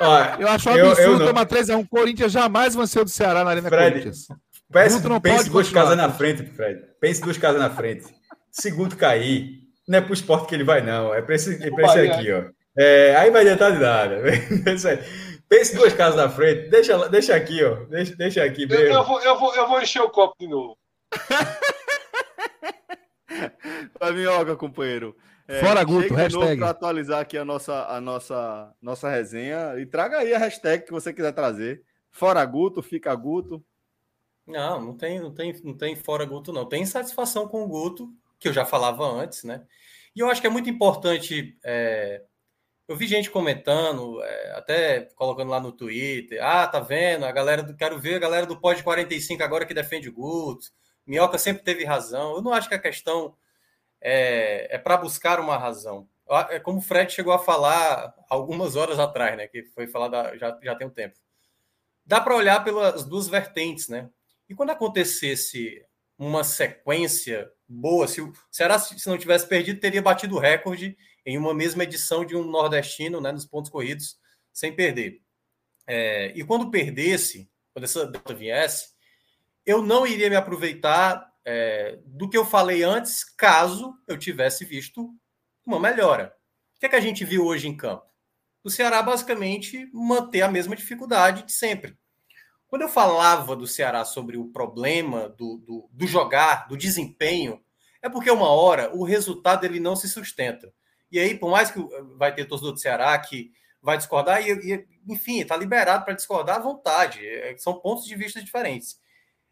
[0.00, 1.88] Olha, eu acho um absurdo tomar 3x1.
[1.88, 4.28] Corinthians jamais venceu do Ceará na Arena Fred, Corinthians.
[4.70, 6.82] Pense, não pense duas casas na frente, Fred.
[7.00, 8.04] Pense duas casas na frente.
[8.52, 11.12] Se Guto cair, não é pro esporte que ele vai, não.
[11.12, 12.44] É pra esse, é pra esse aqui, ó.
[12.78, 14.22] É, aí vai adiantar de nada.
[15.48, 16.68] Pense duas casas na frente.
[16.68, 17.86] Deixa, deixa aqui, ó.
[17.86, 18.66] Deixa, deixa aqui.
[18.68, 20.76] Eu, eu, vou, eu, vou, eu vou encher o copo de novo.
[23.98, 25.16] Vai minhoca, companheiro.
[25.46, 26.58] É, Fora Guto, hashtag.
[26.58, 29.78] Para atualizar aqui a nossa, a nossa, nossa resenha.
[29.78, 31.82] E traga aí a hashtag que você quiser trazer.
[32.10, 33.64] Fora Guto, fica Guto.
[34.46, 36.66] Não, não tem, não tem, não tem fora Guto, não.
[36.66, 39.64] Tem satisfação com o Guto, que eu já falava antes, né?
[40.14, 42.22] E eu acho que é muito importante é,
[42.88, 47.62] eu vi gente comentando, é, até colocando lá no Twitter, ah, tá vendo, a galera
[47.62, 50.68] do, quero ver a galera do Pod 45 agora que defende o Guto.
[51.06, 52.36] Minhoca sempre teve razão.
[52.36, 53.36] Eu não acho que a questão
[54.00, 56.08] é, é para buscar uma razão.
[56.50, 59.46] É como o Fred chegou a falar algumas horas atrás, né?
[59.46, 61.16] Que foi falar já, já tem um tempo.
[62.04, 64.08] Dá para olhar pelas duas vertentes, né?
[64.48, 65.82] E quando acontecesse
[66.18, 70.96] uma sequência boa, se o Ceará, se não tivesse perdido, teria batido o recorde
[71.28, 73.30] em uma mesma edição de um nordestino, né?
[73.30, 74.18] Nos pontos corridos,
[74.50, 75.20] sem perder.
[75.86, 78.94] É, e quando perdesse, quando essa data viesse,
[79.66, 85.14] eu não iria me aproveitar é, do que eu falei antes, caso eu tivesse visto
[85.66, 86.34] uma melhora.
[86.74, 88.06] O que é que a gente viu hoje em campo?
[88.64, 91.94] O Ceará basicamente manter a mesma dificuldade de sempre.
[92.68, 97.62] Quando eu falava do Ceará sobre o problema do, do, do jogar, do desempenho,
[98.00, 100.72] é porque uma hora o resultado ele não se sustenta.
[101.10, 101.80] E aí, por mais que
[102.16, 106.56] vai ter torcedor do Ceará que vai discordar, e, e enfim, está liberado para discordar
[106.56, 107.26] à vontade.
[107.26, 109.00] É, são pontos de vista diferentes.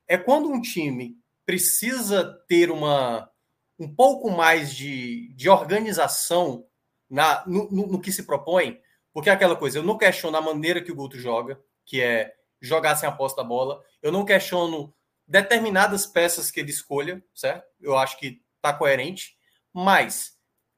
[0.07, 3.31] É quando um time precisa ter uma,
[3.78, 6.67] um pouco mais de, de organização
[7.09, 8.81] na, no, no, no, que se propõe,
[9.12, 12.35] porque é aquela coisa, eu não questiono a maneira que o Guto joga, que é
[12.60, 14.93] jogar sem a bola, eu não questiono
[15.26, 17.65] determinadas peças que ele escolha, certo?
[17.81, 19.36] Eu acho que está coerente,
[19.73, 20.35] mas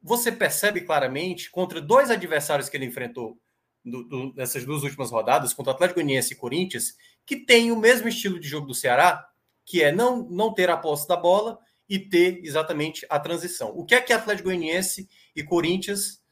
[0.08, 3.38] você percebe claramente contra dois adversários que ele enfrentou
[3.84, 8.08] do, do, nessas duas últimas rodadas, contra Atlético Goianiense e Corinthians, que tem o mesmo
[8.08, 9.28] estilo de jogo do Ceará,
[9.64, 13.72] que é não, não ter a posse da bola e ter exatamente a transição.
[13.76, 16.22] O que é que Atlético Goianiense e Corinthians,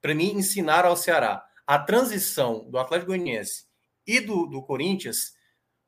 [0.00, 1.44] para mim, ensinaram ao Ceará?
[1.66, 3.66] A transição do Atlético Goianiense
[4.06, 5.34] e do, do Corinthians,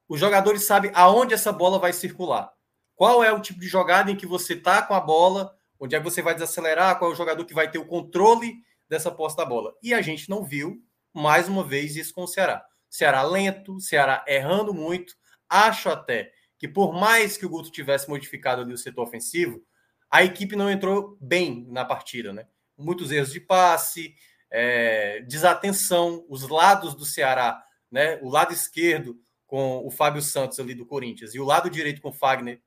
[0.08, 2.52] os jogadores sabem aonde essa bola vai circular.
[2.94, 5.98] Qual é o tipo de jogada em que você está com a bola, onde é
[5.98, 8.54] que você vai desacelerar, qual é o jogador que vai ter o controle
[8.88, 9.74] dessa posse da bola.
[9.82, 10.82] E a gente não viu,
[11.12, 12.64] mais uma vez, isso com o Ceará.
[12.88, 15.14] Ceará lento, Ceará errando muito.
[15.48, 19.62] Acho até que por mais que o Guto tivesse modificado ali o setor ofensivo,
[20.10, 22.46] a equipe não entrou bem na partida, né?
[22.76, 24.14] Muitos erros de passe,
[24.50, 28.18] é, desatenção, os lados do Ceará, né?
[28.22, 32.08] O lado esquerdo com o Fábio Santos ali do Corinthians e o lado direito com
[32.08, 32.60] o Fagner,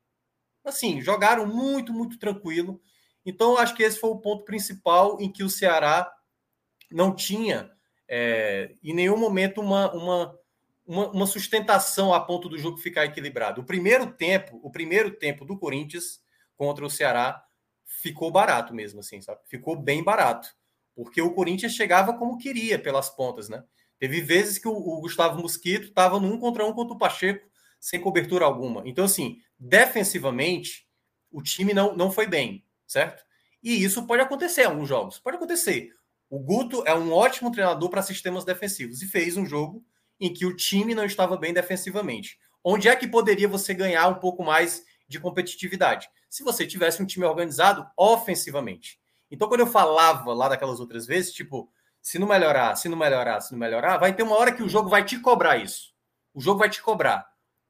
[0.63, 2.81] assim, jogaram muito, muito tranquilo.
[3.25, 6.11] Então, acho que esse foi o ponto principal em que o Ceará
[6.91, 7.71] não tinha
[8.07, 10.41] é, em nenhum momento uma, uma
[10.85, 13.61] uma, uma, sustentação a ponto do jogo ficar equilibrado.
[13.61, 16.21] O primeiro tempo, o primeiro tempo do Corinthians
[16.57, 17.41] contra o Ceará
[17.85, 19.39] ficou barato mesmo, assim, sabe?
[19.47, 20.49] Ficou bem barato,
[20.95, 23.63] porque o Corinthians chegava como queria pelas pontas, né?
[23.99, 27.47] Teve vezes que o, o Gustavo Mosquito estava no um contra um contra o Pacheco
[27.79, 28.83] sem cobertura alguma.
[28.85, 30.87] Então, assim, defensivamente,
[31.31, 33.23] o time não, não foi bem, certo?
[33.63, 35.19] E isso pode acontecer em alguns jogos.
[35.19, 35.91] Pode acontecer.
[36.29, 39.83] O Guto é um ótimo treinador para sistemas defensivos e fez um jogo
[40.19, 42.37] em que o time não estava bem defensivamente.
[42.63, 46.09] Onde é que poderia você ganhar um pouco mais de competitividade?
[46.29, 48.99] Se você tivesse um time organizado ofensivamente.
[49.29, 51.71] Então, quando eu falava lá daquelas outras vezes, tipo,
[52.01, 54.69] se não melhorar, se não melhorar, se não melhorar, vai ter uma hora que o
[54.69, 55.93] jogo vai te cobrar isso.
[56.33, 57.25] O jogo vai te cobrar.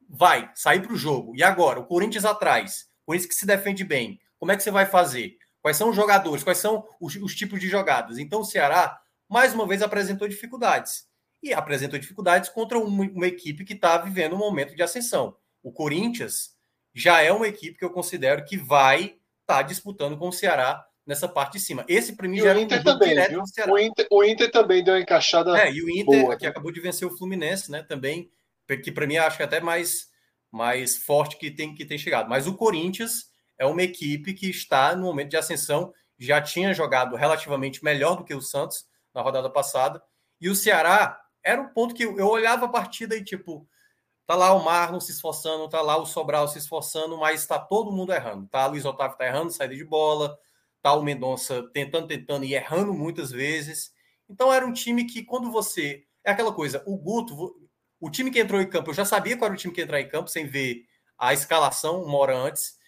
[0.09, 1.35] Vai sair para o jogo.
[1.35, 1.79] E agora?
[1.79, 2.87] O Corinthians atrás.
[3.03, 4.19] O Corinthians que se defende bem.
[4.41, 5.37] Como é que você vai fazer?
[5.61, 6.43] Quais são os jogadores?
[6.43, 8.17] Quais são os, os tipos de jogadas?
[8.17, 11.05] Então, o Ceará, mais uma vez, apresentou dificuldades
[11.43, 15.37] e apresentou dificuldades contra uma, uma equipe que está vivendo um momento de ascensão.
[15.61, 16.55] O Corinthians
[16.91, 20.83] já é uma equipe que eu considero que vai estar tá disputando com o Ceará
[21.05, 21.85] nessa parte de cima.
[21.87, 23.43] Esse para mim e já o Inter um também, viu?
[23.69, 25.55] O Inter, o Inter também deu uma encaixada.
[25.55, 27.83] É, e o Inter boa, que acabou de vencer o Fluminense, né?
[27.83, 28.31] Também,
[28.83, 30.09] que para mim acho que é até mais
[30.51, 32.27] mais forte que tem que tem chegado.
[32.27, 33.30] Mas o Corinthians
[33.61, 38.23] é uma equipe que está no momento de ascensão, já tinha jogado relativamente melhor do
[38.23, 40.01] que o Santos na rodada passada.
[40.39, 43.69] E o Ceará era um ponto que eu olhava a partida e, tipo,
[44.25, 47.91] tá lá o Marlon se esforçando, tá lá o Sobral se esforçando, mas tá todo
[47.91, 48.47] mundo errando.
[48.47, 50.35] Tá, Luiz Otávio tá errando saída de bola,
[50.81, 53.91] tá o Mendonça tentando, tentando e errando muitas vezes.
[54.27, 56.03] Então era um time que, quando você.
[56.23, 57.55] É aquela coisa, o Guto,
[57.99, 59.85] o time que entrou em campo, eu já sabia qual era o time que ia
[59.85, 60.83] entrar em campo, sem ver
[61.15, 62.80] a escalação uma hora antes.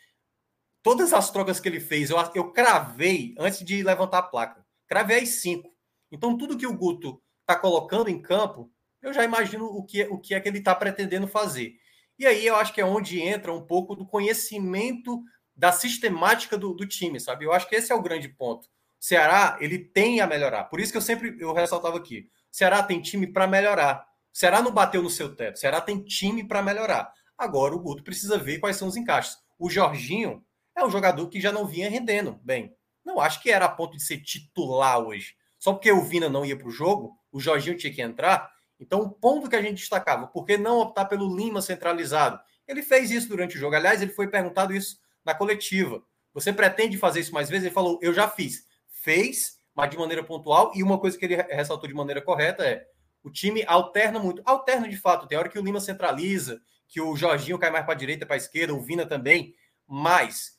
[0.83, 4.65] Todas as trocas que ele fez, eu, eu cravei antes de levantar a placa.
[4.85, 5.73] Cravei as cinco.
[6.11, 8.69] Então, tudo que o Guto está colocando em campo,
[9.01, 11.77] eu já imagino o que, o que é que ele está pretendendo fazer.
[12.19, 15.23] E aí eu acho que é onde entra um pouco do conhecimento
[15.55, 17.45] da sistemática do, do time, sabe?
[17.45, 18.65] Eu acho que esse é o grande ponto.
[18.65, 20.65] O Ceará, ele tem a melhorar.
[20.65, 22.29] Por isso que eu sempre eu ressaltava aqui.
[22.51, 24.05] O Ceará tem time para melhorar.
[24.33, 25.55] O Ceará não bateu no seu teto.
[25.55, 27.13] O Ceará tem time para melhorar.
[27.37, 29.37] Agora o Guto precisa ver quais são os encaixes.
[29.57, 30.43] O Jorginho
[30.75, 32.75] é um jogador que já não vinha rendendo bem.
[33.05, 35.35] Não acho que era a ponto de ser titular hoje.
[35.59, 38.51] Só porque o Vina não ia para o jogo, o Jorginho tinha que entrar.
[38.79, 42.39] Então, o ponto que a gente destacava, por que não optar pelo Lima centralizado?
[42.67, 43.75] Ele fez isso durante o jogo.
[43.75, 46.03] Aliás, ele foi perguntado isso na coletiva.
[46.33, 47.65] Você pretende fazer isso mais vezes?
[47.65, 48.65] Ele falou, eu já fiz.
[48.89, 50.71] Fez, mas de maneira pontual.
[50.75, 52.85] E uma coisa que ele ressaltou de maneira correta é
[53.23, 54.41] o time alterna muito.
[54.45, 55.27] Alterna de fato.
[55.27, 58.35] Tem hora que o Lima centraliza, que o Jorginho cai mais para a direita, para
[58.35, 59.55] a esquerda, o Vina também.
[59.87, 60.57] Mas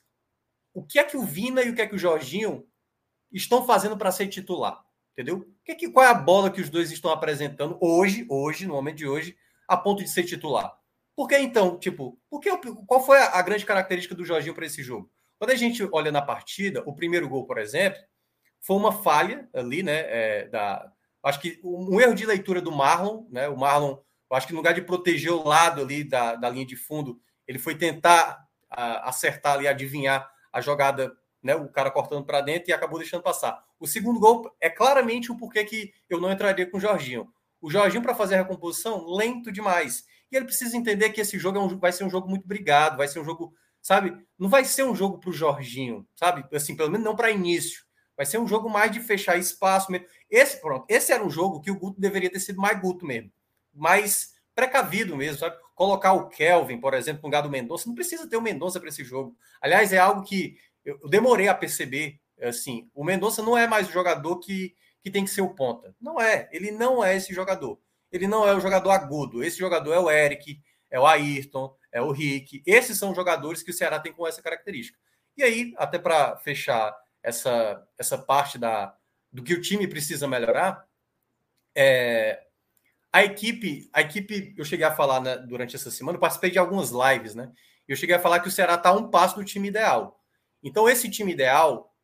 [0.75, 2.67] o que é que o Vina e o que é que o Jorginho
[3.33, 4.85] estão fazendo para ser titular?
[5.12, 5.49] Entendeu?
[5.65, 8.75] Que é que, qual é a bola que os dois estão apresentando hoje, hoje, no
[8.75, 9.36] momento de hoje,
[9.69, 10.77] a ponto de ser titular?
[11.17, 12.51] Por que então, tipo, porque,
[12.86, 15.09] qual foi a, grande característica do Jorginho para esse jogo?
[15.39, 18.01] Quando a gente olha na partida, o primeiro gol, por exemplo,
[18.61, 20.01] foi uma falha ali, né?
[20.09, 20.91] É, da,
[21.23, 23.49] acho que um erro de leitura do Marlon, né?
[23.49, 23.99] O Marlon,
[24.33, 27.59] acho que no lugar de proteger o lado ali da, da linha de fundo, ele
[27.61, 31.57] foi tentar a, acertar ali, adivinhar a jogada, né?
[31.57, 33.65] O cara cortando para dentro e acabou deixando passar.
[33.81, 37.28] O segundo gol é claramente o porquê que eu não entraria com o Jorginho.
[37.60, 40.05] O Jorginho, para fazer a recomposição, lento demais.
[40.31, 42.97] E ele precisa entender que esse jogo é um, vai ser um jogo muito brigado,
[42.97, 43.52] vai ser um jogo,
[43.83, 44.16] sabe?
[44.39, 46.44] Não vai ser um jogo para o Jorginho, sabe?
[46.55, 47.83] Assim, pelo menos não para início.
[48.16, 50.07] Vai ser um jogo mais de fechar espaço mesmo.
[50.31, 53.33] Esse, pronto, esse era um jogo que o Guto deveria ter sido mais Guto mesmo.
[53.73, 55.57] Mais precavido mesmo, sabe?
[55.74, 57.89] Colocar o Kelvin, por exemplo, no lugar do Mendonça.
[57.89, 59.36] Não precisa ter o Mendonça para esse jogo.
[59.60, 62.20] Aliás, é algo que eu demorei a perceber.
[62.41, 65.94] Assim, o Mendonça não é mais o jogador que, que tem que ser o ponta.
[66.00, 66.49] Não é.
[66.52, 67.78] Ele não é esse jogador
[68.15, 69.42] ele não é o jogador agudo.
[69.42, 72.62] Esse jogador é o Eric, é o Ayrton, é o Rick.
[72.65, 74.97] Esses são jogadores que o Ceará tem com essa característica.
[75.36, 78.97] E aí, até para fechar essa, essa parte da,
[79.33, 80.86] do que o time precisa melhorar,
[81.74, 82.41] é,
[83.15, 86.59] a equipe, a equipe, eu cheguei a falar né, durante essa semana, eu participei de
[86.59, 87.52] algumas lives, né?
[87.86, 90.20] Eu cheguei a falar que o Ceará está um passo do time ideal.
[90.60, 91.94] Então, esse time ideal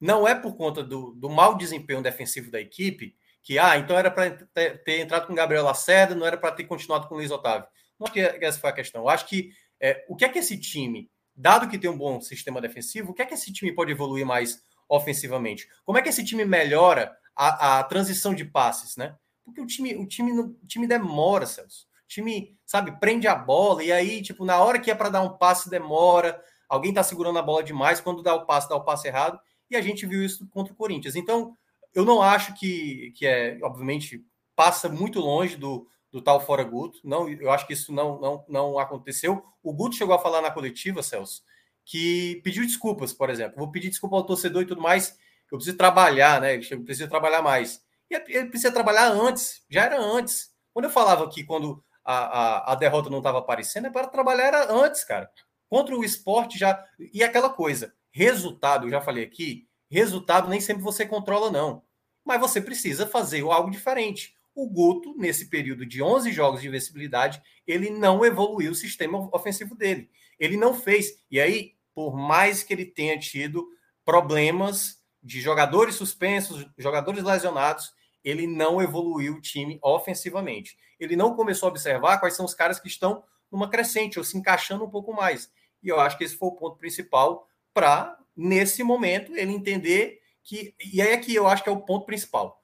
[0.00, 4.10] não é por conta do, do mau desempenho defensivo da equipe, que, ah, então era
[4.10, 7.68] para ter, entrado com Gabriel Lacerda, não era para ter continuado com o Luiz Otávio.
[8.00, 9.02] Não acho que essa foi a questão.
[9.02, 12.22] Eu acho que é, o que é que esse time, dado que tem um bom
[12.22, 15.68] sistema defensivo, o que é que esse time pode evoluir mais ofensivamente?
[15.84, 19.14] Como é que esse time melhora a, a transição de passes, né?
[19.44, 21.86] Porque o time, o time, o time demora, Celso.
[22.04, 25.22] O time, sabe, prende a bola e aí, tipo, na hora que é para dar
[25.22, 26.42] um passe, demora.
[26.68, 29.38] Alguém tá segurando a bola demais, quando dá o passe, dá o passe errado.
[29.70, 31.16] E a gente viu isso contra o Corinthians.
[31.16, 31.56] Então,
[31.94, 34.24] eu não acho que, que é, obviamente,
[34.56, 37.00] passa muito longe do, do tal fora Guto.
[37.04, 39.44] Não, eu acho que isso não, não, não aconteceu.
[39.62, 41.42] O Guto chegou a falar na coletiva, Celso,
[41.84, 43.58] que pediu desculpas, por exemplo.
[43.58, 45.18] Vou pedir desculpa ao torcedor e tudo mais.
[45.50, 46.54] Eu preciso trabalhar, né?
[46.54, 47.82] Ele precisa trabalhar mais.
[48.10, 50.52] E ele precisa trabalhar antes, já era antes.
[50.72, 54.44] Quando eu falava que quando a, a, a derrota não estava aparecendo, é para trabalhar
[54.44, 55.30] era antes, cara.
[55.68, 56.84] Contra o esporte já.
[57.12, 61.84] E aquela coisa, resultado, eu já falei aqui, Resultado nem sempre você controla, não.
[62.24, 64.34] Mas você precisa fazer algo diferente.
[64.52, 69.76] O Guto, nesse período de 11 jogos de invencibilidade, ele não evoluiu o sistema ofensivo
[69.76, 70.10] dele.
[70.36, 71.22] Ele não fez.
[71.30, 73.68] E aí, por mais que ele tenha tido
[74.04, 80.76] problemas de jogadores suspensos, jogadores lesionados, ele não evoluiu o time ofensivamente.
[81.00, 84.36] Ele não começou a observar quais são os caras que estão numa crescente ou se
[84.36, 85.50] encaixando um pouco mais.
[85.82, 90.74] E eu acho que esse foi o ponto principal para nesse momento, ele entender que.
[90.92, 92.60] E aí é que eu acho que é o ponto principal.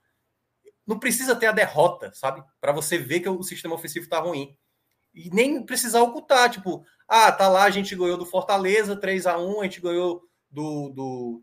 [0.87, 2.43] Não precisa ter a derrota, sabe?
[2.61, 4.57] Para você ver que o sistema ofensivo está ruim.
[5.15, 9.39] E nem precisar ocultar, tipo, ah, tá lá, a gente ganhou do Fortaleza 3 a
[9.39, 10.91] 1 a gente ganhou do.
[10.91, 11.43] do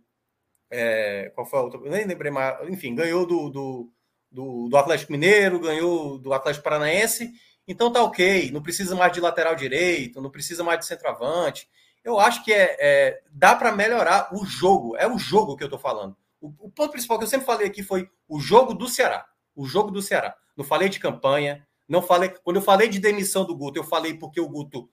[0.69, 1.79] é, qual foi a outra?
[1.79, 2.69] Eu nem lembrei mais.
[2.69, 3.91] Enfim, ganhou do, do,
[4.31, 7.31] do, do Atlético Mineiro, ganhou do Atlético Paranaense.
[7.67, 11.67] Então tá ok, não precisa mais de lateral direito, não precisa mais de centroavante
[12.07, 14.95] eu acho que é, é dá para melhorar o jogo.
[14.95, 16.15] É o jogo que eu estou falando.
[16.39, 19.25] O, o, ponto principal que eu sempre falei aqui foi o jogo do Ceará.
[19.53, 20.33] O jogo do Ceará.
[20.55, 22.29] Não falei de campanha, não falei.
[22.29, 24.89] Quando eu falei de demissão do Guto, eu falei porque o Guto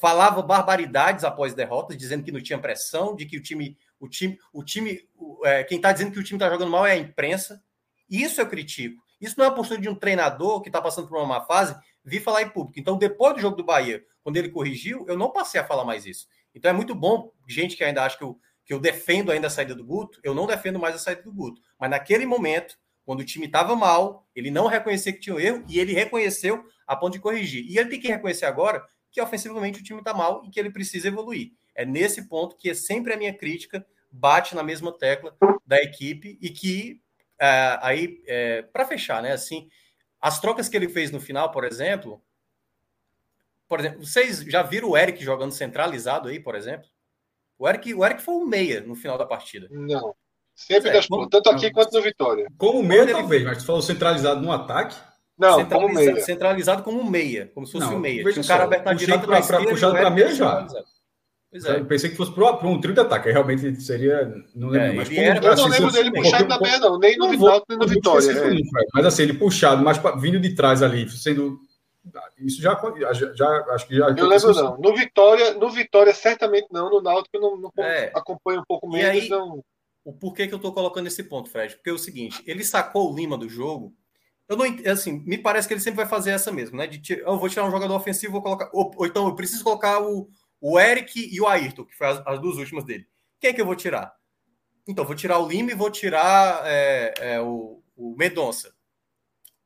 [0.00, 4.38] falava barbaridades após derrotas, dizendo que não tinha pressão, de que o time, o time,
[4.52, 5.00] o time,
[5.44, 7.62] é, quem está dizendo que o time está jogando mal é a imprensa.
[8.08, 9.02] Isso eu critico.
[9.20, 11.76] Isso não é a postura de um treinador que está passando por uma má fase
[12.04, 12.78] vir falar em público.
[12.78, 16.06] Então, depois do jogo do Bahia, quando ele corrigiu, eu não passei a falar mais
[16.06, 16.26] isso.
[16.54, 19.50] Então é muito bom, gente que ainda acha que eu, que eu defendo ainda a
[19.50, 21.60] saída do Guto, eu não defendo mais a saída do Guto.
[21.78, 25.64] Mas naquele momento, quando o time estava mal, ele não reconhecia que tinha um erro
[25.68, 27.64] e ele reconheceu a ponto de corrigir.
[27.66, 30.70] E ele tem que reconhecer agora que ofensivamente o time está mal e que ele
[30.70, 31.52] precisa evoluir.
[31.78, 35.32] É nesse ponto que é sempre a minha crítica bate na mesma tecla
[35.64, 37.00] da equipe e que
[37.40, 39.30] é, aí é, para fechar, né?
[39.30, 39.68] Assim,
[40.20, 42.20] as trocas que ele fez no final, por exemplo,
[43.68, 46.88] por exemplo, vocês já viram o Eric jogando centralizado aí, por exemplo?
[47.56, 49.68] O Eric, o Eric foi um meia no final da partida.
[49.70, 50.16] Não.
[50.56, 52.48] Sempre é, das como, tanto aqui não, quanto no Vitória.
[52.58, 53.12] Como meia, ele...
[53.12, 54.96] talvez, mas tu falou centralizado no ataque?
[55.38, 56.20] Não, Centraliza, como meia.
[56.24, 58.24] Centralizado como meia, como se fosse não, um meia.
[58.24, 60.66] Tinha um cara aberto na direita para puxado para meia já.
[61.50, 61.76] Pois é.
[61.76, 64.26] Eu pensei que fosse para um trio de ataque, realmente seria.
[64.54, 67.26] Não lembro, é, mas como, era, eu não lembro dele puxado na não, nem no
[67.28, 68.30] nem no Vitória.
[68.30, 68.58] É.
[68.92, 71.58] Mas assim, ele puxado, mas vindo de trás ali, sendo.
[72.38, 72.78] Isso já,
[73.12, 74.10] já, já acho que já.
[74.10, 74.78] Eu lembro, não.
[74.78, 76.90] No Vitória, no Vitória, certamente não.
[76.90, 78.12] No Náutico, eu não, não é.
[78.14, 79.22] acompanho um pouco menos.
[79.22, 79.62] Aí, não...
[80.04, 81.76] O porquê que eu estou colocando esse ponto, Fred?
[81.76, 83.94] Porque é o seguinte: ele sacou o Lima do jogo.
[84.48, 86.86] Eu não assim, me parece que ele sempre vai fazer essa mesmo, né?
[86.86, 88.70] De, eu vou tirar um jogador ofensivo, vou colocar.
[88.72, 90.28] Ou, ou então eu preciso colocar o
[90.60, 93.06] o Eric e o Ayrton, que foi as, as duas últimas dele.
[93.40, 94.14] Quem é que eu vou tirar?
[94.86, 98.74] Então, vou tirar o Lima e vou tirar é, é, o, o Medonça.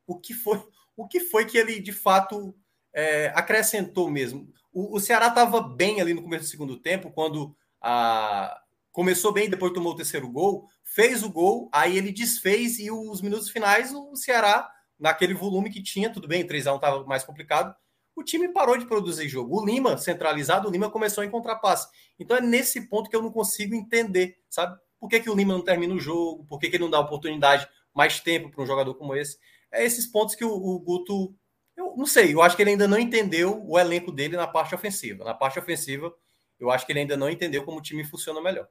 [0.07, 0.63] O que foi
[0.97, 2.55] o que foi que ele de fato
[2.93, 4.53] é, acrescentou mesmo?
[4.73, 9.49] O, o Ceará estava bem ali no começo do segundo tempo, quando a, começou bem,
[9.49, 13.93] depois tomou o terceiro gol, fez o gol, aí ele desfez e os minutos finais
[13.93, 17.75] o Ceará, naquele volume que tinha, tudo bem, 3x1 estava mais complicado,
[18.15, 19.61] o time parou de produzir jogo.
[19.61, 21.89] O Lima, centralizado, o Lima começou a encontrar passe.
[22.19, 24.79] Então é nesse ponto que eu não consigo entender, sabe?
[25.01, 26.45] Por que, que o Lima não termina o jogo?
[26.45, 29.39] Por que, que ele não dá oportunidade, mais tempo para um jogador como esse?
[29.71, 31.35] É esses pontos que o, o Guto.
[31.77, 34.75] Eu não sei, eu acho que ele ainda não entendeu o elenco dele na parte
[34.75, 35.25] ofensiva.
[35.25, 36.15] Na parte ofensiva,
[36.61, 38.69] eu acho que ele ainda não entendeu como o time funciona melhor.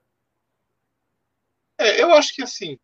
[1.79, 2.77] É, eu acho que assim,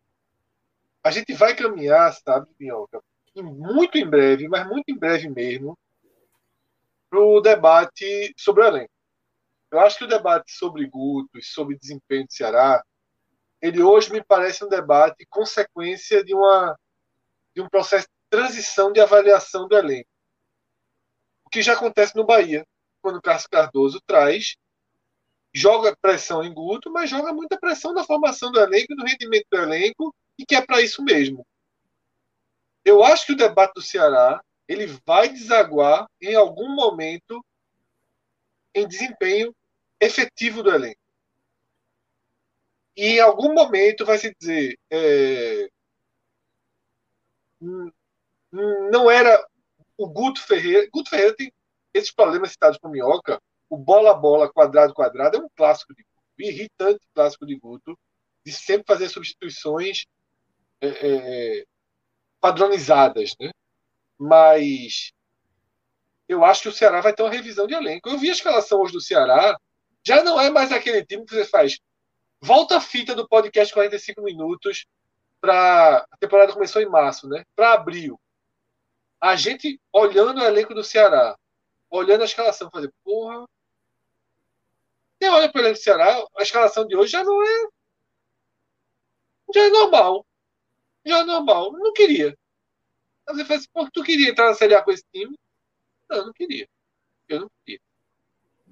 [1.04, 3.00] a gente vai caminhar, sabe, Minhoca,
[3.36, 5.78] muito em breve, mas muito em breve mesmo,
[7.10, 8.92] para o debate sobre o elenco.
[9.70, 12.82] Eu acho que o debate sobre Guto e sobre desempenho do Ceará,
[13.60, 16.78] ele hoje me parece um debate consequência de, uma,
[17.54, 20.08] de um processo de transição de avaliação do elenco.
[21.44, 22.66] O que já acontece no Bahia,
[23.02, 24.56] quando o Carlos Cardoso traz,
[25.52, 29.58] joga pressão em Guto, mas joga muita pressão na formação do elenco no rendimento do
[29.58, 31.46] elenco, e que é para isso mesmo.
[32.84, 37.44] Eu acho que o debate do Ceará ele vai desaguar em algum momento
[38.74, 39.54] em desempenho
[39.98, 41.00] efetivo do elenco.
[42.94, 45.68] E em algum momento vai se dizer é,
[47.60, 49.44] não era
[49.96, 50.88] o Guto Ferreira.
[50.92, 51.52] Guto Ferreira tem
[51.92, 53.40] esses problemas citados por Minhoca.
[53.68, 57.98] O bola bola, quadrado quadrado é um clássico de Guto, irritante clássico de Guto,
[58.44, 60.06] de sempre fazer substituições
[60.80, 61.64] é, é,
[62.40, 63.50] padronizadas, né?
[64.18, 65.12] Mas
[66.28, 68.08] eu acho que o Ceará vai ter uma revisão de elenco.
[68.08, 69.58] Eu vi a escalação hoje do Ceará,
[70.04, 71.78] já não é mais aquele time que você faz.
[72.40, 74.86] Volta a fita do podcast 45 minutos
[75.40, 77.44] para a temporada começou em março, né?
[77.54, 78.20] Para abril.
[79.20, 81.36] A gente olhando o elenco do Ceará,
[81.90, 83.44] olhando a escalação, fazer, porra.
[85.20, 87.68] Você olha para o elenco do Ceará, a escalação de hoje já não é.
[89.54, 90.26] Já é normal.
[91.04, 91.72] Já é normal.
[91.72, 92.37] Não queria.
[93.28, 95.38] Aí você fala assim, pô, tu queria entrar na Série A com esse time?
[96.08, 96.68] Não, não queria.
[97.28, 97.80] Eu não queria.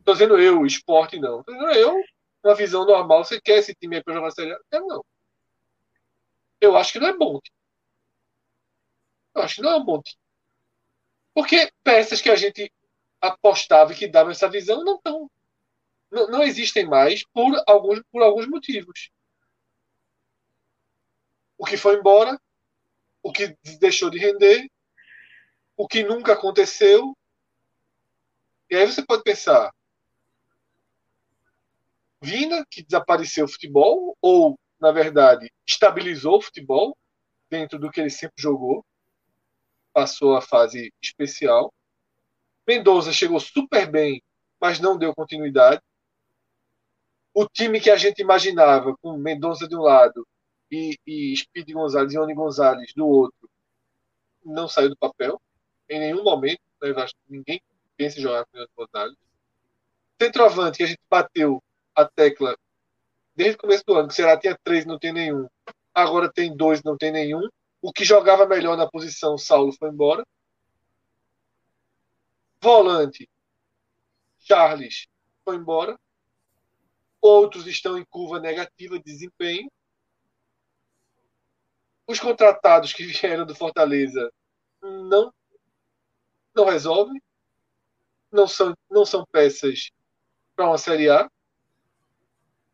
[0.05, 1.43] Tô dizendo eu, esporte não.
[1.43, 2.03] Tô dizendo eu,
[2.45, 4.81] uma visão normal, você quer esse time aí pra jogar na Série A?
[4.81, 5.05] Não.
[6.61, 7.39] Eu acho que não é bom.
[9.35, 10.19] Eu acho que não é um bom time.
[11.35, 12.73] Porque peças que a gente
[13.21, 15.31] apostava que davam essa visão não estão.
[16.11, 19.11] Não, não existem mais por alguns, por alguns motivos.
[21.59, 22.41] O que foi embora
[23.27, 24.71] o que deixou de render,
[25.77, 27.13] o que nunca aconteceu.
[28.71, 29.73] E aí você pode pensar,
[32.23, 36.97] Vina, que desapareceu o futebol, ou, na verdade, estabilizou o futebol
[37.51, 38.87] dentro do que ele sempre jogou,
[39.93, 41.75] passou a fase especial.
[42.67, 44.23] Mendoza chegou super bem,
[44.61, 45.83] mas não deu continuidade.
[47.35, 50.25] O time que a gente imaginava, com Mendoza de um lado
[50.71, 53.51] e, e Speed Gonzalez e Oni Gonzalez do outro
[54.45, 55.41] não saiu do papel
[55.89, 56.61] em nenhum momento.
[56.81, 57.07] Né?
[57.29, 57.61] Ninguém
[57.97, 59.17] pensa em jogar com Oni Gonzalez.
[60.21, 61.63] Centroavante, que a gente bateu
[61.95, 62.57] a tecla
[63.35, 65.47] desde o começo do ano, que será tinha três, não tem nenhum.
[65.95, 67.47] Agora tem dois, não tem nenhum.
[67.83, 70.27] O que jogava melhor na posição, Saulo foi embora.
[72.61, 73.29] Volante,
[74.39, 75.07] Charles
[75.45, 75.99] foi embora.
[77.21, 79.71] Outros estão em curva negativa de desempenho.
[82.07, 84.33] Os contratados que vieram do Fortaleza
[84.83, 85.33] não
[86.55, 87.21] não resolvem,
[88.33, 89.91] não são, não são peças
[90.55, 91.31] para uma Série A.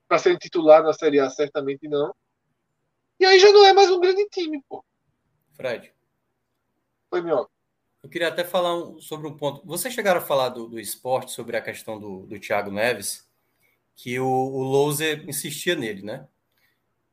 [0.06, 2.14] Para serem titular na Série A, certamente não.
[3.18, 4.84] E aí já não é mais um grande time, pô.
[5.54, 5.92] Fred.
[7.10, 7.48] Foi melhor.
[8.02, 9.64] Eu queria até falar um, sobre um ponto.
[9.66, 13.28] Vocês chegaram a falar do, do esporte, sobre a questão do, do Thiago Neves,
[13.94, 16.28] que o, o Louser insistia nele, né?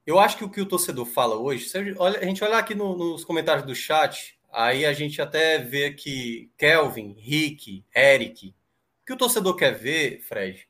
[0.10, 3.24] Eu acho que o que o torcedor fala hoje, a gente olhar aqui no, nos
[3.24, 9.18] comentários do chat, aí a gente até vê que Kelvin, Rick, Eric, o que o
[9.18, 10.68] torcedor quer ver, Fred,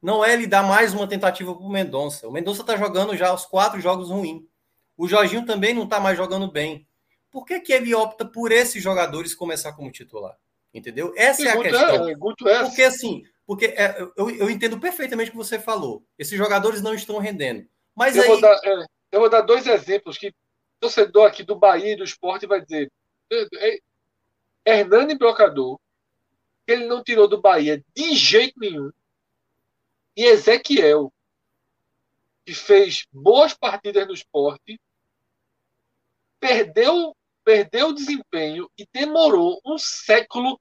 [0.00, 2.26] não é ele dar mais uma tentativa para o Mendonça.
[2.26, 4.44] O Mendonça está jogando já os quatro jogos ruins.
[4.96, 6.86] O Jorginho também não está mais jogando bem.
[7.30, 10.38] Por que, que ele opta por esses jogadores começar como titular?
[10.72, 11.12] Entendeu?
[11.18, 12.08] Essa é a questão.
[12.08, 12.16] É,
[12.64, 16.02] porque assim, porque é, eu, eu entendo perfeitamente o que você falou.
[16.18, 17.68] Esses jogadores não estão rendendo.
[18.00, 18.28] Mas eu aí...
[18.28, 20.34] Vou dar, é, eu vou dar dois exemplos que o
[20.80, 22.90] torcedor aqui do Bahia e do esporte vai dizer.
[23.30, 23.78] É,
[24.64, 25.78] Hernani Brocador,
[26.66, 28.90] que ele não tirou do Bahia de jeito nenhum.
[30.16, 31.12] E Ezequiel,
[32.46, 34.80] que fez boas partidas no esporte,
[36.40, 37.14] perdeu,
[37.44, 40.58] perdeu o desempenho e demorou um século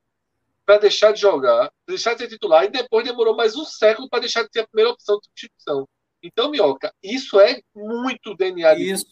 [0.65, 4.19] para deixar de jogar, deixar de ser titular, e depois demorou mais um século para
[4.19, 5.87] deixar de ser a primeira opção de substituição.
[6.21, 9.05] Então, Minhoca, isso é muito DNA Isso,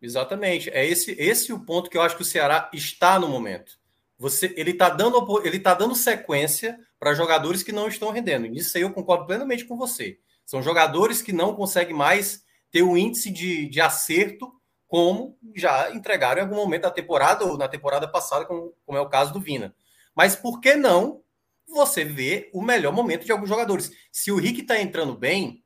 [0.00, 0.70] exatamente.
[0.70, 3.78] É esse, esse o ponto que eu acho que o Ceará está no momento.
[4.18, 8.46] Você, ele está dando, ele tá dando sequência para jogadores que não estão rendendo.
[8.46, 10.18] Isso aí eu concordo plenamente com você.
[10.46, 14.52] São jogadores que não conseguem mais ter o um índice de, de acerto
[14.86, 19.00] como já entregaram em algum momento da temporada ou na temporada passada, como, como é
[19.00, 19.74] o caso do Vina.
[20.14, 21.22] Mas por que não
[21.66, 23.90] você ver o melhor momento de alguns jogadores?
[24.12, 25.63] Se o Rick está entrando bem,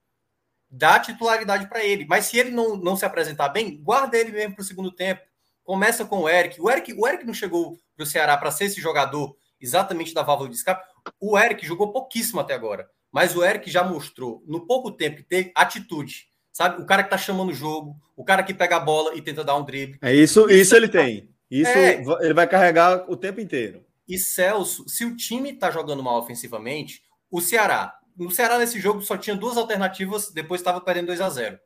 [0.70, 2.06] dá titularidade para ele.
[2.08, 5.22] Mas se ele não, não se apresentar bem, guarda ele mesmo para o segundo tempo.
[5.64, 6.60] Começa com o Eric.
[6.60, 10.22] O Eric, o Eric não chegou para o Ceará para ser esse jogador exatamente da
[10.22, 10.86] válvula de escape.
[11.20, 12.88] O Eric jogou pouquíssimo até agora.
[13.10, 16.28] Mas o Eric já mostrou, no pouco tempo, que tem atitude.
[16.52, 16.82] Sabe?
[16.82, 19.44] O cara que tá chamando o jogo, o cara que pega a bola e tenta
[19.44, 19.98] dar um drible.
[20.02, 21.28] É isso, isso, isso ele tem.
[21.50, 22.02] Isso é...
[22.20, 23.84] ele vai carregar o tempo inteiro.
[24.06, 29.00] E Celso, se o time tá jogando mal ofensivamente, o Ceará, no Ceará nesse jogo
[29.00, 31.58] só tinha duas alternativas, depois estava perdendo 2 a 0.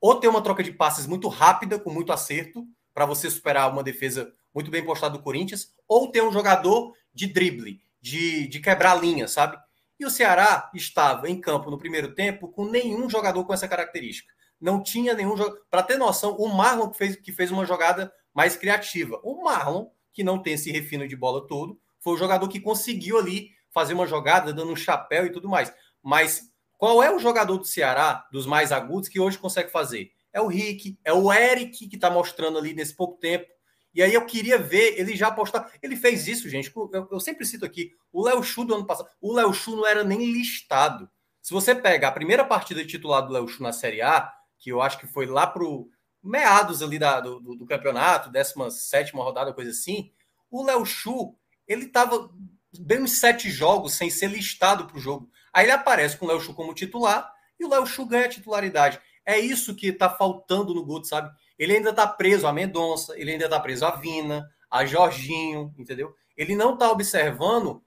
[0.00, 2.64] Ou ter uma troca de passes muito rápida, com muito acerto,
[2.94, 7.26] para você superar uma defesa muito bem postada do Corinthians, ou ter um jogador de
[7.26, 9.58] drible, de, de quebrar linha, sabe?
[10.00, 14.32] E o Ceará estava em campo no primeiro tempo com nenhum jogador com essa característica.
[14.60, 15.60] Não tinha nenhum jogador.
[15.70, 19.20] Para ter noção, o Marlon fez, que fez uma jogada mais criativa.
[19.22, 23.18] O Marlon, que não tem esse refino de bola todo, foi o jogador que conseguiu
[23.18, 25.72] ali fazer uma jogada, dando um chapéu e tudo mais.
[26.08, 30.12] Mas qual é o jogador do Ceará, dos mais agudos, que hoje consegue fazer?
[30.32, 33.46] é o Rick, é o Eric que está mostrando ali nesse pouco tempo.
[33.94, 35.72] E aí eu queria ver ele já postar.
[35.82, 36.72] Ele fez isso, gente.
[36.92, 39.08] Eu, eu sempre cito aqui o Léo Chu do ano passado.
[39.20, 41.08] O Léo Chu não era nem listado.
[41.42, 44.82] Se você pega a primeira partida titular do Léo Chu na Série A, que eu
[44.82, 45.88] acho que foi lá pro
[46.22, 50.12] meados ali da, do, do, campeonato, 17 rodada, coisa assim,
[50.50, 51.34] o Léo Chu,
[51.66, 52.30] ele tava
[52.78, 55.30] bem uns sete jogos sem ser listado para o jogo.
[55.58, 58.28] Aí ele aparece com o Léo Chu como titular e o Léo Chu ganha a
[58.28, 59.00] titularidade.
[59.26, 61.34] É isso que está faltando no Guto, sabe?
[61.58, 66.14] Ele ainda está preso a Mendonça, ele ainda está preso a Vina, a Jorginho, entendeu?
[66.36, 67.82] Ele não está observando.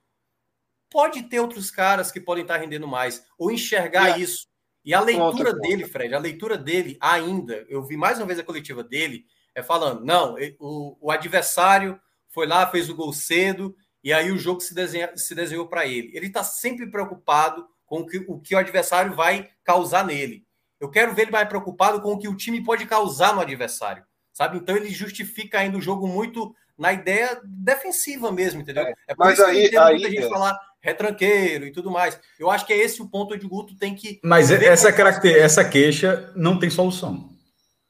[0.90, 4.46] Pode ter outros caras que podem estar tá rendendo mais, ou enxergar e isso.
[4.84, 8.44] E a leitura dele, Fred, a leitura dele ainda, eu vi mais uma vez a
[8.44, 14.12] coletiva dele, é falando: não, o, o adversário foi lá, fez o gol cedo, e
[14.12, 16.10] aí o jogo se, desenha, se desenhou para ele.
[16.14, 20.44] Ele está sempre preocupado com o que, o que o adversário vai causar nele.
[20.80, 24.04] Eu quero ver ele mais preocupado com o que o time pode causar no adversário,
[24.32, 24.56] sabe?
[24.56, 28.84] Então ele justifica ainda o jogo muito na ideia defensiva mesmo, entendeu?
[28.84, 30.28] É, é mas aí, que aí, muita gente é.
[30.28, 32.18] falar retranqueiro e tudo mais.
[32.38, 34.20] Eu acho que é esse o ponto onde o Guto tem que.
[34.24, 37.31] Mas essa, essa queixa não tem solução.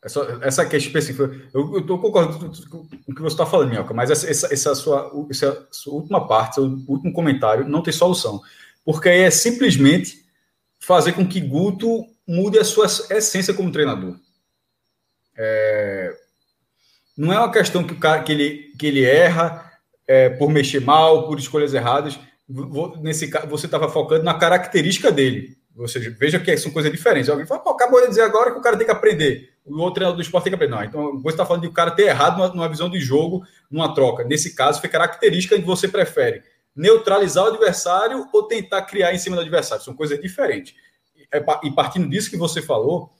[0.03, 1.31] Essa, essa queixa específica.
[1.55, 5.13] Eu estou concordando com o que você está falando, Minhoca, mas essa, essa, essa, sua,
[5.31, 8.41] essa sua última parte, seu último comentário, não tem solução.
[8.85, 10.25] Porque é simplesmente
[10.81, 14.17] fazer com que Guto mude a sua essência como treinador.
[15.37, 16.17] É,
[17.17, 19.71] não é uma questão que, o cara, que, ele, que ele erra
[20.07, 22.19] é, por mexer mal, por escolhas erradas.
[23.01, 25.57] Nesse caso, você estava focando na característica dele.
[25.77, 27.29] Ou seja, veja que são coisas diferentes.
[27.29, 29.52] Alguém fala, acabou de dizer agora que o cara tem que aprender.
[29.65, 30.74] O outro treinador do esporte tem que aprender.
[30.74, 33.44] Não, então você está falando de o cara ter errado numa, numa visão de jogo,
[33.70, 34.24] numa troca.
[34.24, 36.42] Nesse caso, foi característica que você prefere.
[36.74, 39.84] Neutralizar o adversário ou tentar criar em cima do adversário.
[39.84, 40.74] São coisas diferentes.
[41.32, 43.10] É e partindo disso que você falou,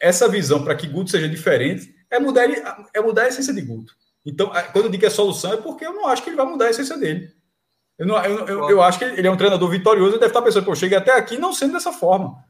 [0.00, 2.44] essa visão para que Guto seja diferente é mudar,
[2.94, 3.94] é mudar a essência de Guto.
[4.24, 6.46] Então, quando eu digo que é solução, é porque eu não acho que ele vai
[6.46, 7.30] mudar a essência dele.
[7.98, 10.42] Eu, não, eu, eu, eu acho que ele é um treinador vitorioso e deve estar
[10.42, 12.44] pensando, pô, eu cheguei até aqui não sendo dessa forma.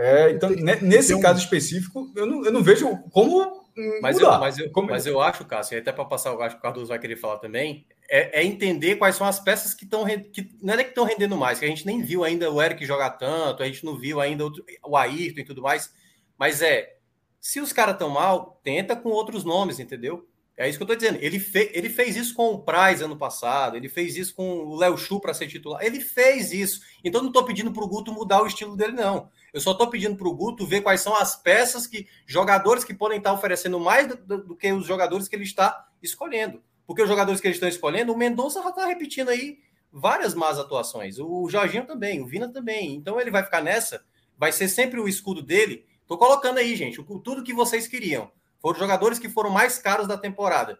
[0.00, 1.20] É, então, nesse um...
[1.20, 3.66] caso específico, eu não, eu não vejo como
[4.00, 4.34] mas mudar.
[4.34, 4.88] Eu, mas, eu, como...
[4.88, 7.16] mas eu acho, Cássio, e até para passar, eu acho que o Cardoso vai querer
[7.16, 10.90] falar também, é, é, entender quais são as peças que estão que não é que
[10.90, 13.84] estão rendendo mais, que a gente nem viu ainda o Eric jogar tanto, a gente
[13.84, 15.92] não viu ainda outro, o Ayrton e tudo mais,
[16.38, 16.96] mas é
[17.40, 20.28] se os caras estão mal, tenta com outros nomes, entendeu?
[20.56, 21.18] É isso que eu tô dizendo.
[21.20, 24.76] Ele, fe, ele fez isso com o Praz ano passado, ele fez isso com o
[24.76, 25.80] Léo Chu para ser titular.
[25.84, 26.80] Ele fez isso.
[27.04, 29.30] Então não tô pedindo pro Guto mudar o estilo dele, não.
[29.52, 32.06] Eu só tô pedindo pro Guto ver quais são as peças que.
[32.26, 35.88] jogadores que podem estar oferecendo mais do, do, do que os jogadores que ele está
[36.02, 36.62] escolhendo.
[36.86, 39.58] Porque os jogadores que eles estão escolhendo, o Mendonça já tá repetindo aí
[39.92, 41.18] várias más atuações.
[41.18, 42.94] O Jorginho também, o Vina também.
[42.94, 44.02] Então ele vai ficar nessa,
[44.38, 45.84] vai ser sempre o escudo dele.
[46.06, 48.30] Tô colocando aí, gente, tudo que vocês queriam.
[48.60, 50.78] Foram jogadores que foram mais caros da temporada.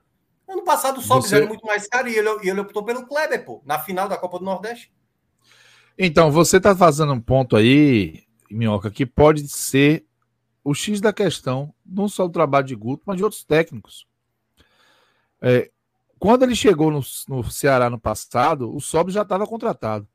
[0.49, 1.45] Ano passado só Você...
[1.47, 4.39] muito mais caro e ele, e ele optou pelo Kleber, pô, na final da Copa
[4.39, 4.91] do Nordeste.
[5.99, 10.07] Então, você tá fazendo um ponto aí, Minhoca, que pode ser
[10.62, 14.07] o X da questão, não só do trabalho de Guto, mas de outros técnicos.
[15.41, 15.70] É,
[16.18, 20.07] quando ele chegou no, no Ceará no passado, o Sob já estava contratado.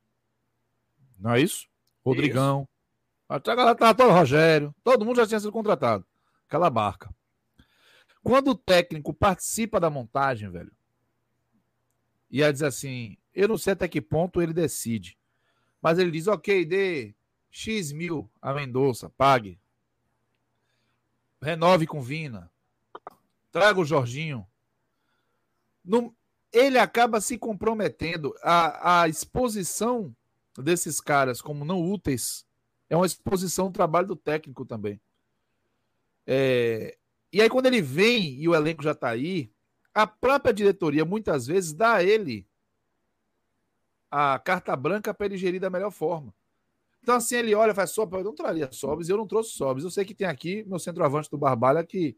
[1.19, 1.67] Não é isso?
[2.05, 2.67] Rodrigão.
[3.29, 3.49] Isso.
[3.49, 4.75] A galera todo Rogério.
[4.83, 6.05] Todo mundo já tinha sido contratado.
[6.47, 7.13] Aquela barca.
[8.21, 10.71] Quando o técnico participa da montagem, velho,
[12.29, 15.17] e aí diz assim, eu não sei até que ponto ele decide,
[15.81, 17.13] mas ele diz, ok, dê
[17.53, 19.59] X mil a Mendonça, pague.
[21.40, 22.51] Renove com Vina.
[23.51, 24.45] Traga o Jorginho.
[25.85, 26.15] No,
[26.51, 28.33] ele acaba se comprometendo.
[28.41, 30.15] A, a exposição
[30.57, 32.43] desses caras como não úteis
[32.90, 34.99] é uma exposição do trabalho do técnico também.
[36.25, 36.98] É,
[37.32, 39.51] e aí, quando ele vem e o elenco já está aí,
[39.93, 42.48] a própria diretoria muitas vezes dá a ele
[44.09, 46.33] a carta branca para ele gerir da melhor forma.
[47.03, 49.83] Então, assim, ele olha e faz Sobs, eu não traria Sobs, eu não trouxe Sobs.
[49.83, 52.17] Eu sei que tem aqui meu centroavante do Barbalha que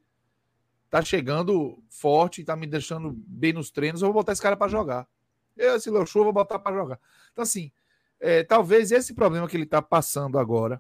[0.91, 4.69] tá chegando forte, tá me deixando bem nos treinos, eu vou botar esse cara para
[4.69, 5.07] jogar.
[5.57, 6.99] Eu, esse Show, vou botar para jogar.
[7.31, 7.71] Então, assim,
[8.19, 10.79] é, talvez esse problema que ele tá passando agora,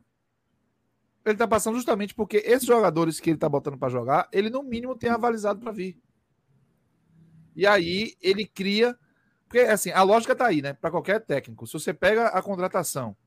[1.25, 4.61] ele tá passando justamente porque esses jogadores que ele tá botando para jogar, ele no
[4.61, 5.99] mínimo tem avalizado para vir.
[7.55, 8.95] E aí ele cria.
[9.47, 10.73] Porque, assim, a lógica tá aí, né?
[10.73, 11.65] Para qualquer técnico.
[11.65, 13.17] Se você pega a contratação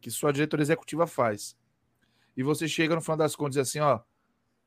[0.00, 1.56] que sua diretoria executiva faz
[2.36, 4.00] e você chega no final das contas e diz assim: ó,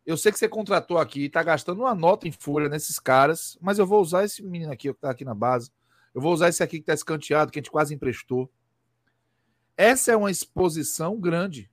[0.06, 3.58] eu sei que você contratou aqui e tá gastando uma nota em folha nesses caras,
[3.62, 5.72] mas eu vou usar esse menino aqui que tá aqui na base.
[6.14, 8.52] Eu vou usar esse aqui que tá escanteado, que a gente quase emprestou.
[9.78, 11.70] Essa é uma exposição grande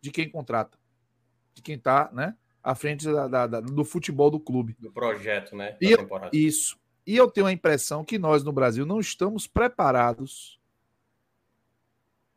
[0.00, 0.76] de quem contrata,
[1.54, 4.76] de quem está né, à frente da, da, da, do futebol do clube.
[4.80, 5.76] Do projeto, né?
[5.80, 6.76] E eu, isso.
[7.06, 10.58] E eu tenho a impressão que nós no Brasil não estamos preparados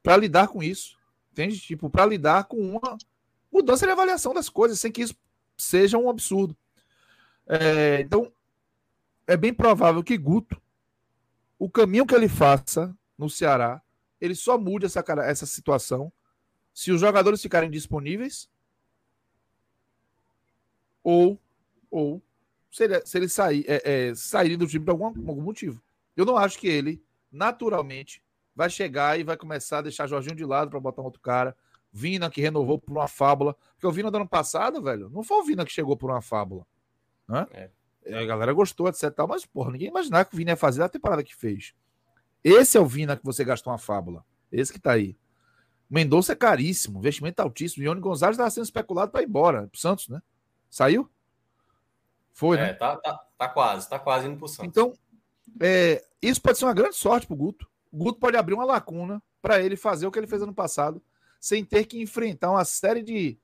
[0.02, 0.98] para lidar com isso.
[1.32, 1.60] Entende?
[1.60, 2.98] Tipo, para lidar com uma
[3.52, 5.16] mudança de avaliação das coisas, sem que isso
[5.58, 6.56] seja um absurdo.
[7.48, 8.32] É, então,
[9.28, 10.62] é bem provável que Guto,
[11.58, 13.82] o caminho que ele faça no Ceará,
[14.20, 16.12] ele só mude essa, essa situação
[16.74, 18.50] se os jogadores ficarem disponíveis
[21.04, 21.40] ou,
[21.90, 22.22] ou
[22.72, 25.82] se ele, se ele sair, é, é, sair do time por algum, algum motivo.
[26.16, 28.24] Eu não acho que ele, naturalmente,
[28.56, 31.56] vai chegar e vai começar a deixar Jorginho de lado para botar um outro cara.
[31.92, 33.56] Vina que renovou por uma fábula.
[33.74, 36.22] Porque o Vina do ano passado, velho, não foi o Vina que chegou por uma
[36.22, 36.66] fábula.
[37.28, 37.48] Né?
[37.52, 37.70] É.
[38.18, 39.04] A galera gostou, etc.
[39.28, 41.74] Mas, porra, ninguém imaginava que o Vina ia fazer a temporada que fez.
[42.44, 44.26] Esse é o Vina que você gastou uma fábula.
[44.52, 45.16] Esse que tá aí.
[45.90, 47.84] Mendonça é caríssimo, investimento altíssimo.
[47.84, 49.68] Ione Gonzalez estava sendo especulado para ir embora.
[49.68, 50.22] Pro Santos, né?
[50.70, 51.10] Saiu?
[52.32, 52.74] Foi, é, né?
[52.74, 54.68] Tá, tá, tá quase, tá quase indo pro Santos.
[54.68, 54.94] Então,
[55.60, 57.70] é, isso pode ser uma grande sorte pro Guto.
[57.92, 61.02] Guto pode abrir uma lacuna para ele fazer o que ele fez ano passado,
[61.40, 63.38] sem ter que enfrentar uma série de,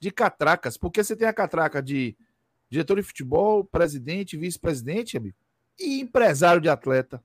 [0.00, 0.76] de catracas.
[0.76, 2.16] Porque você tem a catraca de
[2.68, 5.36] diretor de futebol, presidente, vice-presidente, amigo,
[5.78, 7.22] e empresário de atleta.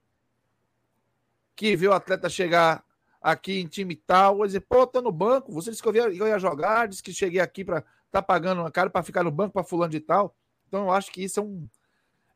[1.56, 2.84] Que vê o atleta chegar
[3.22, 6.04] aqui em time tal, vai dizer, pô, tá no banco, você disse que eu ia,
[6.04, 9.32] eu ia jogar, disse que cheguei aqui para tá pagando uma cara para ficar no
[9.32, 10.36] banco para fulano de tal.
[10.68, 11.68] Então eu acho que isso é um,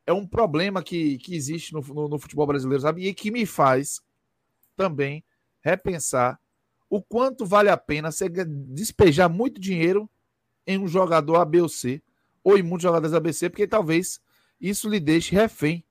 [0.06, 3.06] é um problema que, que existe no, no, no futebol brasileiro, sabe?
[3.06, 4.00] E que me faz
[4.76, 5.24] também
[5.60, 6.40] repensar
[6.88, 10.08] o quanto vale a pena você despejar muito dinheiro
[10.66, 12.02] em um jogador A, B ou C,
[12.42, 14.20] ou em muitos jogadores A, B, C, porque talvez
[14.60, 15.84] isso lhe deixe refém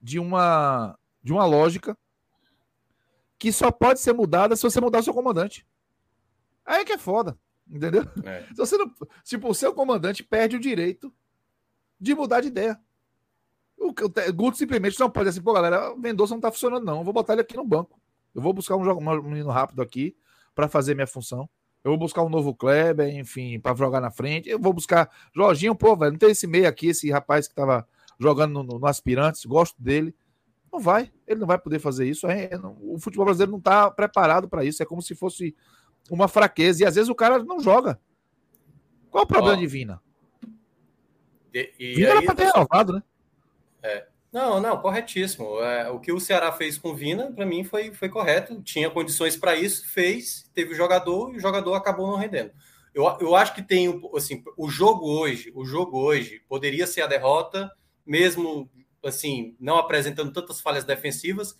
[0.00, 1.96] de uma, de uma lógica
[3.38, 5.66] que só pode ser mudada se você mudar o seu comandante.
[6.64, 7.38] Aí que é foda,
[7.68, 8.02] entendeu?
[8.24, 8.46] É.
[8.48, 8.92] Se você não,
[9.24, 11.12] tipo, o seu comandante perde o direito
[12.00, 12.80] de mudar de ideia.
[13.82, 16.98] O, Guto simplesmente não pode assim, pô, galera, o Mendonça não tá funcionando, não.
[16.98, 18.00] Eu vou botar ele aqui no banco.
[18.34, 20.16] Eu vou buscar um, um menino rápido aqui
[20.54, 21.48] para fazer minha função.
[21.84, 24.48] Eu vou buscar um novo Kleber, enfim, para jogar na frente.
[24.48, 27.86] Eu vou buscar Jorginho, pô, velho, não tem esse meio aqui, esse rapaz que tava
[28.20, 30.14] jogando no, no, Aspirantes, gosto dele.
[30.72, 32.26] Não vai, ele não vai poder fazer isso.
[32.28, 34.82] É, é, não, o futebol brasileiro não está preparado para isso.
[34.82, 35.54] É como se fosse
[36.08, 36.82] uma fraqueza.
[36.82, 38.00] E às vezes o cara não joga.
[39.10, 39.60] Qual é o problema oh.
[39.60, 40.00] de Vina?
[41.52, 43.02] E, e Vina era para ter renovado, né?
[43.82, 44.06] É.
[44.32, 45.60] Não, não, corretíssimo.
[45.60, 48.62] É, o que o Ceará fez com o Vina, para mim, foi, foi correto.
[48.62, 52.50] Tinha condições para isso, fez, teve o jogador e o jogador acabou não rendendo.
[52.94, 57.06] Eu, eu acho que tem assim, o jogo hoje, o jogo hoje poderia ser a
[57.06, 57.70] derrota,
[58.06, 58.70] mesmo
[59.04, 61.54] assim, não apresentando tantas falhas defensivas,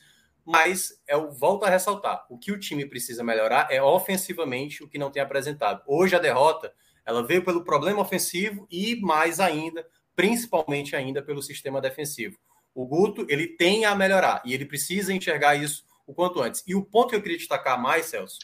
[0.45, 2.27] mas é o volto a ressaltar.
[2.29, 5.83] O que o time precisa melhorar é ofensivamente o que não tem apresentado.
[5.87, 6.73] Hoje a derrota,
[7.05, 12.39] ela veio pelo problema ofensivo e mais ainda, principalmente ainda pelo sistema defensivo.
[12.75, 16.63] O Guto, ele tem a melhorar e ele precisa enxergar isso o quanto antes.
[16.67, 18.41] E o ponto que eu queria destacar mais, Celso,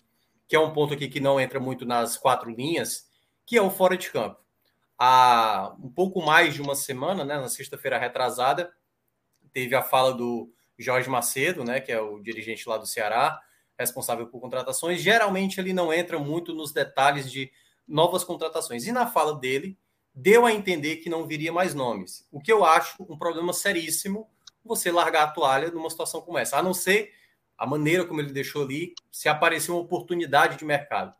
[0.47, 3.09] que é um ponto aqui que não entra muito nas quatro linhas,
[3.47, 4.39] que é o fora de campo.
[4.99, 8.73] Há um pouco mais de uma semana, né, na sexta-feira retrasada,
[9.53, 13.41] teve a fala do Jorge Macedo, né, que é o dirigente lá do Ceará,
[13.79, 15.01] responsável por contratações.
[15.01, 17.51] Geralmente ele não entra muito nos detalhes de
[17.87, 18.87] novas contratações.
[18.87, 19.79] E na fala dele,
[20.21, 22.27] deu a entender que não viria mais nomes.
[22.33, 24.29] O que eu acho um problema seríssimo
[24.65, 27.13] você largar a toalha numa situação como essa, a não ser
[27.57, 31.15] a maneira como ele deixou ali, se aparecer uma oportunidade de mercado.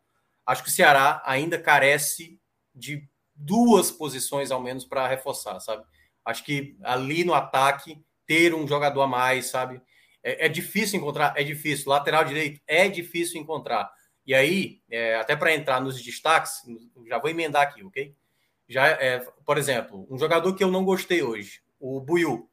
[0.45, 2.39] Acho que o Ceará ainda carece
[2.75, 5.83] de duas posições ao menos para reforçar, sabe?
[6.23, 9.81] Acho que ali no ataque ter um jogador a mais, sabe?
[10.21, 11.89] É, é difícil encontrar, é difícil.
[11.89, 13.89] Lateral direito é difícil encontrar.
[14.25, 16.61] E aí, é, até para entrar nos destaques,
[17.07, 18.15] já vou emendar aqui, ok?
[18.69, 22.47] Já, é, por exemplo, um jogador que eu não gostei hoje, o Buiu.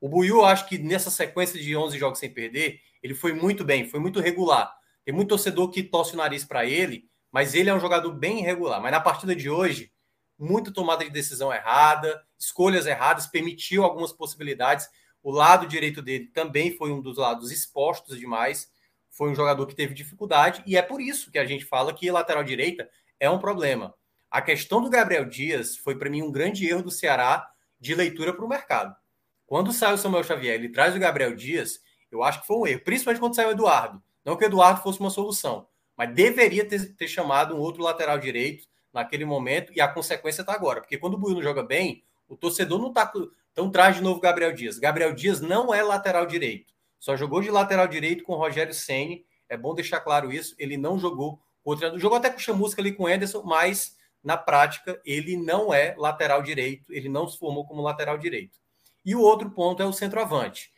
[0.00, 3.88] O Buiu, acho que nessa sequência de 11 jogos sem perder, ele foi muito bem,
[3.88, 4.74] foi muito regular.
[5.04, 8.40] Tem muito torcedor que torce o nariz para ele, mas ele é um jogador bem
[8.40, 8.82] irregular.
[8.82, 9.92] Mas na partida de hoje,
[10.36, 14.88] muita tomada de decisão errada, escolhas erradas, permitiu algumas possibilidades.
[15.22, 18.68] O lado direito dele também foi um dos lados expostos demais.
[19.10, 22.10] Foi um jogador que teve dificuldade, e é por isso que a gente fala que
[22.10, 22.88] lateral direita
[23.20, 23.94] é um problema.
[24.32, 27.46] A questão do Gabriel Dias foi, para mim, um grande erro do Ceará
[27.78, 28.96] de leitura para o mercado.
[29.44, 31.80] Quando sai o Samuel Xavier, ele traz o Gabriel Dias,
[32.10, 34.02] eu acho que foi um erro, principalmente quando saiu o Eduardo.
[34.24, 38.18] Não que o Eduardo fosse uma solução, mas deveria ter, ter chamado um outro lateral
[38.18, 40.80] direito naquele momento, e a consequência está agora.
[40.80, 43.12] Porque quando o Buio joga bem, o torcedor não está.
[43.52, 44.78] Então traz de novo Gabriel Dias.
[44.78, 46.72] Gabriel Dias não é lateral direito.
[46.98, 49.26] Só jogou de lateral direito com o Rogério Ceni.
[49.46, 50.54] É bom deixar claro isso.
[50.58, 51.38] Ele não jogou.
[51.62, 55.72] Treinador jogou até com o Chamusca ali com o Ederson, mas na prática, ele não
[55.72, 58.58] é lateral direito, ele não se formou como lateral direito.
[59.04, 60.70] E o outro ponto é o centroavante.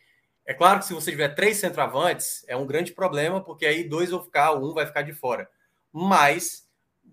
[0.45, 4.09] É claro que se você tiver três centroavantes, é um grande problema, porque aí dois
[4.09, 5.49] vão ficar, um vai ficar de fora.
[5.91, 6.67] Mas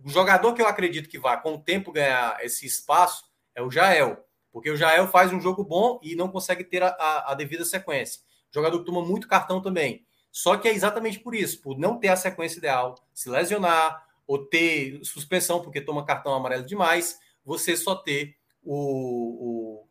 [0.05, 3.71] o jogador que eu acredito que vai com o tempo ganhar esse espaço é o
[3.71, 7.35] Jael, porque o Jael faz um jogo bom e não consegue ter a, a, a
[7.35, 8.21] devida sequência.
[8.51, 10.05] jogador que toma muito cartão também.
[10.31, 14.47] Só que é exatamente por isso, por não ter a sequência ideal, se lesionar, ou
[14.47, 19.85] ter suspensão porque toma cartão amarelo demais, você só ter o,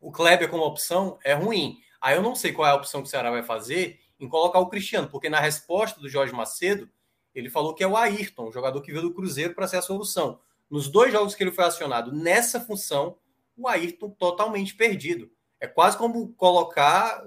[0.00, 1.78] o, o Kleber como opção é ruim.
[2.00, 4.58] Aí eu não sei qual é a opção que o Ceará vai fazer em colocar
[4.58, 6.88] o Cristiano, porque na resposta do Jorge Macedo,
[7.34, 9.82] ele falou que é o Ayrton, o jogador que veio do Cruzeiro para ser a
[9.82, 10.40] solução.
[10.70, 13.18] Nos dois jogos que ele foi acionado nessa função,
[13.56, 15.30] o Ayrton totalmente perdido.
[15.60, 17.22] É quase como colocar,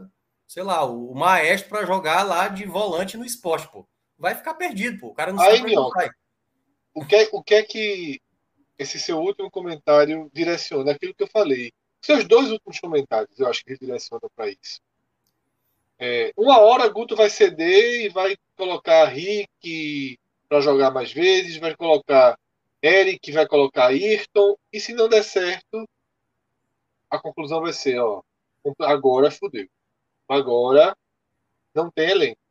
[0.48, 3.88] sei lá, o maestro para jogar lá de volante no esporte, pô
[4.18, 5.08] vai ficar perdido, pô.
[5.08, 5.76] O cara não Aí, sabe
[6.94, 8.22] o que, é, o que é que
[8.80, 10.92] esse seu último comentário direciona?
[10.92, 11.74] Aquilo que eu falei.
[12.02, 14.80] Seus dois últimos comentários, eu acho que direcionam para isso.
[15.98, 21.76] É, uma hora Guto vai ceder e vai colocar Rick para jogar mais vezes, vai
[21.76, 22.38] colocar
[22.82, 25.90] Eric, vai colocar Ayrton, e se não der certo,
[27.10, 28.22] a conclusão vai ser, ó,
[28.80, 29.68] agora fudeu.
[30.28, 30.96] Agora
[31.74, 32.45] não tem elenco.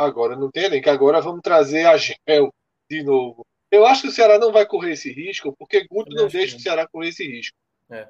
[0.00, 0.88] Agora não tem elenco.
[0.88, 2.52] Agora vamos trazer a Gel
[2.88, 3.46] de novo.
[3.70, 6.60] Eu acho que o Ceará não vai correr esse risco, porque Guto não deixa o
[6.60, 7.56] Ceará correr esse risco.
[7.90, 8.08] É.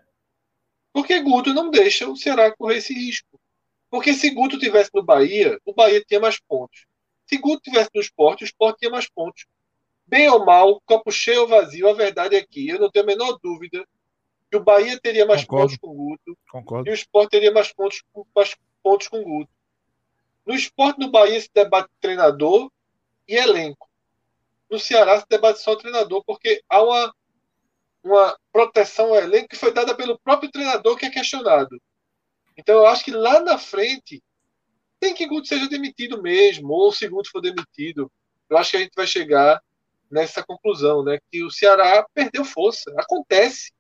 [0.93, 3.39] Porque Guto não deixa o Ceará correr esse risco.
[3.91, 6.87] Porque se Guto tivesse no Bahia, o Bahia tinha mais pontos.
[7.27, 9.45] Se Guto tivesse no esporte, o esporte tinha mais pontos.
[10.07, 13.07] Bem ou mal, copo cheio ou vazio, a verdade é que eu não tenho a
[13.07, 13.85] menor dúvida
[14.51, 15.67] que o Bahia teria mais Concordo.
[15.67, 16.89] pontos com o Guto Concordo.
[16.89, 18.03] e o esporte teria mais pontos,
[18.35, 19.51] mais pontos com o Guto.
[20.47, 22.71] No esporte no Bahia se debate treinador
[23.29, 23.89] e elenco.
[24.71, 27.15] No Ceará se debate só treinador, porque há uma,
[28.03, 31.81] uma proteção ao elenco que foi dada pelo próprio treinador que é questionado.
[32.57, 34.23] Então eu acho que lá na frente
[34.99, 38.11] tem que Guto seja demitido mesmo, ou se Guto for demitido.
[38.49, 39.61] Eu acho que a gente vai chegar
[40.11, 41.19] nessa conclusão, né?
[41.31, 42.93] Que o Ceará perdeu força.
[42.99, 43.73] Acontece.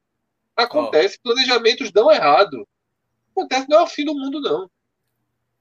[0.56, 1.18] Acontece.
[1.18, 1.22] Oh.
[1.28, 2.66] Planejamentos dão errado.
[3.32, 4.70] Acontece, não é o fim do mundo, não.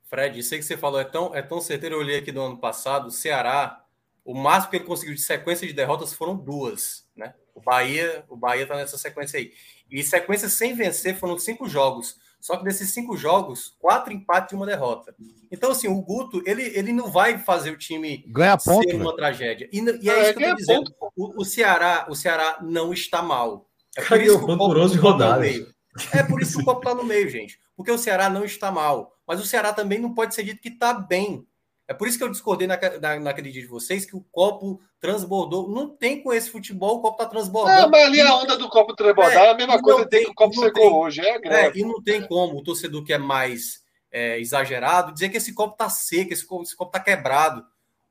[0.09, 1.95] Fred, isso aí que você falou é tão, é tão certeiro.
[1.95, 3.83] Eu olhei aqui do ano passado, o Ceará,
[4.25, 7.33] o máximo que ele conseguiu de sequência de derrotas foram duas, né?
[7.53, 9.51] O Bahia, o Bahia tá nessa sequência aí.
[9.91, 12.17] E sequência sem vencer foram cinco jogos.
[12.39, 15.13] Só que desses cinco jogos, quatro empates e uma derrota.
[15.51, 19.15] Então, assim, o Guto, ele, ele não vai fazer o time ganhar ponto, ser uma
[19.15, 19.69] tragédia.
[19.73, 20.95] E, e é, é isso que eu tô dizendo.
[21.17, 23.69] O, o, Ceará, o Ceará não está mal.
[23.97, 25.73] É por isso que o copo tá no meio.
[26.13, 27.59] É por isso que o copo está no meio, gente.
[27.75, 29.18] Porque o Ceará não está mal.
[29.29, 31.45] Mas o Ceará também não pode ser dito que está bem.
[31.87, 34.81] É por isso que eu discordei na, na, naquele dia de vocês que o copo
[34.99, 35.69] transbordou.
[35.69, 37.79] Não tem com esse futebol, o copo está transbordando.
[37.79, 40.31] É, mas ali a onda do copo transbordar é, é a mesma coisa tem, que
[40.31, 41.21] o copo secou tem, hoje.
[41.21, 45.37] É, é, e não tem como o torcedor que é mais é, exagerado dizer que
[45.37, 47.63] esse copo está seco, esse copo está quebrado.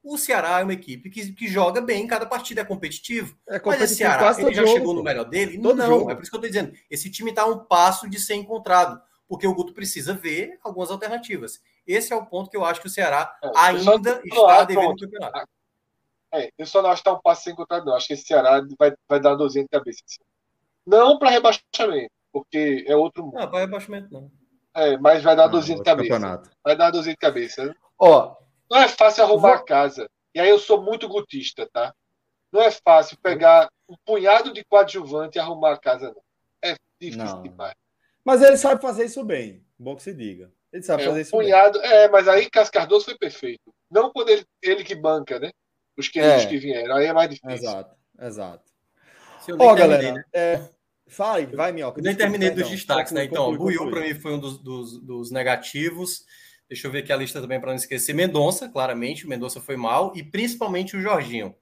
[0.05, 3.37] O Ceará é uma equipe que, que joga bem, cada partida é competitivo.
[3.49, 5.61] É competitivo Mas o Ceará, ele já jogo, chegou no melhor dele?
[5.61, 6.11] Todo não, jogo.
[6.13, 6.79] é por isso que eu estou dizendo.
[6.89, 10.91] Esse time está a um passo de ser encontrado porque o Guto precisa ver algumas
[10.91, 11.61] alternativas.
[11.87, 14.97] Esse é o ponto que eu acho que o Ceará é, ainda está devendo no
[14.97, 15.49] campeonato.
[16.33, 17.95] É, eu só não acho que está um passo sem encontrar, não.
[17.95, 20.03] Acho que esse Ceará vai, vai dar 200 de cabeça.
[20.05, 20.21] Assim.
[20.87, 23.35] Não para rebaixamento, porque é outro mundo.
[23.35, 24.31] Não, para rebaixamento não.
[24.75, 26.09] É, mas vai dar 200 de cabeça.
[26.09, 26.51] Campeonato.
[26.65, 27.77] Vai dar 200 de cabeça.
[27.99, 28.37] Ó,
[28.71, 29.57] não é fácil arrumar vou...
[29.57, 30.09] a casa.
[30.35, 31.95] E aí eu sou muito gutista, tá?
[32.53, 36.23] Não é fácil pegar um punhado de coadjuvante e arrumar a casa, não.
[36.63, 37.43] É difícil não.
[37.43, 37.75] demais.
[38.29, 39.65] Mas ele sabe fazer isso bem.
[39.79, 40.53] Bom que se diga.
[40.71, 41.91] Ele sabe é, fazer um isso punhado, bem.
[41.91, 43.73] É, mas aí Cascardoso foi perfeito.
[43.91, 45.51] Não quando ele, ele que banca, né?
[45.97, 46.45] Os que, é.
[46.45, 46.97] que vieram.
[46.97, 47.53] Aí é mais difícil.
[47.53, 48.71] Exato, exato.
[49.59, 50.13] Ó, oh, galera.
[50.13, 50.25] Né?
[50.35, 50.61] É,
[51.07, 52.01] fale, vai, Minhoca.
[52.01, 53.25] Eu nem terminei dos destaques, né?
[53.25, 56.27] Então, o Buiu, para mim, foi um dos, dos, dos, negativos.
[56.69, 58.13] Deixa eu ver aqui a lista também para não esquecer.
[58.13, 60.13] Mendonça, claramente, o Mendonça foi mal.
[60.15, 61.55] E principalmente o Jorginho.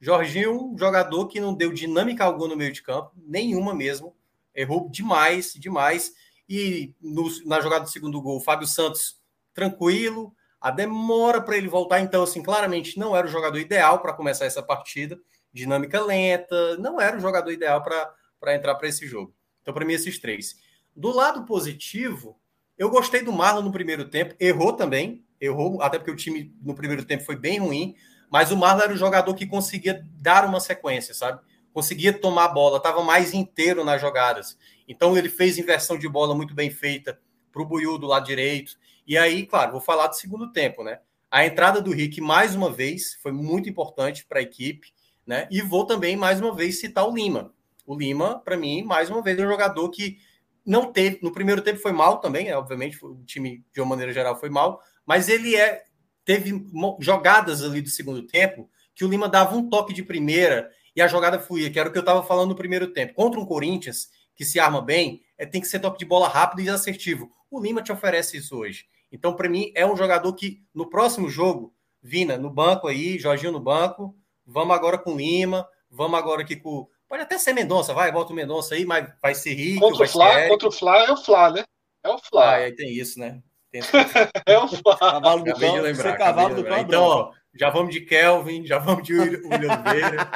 [0.00, 4.14] Jorginho, jogador que não deu dinâmica alguma no meio de campo, nenhuma mesmo
[4.54, 6.12] errou demais, demais.
[6.48, 9.20] E no, na jogada do segundo gol, Fábio Santos
[9.54, 14.12] tranquilo, a demora para ele voltar, então, assim, claramente não era o jogador ideal para
[14.12, 15.18] começar essa partida,
[15.52, 19.34] dinâmica lenta, não era o jogador ideal para entrar para esse jogo.
[19.60, 20.56] Então, para mim, esses três.
[20.94, 22.38] Do lado positivo,
[22.78, 26.74] eu gostei do Marlon no primeiro tempo, errou também, errou, até porque o time no
[26.74, 27.94] primeiro tempo foi bem ruim,
[28.30, 31.40] mas o Marlon era o jogador que conseguia dar uma sequência, sabe?
[31.72, 34.58] Conseguia tomar a bola, estava mais inteiro nas jogadas.
[34.86, 37.18] Então ele fez inversão de bola muito bem feita
[37.52, 38.76] para o Buiu do lado direito.
[39.06, 41.00] E aí, claro, vou falar do segundo tempo, né?
[41.30, 44.92] A entrada do Rick, mais uma vez, foi muito importante para a equipe,
[45.26, 45.48] né?
[45.50, 47.52] E vou também, mais uma vez, citar o Lima.
[47.86, 50.18] O Lima, para mim, mais uma vez, é um jogador que
[50.64, 51.18] não teve.
[51.22, 54.50] No primeiro tempo foi mal também, é, obviamente, o time, de uma maneira geral, foi
[54.50, 55.84] mal, mas ele é
[56.24, 56.64] teve
[57.00, 61.06] jogadas ali do segundo tempo que o Lima dava um toque de primeira e a
[61.06, 63.14] jogada fluía, que era o que eu estava falando no primeiro tempo.
[63.14, 66.62] Contra um Corinthians que se arma bem, é, tem que ser toque de bola rápido
[66.62, 67.30] e assertivo.
[67.50, 68.86] O Lima te oferece isso hoje.
[69.10, 73.52] Então, para mim, é um jogador que no próximo jogo, Vina, no banco aí, Jorginho
[73.52, 76.88] no banco, vamos agora com Lima, vamos agora aqui com.
[77.08, 79.80] Pode até ser Mendonça, vai, bota o Mendonça aí, mas vai ser rico.
[79.80, 81.64] Contra o Flá, contra o Flá é o Flá, né?
[82.02, 82.52] É o Flá.
[82.52, 83.42] Ah, aí tem isso, né?
[83.70, 83.82] Tem...
[84.46, 84.96] é o Flá.
[84.96, 86.78] Cavalo do cão, lembrar, cavalo do cão.
[86.78, 90.28] Então, ó, já vamos de Kelvin, já vamos de William Oliveira,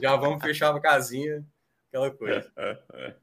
[0.00, 1.44] já vamos fechar a casinha,
[1.88, 2.50] aquela coisa.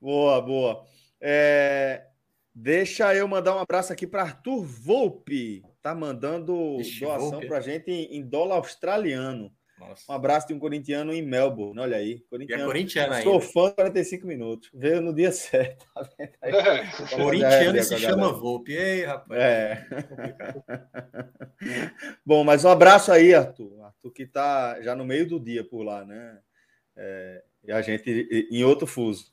[0.00, 0.84] boa, boa.
[1.20, 2.06] É,
[2.54, 7.90] deixa eu mandar um abraço aqui para Arthur Volpe, tá mandando Ixi, doação para gente
[7.90, 9.52] em, em dólar australiano.
[9.78, 10.10] Nossa.
[10.10, 11.80] Um abraço de um corintiano em Melbourne.
[11.80, 12.20] Olha aí.
[12.30, 12.62] Corintiano.
[12.62, 13.46] É corintiano Sou ainda.
[13.46, 14.70] fã de 45 minutos.
[14.72, 15.86] Veio no dia certo.
[15.92, 16.08] Tá
[16.42, 16.86] é.
[17.16, 18.72] Corintiano se chama Volpe.
[18.72, 19.40] Ei, rapaz.
[19.40, 19.86] É.
[22.24, 23.82] Bom, mas um abraço aí, Arthur.
[23.82, 26.38] Arthur que está já no meio do dia por lá, né?
[26.96, 29.32] É, e a gente em outro fuso.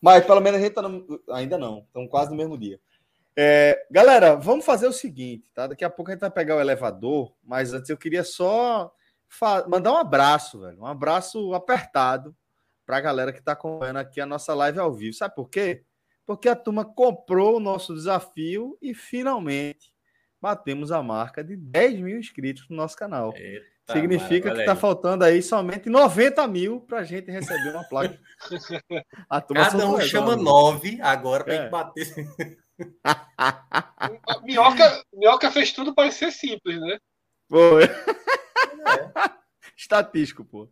[0.00, 1.20] Mas pelo menos a gente tá no...
[1.30, 1.80] ainda não.
[1.80, 2.80] Estamos quase no mesmo dia.
[3.38, 5.66] É, galera, vamos fazer o seguinte, tá?
[5.66, 8.90] Daqui a pouco a gente vai pegar o elevador, mas antes eu queria só
[9.68, 10.80] mandar um abraço, velho.
[10.80, 12.34] Um abraço apertado
[12.84, 15.14] para a galera que está acompanhando aqui a nossa live ao vivo.
[15.14, 15.84] Sabe por quê?
[16.24, 19.92] Porque a turma comprou o nosso desafio e finalmente
[20.40, 23.32] batemos a marca de 10 mil inscritos no nosso canal.
[23.36, 28.18] Eita, Significa que está faltando aí somente 90 mil para a gente receber uma placa.
[29.54, 31.68] Cada um chama 9 agora para é.
[31.68, 32.06] bater.
[34.42, 36.98] Minhoca, Minhoca fez tudo parecer simples, né?
[37.48, 37.84] Foi.
[39.76, 40.68] Estatístico, pô.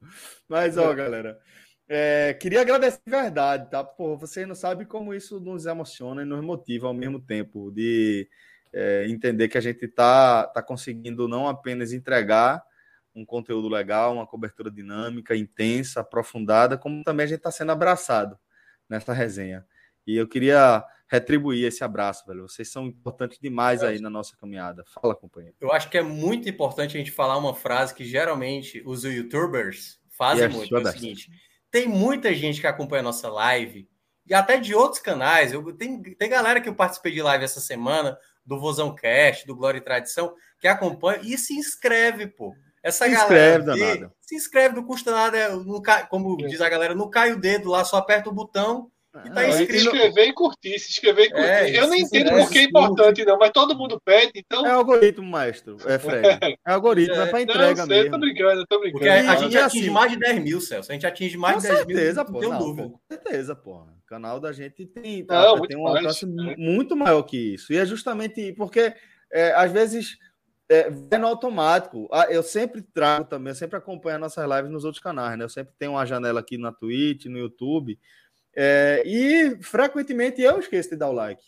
[0.48, 1.38] Mas, ó, galera.
[1.86, 3.84] É, queria agradecer de verdade, tá?
[3.84, 8.26] Pô, você não sabe como isso nos emociona e nos motiva ao mesmo tempo, de
[8.72, 12.62] é, entender que a gente tá, tá conseguindo não apenas entregar
[13.14, 18.38] um conteúdo legal, uma cobertura dinâmica, intensa, aprofundada, como também a gente está sendo abraçado
[18.88, 19.64] nessa resenha.
[20.06, 22.48] E eu queria retribuir esse abraço, velho.
[22.48, 24.84] Vocês são importantes demais aí na nossa caminhada.
[24.86, 25.56] Fala, companheiro.
[25.60, 29.98] Eu acho que é muito importante a gente falar uma frase que geralmente os youtubers
[30.10, 30.76] fazem yes, muito.
[30.76, 31.30] É o seguinte:
[31.70, 33.88] tem muita gente que acompanha a nossa live,
[34.26, 35.52] e até de outros canais.
[35.52, 39.56] Eu, tem, tem galera que eu participei de live essa semana, do Vozão Cast, do
[39.56, 42.54] Glória e Tradição, que acompanha e se inscreve, pô.
[42.82, 44.12] Essa se galera inscreve, danado.
[44.20, 47.82] se inscreve, não custa nada, não como diz a galera, não cai o dedo lá,
[47.82, 48.90] só aperta o botão
[49.24, 49.72] e tá inscrito.
[49.72, 51.46] Se inscrever e curtir, se inscrever e curtir.
[51.46, 54.66] É, eu não entendo por que é importante, não, mas todo mundo pede, então.
[54.66, 55.76] É algoritmo, maestro.
[55.86, 56.24] É, Fred.
[56.66, 58.10] É algoritmo, é, é para entrega não, sei, mesmo.
[58.12, 58.98] Tô brincando, tô brincando.
[58.98, 60.90] Porque a, a gente atinge assim, mais de 10 mil, Celso.
[60.90, 62.32] A gente atinge mais de 10 certeza, mil.
[62.32, 62.88] Pô, não, dúvida.
[62.88, 63.82] Com certeza, pô.
[63.82, 66.54] O canal da gente tem, tá, não, tem um alcance né?
[66.56, 67.72] muito maior que isso.
[67.72, 68.94] E é justamente porque,
[69.32, 70.16] é, às vezes,
[70.70, 72.08] é, é no automático.
[72.12, 75.44] Ah, eu sempre trago também, eu sempre acompanho nossas lives nos outros canais, né?
[75.44, 77.98] Eu sempre tenho uma janela aqui na Twitch, no YouTube.
[78.56, 81.44] É, e frequentemente eu esqueço de dar o like.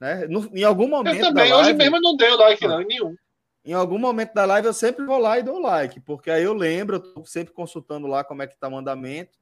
[0.00, 0.26] Né?
[0.26, 1.16] No, em algum momento.
[1.16, 3.16] Eu também, hoje mesmo eu não dei o like, não, em nenhum.
[3.64, 6.54] Em algum momento da live eu sempre vou lá e dou like, porque aí eu
[6.54, 9.36] lembro, eu tô sempre consultando lá como é que tá o andamento,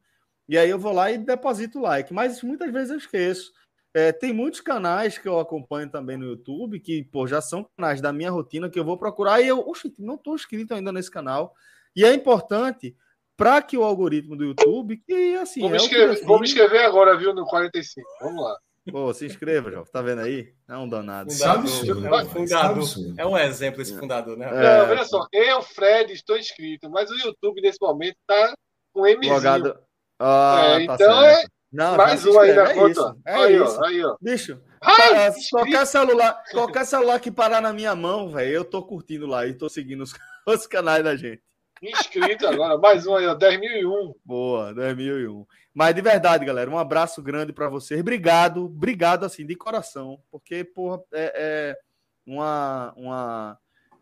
[0.48, 2.12] e aí eu vou lá e deposito o like.
[2.12, 3.52] Mas muitas vezes eu esqueço.
[3.92, 8.00] É, tem muitos canais que eu acompanho também no YouTube, que pô, já são canais
[8.00, 11.10] da minha rotina que eu vou procurar e eu, oxe, não estou inscrito ainda nesse
[11.10, 11.54] canal.
[11.94, 12.96] E é importante
[13.36, 15.60] para que o algoritmo do YouTube, que assim.
[15.60, 18.06] Vou me, é inscrever, vou me inscrever agora, viu, no 45.
[18.20, 18.56] Vamos lá.
[18.90, 19.84] Pô, se inscreva, João.
[19.84, 20.52] Tá vendo aí?
[20.68, 21.32] É um danado.
[21.32, 22.84] Fundador, é, um fundador.
[23.16, 24.46] é um exemplo esse fundador, né?
[24.46, 24.78] É.
[24.78, 25.26] Não, olha só.
[25.32, 28.54] Eu, Fred, estou inscrito, mas o YouTube nesse momento tá
[28.92, 29.26] com M.
[29.26, 29.78] Logado.
[30.18, 31.46] Ah, é, tá então certo.
[31.46, 31.54] é.
[31.72, 32.90] Não, mais um aí na é conta.
[32.90, 33.80] Isso, é aí, isso.
[33.80, 34.16] Ó, aí, ó.
[34.20, 39.26] Bicho, Ai, qualquer celular, qualquer celular que parar na minha mão, velho, eu tô curtindo
[39.26, 40.14] lá e tô seguindo os,
[40.46, 41.42] os canais da gente
[41.90, 44.14] inscrito agora, mais um aí, ó, 10.001.
[44.24, 45.46] Boa, 10.001.
[45.72, 48.00] Mas de verdade, galera, um abraço grande para vocês.
[48.00, 51.78] Obrigado, obrigado assim, de coração, porque, porra, é, é
[52.26, 53.58] uma, uma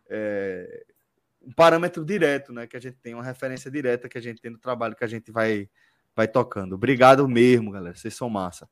[0.08, 0.84] é,
[1.40, 4.50] um parâmetro direto, né, que a gente tem, uma referência direta que a gente tem
[4.50, 5.68] no trabalho que a gente vai,
[6.14, 6.74] vai tocando.
[6.74, 8.68] Obrigado mesmo, galera, vocês são massa.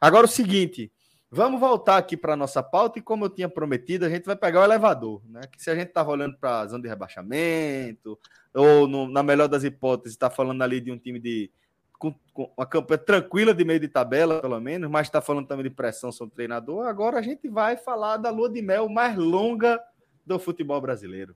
[0.00, 0.92] Agora o seguinte,
[1.30, 4.36] Vamos voltar aqui para a nossa pauta e, como eu tinha prometido, a gente vai
[4.36, 5.40] pegar o elevador, né?
[5.50, 8.18] Que se a gente estava olhando para a zona de rebaixamento,
[8.54, 11.50] ou no, na melhor das hipóteses, está falando ali de um time de
[11.98, 15.64] com, com, uma campanha tranquila de meio de tabela, pelo menos, mas está falando também
[15.64, 16.86] de pressão sobre o treinador.
[16.86, 19.80] Agora a gente vai falar da lua de mel mais longa
[20.24, 21.34] do futebol brasileiro.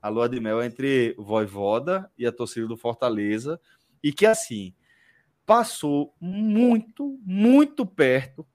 [0.00, 3.60] A lua de mel entre o Voivoda e a torcida do Fortaleza,
[4.02, 4.74] e que assim
[5.44, 8.46] passou muito, muito perto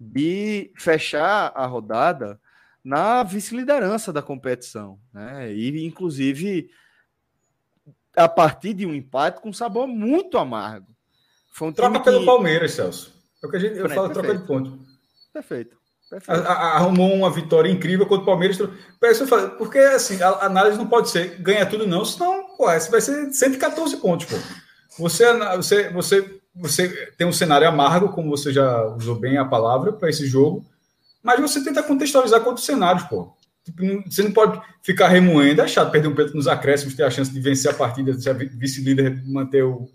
[0.00, 2.40] de fechar a rodada
[2.82, 5.52] na vice-liderança da competição, né?
[5.52, 6.70] E inclusive
[8.16, 10.86] a partir de um empate com sabor muito amargo.
[11.52, 13.14] Foi um troca pelo Palmeiras, Celso.
[13.42, 14.26] É o que a gente, eu falo, perfeito.
[14.26, 14.78] troca de ponto.
[15.32, 15.76] Perfeito.
[16.08, 16.40] perfeito.
[16.40, 18.58] arrumou uma vitória incrível contra o Palmeiras.
[19.58, 23.96] Porque assim, a análise não pode ser ganha tudo, não, senão pô, vai ser 114
[23.98, 24.26] pontos.
[24.26, 24.36] Pô.
[24.98, 25.24] Você,
[25.56, 30.10] você, você você tem um cenário amargo, como você já usou bem a palavra para
[30.10, 30.64] esse jogo,
[31.22, 33.32] mas você tenta contextualizar com outros cenários, pô.
[33.64, 37.10] Tipo, você não pode ficar remoendo, é chato perder um pênalti nos acréscimos, ter a
[37.10, 39.88] chance de vencer a partida, ser vice-líder, manter o, o,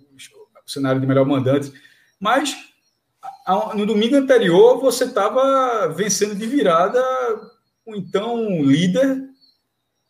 [0.66, 1.74] cenário de melhor mandante.
[2.20, 2.56] Mas
[3.76, 7.02] no domingo anterior você estava vencendo de virada
[7.86, 9.30] o então líder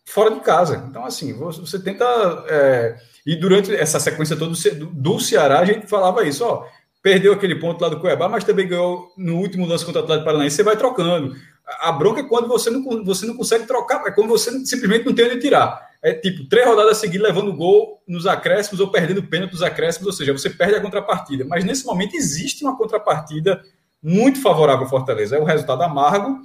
[0.05, 0.85] fora de casa.
[0.89, 2.05] Então, assim, você tenta.
[2.47, 4.53] É, e durante essa sequência toda
[4.93, 6.67] do Ceará, a gente falava isso, ó.
[7.01, 10.25] Perdeu aquele ponto lá do Cuiabá, mas também ganhou no último lance contra o Atlético
[10.25, 11.35] Paranaense, você vai trocando.
[11.81, 15.13] A bronca é quando você não, você não consegue trocar, é quando você simplesmente não
[15.13, 15.89] tem onde tirar.
[16.01, 20.13] É tipo, três rodadas seguidas levando gol nos acréscimos ou perdendo pênalti nos acréscimos, ou
[20.13, 21.45] seja, você perde a contrapartida.
[21.45, 23.63] Mas nesse momento existe uma contrapartida
[24.01, 25.35] muito favorável ao Fortaleza.
[25.35, 26.41] É um resultado amargo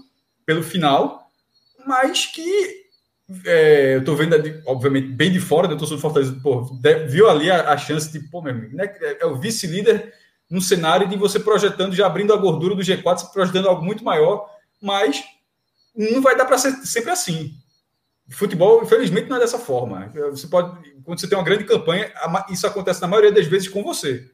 [0.47, 1.27] pelo final,
[1.87, 2.80] mas que
[3.45, 4.35] é, eu tô vendo,
[4.67, 6.65] obviamente, bem de fora da torcida do Fortaleza, pô,
[7.09, 10.13] viu ali a, a, chance de, pô, meu amigo, né, é o vice-líder
[10.49, 14.49] num cenário de você projetando, já abrindo a gordura do G4, projetando algo muito maior,
[14.83, 15.23] mas
[15.95, 17.55] não vai dar para ser sempre assim.
[18.31, 20.13] Futebol, infelizmente, não é dessa forma.
[20.31, 22.13] Você pode, quando você tem uma grande campanha,
[22.49, 24.29] isso acontece na maioria das vezes com você.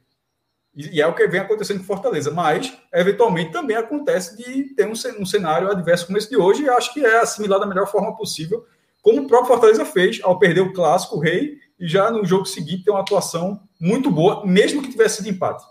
[0.75, 2.29] E é o que vem acontecendo com Fortaleza.
[2.29, 6.93] Mas, eventualmente, também acontece de ter um cenário adverso como esse de hoje, e acho
[6.93, 8.65] que é assimilado da melhor forma possível
[9.07, 12.45] como o próprio Fortaleza fez ao perder o clássico, o Rei, e já no jogo
[12.45, 15.63] seguinte ter uma atuação muito boa, mesmo que tivesse sido empate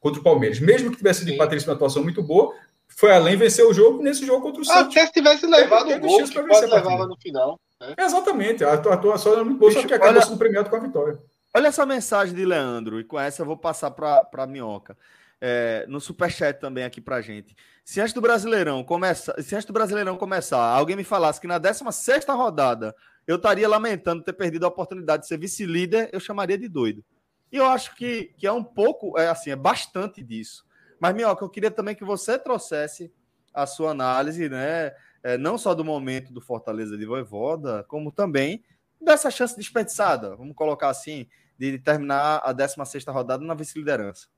[0.00, 0.58] contra o Palmeiras.
[0.58, 2.52] Mesmo que tivesse sido empate, teria sido uma atuação muito boa.
[2.88, 4.96] Foi além, venceu o jogo nesse jogo contra o Santos.
[4.96, 7.60] Até se tivesse levado o gol, que quase levava no final.
[7.80, 7.94] Né?
[7.96, 8.64] Exatamente.
[8.64, 11.16] A atuação era muito boa, Bicho, só que acabou olha, sendo premiado com a vitória.
[11.54, 14.96] Olha essa mensagem de Leandro, e com essa eu vou passar para a Minhoca.
[15.40, 17.54] é, no superchat também aqui pra gente.
[17.84, 21.58] Se antes do Brasileirão começar, se antes do Brasileirão começar, alguém me falasse que na
[21.58, 22.94] 16 rodada
[23.26, 27.04] eu estaria lamentando ter perdido a oportunidade de ser vice-líder, eu chamaria de doido.
[27.52, 30.64] E eu acho que, que é um pouco, é assim, é bastante disso.
[31.00, 33.12] Mas, Minhoca, eu queria também que você trouxesse
[33.52, 34.92] a sua análise, né?
[35.22, 38.62] É, não só do momento do Fortaleza de Voivoda, como também
[39.00, 41.26] dessa chance desperdiçada, vamos colocar assim,
[41.58, 44.28] de terminar a 16 rodada na vice-liderança.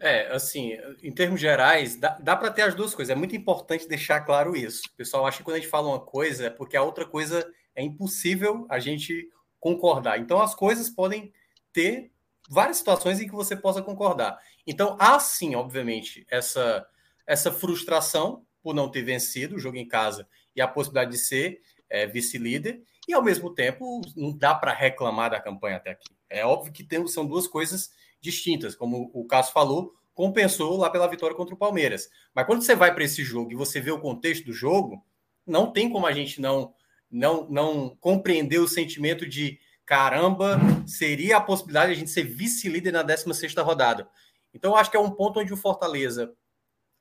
[0.00, 3.10] É, assim, em termos gerais, dá, dá para ter as duas coisas.
[3.10, 4.82] É muito importante deixar claro isso.
[4.92, 7.48] O pessoal acha que quando a gente fala uma coisa é porque a outra coisa
[7.74, 9.28] é impossível a gente
[9.60, 10.18] concordar.
[10.18, 11.32] Então, as coisas podem
[11.72, 12.10] ter
[12.48, 14.38] várias situações em que você possa concordar.
[14.66, 16.86] Então, há sim, obviamente, essa,
[17.26, 21.60] essa frustração por não ter vencido o jogo em casa e a possibilidade de ser
[21.88, 26.14] é, vice-líder, e ao mesmo tempo não dá para reclamar da campanha até aqui.
[26.30, 27.90] É óbvio que tem, são duas coisas
[28.24, 32.08] distintas, como o Cássio falou, compensou lá pela vitória contra o Palmeiras.
[32.34, 35.04] Mas quando você vai para esse jogo e você vê o contexto do jogo,
[35.46, 36.74] não tem como a gente não
[37.10, 42.92] não não compreender o sentimento de caramba, seria a possibilidade de a gente ser vice-líder
[42.92, 44.08] na 16ª rodada.
[44.54, 46.32] Então acho que é um ponto onde o Fortaleza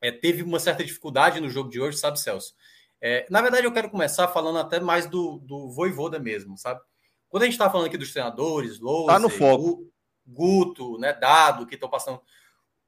[0.02, 2.54] é, teve uma certa dificuldade no jogo de hoje, sabe, Celso?
[3.00, 6.82] É, na verdade, eu quero começar falando até mais do, do Voivoda mesmo, sabe?
[7.30, 9.90] Quando a gente está falando aqui dos treinadores, Lousa, tá no foco.
[10.26, 12.22] Guto, né, Dado, que estão passando.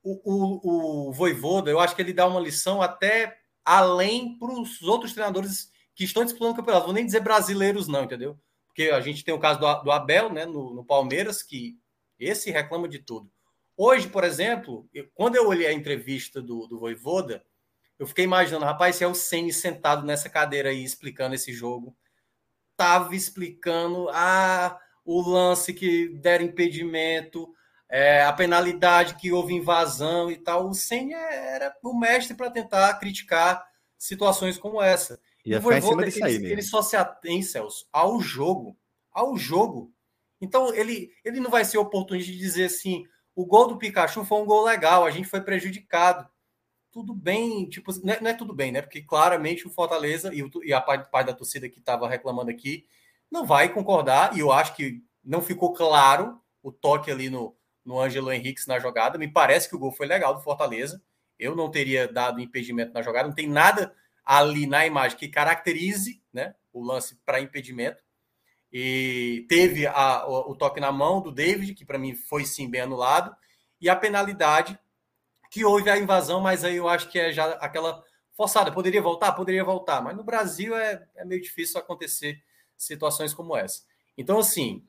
[0.03, 4.81] O, o, o Voivoda, eu acho que ele dá uma lição até além para os
[4.83, 6.85] outros treinadores que estão disputando o campeonato.
[6.85, 8.39] Vou nem dizer brasileiros, não, entendeu?
[8.67, 11.79] Porque a gente tem o caso do, do Abel, né, no, no, Palmeiras, que
[12.19, 13.31] esse reclama de tudo.
[13.75, 17.43] Hoje, por exemplo, eu, quando eu olhei a entrevista do, do Voivoda,
[17.97, 21.95] eu fiquei imaginando, rapaz, se é o Ceni sentado nessa cadeira aí explicando esse jogo,
[22.75, 27.53] tava explicando ah, o lance que deram impedimento,
[27.87, 30.67] é, a penalidade que houve invasão e tal.
[30.67, 33.63] O Senna era o mestre para tentar criticar
[33.97, 35.19] situações como essa.
[35.45, 38.75] E o Voivoda, ele, aí ele só se atém, Celso, ao jogo.
[39.11, 39.93] Ao jogo.
[40.41, 44.41] Então, ele, ele não vai ser oportunista de dizer assim: o gol do Pikachu foi
[44.41, 46.27] um gol legal, a gente foi prejudicado.
[46.91, 48.81] Tudo bem, tipo, não é, não é tudo bem, né?
[48.81, 52.85] Porque claramente o Fortaleza e, o, e a parte da torcida que estava reclamando aqui
[53.35, 57.99] não vai concordar, e eu acho que não ficou claro o toque ali no, no
[57.99, 59.17] Ângelo Henrique na jogada.
[59.17, 61.01] Me parece que o gol foi legal do Fortaleza.
[61.37, 66.23] Eu não teria dado impedimento na jogada, não tem nada ali na imagem que caracterize
[66.33, 68.01] né, o lance para impedimento.
[68.71, 72.69] E teve a, o, o, toque na mão do David, que para mim foi sim
[72.69, 73.35] bem anulado,
[73.79, 74.79] e a penalidade,
[75.51, 78.71] que houve a invasão, mas aí eu acho que é já aquela forçada.
[78.71, 79.33] Poderia voltar?
[79.33, 82.41] Poderia voltar, mas no Brasil é, é meio difícil acontecer
[82.77, 83.83] situações como essa.
[84.17, 84.83] Então, assim,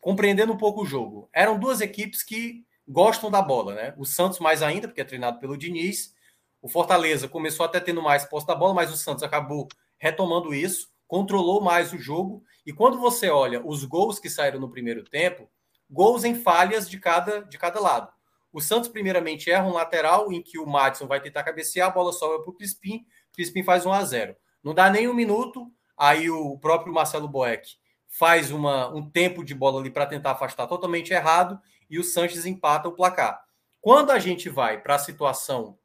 [0.00, 3.94] compreendendo um pouco o jogo, eram duas equipes que gostam da bola, né?
[3.96, 6.14] O Santos mais ainda, porque é treinado pelo Diniz.
[6.60, 10.88] O Fortaleza começou até tendo mais posse da bola, mas o Santos acabou retomando isso,
[11.06, 12.42] controlou mais o jogo.
[12.64, 15.48] E quando você olha os gols que saíram no primeiro tempo,
[15.90, 18.12] gols em falhas de cada, de cada lado.
[18.52, 22.12] O Santos, primeiramente, erra um lateral em que o Madison vai tentar cabecear, a bola
[22.12, 26.30] sobra para o Crispim, Crispim faz 1 a 0 Não dá nem um minuto, Aí
[26.30, 31.12] o próprio Marcelo Boeck faz uma, um tempo de bola ali para tentar afastar totalmente
[31.12, 31.60] errado
[31.90, 33.42] e o Sanches empata o placar.
[33.80, 35.78] Quando a gente vai para a situação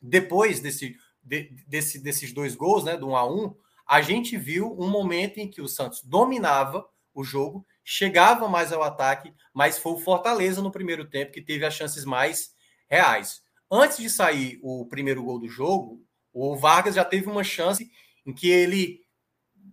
[0.00, 3.54] depois desse, de, desse, desses dois gols, né, do 1 a 1,
[3.86, 8.82] a gente viu um momento em que o Santos dominava o jogo, chegava mais ao
[8.82, 12.52] ataque, mas foi o Fortaleza no primeiro tempo que teve as chances mais
[12.88, 13.42] reais.
[13.70, 17.90] Antes de sair o primeiro gol do jogo, o Vargas já teve uma chance
[18.26, 19.05] em que ele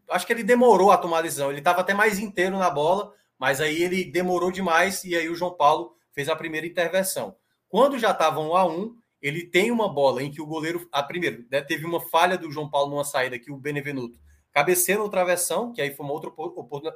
[0.10, 1.50] acho que ele demorou a tomar a decisão.
[1.50, 5.36] Ele estava até mais inteiro na bola, mas aí ele demorou demais e aí o
[5.36, 7.36] João Paulo fez a primeira intervenção.
[7.68, 11.02] Quando já estava um a um, ele tem uma bola em que o goleiro, a
[11.02, 14.20] primeiro, né, teve uma falha do João Paulo numa saída que o Benevenuto
[14.52, 16.32] cabeceia no travessão, que aí foi uma outra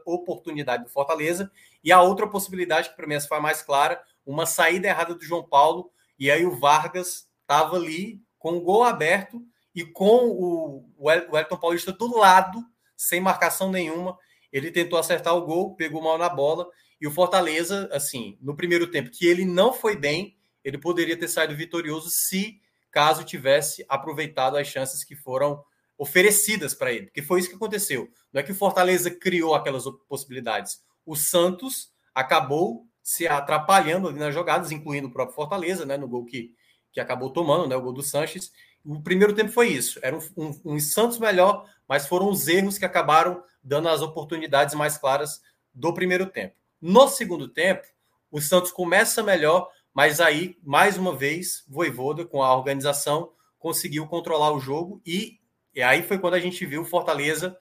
[0.05, 1.51] oportunidade do Fortaleza,
[1.83, 5.23] e a outra possibilidade, que para mim essa foi mais clara, uma saída errada do
[5.23, 9.41] João Paulo, e aí o Vargas estava ali com o gol aberto
[9.73, 12.63] e com o Wellington Paulista do lado
[12.97, 14.17] sem marcação nenhuma.
[14.51, 16.67] Ele tentou acertar o gol, pegou mal na bola.
[16.99, 21.27] E o Fortaleza, assim, no primeiro tempo, que ele não foi bem, ele poderia ter
[21.27, 22.59] saído vitorioso se
[22.91, 25.63] caso tivesse aproveitado as chances que foram
[25.97, 27.05] oferecidas para ele.
[27.05, 28.09] Porque foi isso que aconteceu.
[28.33, 30.81] Não é que o Fortaleza criou aquelas possibilidades.
[31.05, 36.25] O Santos acabou se atrapalhando ali nas jogadas, incluindo o próprio Fortaleza, né, no gol
[36.25, 36.53] que,
[36.91, 38.51] que acabou tomando, né, o gol do Sanches.
[38.85, 39.99] O primeiro tempo foi isso.
[40.01, 44.75] Era um, um, um Santos melhor, mas foram os erros que acabaram dando as oportunidades
[44.75, 45.41] mais claras
[45.73, 46.55] do primeiro tempo.
[46.81, 47.85] No segundo tempo,
[48.31, 54.51] o Santos começa melhor, Mas aí, mais uma vez, Voivoda, com a organização, conseguiu controlar
[54.51, 55.39] o jogo e,
[55.73, 57.57] e aí foi quando a gente viu o Fortaleza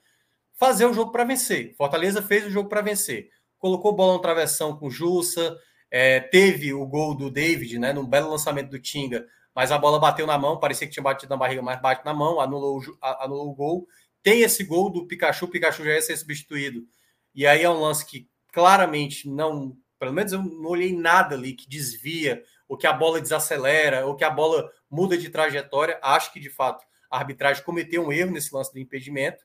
[0.53, 1.73] fazer o jogo para vencer.
[1.75, 3.31] Fortaleza fez o jogo para vencer.
[3.57, 5.57] Colocou bola no travessão com Jussa,
[5.89, 9.25] é, teve o gol do David, né, num belo lançamento do Tinga,
[9.57, 12.13] mas a bola bateu na mão, parecia que tinha batido na barriga, mas bate na
[12.13, 13.87] mão, anulou, anulou o gol.
[14.21, 16.85] Tem esse gol do Pikachu, o Pikachu já ia ser substituído.
[17.33, 21.53] E aí é um lance que claramente não, pelo menos eu não olhei nada ali
[21.53, 25.97] que desvia, ou que a bola desacelera, ou que a bola muda de trajetória.
[26.03, 29.43] Acho que de fato a arbitragem cometeu um erro nesse lance do impedimento.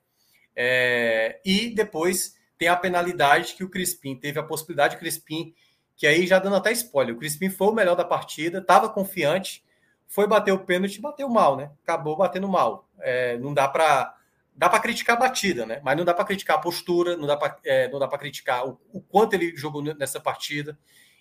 [0.54, 5.54] É, e depois tem a penalidade que o Crispim teve a possibilidade, o Crispim,
[5.96, 9.64] que aí já dando até spoiler, o Crispim foi o melhor da partida, estava confiante,
[10.12, 11.70] foi bater o pênalti bateu mal, né?
[11.82, 12.86] Acabou batendo mal.
[13.00, 14.14] É, não dá para
[14.54, 15.80] dá para criticar a batida, né?
[15.82, 18.68] Mas não dá para criticar a postura, não dá para é, não dá para criticar
[18.68, 20.78] o, o, quanto ele jogou nessa partida.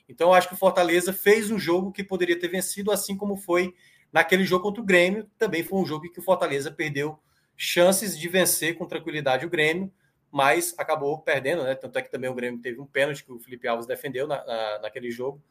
[0.10, 3.74] Então acho que o Fortaleza fez um jogo que poderia ter vencido, assim como foi
[4.12, 5.26] naquele jogo contra o Grêmio.
[5.38, 7.18] Também foi um jogo que o Fortaleza perdeu
[7.56, 9.90] chances de vencer com tranquilidade o Grêmio,
[10.30, 11.76] mas acabou perdendo, né?
[11.76, 14.44] Tanto é que também o Grêmio teve um pênalti que o Felipe Alves defendeu na,
[14.44, 15.42] na, naquele jogo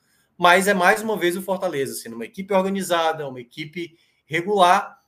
[0.40, 3.94] mas é mais uma vez o Fortaleza, sendo assim, uma equipe organizada, uma equipe
[4.24, 4.98] regular,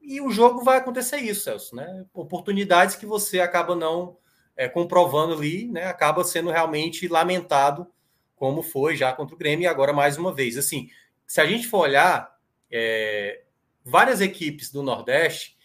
[0.00, 2.04] e o jogo vai acontecer isso, Celso, né?
[2.12, 4.16] Oportunidades que você acaba não
[4.56, 5.86] é, comprovando ali, né?
[5.86, 7.86] Acaba sendo realmente lamentado,
[8.34, 10.58] como foi já contra o Grêmio, e agora mais uma vez.
[10.58, 10.90] Assim,
[11.28, 12.36] se a gente for olhar,
[12.68, 13.44] é,
[13.84, 15.56] várias equipes do Nordeste,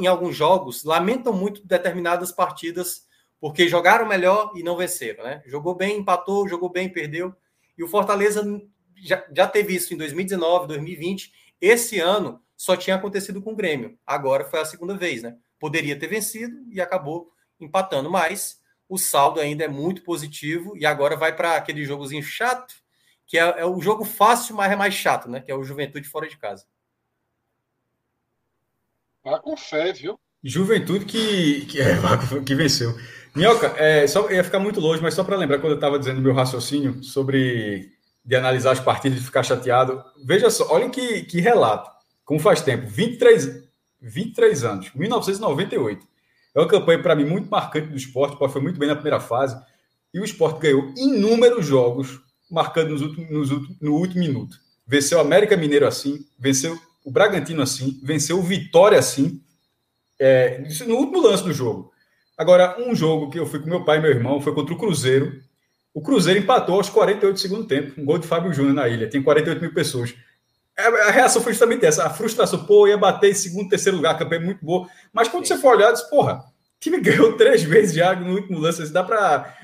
[0.00, 3.06] em alguns jogos, lamentam muito determinadas partidas
[3.38, 5.42] porque jogaram melhor e não venceram, né?
[5.44, 7.34] Jogou bem, empatou, jogou bem, perdeu.
[7.76, 8.42] E o Fortaleza
[8.96, 11.32] já, já teve isso em 2019, 2020.
[11.60, 13.98] Esse ano só tinha acontecido com o Grêmio.
[14.06, 15.36] Agora foi a segunda vez, né?
[15.58, 21.16] Poderia ter vencido e acabou empatando, mas o saldo ainda é muito positivo e agora
[21.16, 22.74] vai para aquele jogozinho chato,
[23.26, 25.40] que é, é, o jogo fácil, mas é mais chato, né?
[25.40, 26.66] Que é o Juventude fora de casa.
[29.22, 30.20] Vá com fé, viu?
[30.42, 31.96] Juventude que, que, é,
[32.44, 32.94] que venceu.
[33.34, 36.20] Minhoca, é, só, ia ficar muito longe, mas só para lembrar, quando eu estava dizendo
[36.20, 37.92] meu raciocínio sobre
[38.24, 41.90] de analisar as partidas e ficar chateado, veja só, olhem que, que relato,
[42.24, 43.64] como faz tempo, 23,
[44.00, 46.06] 23 anos, 1998.
[46.54, 49.60] É uma campanha, para mim, muito marcante do esporte, foi muito bem na primeira fase,
[50.12, 54.56] e o esporte ganhou inúmeros jogos, marcando nos últimos, nos últimos, no último minuto.
[54.86, 59.42] Venceu o América Mineiro assim, venceu o Bragantino assim, venceu o Vitória assim,
[60.18, 61.92] é, no último lance do jogo.
[62.36, 64.78] Agora, um jogo que eu fui com meu pai e meu irmão foi contra o
[64.78, 65.40] Cruzeiro.
[65.92, 68.00] O Cruzeiro empatou aos 48 do segundo tempo.
[68.00, 69.08] Um gol de Fábio Júnior na ilha.
[69.08, 70.14] Tem 48 mil pessoas.
[70.76, 72.04] É, a reação foi justamente essa.
[72.04, 72.66] A frustração.
[72.66, 74.14] Pô, ia bater em segundo, terceiro lugar.
[74.14, 74.88] A campanha é muito boa.
[75.12, 75.54] Mas quando Sim.
[75.54, 78.82] você for olhar, diz, porra, o time ganhou três vezes já no último lance.
[78.82, 79.56] Assim, dá para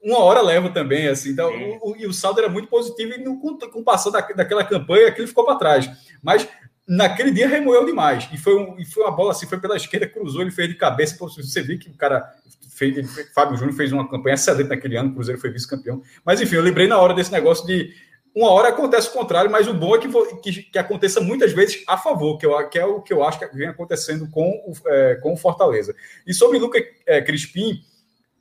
[0.00, 1.30] uma hora leva também, assim.
[1.30, 4.10] Então, o, o, e o saldo era muito positivo e no, com, com o passar
[4.10, 5.90] da, daquela campanha, aquilo ficou para trás.
[6.22, 6.48] Mas
[6.88, 8.28] naquele dia remoeu demais.
[8.32, 10.74] E foi, um, e foi uma bola assim, foi pela esquerda, cruzou, ele fez de
[10.74, 11.16] cabeça.
[11.18, 12.34] Você viu que o cara
[12.70, 16.02] fez, ele, Fábio Júnior fez uma campanha excelente naquele ano, o Cruzeiro foi vice-campeão.
[16.24, 17.92] Mas enfim, eu lembrei na hora desse negócio de
[18.34, 20.08] uma hora acontece o contrário, mas o bom é que,
[20.42, 23.38] que, que aconteça muitas vezes a favor, que, eu, que é o que eu acho
[23.38, 25.94] que vem acontecendo com o, é, com o Fortaleza.
[26.26, 27.82] E sobre o Lucas é, Crispim,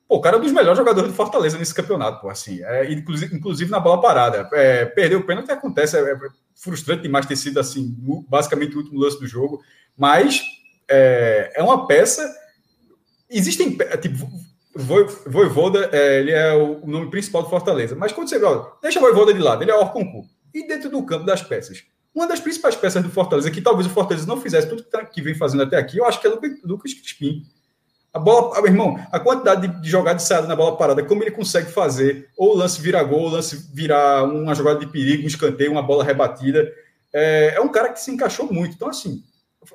[0.08, 2.64] Pô, o cara é um dos melhores jogadores do Fortaleza nesse campeonato, pô, assim.
[2.64, 4.50] É, inclusive, inclusive na bola parada.
[4.54, 6.18] É, perder o pênalti acontece, é, é,
[6.56, 7.94] frustrante demais ter sido, assim,
[8.28, 9.62] basicamente o último lance do jogo.
[9.98, 10.42] Mas
[10.88, 12.34] é, é uma peça.
[13.30, 13.76] Existem.
[13.82, 14.30] É, tipo,
[14.74, 17.96] Voivoda, é, ele é o nome principal do Fortaleza.
[17.96, 20.26] Mas quando você olha, deixa o Voivoda de lado, ele é Orconcu.
[20.54, 23.90] E dentro do campo das peças, uma das principais peças do Fortaleza, que talvez o
[23.90, 26.32] Fortaleza não fizesse tudo que tá, vem fazendo até aqui, eu acho que é
[26.64, 27.44] Lucas Crispim.
[28.14, 31.04] A bola, ah, meu irmão, a quantidade de, de jogada de saída na bola parada,
[31.04, 34.88] como ele consegue fazer, ou o lance virar gol, o lance virar uma jogada de
[34.88, 36.72] perigo, um escanteio, uma bola rebatida.
[37.14, 38.76] É, é um cara que se encaixou muito.
[38.76, 39.22] Então, assim,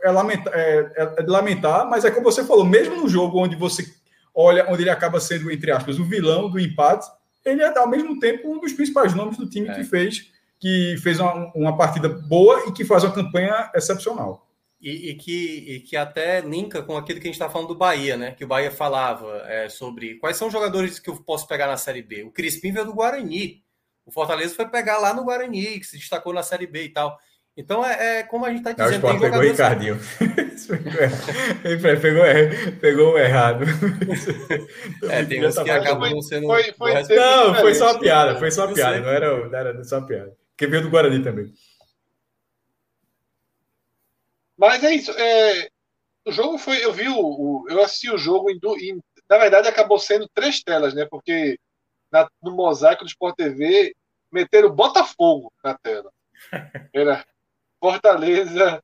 [0.03, 3.39] é, lamentar, é, é, é de lamentar, mas é como você falou, mesmo no jogo
[3.39, 3.87] onde você
[4.35, 7.07] olha, onde ele acaba sendo, entre aspas, o vilão do empate,
[7.45, 9.75] ele é, ao mesmo tempo, um dos principais nomes do time é.
[9.75, 14.49] que fez que fez uma, uma partida boa e que faz uma campanha excepcional.
[14.83, 17.77] E, e, que, e que até linka com aquilo que a gente está falando do
[17.77, 18.33] Bahia, né?
[18.33, 21.77] Que o Bahia falava é, sobre quais são os jogadores que eu posso pegar na
[21.77, 22.25] Série B.
[22.25, 23.63] O Crispim veio do Guarani.
[24.05, 27.17] O Fortaleza foi pegar lá no Guarani, que se destacou na Série B e tal.
[27.57, 29.07] Então é, é como a gente está dizendo.
[29.07, 30.01] Não, o pegou o Ricardinho.
[32.01, 32.25] pegou,
[32.81, 33.65] pegou errado.
[35.09, 36.47] é, tem uns que acabam sendo.
[36.47, 39.85] Foi, foi, não, foi só uma piada, foi só uma piada, não era, não era
[39.85, 40.33] só uma piada.
[40.49, 41.53] Porque veio do Guarani também.
[44.63, 45.11] Mas é isso.
[45.11, 45.69] É,
[46.25, 46.85] o jogo foi.
[46.85, 50.63] Eu vi o, o eu assisti o jogo em, em, na verdade acabou sendo três
[50.63, 51.05] telas, né?
[51.05, 51.59] Porque
[52.13, 53.93] na, no mosaico do Sport TV
[54.31, 56.13] meteram Botafogo na tela.
[56.95, 57.27] Era
[57.81, 58.81] Fortaleza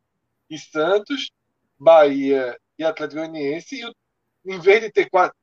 [0.50, 1.30] e Santos,
[1.78, 5.36] Bahia e Atlético Goianiense, e em vez de ter quatro.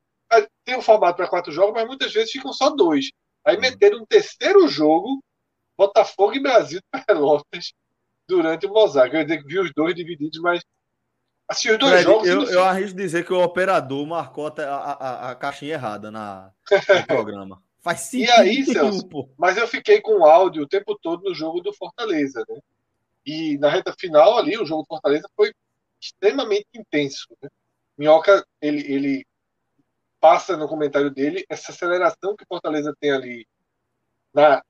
[0.66, 3.10] Tem um formato para quatro jogos, mas muitas vezes ficam só dois.
[3.42, 5.24] Aí meteram um terceiro jogo,
[5.78, 7.72] Botafogo e Brasil de Pelotas,
[8.28, 9.16] durante o mosaico.
[9.16, 10.62] Eu vi os dois divididos, mas
[11.48, 12.28] Assisti os dois Fred, jogos.
[12.28, 17.06] Eu, eu arrisco dizer que o operador marcou a, a, a caixinha errada na, no
[17.06, 17.62] programa.
[17.80, 18.30] Faz sentido.
[18.30, 21.72] E aí, Celso, mas eu fiquei com o áudio o tempo todo no jogo do
[21.72, 22.58] Fortaleza, né?
[23.24, 25.52] E na reta final ali, o jogo do Fortaleza foi
[26.00, 27.28] extremamente intenso.
[27.40, 27.48] Né?
[27.96, 29.26] Minhoca, ele, ele
[30.20, 33.46] passa no comentário dele essa aceleração que Fortaleza tem ali
[34.34, 34.62] na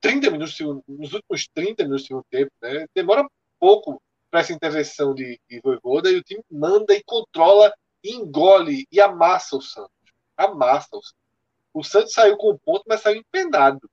[0.00, 2.86] 30 minutos, nos últimos 30 minutos do segundo tempo, né?
[2.94, 3.26] Demora
[3.58, 7.72] pouco para essa intervenção de, de Voivoda e o time manda e controla,
[8.02, 9.90] engole e amassa o Santos.
[10.36, 11.24] Amassa o Santos.
[11.72, 13.90] O Santos saiu com um ponto, mas saiu empenado.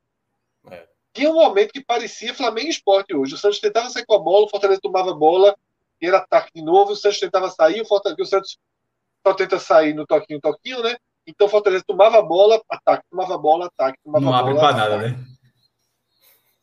[0.69, 0.87] É.
[1.13, 3.33] Tinha um momento que parecia Flamengo Esporte hoje.
[3.33, 5.55] O Santos tentava sair com a bola, o Fortaleza tomava a bola,
[5.99, 8.57] e era ataque de novo, o Santos tentava sair, o, Fortaleza, o Santos
[9.25, 10.95] só tenta sair no toquinho, toquinho, né?
[11.25, 14.53] Então o Fortaleza tomava a bola, ataque, tomava a bola, ataque, tomava não a bola.
[14.53, 15.25] Não abre para nada, né?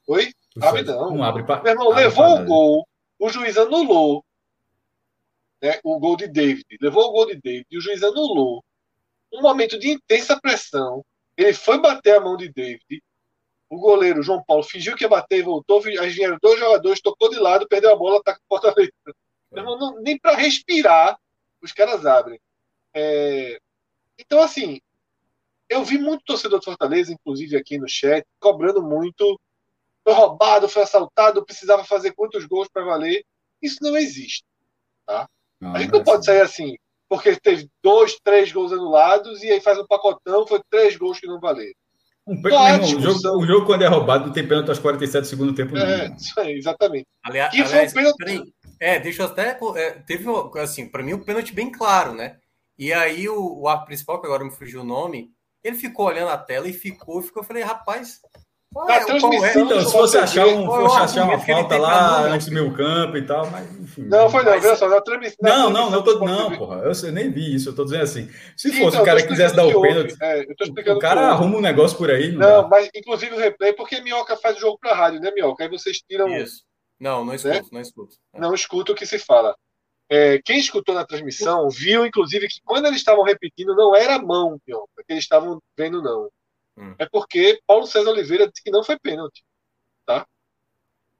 [0.09, 0.33] Oi?
[0.61, 1.11] abre não.
[1.15, 2.89] Não abre para Meu irmão, levou o gol,
[3.19, 4.25] o juiz anulou
[5.62, 8.65] né, o gol de David, levou o gol de David e o juiz anulou.
[9.33, 11.05] Um momento de intensa pressão.
[11.37, 13.03] Ele foi bater a mão de David.
[13.69, 15.83] O goleiro João Paulo fingiu que ia bater e voltou.
[16.01, 18.93] Aí vieram dois jogadores, tocou de lado, perdeu a bola, tá com Fortaleza.
[19.53, 19.62] É.
[19.62, 21.19] Não, nem para respirar
[21.62, 22.41] os caras abrem.
[22.95, 23.61] É...
[24.19, 24.81] Então, assim,
[25.69, 29.39] eu vi muito torcedor de Fortaleza, inclusive aqui no chat, cobrando muito
[30.09, 33.23] foi roubado, foi assaltado, precisava fazer quantos gols para valer.
[33.61, 34.43] Isso não existe.
[35.07, 35.28] Tá?
[35.61, 36.77] Não, a gente não, não pode sair assim,
[37.09, 41.27] porque teve dois, três gols anulados e aí faz um pacotão, foi três gols que
[41.27, 41.75] não valeram.
[42.27, 45.27] Um irmão, o, jogo, o, jogo, quando é roubado, não tem pênalti aos 47 do
[45.27, 45.75] segundo tempo.
[45.75, 47.07] Não, é, isso aí, exatamente.
[47.23, 48.55] Aliás, e aliás, foi um pênalti...
[48.81, 49.59] É, deixa eu até.
[49.77, 50.25] É, teve,
[50.59, 52.39] assim, para mim, um pênalti bem claro, né?
[52.78, 55.33] E aí o, o principal, que agora me fugiu o nome,
[55.65, 57.43] ele ficou olhando a tela e ficou, ficou.
[57.43, 58.20] Eu falei, rapaz,
[58.87, 62.71] é, é, então, se você achar, um, fosse achar uma falta lá antes do meu
[62.75, 64.03] campo e tal, mas enfim.
[64.03, 64.79] Não, foi não, mas...
[64.79, 65.37] só, na transmissão.
[65.41, 68.31] Não, não, não, tô, não, porra, eu, eu, nem vi isso, eu tô dizendo assim.
[68.57, 71.63] Se fosse então, o cara que quisesse dar o pênalti, é, o cara arruma um
[71.63, 72.31] negócio por aí.
[72.31, 75.65] Não, não mas inclusive o replay, porque Minhoca faz o jogo pra rádio, né, Minhoca?
[75.65, 76.29] Aí vocês tiram.
[76.29, 76.63] Isso.
[77.01, 77.63] Não, não escuto, né?
[77.73, 78.17] não escuto.
[78.35, 79.57] Não escuto o que se fala.
[80.11, 84.23] É, quem escutou na transmissão viu, inclusive, que quando eles estavam repetindo, não era a
[84.23, 86.29] mão, Minhoca, que eles estavam vendo, não
[86.79, 86.95] Hum.
[86.97, 89.45] É porque Paulo César Oliveira disse que não foi pênalti.
[90.07, 90.25] Tá?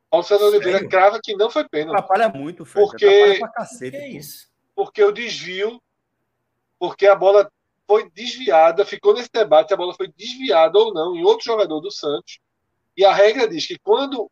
[0.09, 0.59] Paulo César Sério?
[0.59, 1.99] Oliveira crava que não foi pênalti.
[1.99, 2.89] Atrapalha muito, Fred.
[2.89, 4.49] Porque, pra cacete, que é isso?
[4.75, 5.83] Porque o desvio,
[6.78, 7.51] porque a bola
[7.87, 11.81] foi desviada, ficou nesse debate se a bola foi desviada ou não em outro jogador
[11.81, 12.39] do Santos.
[12.97, 14.31] E a regra diz que quando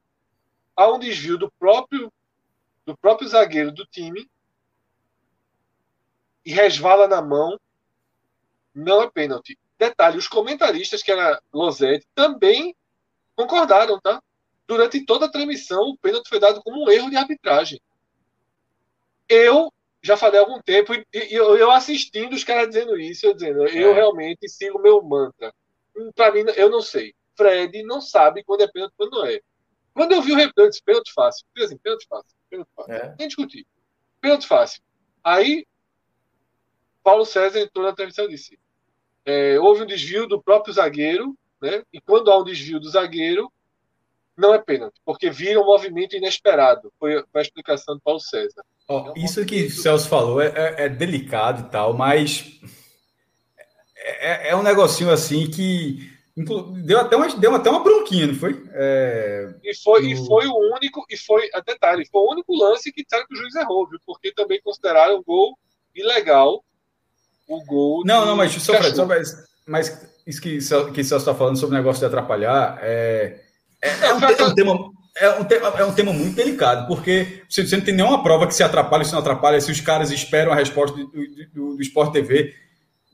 [0.76, 2.12] há um desvio do próprio
[2.84, 4.30] do próprio zagueiro do time
[6.44, 7.58] e resvala na mão,
[8.72, 9.58] não é pênalti.
[9.78, 12.74] Detalhe, os comentaristas, que era Losetti, também
[13.34, 14.22] concordaram, tá?
[14.66, 17.80] Durante toda a transmissão, o pênalti foi dado como um erro de arbitragem.
[19.28, 19.72] Eu
[20.02, 23.66] já falei há algum tempo, e eu, eu assistindo os caras dizendo isso, eu dizendo,
[23.66, 23.76] é.
[23.76, 25.52] eu realmente sigo o meu mantra.
[26.14, 27.14] Para mim, eu não sei.
[27.36, 29.40] Fred não sabe quando é pênalti quando não é.
[29.92, 31.46] Quando eu vi o replay, eu disse, pênalti fácil.
[31.54, 32.92] Eu assim, pênalti fácil, pênalti fácil.
[32.92, 33.14] É.
[33.18, 33.66] Nem discutir.
[34.20, 34.82] Pênalti fácil.
[35.22, 35.66] Aí,
[37.02, 38.58] Paulo César entrou na transmissão e disse,
[39.26, 41.82] é, houve um desvio do próprio zagueiro, né?
[41.92, 43.52] e quando há um desvio do zagueiro,
[44.36, 46.92] não é pênalti, porque vira um movimento inesperado.
[46.98, 48.62] Foi, a explicação do Paulo César.
[48.88, 52.60] Oh, é um isso que o Celso falou é, é, é, delicado e tal, mas
[53.96, 56.14] é, é, um negocinho assim que
[56.84, 58.62] deu até uma, deu até uma bronquinha, não foi?
[58.74, 62.92] É, e, foi e foi o único, e foi, a detalhe, foi o único lance
[62.92, 63.98] que disseram que o juiz errou, viu?
[64.04, 65.58] porque também consideraram o gol
[65.94, 66.62] ilegal
[67.46, 68.02] o gol.
[68.04, 71.76] Não, não, mas só, Fred, só, mas, mas isso que, que Celso está falando sobre
[71.76, 73.40] o negócio de atrapalhar é,
[73.80, 74.90] é, é, um, é, um, tema.
[75.18, 78.54] É um, tema, é um tema muito delicado, porque você, não tem nenhuma prova que
[78.54, 81.82] se atrapalha ou se não atrapalha, se os caras esperam a resposta do, do, do
[81.82, 82.54] Sport TV,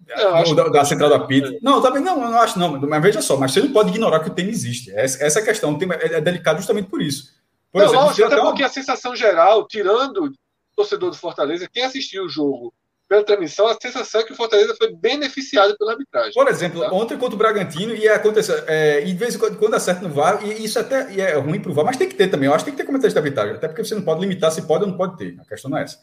[0.06, 1.56] da, da, central da PIT.
[1.56, 1.58] É.
[1.62, 2.80] Não, também não, eu não acho, não.
[2.80, 4.90] Mas veja só, mas você não pode ignorar que o tema existe.
[4.92, 5.78] Essa, essa é a questão.
[5.78, 7.32] Tema é, é delicado justamente por isso.
[7.70, 8.68] Por não, exemplo, lógico, até porque uma...
[8.68, 10.32] a sensação geral, tirando o
[10.76, 12.74] torcedor do Fortaleza, quem assistiu o jogo
[13.12, 16.32] pela transmissão, a sensação é que o Fortaleza foi beneficiado pela arbitragem.
[16.32, 16.90] Por exemplo, tá?
[16.90, 20.08] ontem contra o Bragantino, e aconteceu, é, e de vez em quando, quando acerta no
[20.08, 22.48] VAR, e isso até e é ruim para o VAR, mas tem que ter também.
[22.48, 24.50] Eu acho que tem que ter comentário de arbitragem, até porque você não pode limitar
[24.50, 25.36] se pode ou não pode ter.
[25.38, 25.98] A questão não é essa.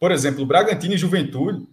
[0.00, 1.66] Por exemplo, o Bragantino e Juventude,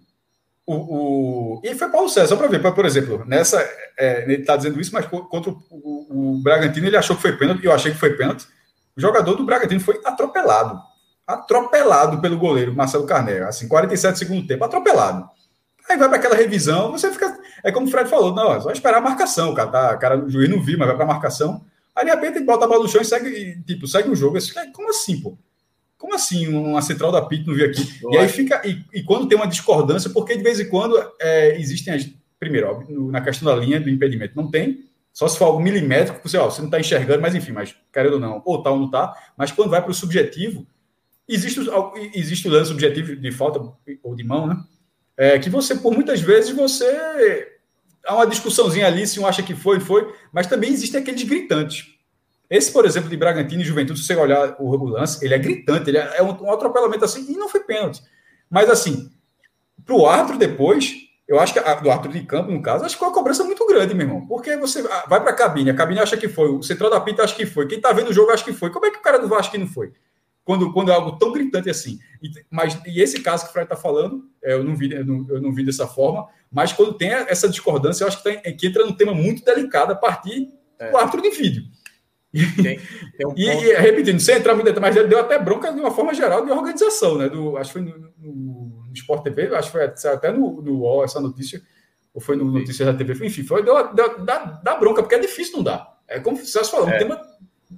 [0.67, 3.61] o, o, e foi Paulo César, só para ver, por exemplo, nessa.
[3.97, 7.37] É, ele está dizendo isso, mas contra o, o, o, Bragantino ele achou que foi
[7.37, 8.45] pênalti, eu achei que foi pênalti.
[8.97, 10.77] O jogador do Bragantino foi atropelado.
[11.25, 15.29] Atropelado pelo goleiro Marcelo Carneiro, assim, 47 segundo tempo, atropelado.
[15.89, 17.37] Aí vai para aquela revisão, você fica.
[17.63, 19.69] É como o Fred falou, não, é só esperar a marcação, cara.
[19.69, 21.63] Tá, cara o juiz não viu, mas vai para a marcação.
[21.95, 24.15] Aí de repente ele bota a bola no chão e segue, e, tipo, segue o
[24.15, 24.37] jogo.
[24.37, 25.37] Assim, como assim, pô?
[25.97, 27.99] Como assim uma central da PIT não viu aqui?
[28.11, 28.61] e aí fica.
[28.67, 32.09] E, e, quando tem uma discordância, porque de vez em quando é, existem as.
[32.39, 34.89] Primeiro, ó, na questão da linha do impedimento, não tem.
[35.13, 38.13] Só se for algo milimétrico, você, ó, você não está enxergando, mas enfim, mas querendo
[38.13, 39.13] ou não, ou tá ou não tá.
[39.37, 40.65] Mas quando vai para o subjetivo,
[41.27, 41.59] existe,
[42.13, 43.59] existe o lance de falta
[44.01, 44.57] ou de mão, né?
[45.15, 47.49] É, que você, por muitas vezes, você.
[48.05, 51.87] Há uma discussãozinha ali se um acha que foi, foi, mas também existem aqueles gritantes.
[52.49, 55.89] Esse, por exemplo, de Bragantino e Juventude, se você olhar o, lance, ele é gritante,
[55.89, 58.01] ele é, é um, um, atropelamento assim, e não foi pênalti.
[58.49, 59.09] Mas assim,
[59.85, 60.93] para o árbitro depois,
[61.27, 63.43] eu acho que a, do árbitro de campo, no caso, acho que foi uma cobrança
[63.45, 64.27] muito grande, meu irmão.
[64.27, 67.23] Porque você vai para a cabine, a cabine acha que foi, o central da pita
[67.23, 68.69] acha que foi, quem está vendo o jogo acha que foi.
[68.69, 69.93] Como é que o cara do Vasco não foi?
[70.43, 71.99] Quando, quando é algo tão gritante assim.
[72.21, 75.05] E, mas, e esse caso que o Fred está falando, é, eu não, vi, eu
[75.05, 78.51] não, eu, não, vi dessa forma, mas quando tem essa discordância, eu acho que, tá,
[78.51, 80.49] que entra num tema muito delicado a partir
[80.79, 80.91] é.
[80.91, 81.63] do árbitro de vídeo.
[82.33, 82.79] Tem,
[83.17, 86.13] tem um e, e, repetindo, sem entrar muito mas deu até bronca de uma forma
[86.13, 87.29] geral de organização, né?
[87.29, 90.79] Do, acho que foi no, no, no Sport TV, acho que foi até no, no
[90.79, 91.61] UOL essa notícia,
[92.13, 95.19] ou foi no Notícias da TV, enfim, foi, deu, deu, dá, dá bronca, porque é
[95.19, 95.93] difícil não dá.
[96.07, 96.95] É como o Celso falou, é.
[96.95, 97.21] um tema,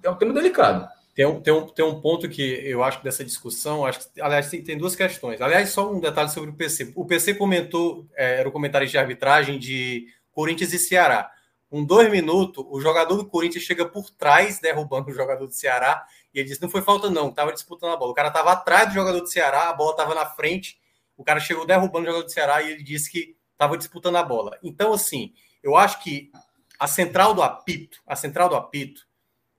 [0.04, 0.88] é um tema delicado.
[1.16, 4.50] Tem um, tem, um, tem um ponto que eu acho dessa discussão, acho que, aliás,
[4.50, 5.40] tem, tem duas questões.
[5.40, 6.92] Aliás, só um detalhe sobre o PC.
[6.94, 11.32] O PC comentou, é, era o comentário de arbitragem de Corinthians e Ceará.
[11.70, 16.06] Com dois minutos, o jogador do Corinthians chega por trás, derrubando o jogador do Ceará,
[16.34, 18.12] e ele disse: não foi falta, não, estava disputando a bola.
[18.12, 20.78] O cara estava atrás do jogador do Ceará, a bola estava na frente,
[21.16, 24.24] o cara chegou derrubando o jogador do Ceará e ele disse que estava disputando a
[24.24, 24.60] bola.
[24.62, 26.30] Então, assim, eu acho que
[26.78, 29.05] a central do apito, a central do apito,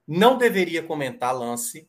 [0.06, 1.88] não deveria comentar lance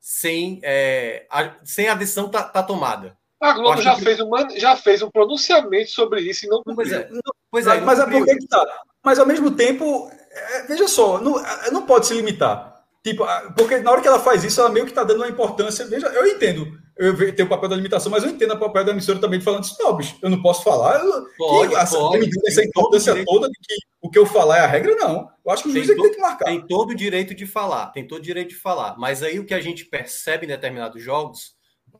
[0.00, 3.16] sem, é, a, sem a decisão tá, tá tomada.
[3.40, 4.02] A Globo já, que...
[4.02, 7.80] fez uma, já fez um pronunciamento sobre isso e não Pois é, não, pois é,
[7.80, 8.64] mas é porque que tá.
[9.04, 12.84] Mas ao mesmo tempo, é, veja só, não, é, não pode se limitar.
[13.02, 13.26] Tipo,
[13.56, 15.84] porque na hora que ela faz isso, ela meio que está dando uma importância.
[15.86, 18.92] Veja, eu entendo, eu tenho o papel da limitação, mas eu entendo o papel da
[18.92, 21.00] emissora também falando assim, não, bicho, eu não posso falar.
[21.38, 24.94] Pode, que, pode, essa importância toda de que o que eu falar é a regra,
[24.96, 25.30] não.
[25.44, 26.44] Eu acho que o juiz tem, é tem que marcar.
[26.46, 28.96] Tem todo o direito de falar, tem todo o direito de falar.
[28.98, 31.54] Mas aí o que a gente percebe em determinados jogos,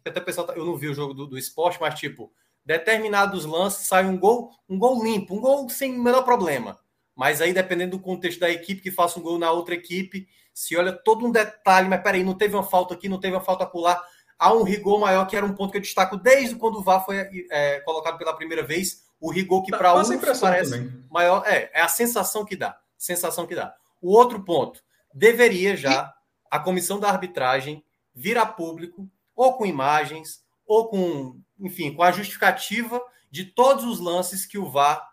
[0.05, 2.31] até o pessoal, tá, eu não vi o jogo do, do esporte, mas tipo,
[2.65, 6.79] determinados lances sai um gol, um gol limpo, um gol sem o menor problema.
[7.15, 10.77] Mas aí, dependendo do contexto da equipe que faça um gol na outra equipe, se
[10.77, 13.65] olha todo um detalhe, mas peraí, não teve uma falta aqui, não teve uma falta
[13.65, 14.03] acolá,
[14.43, 17.05] há um rigor maior, que era um ponto que eu destaco desde quando o VAR
[17.05, 20.09] foi é, colocado pela primeira vez, o rigor que para uns
[20.41, 21.05] parece também.
[21.09, 23.73] maior, é, é a sensação que dá, sensação que dá.
[24.01, 24.83] O outro ponto,
[25.15, 26.13] deveria já
[26.51, 32.11] a comissão da arbitragem vir a público, ou com imagens, ou com, enfim, com a
[32.11, 35.09] justificativa de todos os lances que o VAR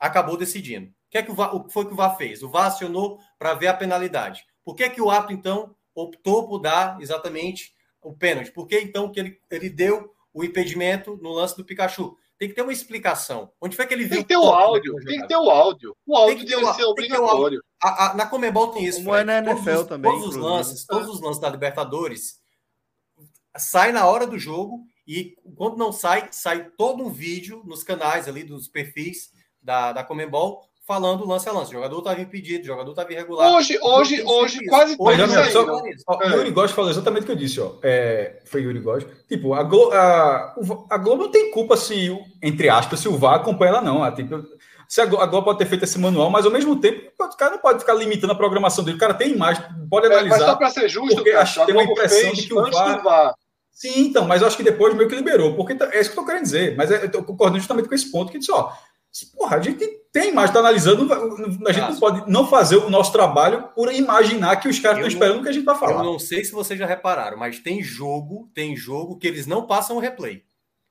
[0.00, 0.88] acabou decidindo.
[0.88, 2.42] O que, é que o, VAR, o que foi que o VAR fez?
[2.42, 4.44] O VAR acionou para ver a penalidade.
[4.64, 7.77] Por que, que o árbitro, então, optou por dar exatamente
[8.08, 8.50] o pênalti?
[8.50, 12.16] Por que, então, que ele, ele deu o impedimento no lance do Pikachu?
[12.38, 13.50] Tem que ter uma explicação.
[13.60, 14.18] Onde foi que ele viu?
[14.18, 14.94] Tem que ter o áudio.
[15.04, 15.96] Tem que ter o áudio.
[16.06, 17.62] O áudio deve ser obrigatório.
[17.82, 18.98] A, a, na Comebol tem isso.
[18.98, 20.10] Como é na NFL todos, também.
[20.10, 22.38] Todos os lances, todos os lances da Libertadores
[23.56, 28.28] sai na hora do jogo e quando não sai, sai todo um vídeo nos canais
[28.28, 31.70] ali dos perfis da, da Comebol falando lance a lance.
[31.70, 33.52] O jogador estava impedido, o jogador estava irregular.
[33.52, 35.66] Hoje, hoje, hoje, quase hoje, todos só,
[36.06, 36.28] ó, é.
[36.30, 37.74] Yuri Góes falou exatamente o que eu disse, ó.
[37.82, 39.06] É, foi Yuri Góes.
[39.28, 40.54] Tipo, a, Glo, a,
[40.88, 44.02] a Globo não tem culpa se, entre aspas, se o VAR acompanha ela, não.
[44.02, 44.42] A, tipo,
[44.88, 47.36] se a Globo, a Globo pode ter feito esse manual, mas ao mesmo tempo, o
[47.36, 48.96] cara não pode ficar limitando a programação dele.
[48.96, 50.36] O cara tem imagem, pode analisar.
[50.36, 52.70] É, mas só para ser justo, porque cara, acho, tem uma impressão de que o
[52.70, 53.34] VAR, VAR.
[53.70, 56.18] Sim, então, mas eu acho que depois meio que liberou, porque tá, é isso que
[56.18, 56.74] eu tô querendo dizer.
[56.76, 58.72] Mas é, eu tô concordando justamente com esse ponto que disse, ó,
[59.36, 63.12] Porra, a gente tem imagem, está analisando, a gente não pode não fazer o nosso
[63.12, 66.04] trabalho por imaginar que os caras estão esperando o que a gente vai falar.
[66.04, 69.66] Eu não sei se vocês já repararam, mas tem jogo, tem jogo que eles não
[69.66, 70.42] passam o replay.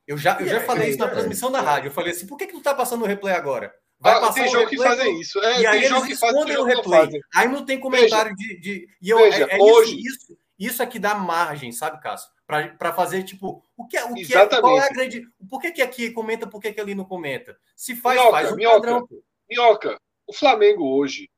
[0.07, 1.89] Eu já, eu já é, falei é, isso na é, transmissão da rádio.
[1.89, 3.73] Eu falei assim, por que, que tu tá passando o replay agora?
[3.99, 5.39] Vai ah, passar tem jogo que fazem isso.
[5.39, 7.09] É, e aí eles escondem o replay.
[7.35, 8.87] Aí não tem comentário Veja, de, de.
[9.01, 9.95] E eu, Veja, é, é hoje...
[9.95, 12.31] isso, isso, isso é que dá margem, sabe, Cássio?
[12.47, 15.27] para fazer, tipo, o que, é, o que é, qual é a grande.
[15.49, 17.59] Por que, que aqui comenta, por que, que ali não comenta?
[17.75, 19.09] Se faz, minhoca, faz um minhoca, padrão.
[19.49, 21.29] Minhoca, o Flamengo hoje,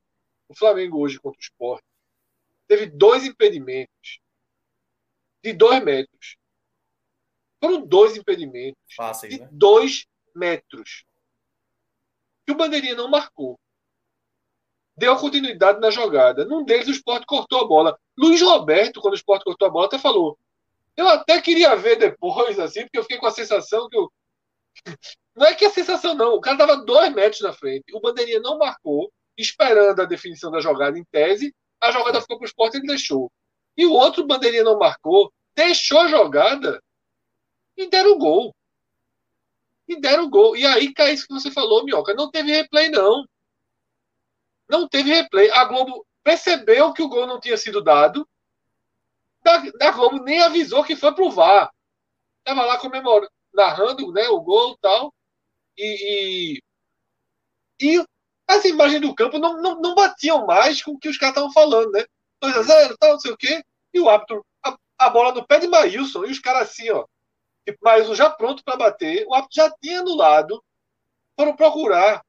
[0.48, 1.84] o Flamengo hoje contra o esporte,
[2.68, 4.20] teve dois impedimentos
[5.44, 6.38] de dois metros.
[7.60, 9.50] Foram dois impedimentos Fáceis, de né?
[9.52, 11.06] dois metros.
[12.48, 13.60] E o Bandeirinha não marcou.
[15.00, 16.44] Deu continuidade na jogada.
[16.44, 17.98] Num deles, o Sport cortou a bola.
[18.18, 20.38] Luiz Roberto, quando o Sport cortou a bola, até falou:
[20.98, 24.12] Eu até queria ver depois, assim, porque eu fiquei com a sensação que eu.
[25.36, 26.34] Não é que a sensação, não.
[26.34, 27.86] O cara estava dois metros na frente.
[27.94, 31.56] O Bandeirinha não marcou, esperando a definição da jogada em tese.
[31.80, 33.32] A jogada ficou para o esporte e ele deixou.
[33.78, 36.84] E o outro Bandeirinha não marcou, deixou a jogada
[37.78, 38.54] e deram o gol.
[39.88, 40.58] E deram o gol.
[40.58, 42.14] E aí cai isso que você falou, Minhoca.
[42.14, 43.24] Não teve replay, não.
[44.70, 45.50] Não teve replay.
[45.52, 48.28] A Globo percebeu que o gol não tinha sido dado.
[49.42, 51.72] Da, da Globo nem avisou que foi pro VAR.
[52.44, 55.14] Tava lá comemorando, narrando né, o gol e tal.
[55.78, 56.62] E,
[57.82, 58.06] e,
[58.48, 61.54] as imagens do campo não, não, não batiam mais com o que os caras estavam
[61.54, 62.06] falando, né?
[62.44, 63.64] 2x0, tal, não sei o quê.
[63.94, 67.06] E o árbitro, a, a bola no pé de Maílson, e os caras assim, ó.
[67.66, 70.64] Tipo, Maílson já pronto para bater, o árbitro já tinha anulado,
[71.38, 72.24] foram procurar.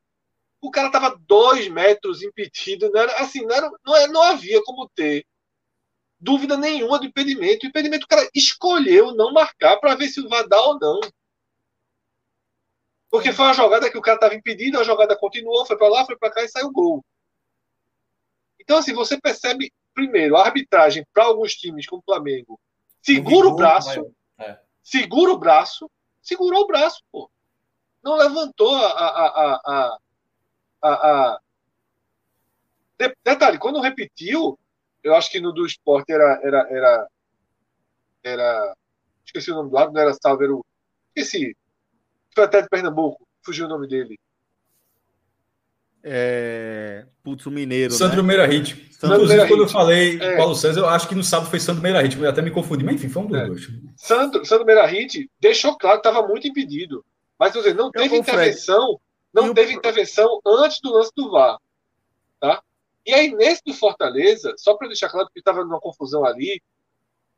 [0.60, 4.62] O cara tava dois metros impedido, não era, assim, não, era, não, era, não havia
[4.62, 5.26] como ter
[6.18, 7.64] dúvida nenhuma do impedimento.
[7.64, 11.00] O impedimento o cara escolheu não marcar para ver se vai dar ou não.
[13.10, 16.04] Porque foi uma jogada que o cara estava impedido, a jogada continuou, foi para lá,
[16.04, 17.04] foi para cá e saiu o gol.
[18.60, 22.60] Então, assim, você percebe primeiro, a arbitragem para alguns times como o Flamengo
[23.02, 24.58] segura o braço, é.
[24.82, 25.90] segura o braço,
[26.22, 27.30] segurou o braço, pô.
[28.02, 28.86] Não levantou a.
[28.86, 29.98] a, a, a,
[30.88, 31.40] a
[33.24, 34.58] Detalhe, quando repetiu,
[35.02, 36.40] eu acho que no do esporte era.
[36.42, 37.08] era, era,
[38.22, 38.76] era
[39.24, 40.64] esqueci o nome do lado, não era Salve, era o.
[41.14, 41.56] Esqueci.
[42.34, 44.18] Foi até de Pernambuco, fugiu o nome dele.
[46.02, 47.06] É...
[47.22, 47.92] Putz, o Mineiro.
[47.92, 48.28] Sandro né?
[48.28, 48.90] Meirahit.
[49.02, 50.36] Inclusive, quando eu falei é.
[50.36, 52.96] Paulo César, eu acho que no sábado foi Sandro Meirahit, eu até me confundi, mas
[52.96, 53.46] enfim, foi um dos é.
[53.46, 53.68] dois.
[53.96, 57.04] Sandro, Sandro Meirahit deixou claro que estava muito impedido.
[57.38, 59.00] Mas dizer, não teve intervenção,
[59.32, 61.58] não teve intervenção antes do lance do VAR.
[62.38, 62.62] Tá?
[63.06, 66.62] E aí, nesse do Fortaleza, só para deixar claro que estava numa confusão ali,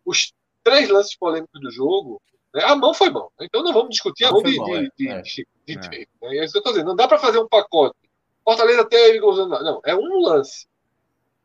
[0.04, 2.20] os três lances polêmicos do jogo,
[2.54, 3.28] né, a mão foi bom.
[3.40, 5.22] Então não vamos discutir a, a mão de, bom, de, é.
[5.22, 5.76] de, de, é.
[5.76, 6.88] de, é isso que eu estou dizendo.
[6.88, 7.96] Não dá para fazer um pacote
[8.44, 9.48] Fortaleza teve golzinho.
[9.48, 10.66] Não, é um lance.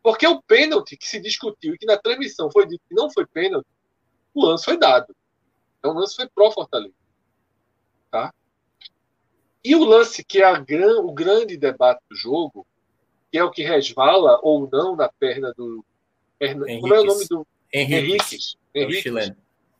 [0.01, 3.25] Porque o pênalti que se discutiu e que na transmissão foi dito que não foi
[3.25, 3.67] pênalti,
[4.33, 5.15] o lance foi dado.
[5.79, 6.93] Então o lance foi pró Fortaleza.
[6.93, 6.96] Tá?
[9.67, 12.65] E o lance que é gran, o grande debate do jogo,
[13.29, 15.83] que é o que resvala ou não na perna do.
[16.39, 17.45] Perna, como é o nome do.
[17.73, 18.37] Henrique.
[18.73, 19.37] Henrique, o chileno.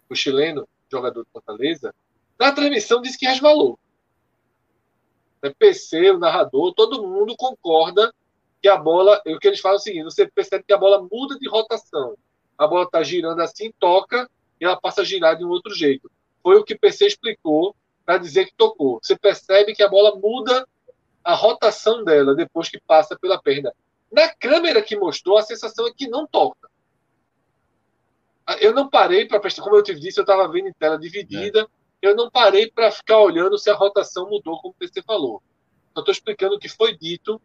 [0.09, 1.95] O chileno, jogador do Fortaleza.
[2.37, 3.79] Na transmissão disse que resvalou
[5.41, 8.13] né, PC, o narrador, todo mundo concorda
[8.61, 11.07] que a bola, o que eles falam é o seguinte, você percebe que a bola
[11.09, 12.17] muda de rotação.
[12.57, 16.11] A bola está girando assim, toca, e ela passa a girar de um outro jeito.
[16.43, 17.73] Foi o que o PC explicou
[18.07, 18.99] para dizer que tocou.
[19.03, 20.65] Você percebe que a bola muda
[21.21, 23.73] a rotação dela depois que passa pela perna.
[24.09, 26.69] Na câmera que mostrou, a sensação é que não toca.
[28.61, 31.67] Eu não parei para prestar, como eu te disse, eu estava vendo em tela dividida.
[32.01, 35.43] É eu não parei para ficar olhando se a rotação mudou, como você falou.
[35.93, 37.41] Eu estou explicando o que foi dito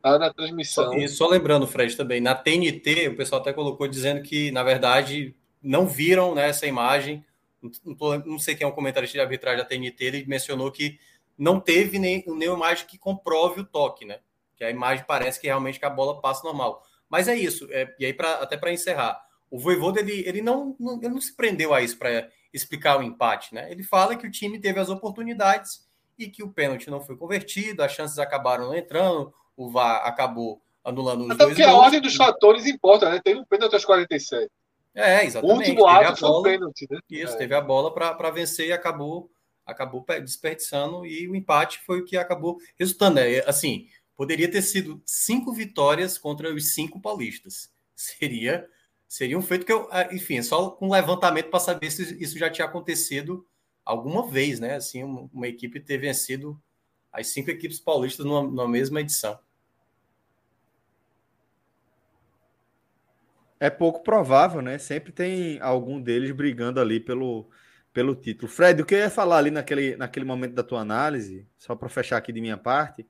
[0.00, 0.92] tá, na transmissão.
[0.92, 4.62] Só, e só lembrando, Fred, também, na TNT, o pessoal até colocou dizendo que, na
[4.62, 7.22] verdade, não viram né, essa imagem.
[7.84, 10.98] Não, tô, não sei quem é um comentarista de arbitragem da TNT, ele mencionou que
[11.36, 14.20] não teve nem, nenhuma imagem que comprove o toque, né?
[14.56, 16.82] Que a imagem parece que realmente que a bola passa normal.
[17.08, 17.68] Mas é isso.
[17.70, 19.20] É, e aí, pra, até para encerrar,
[19.50, 23.02] o Voivoda, ele, ele, não, não, ele não se prendeu a isso para explicar o
[23.02, 23.70] empate, né?
[23.70, 25.86] Ele fala que o time teve as oportunidades
[26.18, 30.62] e que o pênalti não foi convertido, as chances acabaram não entrando, o VAR acabou
[30.82, 31.76] anulando os Até dois porque gols.
[31.76, 33.20] a ordem dos fatores importa, né?
[33.22, 34.50] Teve um pênalti aos 47.
[34.96, 35.52] É, exatamente.
[35.52, 36.98] O último ato foi um pênalti, né?
[37.10, 37.36] Isso, é.
[37.36, 39.30] teve a bola para vencer e acabou
[39.64, 43.18] acabou desperdiçando e o empate foi o que acabou resultando.
[43.18, 47.68] É, assim, poderia ter sido cinco vitórias contra os cinco paulistas.
[47.94, 48.68] Seria
[49.08, 52.50] Seria um feito que eu, ah, enfim, só com levantamento para saber se isso já
[52.50, 53.46] tinha acontecido
[53.84, 54.74] alguma vez, né?
[54.74, 56.60] Assim, uma equipe ter vencido
[57.12, 59.38] as cinco equipes paulistas numa, numa mesma edição.
[63.58, 64.78] É pouco provável, né?
[64.78, 67.48] Sempre tem algum deles brigando ali pelo,
[67.92, 68.50] pelo título.
[68.50, 71.88] Fred, o que eu ia falar ali naquele, naquele momento da tua análise, só para
[71.88, 73.06] fechar aqui de minha parte,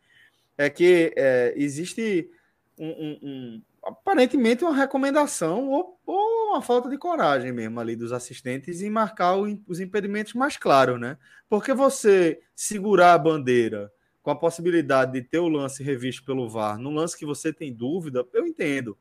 [0.57, 2.31] é que é, existe
[2.79, 8.13] um, um, um, aparentemente uma recomendação ou, ou, uma falta de coragem mesmo ali dos
[8.13, 11.19] assistentes em marcar o, os impedimentos mais claros, né?
[11.49, 13.93] Porque você segurar a bandeira
[14.23, 17.73] com a possibilidade de ter o lance revisto pelo VAR, no lance que você tem
[17.73, 18.97] dúvida, eu entendo.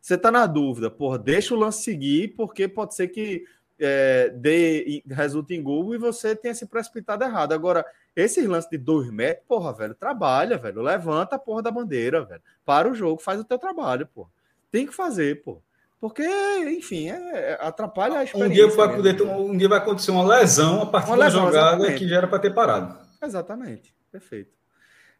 [0.00, 3.44] Você tá na dúvida, por deixa o lance seguir, porque pode ser que
[3.78, 7.52] é, dê, resulte em gol e você tenha se precipitado errado.
[7.52, 10.82] Agora, esse lance de dois metros, porra, velho, trabalha, velho.
[10.82, 12.42] Levanta a porra da bandeira, velho.
[12.64, 14.28] Para o jogo, faz o teu trabalho, porra.
[14.70, 15.62] Tem que fazer, pô.
[16.00, 16.26] Porque,
[16.66, 18.64] enfim, é, é atrapalha a experiência.
[18.64, 21.46] Um dia, vai poder um dia vai acontecer uma lesão a partir uma lesão, da
[21.46, 21.98] jogada exatamente.
[21.98, 22.96] que já era para ter parado.
[23.22, 24.59] Exatamente, perfeito.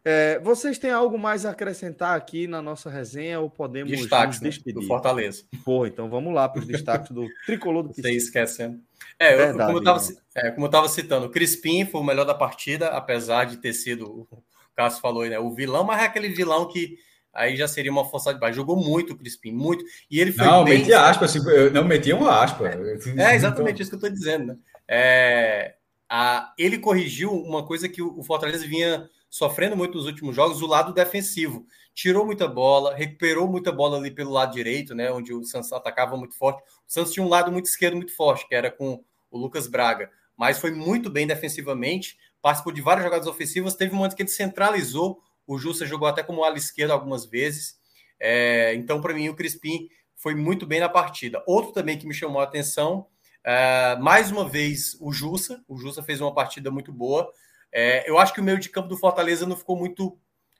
[0.03, 4.55] É, vocês têm algo mais a acrescentar aqui na nossa resenha ou podemos destaques, nos
[4.55, 4.75] despedir?
[4.75, 4.81] Né?
[4.81, 5.43] Do Fortaleza.
[5.63, 8.79] Pô, então vamos lá para os destaques do tricolor do Você esquecendo.
[9.19, 9.97] É, eu, como, eu
[10.35, 13.73] é, como eu estava citando, o Crispim foi o melhor da partida, apesar de ter
[13.73, 14.43] sido, o
[14.75, 16.97] Cássio falou, né, o vilão, mas é aquele vilão que
[17.31, 18.55] aí já seria uma força de baixo.
[18.55, 19.85] Jogou muito o Crispim, muito.
[20.09, 20.79] E ele foi Não, bem...
[20.79, 21.39] meti aspa, assim,
[21.71, 22.69] não meti uma aspa.
[22.69, 24.47] É, exatamente isso que eu estou dizendo.
[24.47, 24.57] Né?
[24.87, 25.75] É,
[26.09, 30.61] a, ele corrigiu uma coisa que o, o Fortaleza vinha sofrendo muito nos últimos jogos,
[30.61, 31.65] o lado defensivo.
[31.93, 35.09] Tirou muita bola, recuperou muita bola ali pelo lado direito, né?
[35.09, 36.61] Onde o Santos atacava muito forte.
[36.61, 39.01] O Santos tinha um lado muito esquerdo muito forte, que era com
[39.31, 40.11] o Lucas Braga.
[40.35, 43.73] Mas foi muito bem defensivamente, participou de várias jogadas ofensivas.
[43.73, 45.21] Teve um momento que ele centralizou.
[45.47, 47.79] O Justa jogou até como ala esquerda algumas vezes.
[48.19, 49.87] É, então, para mim, o Crispim
[50.17, 51.41] foi muito bem na partida.
[51.47, 53.07] Outro também que me chamou a atenção,
[53.45, 55.63] é, mais uma vez, o Jussa.
[55.69, 57.31] O Jussa fez uma partida muito boa.
[57.71, 60.17] É, eu acho que o meio de campo do Fortaleza não ficou muito,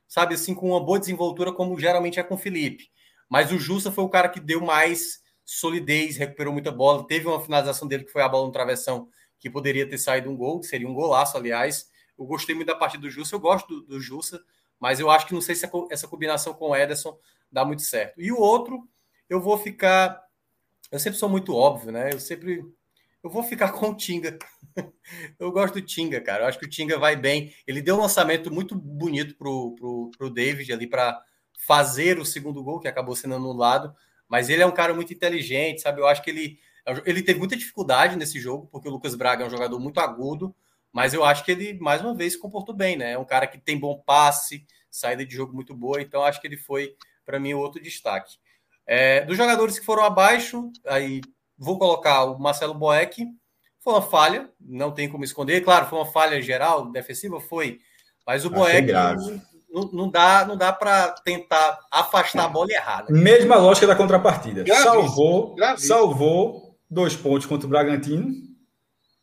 [0.07, 2.89] sabe, assim, com uma boa desenvoltura, como geralmente é com o Felipe.
[3.29, 7.05] Mas o Justa foi o cara que deu mais solidez, recuperou muita bola.
[7.05, 9.09] Teve uma finalização dele que foi a bola no travessão,
[9.39, 11.89] que poderia ter saído um gol, que seria um golaço, aliás.
[12.17, 14.41] Eu gostei muito da partida do Justa, eu gosto do, do Justa,
[14.79, 17.17] mas eu acho que não sei se essa combinação com o Ederson
[17.51, 18.21] dá muito certo.
[18.21, 18.87] E o outro,
[19.29, 20.21] eu vou ficar.
[20.91, 22.13] Eu sempre sou muito óbvio, né?
[22.13, 22.63] Eu sempre
[23.23, 24.37] eu vou ficar com o Tinga.
[25.39, 26.43] Eu gosto do Tinga, cara.
[26.43, 27.53] Eu acho que o Tinga vai bem.
[27.65, 31.21] Ele deu um lançamento muito bonito pro, pro, pro David ali para
[31.65, 33.93] fazer o segundo gol, que acabou sendo anulado.
[34.27, 36.01] Mas ele é um cara muito inteligente, sabe?
[36.01, 36.59] Eu acho que ele,
[37.05, 40.55] ele teve muita dificuldade nesse jogo, porque o Lucas Braga é um jogador muito agudo.
[40.91, 43.13] Mas eu acho que ele, mais uma vez, se comportou bem, né?
[43.13, 46.01] É um cara que tem bom passe, saída de jogo muito boa.
[46.01, 48.37] Então, acho que ele foi, para mim, outro destaque.
[48.85, 51.21] É, dos jogadores que foram abaixo, aí
[51.63, 53.23] Vou colocar o Marcelo Boeck.
[53.83, 55.61] Foi uma falha, não tem como esconder.
[55.61, 57.79] Claro, foi uma falha geral, defensiva, foi.
[58.25, 58.91] Mas o Boeck
[59.71, 63.11] não, não, dá, não dá para tentar afastar a bola errada.
[63.11, 64.63] Mesma lógica da contrapartida.
[64.67, 68.31] salvou, salvou dois pontos contra o Bragantino.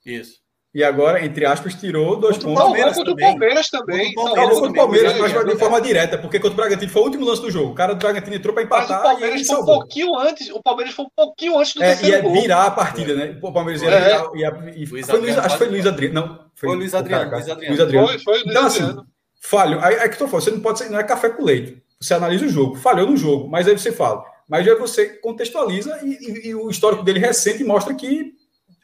[0.04, 0.40] Isso.
[0.74, 2.62] E agora, entre aspas, tirou dois contra pontos.
[2.62, 4.14] Palmeiras contra o Palmeiras também.
[4.14, 7.40] Contra o Palmeiras, mas de forma direta, porque contra o Bragantino foi o último lance
[7.40, 7.72] do jogo.
[7.72, 8.88] O cara do Bragantino entrou para empatar.
[8.88, 10.50] Mas o Palmeiras foi um pouquinho antes.
[10.50, 13.38] O Palmeiras foi um pouquinho antes do é, terceiro ia virar a partida, né?
[13.42, 14.12] O Palmeiras ia, é.
[14.12, 16.14] ia, ia, e foi Luiz, acho que foi Luiz Adriano.
[16.14, 17.30] Não, foi, foi Luiz Adriano.
[17.30, 17.68] Luiz Adriano.
[17.68, 18.06] Luiz Adriano.
[18.08, 19.06] Foi, foi Luiz então, assim, Adriano.
[19.40, 19.80] falho.
[19.82, 21.82] Aí é que tu falando, você não pode ser, não é café com leite.
[21.98, 22.76] Você analisa o jogo.
[22.76, 24.22] Falhou no jogo, mas aí você fala.
[24.46, 28.37] Mas já você contextualiza e, e, e o histórico dele recente mostra que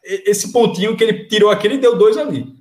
[0.04, 2.54] esse pontinho que ele tirou aqui, ele deu dois ali.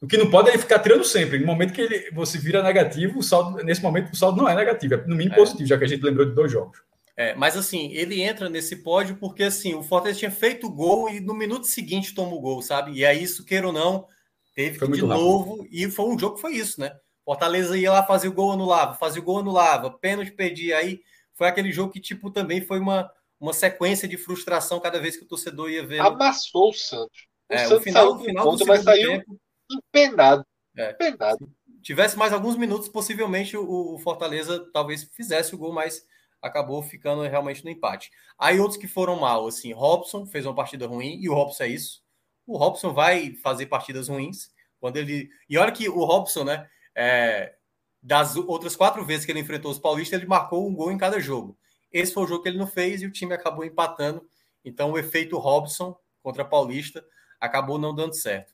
[0.00, 1.38] O que não pode é ele ficar tirando sempre.
[1.38, 4.54] No momento que ele, você vira negativo, o saldo, nesse momento o saldo não é
[4.54, 5.38] negativo, é no mínimo é.
[5.38, 6.78] positivo, já que a gente lembrou de dois jogos.
[7.16, 11.10] É, mas assim, ele entra nesse pódio porque assim, o Fortaleza tinha feito o gol
[11.10, 12.92] e no minuto seguinte toma o gol, sabe?
[12.92, 14.06] E aí, isso, queira ou não,
[14.54, 15.20] teve foi que de rápido.
[15.20, 15.68] novo.
[15.70, 16.92] E foi um jogo que foi isso, né?
[17.22, 20.78] Fortaleza ia lá fazer o gol, anulava, fazia o gol, anulava, pênalti, perdia.
[20.78, 21.00] Aí
[21.34, 23.10] foi aquele jogo que, tipo, também foi uma,
[23.40, 26.00] uma sequência de frustração cada vez que o torcedor ia ver.
[26.00, 27.26] Amassou o Santos.
[27.50, 30.44] O, é, Santos o final, o final do segundo tempo empenado.
[30.76, 30.90] É.
[30.90, 31.50] Empenado.
[31.76, 36.04] Se tivesse mais alguns minutos, possivelmente o, Fortaleza talvez fizesse o gol, mas
[36.42, 38.10] acabou ficando realmente no empate.
[38.38, 41.68] Aí outros que foram mal, assim, Robson fez uma partida ruim, e o Robson é
[41.68, 42.02] isso.
[42.46, 45.30] O Robson vai fazer partidas ruins quando ele.
[45.48, 46.68] E olha que o Robson, né?
[46.94, 47.54] É...
[48.02, 51.20] Das outras quatro vezes que ele enfrentou os paulistas, ele marcou um gol em cada
[51.20, 51.58] jogo.
[51.92, 54.26] Esse foi o jogo que ele não fez e o time acabou empatando.
[54.64, 57.04] Então, o efeito Robson contra Paulista
[57.40, 58.52] acabou não dando certo.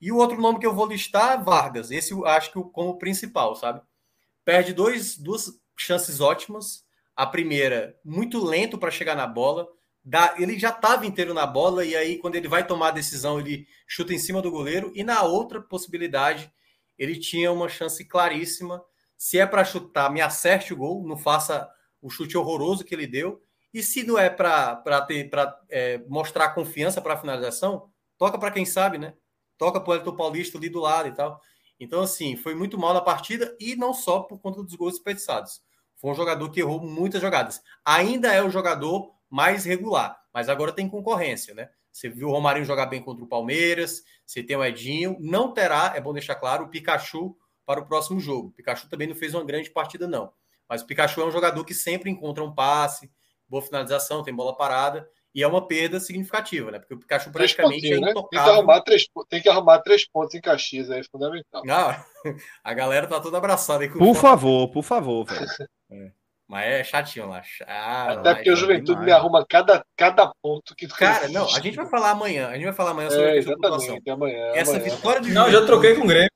[0.00, 1.90] E o outro nome que eu vou listar, Vargas.
[1.90, 3.80] Esse eu acho que como principal, sabe?
[4.44, 6.86] Perde dois, duas chances ótimas.
[7.16, 9.66] A primeira, muito lento para chegar na bola.
[10.04, 13.40] Dá, ele já estava inteiro na bola, e aí, quando ele vai tomar a decisão,
[13.40, 14.92] ele chuta em cima do goleiro.
[14.94, 16.50] E na outra possibilidade,
[16.96, 18.82] ele tinha uma chance claríssima.
[19.16, 21.68] Se é para chutar, me acerte o gol, não faça
[22.00, 23.42] o chute horroroso que ele deu.
[23.72, 24.82] E se não é para
[25.68, 29.14] é, mostrar confiança para a finalização, toca para quem sabe, né?
[29.58, 31.42] toca para o Elton Paulista ali do lado e tal.
[31.78, 35.60] Então, assim, foi muito mal na partida e não só por conta dos gols desperdiçados.
[35.96, 37.60] Foi um jogador que errou muitas jogadas.
[37.84, 41.68] Ainda é o jogador mais regular, mas agora tem concorrência, né?
[41.92, 45.92] Você viu o Romarinho jogar bem contra o Palmeiras, você tem o Edinho, não terá,
[45.96, 47.36] é bom deixar claro, o Pikachu
[47.66, 48.48] para o próximo jogo.
[48.48, 50.32] O Pikachu também não fez uma grande partida, não.
[50.68, 53.10] Mas o Pikachu é um jogador que sempre encontra um passe,
[53.48, 55.08] boa finalização, tem bola parada.
[55.34, 56.78] E é uma perda significativa, né?
[56.78, 58.12] Porque o Pikachu praticamente é né?
[58.12, 61.62] tem, que arrumar três, tem que arrumar três pontos em Caxias, aí é fundamental.
[61.64, 61.94] Não,
[62.64, 63.90] a galera tá toda abraçada aí.
[63.90, 65.46] por favor, por favor, velho.
[65.90, 66.12] É.
[66.48, 67.42] Mas é chatinho lá.
[67.66, 71.76] Ah, Até porque o Juventude me arruma cada, cada ponto que Cara, não, a gente
[71.76, 72.48] vai falar amanhã.
[72.48, 74.94] A gente vai falar amanhã sobre é, a questão exatamente, amanhã, Essa amanhã.
[74.94, 76.30] vitória de Não, já troquei com o Grêmio.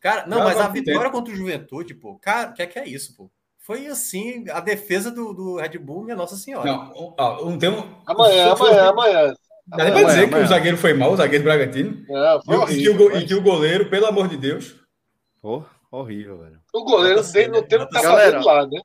[0.00, 2.78] Cara, não, não mas a vitória contra o Juventude, pô, cara, o que é que
[2.78, 3.30] é isso, pô?
[3.64, 6.70] Foi assim, a defesa do, do Red Bull, minha Nossa Senhora.
[6.70, 7.82] Não, ó, um, tem um...
[8.06, 9.34] Amanhã, amanhã, amanhã.
[9.66, 12.04] Dá pra dizer que o zagueiro foi mal, o zagueiro Bragantino.
[12.06, 14.76] Não, foi e, horrível, que o, e, que o, goleiro, pelo amor de Deus.
[15.42, 16.60] Oh, horrível, velho.
[16.74, 18.78] O goleiro dele não tem o que tá fazendo lá, né?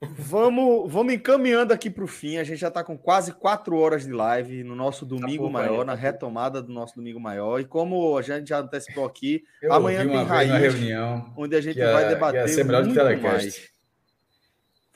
[0.00, 2.36] Vamos, vamos encaminhando aqui para o fim.
[2.36, 5.86] A gente já está com quase quatro horas de live no nosso Domingo tá Maior,
[5.86, 7.60] na retomada do nosso Domingo Maior.
[7.60, 11.80] E como a gente já antecipou aqui, Eu amanhã tem raiz, reunião onde a gente
[11.80, 13.77] vai debater ia ser melhor muito mais.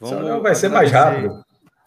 [0.03, 1.45] Vamos, não, vai ser mais rápido.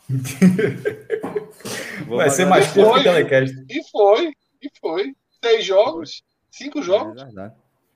[2.08, 3.66] vai ser mais curto que o telecast.
[3.69, 5.14] E foi, e foi.
[5.44, 7.22] Seis jogos, cinco jogos.
[7.22, 7.53] É verdade.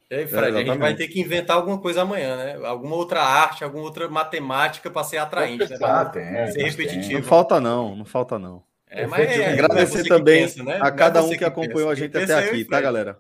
[0.09, 2.65] Ei, Fred, é, a gente vai ter que inventar alguma coisa amanhã, né?
[2.65, 5.77] Alguma outra arte, alguma outra matemática para ser atraente, né?
[5.83, 7.13] Ah, tem, ser repetitivo.
[7.13, 8.63] Não falta não, não falta não.
[8.87, 10.79] É, mas é, agradecer também pensa, né?
[10.81, 11.91] a cada um que, que acompanhou pensa.
[11.91, 13.19] a gente até aqui, tá, galera?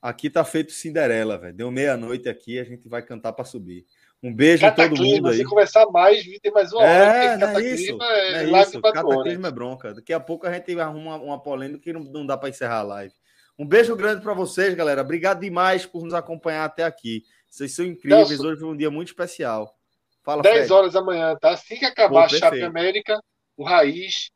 [0.00, 1.54] Aqui tá feito Cinderela, velho.
[1.54, 3.84] Deu meia-noite aqui, a gente vai cantar para subir.
[4.24, 5.36] Um beijo a todo mundo aí.
[5.36, 7.60] Se começar mais, tem mais uma é, hora.
[7.60, 8.80] É isso, é, é isso.
[8.80, 9.92] Cataclismo é bronca.
[9.92, 12.82] Daqui a pouco a gente arruma uma polêmica que não, não dá para encerrar a
[12.82, 13.14] live.
[13.58, 15.02] Um beijo grande para vocês, galera.
[15.02, 17.22] Obrigado demais por nos acompanhar até aqui.
[17.50, 18.30] Vocês são incríveis.
[18.30, 19.76] Nelson, Hoje foi um dia muito especial.
[20.22, 20.72] Fala, 10 Fred.
[20.72, 21.50] horas da manhã, tá?
[21.50, 23.20] Assim que acabar Pô, a Chape América,
[23.58, 24.30] o Raiz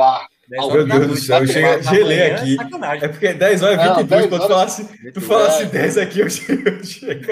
[0.00, 0.26] ar.
[0.48, 2.56] Meu Deus do céu, eu cheguei, gelei é aqui.
[2.82, 5.66] É, é porque 10 horas e 22, quando tu falasse, tu falasse é.
[5.66, 7.24] 10 aqui, eu chego, eu, chego,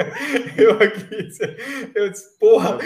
[0.56, 1.28] eu aqui,
[1.94, 2.78] eu disse, porra.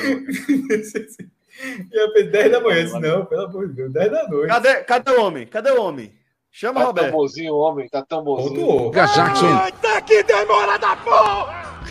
[1.92, 4.48] Ia ver 10 da manhã, disse, não, pelo amor de Deus, 10 da noite.
[4.48, 5.47] Cadê, cadê o homem?
[5.47, 6.12] Cadê o homem?
[6.50, 7.07] Chama, tá Roberto.
[7.07, 8.66] Tá bonzinho, homem, tá tão bonzinho.
[8.66, 8.92] Voltou.
[8.92, 9.47] Jackson.
[9.47, 11.84] Ai, tá que demora da porra!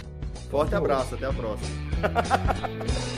[0.49, 1.87] Forte abraço, até a próxima.